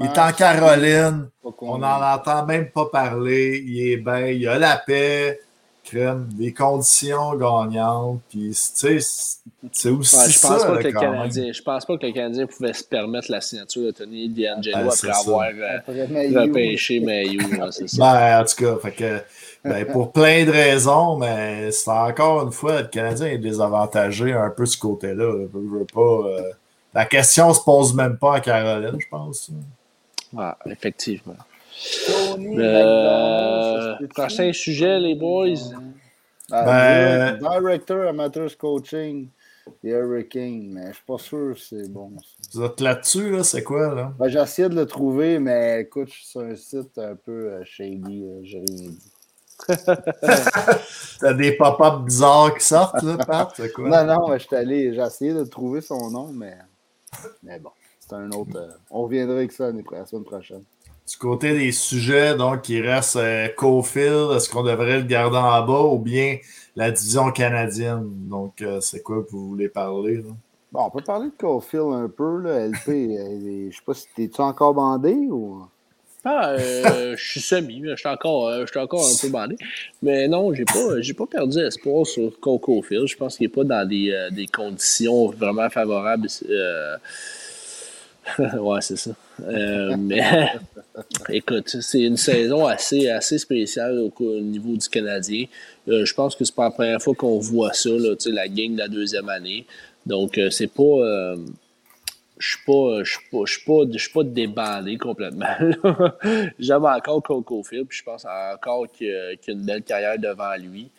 [0.00, 1.28] il est en Caroline.
[1.60, 3.60] On n'en entend même pas parler.
[3.66, 4.26] Il est bien.
[4.28, 5.40] Il a la paix.
[5.94, 6.28] Crème.
[6.32, 8.20] Des conditions gagnantes.
[8.30, 8.98] Puis, tu sais,
[9.72, 10.48] c'est- aussi Ouais, je ça.
[10.48, 10.92] pense pas là, que le.
[10.92, 14.76] Canadien, je pense pas que le Canadien pouvait se permettre la signature de Tony D'Angelo
[14.76, 15.18] Ben, après ça.
[15.20, 15.78] avoir euh,
[16.40, 17.38] repêché Mayu.
[17.44, 17.96] ouais, ça.
[17.98, 19.20] Ben, en tout cas, fait que,
[19.68, 24.50] ben, pour plein de raisons, mais c'est encore une fois, le Canadien est désavantagé un
[24.50, 25.32] peu de ce côté-là.
[25.32, 26.50] Je veux- je veux pas, euh,
[26.92, 29.50] la question se pose même pas à Caroline, je pense.
[30.32, 31.36] Ouais, effectivement.
[32.58, 35.54] Euh, prochain sujet, les boys.
[36.50, 39.28] Ah, Ben- direct- Director Amateurs Coaching,
[39.82, 42.12] les Hurricanes, mais je suis pas sûr que c'est bon.
[42.18, 42.26] ça.
[42.52, 44.12] Vous êtes là-dessus, là, c'est quoi, là?
[44.18, 47.32] Ben, j'ai essayé de le trouver, mais écoute, je suis sur un site un peu
[47.52, 48.98] euh, shady, j'ai rien dit.
[51.20, 53.52] T'as des pop-up bizarres qui sortent, là, Pat?
[53.56, 53.88] C'est quoi?
[53.88, 56.56] Non, non, mais je suis allé, j'ai essayé de trouver son nom, mais,
[57.42, 57.70] mais bon,
[58.00, 58.56] c'est un autre.
[58.56, 60.64] euh, on reviendra avec ça la semaine prochaine.
[61.08, 64.32] Du côté des sujets, donc, il reste euh, Cofield.
[64.36, 66.38] Est-ce qu'on devrait le garder en bas ou bien
[66.76, 68.08] la division canadienne?
[68.28, 70.30] Donc, euh, c'est quoi que vous voulez parler, là?
[70.72, 72.88] Bon, on peut parler de Caulfield un peu, là, LP.
[72.88, 75.66] euh, je sais pas si t'es-tu encore bandé ou?
[76.26, 79.56] Ah, euh, je suis semi, je suis encore, euh, encore un peu bandé.
[80.02, 83.06] Mais non, j'ai pas, j'ai pas perdu espoir sur Coco Field.
[83.06, 86.28] Je pense qu'il n'est pas dans des, euh, des conditions vraiment favorables.
[88.58, 89.10] ouais, c'est ça.
[89.42, 90.22] Euh, mais
[91.28, 95.46] écoute, c'est une saison assez, assez spéciale au, niveau du Canadien.
[95.88, 98.72] Euh, je pense que c'est pas la première fois qu'on voit ça, là, la gang
[98.72, 99.66] de la deuxième année.
[100.06, 100.82] Donc, euh, c'est pas.
[100.82, 101.36] euh,
[102.36, 105.54] je suis pas, je suis pas, pas, pas débandé complètement.
[106.58, 110.54] J'aime encore Coco Field, puis je pense encore qu'il qu'il a une belle carrière devant
[110.56, 110.90] lui.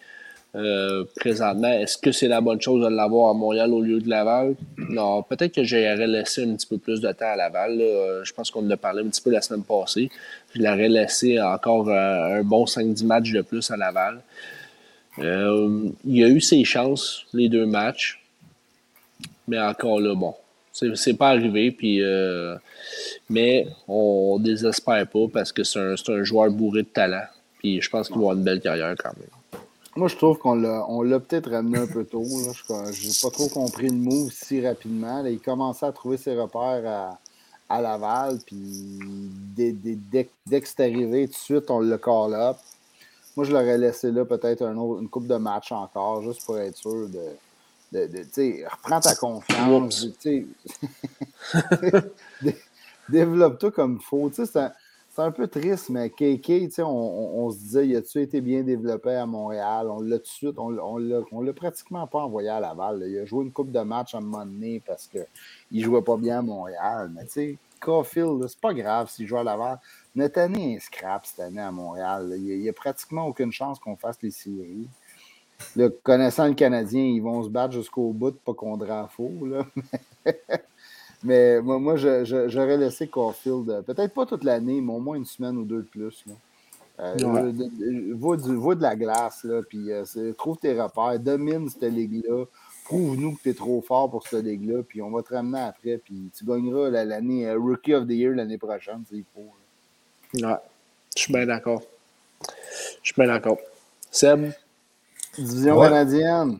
[0.56, 4.10] Euh, présentement, est-ce que c'est la bonne chose de l'avoir à Montréal au lieu de
[4.10, 4.56] Laval?
[4.78, 7.78] Non, peut-être que j'aurais laissé un petit peu plus de temps à Laval.
[8.24, 10.10] Je pense qu'on en a parlé un petit peu la semaine passée.
[10.54, 14.22] Je l'aurais laissé encore euh, un bon 5-10 matchs de plus à Laval.
[15.20, 18.22] Euh, il a eu ses chances, les deux matchs.
[19.50, 20.36] Mais encore là, bon,
[20.72, 21.72] c'est pas arrivé.
[21.72, 22.02] Puis,
[23.30, 27.26] mais on désespère pas parce que c'est un, un joueur bourré de talent.
[27.60, 29.28] Puis je pense qu'il va avoir une belle carrière quand même.
[29.96, 32.24] Moi, je trouve qu'on l'a, on l'a peut-être ramené un peu tôt.
[32.24, 32.52] Là.
[32.92, 35.22] Je n'ai pas trop compris le move si rapidement.
[35.22, 37.20] Là, il commençait à trouver ses repères à,
[37.70, 38.40] à Laval.
[38.46, 38.58] Puis
[39.56, 42.58] dès, dès- dès- dès que c'est arrivé, tout de suite, on le call up.
[43.38, 46.58] Moi, je l'aurais laissé là peut-être un autre- une coupe de match encore, juste pour
[46.60, 47.22] être sûr de.
[47.94, 50.08] de, de- tu sais, reprends ta confiance.
[50.22, 50.48] tu
[51.54, 51.62] sais.
[52.42, 52.58] Dé-
[53.10, 54.30] Développe-toi comme il faut.
[54.30, 54.70] Tu sais,
[55.16, 59.12] c'est un, peu triste, mais KK, on, on- se disait, il a-tu été bien développé
[59.12, 59.88] à Montréal?
[59.90, 63.02] On l'a tout de suite, on, on l'a pratiquement pas envoyé à Laval.
[63.08, 66.18] Il a joué une coupe de match à un moment donné parce qu'il jouait pas
[66.18, 67.12] bien à Montréal.
[67.16, 69.80] Mais tu sais, Caulfield, c'est pas grave s'il joue à Laval.
[70.36, 72.34] Année est scrap cette année à Montréal.
[72.36, 74.90] Il n'y a, pratiquement aucune chance qu'on fasse les séries.
[76.04, 79.32] Connaissant le Canadien, ils vont se battre jusqu'au bout, pas qu'on drape faux.
[79.46, 79.66] Là.
[81.26, 85.00] Mais moi, moi je- je- j'aurais laissé Caulfield, euh, peut-être pas toute l'année, mais au
[85.00, 86.24] moins une semaine ou deux de plus.
[86.28, 86.34] Là.
[87.00, 87.42] Euh, Ouais.
[87.52, 90.06] de- du- de la glace, là, puis euh,
[90.38, 92.46] trouve tes repères, domine cette ligue-là,
[92.86, 95.98] prouve-nous que tu es trop fort pour cette ligue-là, puis on va te ramener après,
[95.98, 99.42] puis tu gagneras la- l'année euh, Rookie of the Year l'année prochaine, s'il faut.
[100.40, 100.52] là.
[100.54, 100.58] Ouais,
[101.18, 101.82] je suis bien d'accord.
[103.02, 103.58] Je suis bien d'accord.
[104.12, 104.52] Seb?
[105.38, 105.88] Division Ouais.
[105.88, 106.60] canadienne.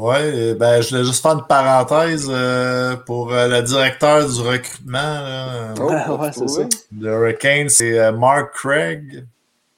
[0.00, 4.92] Oui, ben, je voulais juste faire une parenthèse euh, pour euh, le directeur du recrutement.
[4.98, 5.74] Là.
[5.80, 6.66] Oh, Ah, ouais, c'est trouvé?
[7.00, 9.24] Le Hurricane, c'est euh, Mark Craig,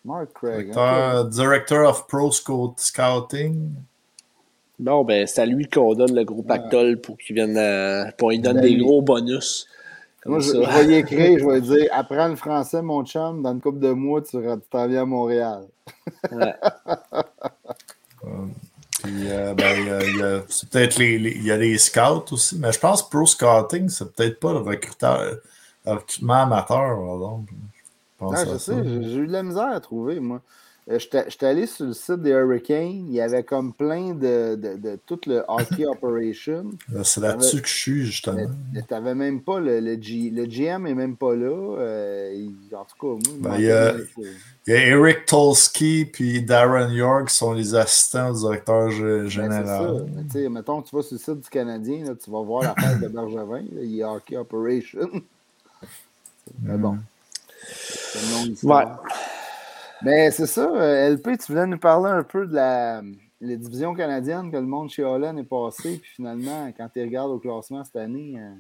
[0.05, 0.67] Mark Craig.
[0.73, 3.71] directeur, director of Pro Scout- Scouting.
[4.79, 7.57] Non, ben, c'est à lui qu'on donne le gros pactole pour qu'il vienne.
[7.57, 9.67] euh, pour qu'il donne Ben, des gros bonus.
[10.23, 10.59] Comme Moi, je, ça.
[10.81, 13.79] je vais y écrire, je vais dire apprends le français, mon chum, dans une couple
[13.79, 14.37] de mois, tu
[14.71, 15.63] t'en viens à Montréal.
[16.31, 16.55] Ouais.
[19.11, 19.77] Puis, euh, ben,
[20.09, 22.79] il y a- c'est peut-être les, les- il y a les scouts aussi, mais je
[22.79, 25.39] pense que Pro Scouting, c'est peut-être pas le recruteur,
[25.85, 27.53] recrutement amateur, par exemple.
[27.55, 30.43] Je pense Ah, je sais, j'ai j'ai eu de la misère à trouver, moi.
[30.91, 34.57] Euh, J'étais j'étais allé sur le site des Hurricanes, il y avait comme plein de,
[34.57, 36.65] de, de tout le hockey operation.
[36.93, 38.51] Là, C'est là-dessus que je suis, justement.
[38.73, 41.47] Mais t'avais même pas le, le, G- le GM est même pas là.
[41.79, 43.97] euh, il- en tout cas, moi, il Ben,
[44.67, 48.95] y y a Eric Tolsky puis Darren York qui sont les assistants du directeur Ben,
[48.95, 49.29] c'est ça.
[49.29, 50.07] général.
[50.17, 52.63] Mais tu sais, mettons, tu vas sur le site du Canadien, là, tu vas voir
[52.63, 55.09] la fête de Bergevin, là, il y a Hockey Operation.
[56.63, 56.99] Mais bon.
[57.65, 59.03] C'est longue histoire.
[59.03, 59.11] Ouais.
[60.03, 63.03] Mais c'est ça, euh, LP, tu voulais nous parler un peu de la,
[63.41, 67.31] les divisions canadiennes que le monde chez Holland est passé, puis finalement, quand tu regardes
[67.31, 68.55] au classement cette année, euh,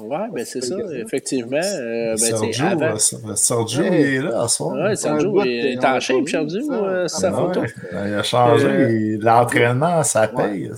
[0.00, 1.56] Oui, ben c'est ça, effectivement.
[1.62, 4.74] Euh, ben, Sergio, avant- euh, Sergio, il est là à soir.
[4.74, 7.60] Ouais, Sergio, il est l'a en shape, Sergio, euh, Ah, sa Ouais, photo.
[7.92, 8.66] Il a changé.
[8.66, 10.68] Euh, L'entraînement, ça paye.
[10.68, 10.70] Ouais,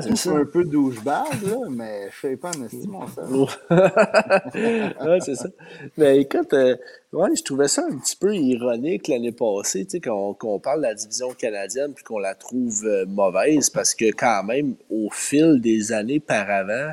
[0.00, 0.30] c'est ça.
[0.30, 3.22] un peu douchebag, là, mais je sais pas, en estime, mon ça.
[5.08, 5.48] ouais, c'est ça.
[5.98, 6.76] Mais écoute, euh,
[7.12, 10.78] ouais, je trouvais ça un petit peu ironique l'année passée, tu sais, qu'on qu'on parle
[10.78, 15.08] de la division canadienne puis qu'on la trouve euh, mauvaise parce que quand même, au
[15.12, 16.92] fil des années par avant, euh,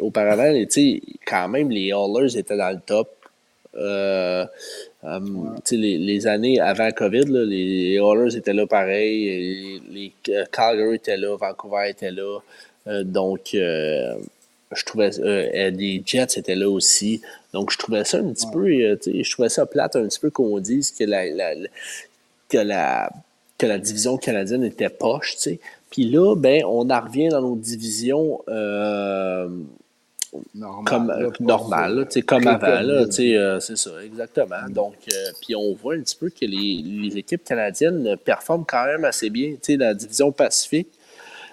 [0.00, 3.10] auparavant, tu sais, quand même, les Hallers étaient dans le top.
[3.76, 4.46] Euh,
[5.04, 5.20] euh,
[5.70, 11.16] les, les années avant COVID, là, les Oilers étaient là pareil, les, euh, Calgary étaient
[11.18, 12.38] là, Vancouver était là.
[12.86, 14.14] Euh, donc, euh,
[14.74, 17.20] je trouvais euh, euh, des Jets étaient là aussi.
[17.52, 20.30] Donc, je trouvais ça un petit peu, euh, je trouvais ça plate un petit peu
[20.30, 21.68] qu'on dise que la, la- la-
[22.48, 23.10] que la
[23.58, 25.60] que la division canadienne était poche, tu sais.
[25.90, 29.48] Puis là, ben, on en revient dans nos divisions euh,
[30.54, 30.84] Normal.
[30.84, 34.68] comme là, euh, normal, là, sais, comme avant, là, euh, c'est ça, exactement.
[34.68, 38.64] Donc, euh, puis on voit un petit peu que les, les équipes canadiennes euh, performent
[38.66, 40.88] quand même assez bien, tu sais, la division Pacifique,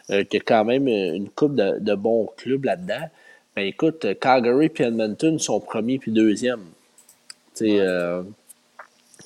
[0.09, 3.09] euh, qui a quand même euh, une coupe de, de bons clubs là-dedans.
[3.55, 6.61] Ben écoute, euh, Calgary et Edmonton sont premiers puis deuxième.
[7.61, 8.23] Euh,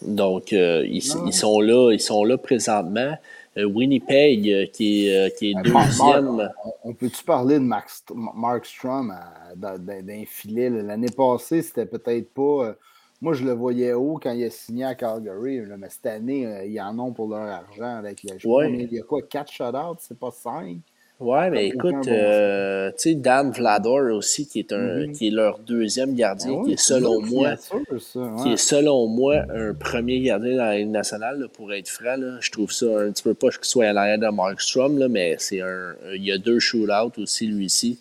[0.02, 3.18] donc, euh, ils, ils sont là, ils sont là présentement.
[3.58, 6.36] Euh, Winnipeg, euh, qui est, euh, qui est Mark- deuxième.
[6.36, 10.70] Mark, on- on peut-tu parler de Max, Mark Strom à- dans- dans- d'un filet?
[10.70, 12.76] L'année passée, c'était peut-être pas.
[13.20, 16.46] moi, je le voyais haut quand il a signé à Calgary, là, mais cette année,
[16.68, 17.96] ils en ont pour leur argent.
[17.98, 18.72] Avec sais pas Ouais.
[18.72, 20.78] il y a quoi, 4 shutouts, c'est pas 5?
[21.20, 25.12] Ouais, mais écoute, bon euh, tu sais, Dan Vlador aussi, qui est, un, Mhm.
[25.14, 28.44] qui est leur deuxième gardien, Ah qui est selon moi, signature, ça, ouais.
[28.44, 32.18] qui est selon moi un premier gardien dans la Ligue nationale, là, pour être franc.
[32.18, 32.38] Là.
[32.40, 35.36] Je trouve ça un petit peu pas qu'il soit à l'arrière de Markstrom, là, mais
[35.40, 35.96] c'est un.
[36.14, 37.98] Il y a deux shootouts aussi, lui-ci.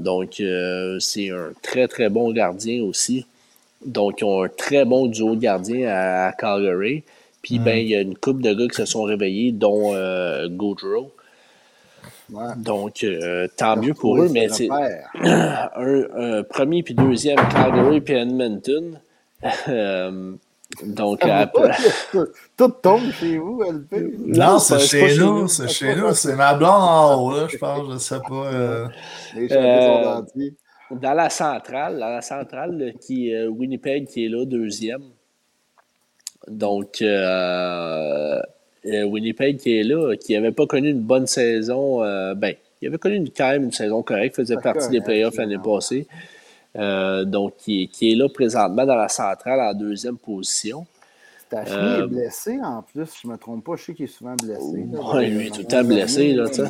[0.00, 3.24] Donc, euh, c'est un très, très bon gardien aussi.
[3.86, 7.04] Donc, ils ont un très bon duo de gardiens à, à Calgary.
[7.40, 10.48] Puis, ben, il y a une couple de gars qui se sont réveillés, dont euh,
[10.48, 11.12] Gaudreau.
[12.32, 12.52] Ouais.
[12.56, 18.00] Donc, euh, tant mieux pour Oui, eux, mais c'est un, un premier puis deuxième Calgary
[18.00, 19.00] puis Edmonton.
[19.68, 20.32] Euh,
[20.84, 21.72] donc, après,
[22.56, 24.14] Tout tombe chez vous, LP.
[24.18, 26.12] Non, c'est chez nous, c'est chez nous.
[26.12, 28.52] C'est ma blonde en haut, là, je pense, je sais pas.
[28.52, 28.86] euh.
[29.34, 30.20] Les Euh,
[30.90, 35.02] dans la centrale, dans la centrale, qui est euh, Winnipeg qui est là, deuxième.
[36.46, 38.40] Donc, euh, euh,
[39.04, 42.98] Winnipeg qui est là, qui n'avait pas connu une bonne saison, euh, ben, il avait
[42.98, 46.06] connu une, quand même une saison correcte, faisait partie des playoffs l'année passée.
[46.76, 50.86] Euh, donc, qui est, qui est là présentement dans la centrale en deuxième position.
[51.46, 53.72] Stachny euh, est blessé en plus, si je ne me trompe pas.
[53.76, 54.84] Je sais qu'il est souvent blessé.
[54.84, 56.68] dans lui, est tout le temps blessé, là, tu sais.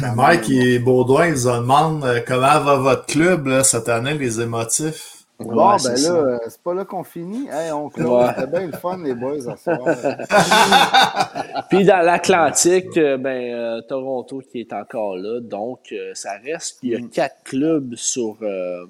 [0.00, 4.14] mais- Mike et Baudouin, ils se demandent euh, comment va votre club là, cette année,
[4.14, 5.13] les émotifs?
[5.40, 7.48] Bon, Ouais, ben c'est là, euh, c'est pas là qu'on finit.
[7.50, 7.86] Hey, on.
[7.88, 8.26] Ouais.
[8.36, 9.80] C'était bien le fun, les boys, à soir.
[11.70, 15.40] Puis dans l'Atlantique, euh, ben, euh, Toronto qui est encore là.
[15.40, 18.86] Donc, euh, ça reste qu'il y a quatre clubs sur, euh,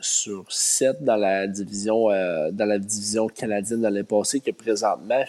[0.00, 5.24] sur sept dans la division dans la division canadienne de l'année passée qui présentement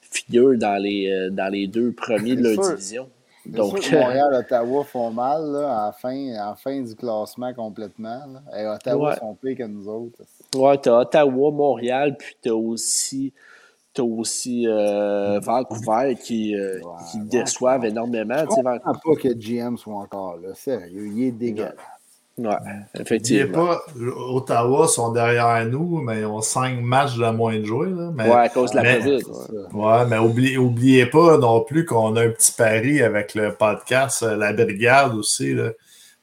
[0.00, 2.70] figurent dans les, dans les deux premiers de sûr.
[2.70, 3.10] division.
[3.52, 6.80] Donc, sûr que Montréal et Ottawa font mal là, à, la fin, à la fin
[6.80, 8.20] du classement complètement.
[8.26, 8.60] là.
[8.60, 9.16] Et Ottawa Ouais.
[9.18, 10.22] sont pires que nous autres.
[10.54, 13.32] Ouais, t'as Ottawa, Montréal, puis t'as aussi,
[13.94, 17.38] t'as aussi euh, Vancouver qui, euh, Ouais, qui Vancouver.
[17.42, 18.38] déçoivent énormément.
[18.38, 20.54] Je tu sais, comprends pas que GM soit encore là.
[20.54, 21.74] Sérieux, il est dégueulasse.
[22.38, 23.66] Ouais, N'oubliez effectivement.
[23.66, 23.80] pas,
[24.28, 27.88] Ottawa sont derrière nous, mais ils ont cinq matchs de moins de jouer.
[27.88, 29.22] Là, mais, Ouais, à cause de la mais- COVID.
[29.72, 29.84] Ouais.
[29.86, 34.22] Ouais, mais oubliez, oubliez pas non plus qu'on a un petit pari avec le podcast
[34.22, 35.54] euh, La Brigade aussi.
[35.54, 35.70] Là.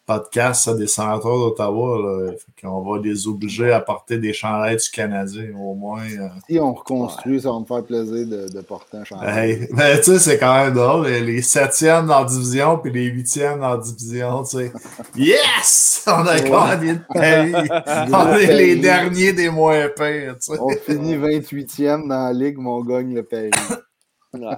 [0.05, 2.31] Podcast ça, des sénateurs d'Ottawa.
[2.61, 6.01] qu'on va les obliger à porter des chandails du Canadien, au moins.
[6.03, 6.27] euh.
[6.49, 9.51] Si on reconstruit, ça va me faire plaisir de, de porter un chandail.
[9.51, 11.07] Hey, ben, tu sais, c'est quand même drôle.
[11.07, 14.73] Les, septièmes dans la division, puis les huitièmes dans la division, tu sais.
[15.15, 16.03] Yes!
[16.07, 17.69] On a gagné le pays.
[18.13, 20.59] On est les derniers des moins pires, tu sais.
[20.59, 23.51] On finit 28e dans la ligue, mais on gagne le pays.
[24.33, 24.57] Ouais.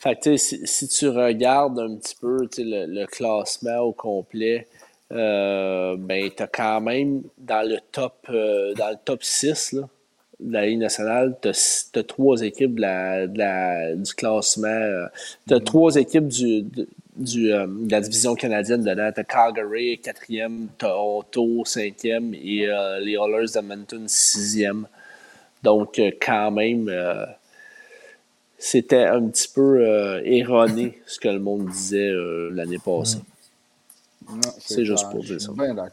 [0.00, 4.66] fait que, si, si tu regardes un petit peu le, le classement au complet,
[5.12, 9.82] euh, ben, tu as quand même dans le top, euh, dans le top 6 là,
[10.40, 15.06] de la Ligue nationale, tu as, trois équipes de la, de la- du classement.
[15.48, 19.10] tu as trois équipes du, de, du, euh, de la division canadienne dedans.
[19.14, 24.86] Tu as Calgary, quatrième, Toronto, cinquième, et euh, les Oilers d'Edmonton, sixième.
[25.62, 26.88] Donc, euh, quand même.
[28.58, 33.18] C'était un petit peu euh, erroné ce que le monde disait euh, l'année passée.
[34.58, 35.52] C'est juste pour dire ça.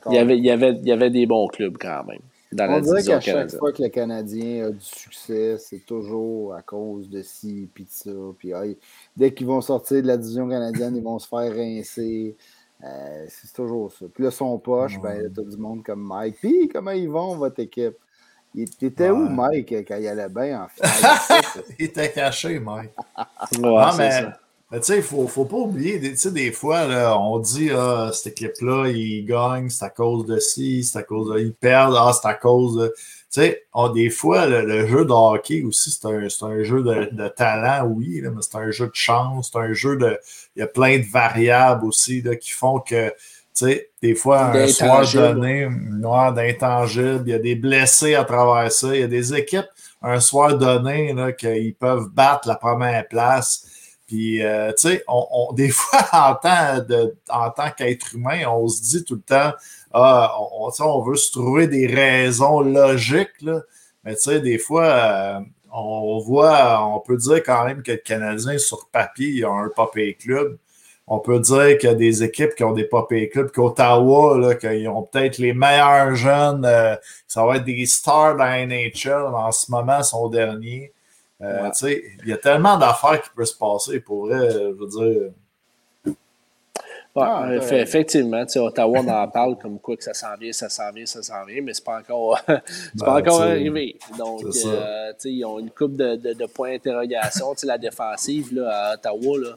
[0.09, 2.21] Il y, avait, il, y avait, il y avait des bons clubs quand même.
[2.51, 6.53] Dans On la dirait qu'à chaque fois que le Canadien a du succès, c'est toujours
[6.53, 8.11] à cause de ci puis de ça.
[8.37, 8.63] Puis ah,
[9.15, 12.35] dès qu'ils vont sortir de la division canadienne, ils vont se faire rincer.
[12.83, 14.05] Euh, c'est toujours ça.
[14.13, 16.37] Puis là, son poche, ben, là, t'as du monde comme Mike.
[16.41, 17.95] Puis comment ils vont, votre équipe?
[18.55, 19.29] Il- T'étais où.
[19.29, 21.41] Mike, quand il allait bien en finale?
[21.79, 22.91] Il était caché, Mike.
[23.53, 24.25] Ouais, Non, mais,
[24.71, 27.39] mais tu sais, il faut, faut pas oublier, des- tu sais, des fois, là, on
[27.39, 31.39] dit, ah, cette équipe-là, ils gagnent, c'est à cause de ci, c'est à cause de,
[31.39, 32.95] ils perdent, ah, c'est à cause de, tu
[33.41, 37.09] sais, on- des fois, le, le jeu de hockey aussi, c'est un, un jeu de,
[37.11, 40.17] de talent, oui, là, mais c'est un jeu de chance, c'est un jeu de,
[40.55, 43.13] il y a plein de variables aussi, là, qui font que,
[43.65, 48.23] sais, des fois, un soir donné, une noire d'intangible, il y a des blessés à
[48.23, 49.67] travers ça, il y a des équipes,
[50.01, 53.67] un soir donné, qu'ils peuvent battre la première place.
[54.07, 58.41] Puis, euh, tu sais, on, on- des fois, en tant, de, en tant qu'être humain,
[58.49, 59.53] on se dit tout le temps,
[59.93, 63.61] ah, on, on, veut se trouver des raisons logiques, là.
[64.03, 65.39] mais tu sais, des fois, euh,
[65.71, 69.69] on voit, on peut dire quand même que le Canadien, sur papier, il a un
[69.69, 70.57] papier club.
[71.07, 74.55] On peut dire qu'il y a des équipes qui ont des papier clubs, qu'Ottawa, là,
[74.55, 76.95] qu'ils ont peut-être les meilleurs jeunes, euh,
[77.27, 80.93] ça va être des stars dans la NHL, en ce moment, son dernier.
[81.41, 81.71] Euh, Ouais.
[81.71, 83.99] tu sais, Il y a tellement d'affaires qui peuvent se passer.
[83.99, 85.31] Pour vrai, je veux dire,
[87.13, 90.35] Ouais, Ah, euh, effectivement, tu sais, Ottawa, on en parle comme quoi que ça s'en
[90.39, 93.41] vient, ça s'en vient, ça s'en vient, mais c'est pas encore, c'est pas Ben, encore
[93.41, 93.97] arrivé.
[94.17, 97.51] Donc, euh, tu sais, ils ont une coupe de, de, de points d'interrogation.
[97.53, 99.49] Tu sais, la défensive là, à Ottawa, là,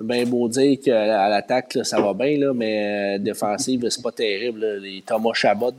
[0.00, 4.12] bien beau dire qu'à l'attaque, là, ça va bien, là, mais euh, défensive, c'est pas
[4.12, 4.60] terrible.
[4.60, 4.76] là.
[4.80, 5.72] Les Thomas Chabot,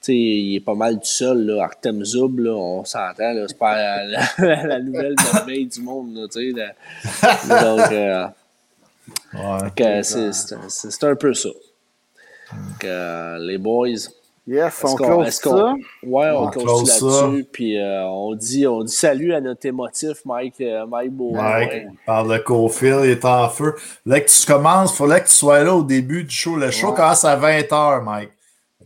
[0.00, 1.46] sais, il est pas mal tout seul.
[1.46, 1.62] Là.
[1.64, 4.04] Artem Zub, là, on s'entend, là, c'est pas la,
[4.38, 6.14] la- la nouvelle merveille du monde.
[6.16, 7.64] Là, tu sais, là.
[7.78, 8.26] Donc, euh,
[9.34, 10.02] ouais.
[10.02, 10.32] c'est, c'est,
[10.68, 11.48] c'est- c'est un peu ça.
[12.84, 13.88] Euh, les boys,
[14.46, 15.72] Yes, on close ça?
[16.02, 17.00] ouais, on, On close, close
[17.30, 21.40] là-dessus, puis euh, on dit, on dit salut à notre émotif Mike, euh, Mike Beaumont.
[21.40, 23.74] Mike parle de Cofield, il est en feu.
[24.04, 26.56] Là que tu commences, il fallait que tu sois là au début du show.
[26.56, 26.94] Le show Ouais.
[26.96, 28.32] commence à 20h, Mike.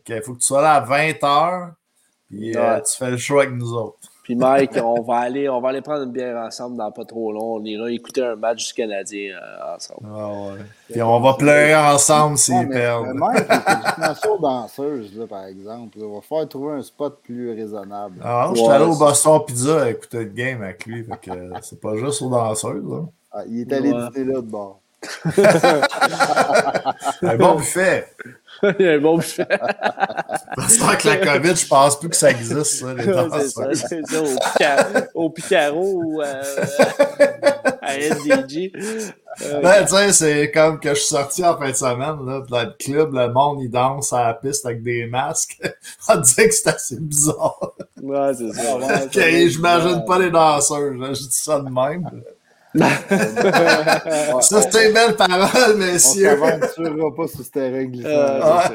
[0.08, 1.72] Il faut que tu sois là à 20h.
[2.28, 2.82] Puis euh, Ouais.
[2.82, 3.98] tu fais le show avec nous autres.
[4.28, 7.32] Puis Mike, on va aller, on va aller prendre une bière ensemble dans pas trop
[7.32, 7.54] long.
[7.54, 10.00] On ira écouter un match du Canadien euh, ensemble.
[10.14, 10.58] Ah ouais.
[10.92, 13.06] Puis on va pleurer ensemble s'ils Ouais, mais, perdent.
[13.06, 15.96] mais Mike, du pinceau danseuse, là, par exemple.
[15.96, 18.16] Il va falloir trouver un spot plus raisonnable.
[18.22, 21.04] Ah, je suis allé au c'est- Boston Pizza à écouter le game avec lui.
[21.04, 22.84] Fait que euh, c'est pas juste aux danseuses.
[22.86, 23.00] Là.
[23.32, 24.08] Ah, il est allé Ouais.
[24.14, 24.80] dîner là de bord.
[27.22, 28.06] Un bon buffet.
[28.78, 29.46] Il y a un bon buffet.
[30.56, 33.84] Parce que la COVID, je pense plus que ça existe, ça, les c'est ça, danseuses.
[33.88, 36.42] c'est ça, au, Pica- au Picaro ou euh,
[37.82, 38.72] à SDG.
[39.42, 42.42] Euh, Ben, tu sais, c'est comme que je suis sorti en fin de semaine, là,
[42.48, 45.60] dans le club, le monde, il danse à la piste avec des masques.
[46.08, 47.72] On dirait que c'est assez bizarre.
[48.02, 48.76] ouais, c'est ça.
[48.76, 52.04] Ouais, j'imagine pas les danseurs, je dis ça de même.
[52.74, 52.86] Ouais,
[54.42, 56.38] Ça, c'était une belle parole, On ne messieurs.
[56.38, 58.08] pas sur ce terrain glissant.
[58.08, 58.62] Euh, Ouais.
[58.62, 58.72] ça.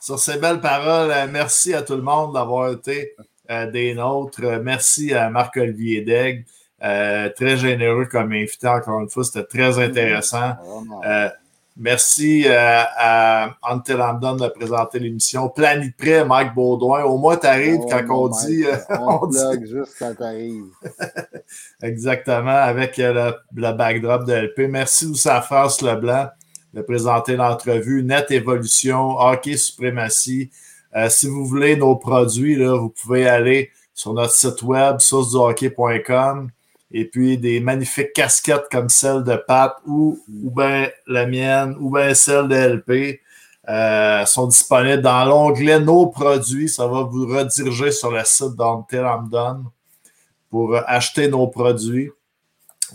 [0.00, 3.14] Sur ces belles paroles, euh, merci à tout le monde d'avoir été
[3.50, 4.40] euh, des nôtres.
[4.44, 6.44] Euh, merci à Marc-Olivier Daigle.
[6.84, 10.54] Euh, très généreux comme invité, encore une fois, c'était très intéressant.
[10.64, 11.00] Vraiment.
[11.04, 11.28] Euh,
[11.76, 15.48] merci euh, à Ante Lambdon de présenter l'émission.
[15.48, 17.04] Planit prêt, Mike Baudouin.
[17.04, 18.64] Au moins, tu arrives Oh, quand on dit.
[18.64, 20.64] Euh, on, on dit- juste quand t'arrives.
[21.82, 24.68] Exactement, avec euh, le, le backdrop de LP.
[24.70, 26.28] Merci aussi à France Leblanc
[26.74, 30.50] de présenter l'entrevue Net Évolution, Hockey Suprématie.
[30.94, 36.50] Euh, si vous voulez nos produits, là, vous pouvez aller sur notre site web, sourceduhockey.com,
[36.92, 41.90] et puis des magnifiques casquettes comme celle de Pat ou, ou bien la mienne, ou
[41.90, 43.20] bien celle de LP.
[43.68, 46.68] euh, sont disponibles dans l'onglet Nos produits.
[46.68, 49.64] Ça va vous rediriger sur le site d'Until I'm Done
[50.50, 52.10] pour acheter nos produits.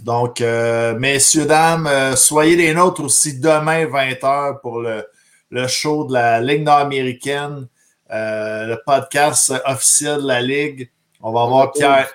[0.03, 5.05] Donc, euh, messieurs, dames, euh, soyez les nôtres aussi demain 20h pour le,
[5.49, 7.67] le show de la Ligue nord-américaine,
[8.09, 10.89] le podcast officiel de la Ligue.
[11.21, 12.09] On va avoir Pierre.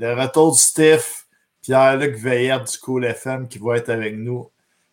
[0.00, 1.26] Le retour du Stiff,
[1.62, 4.50] Pierre-Luc Veillette du Cool FM qui va être avec nous.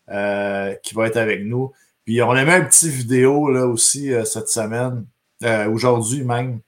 [0.10, 1.74] euh, qui va être avec nous.
[2.06, 5.06] Puis on a mis un petit vidéo là aussi euh, cette semaine,
[5.44, 6.60] euh, aujourd'hui même.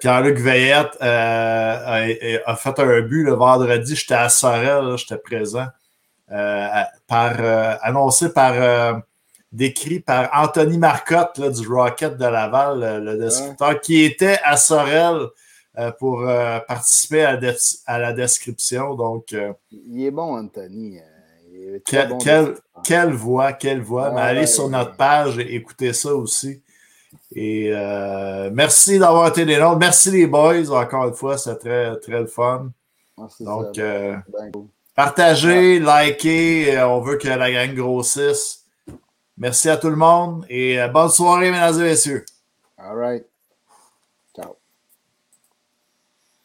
[0.00, 2.02] Pierre-Luc Veillette a,
[2.44, 3.94] a fait un but le vendredi.
[3.94, 5.68] J'étais à Sorel, j'étais présent.
[6.26, 9.02] Par, annoncé par,
[9.52, 14.56] décrit par Anthony Marcotte là, du Rocket de Laval, le, le destructeur, qui était à
[14.56, 15.28] Sorel
[15.98, 18.94] pour euh, participer à, la des- à la description.
[18.94, 20.98] Donc, euh, Il est bon, Anthony.
[20.98, 21.02] euh,
[21.52, 22.82] il est très quel- bon quel- descripteur.
[22.84, 24.10] quelle voix, quelle voix.
[24.10, 24.46] Mais allez ouais.
[24.46, 26.60] sur notre page et écoutez ça aussi.
[27.34, 29.78] Et euh, merci d'avoir été des nôtres.
[29.78, 32.70] Merci les boys, encore une fois, c'est très, très le fun.
[33.18, 34.50] Ah, Donc, euh, Ben
[34.94, 38.64] partagez, likez, euh, on veut que la gang grossisse.
[39.38, 42.24] Merci à tout le monde et euh, bonne soirée, mesdames et messieurs.
[42.76, 43.26] All right.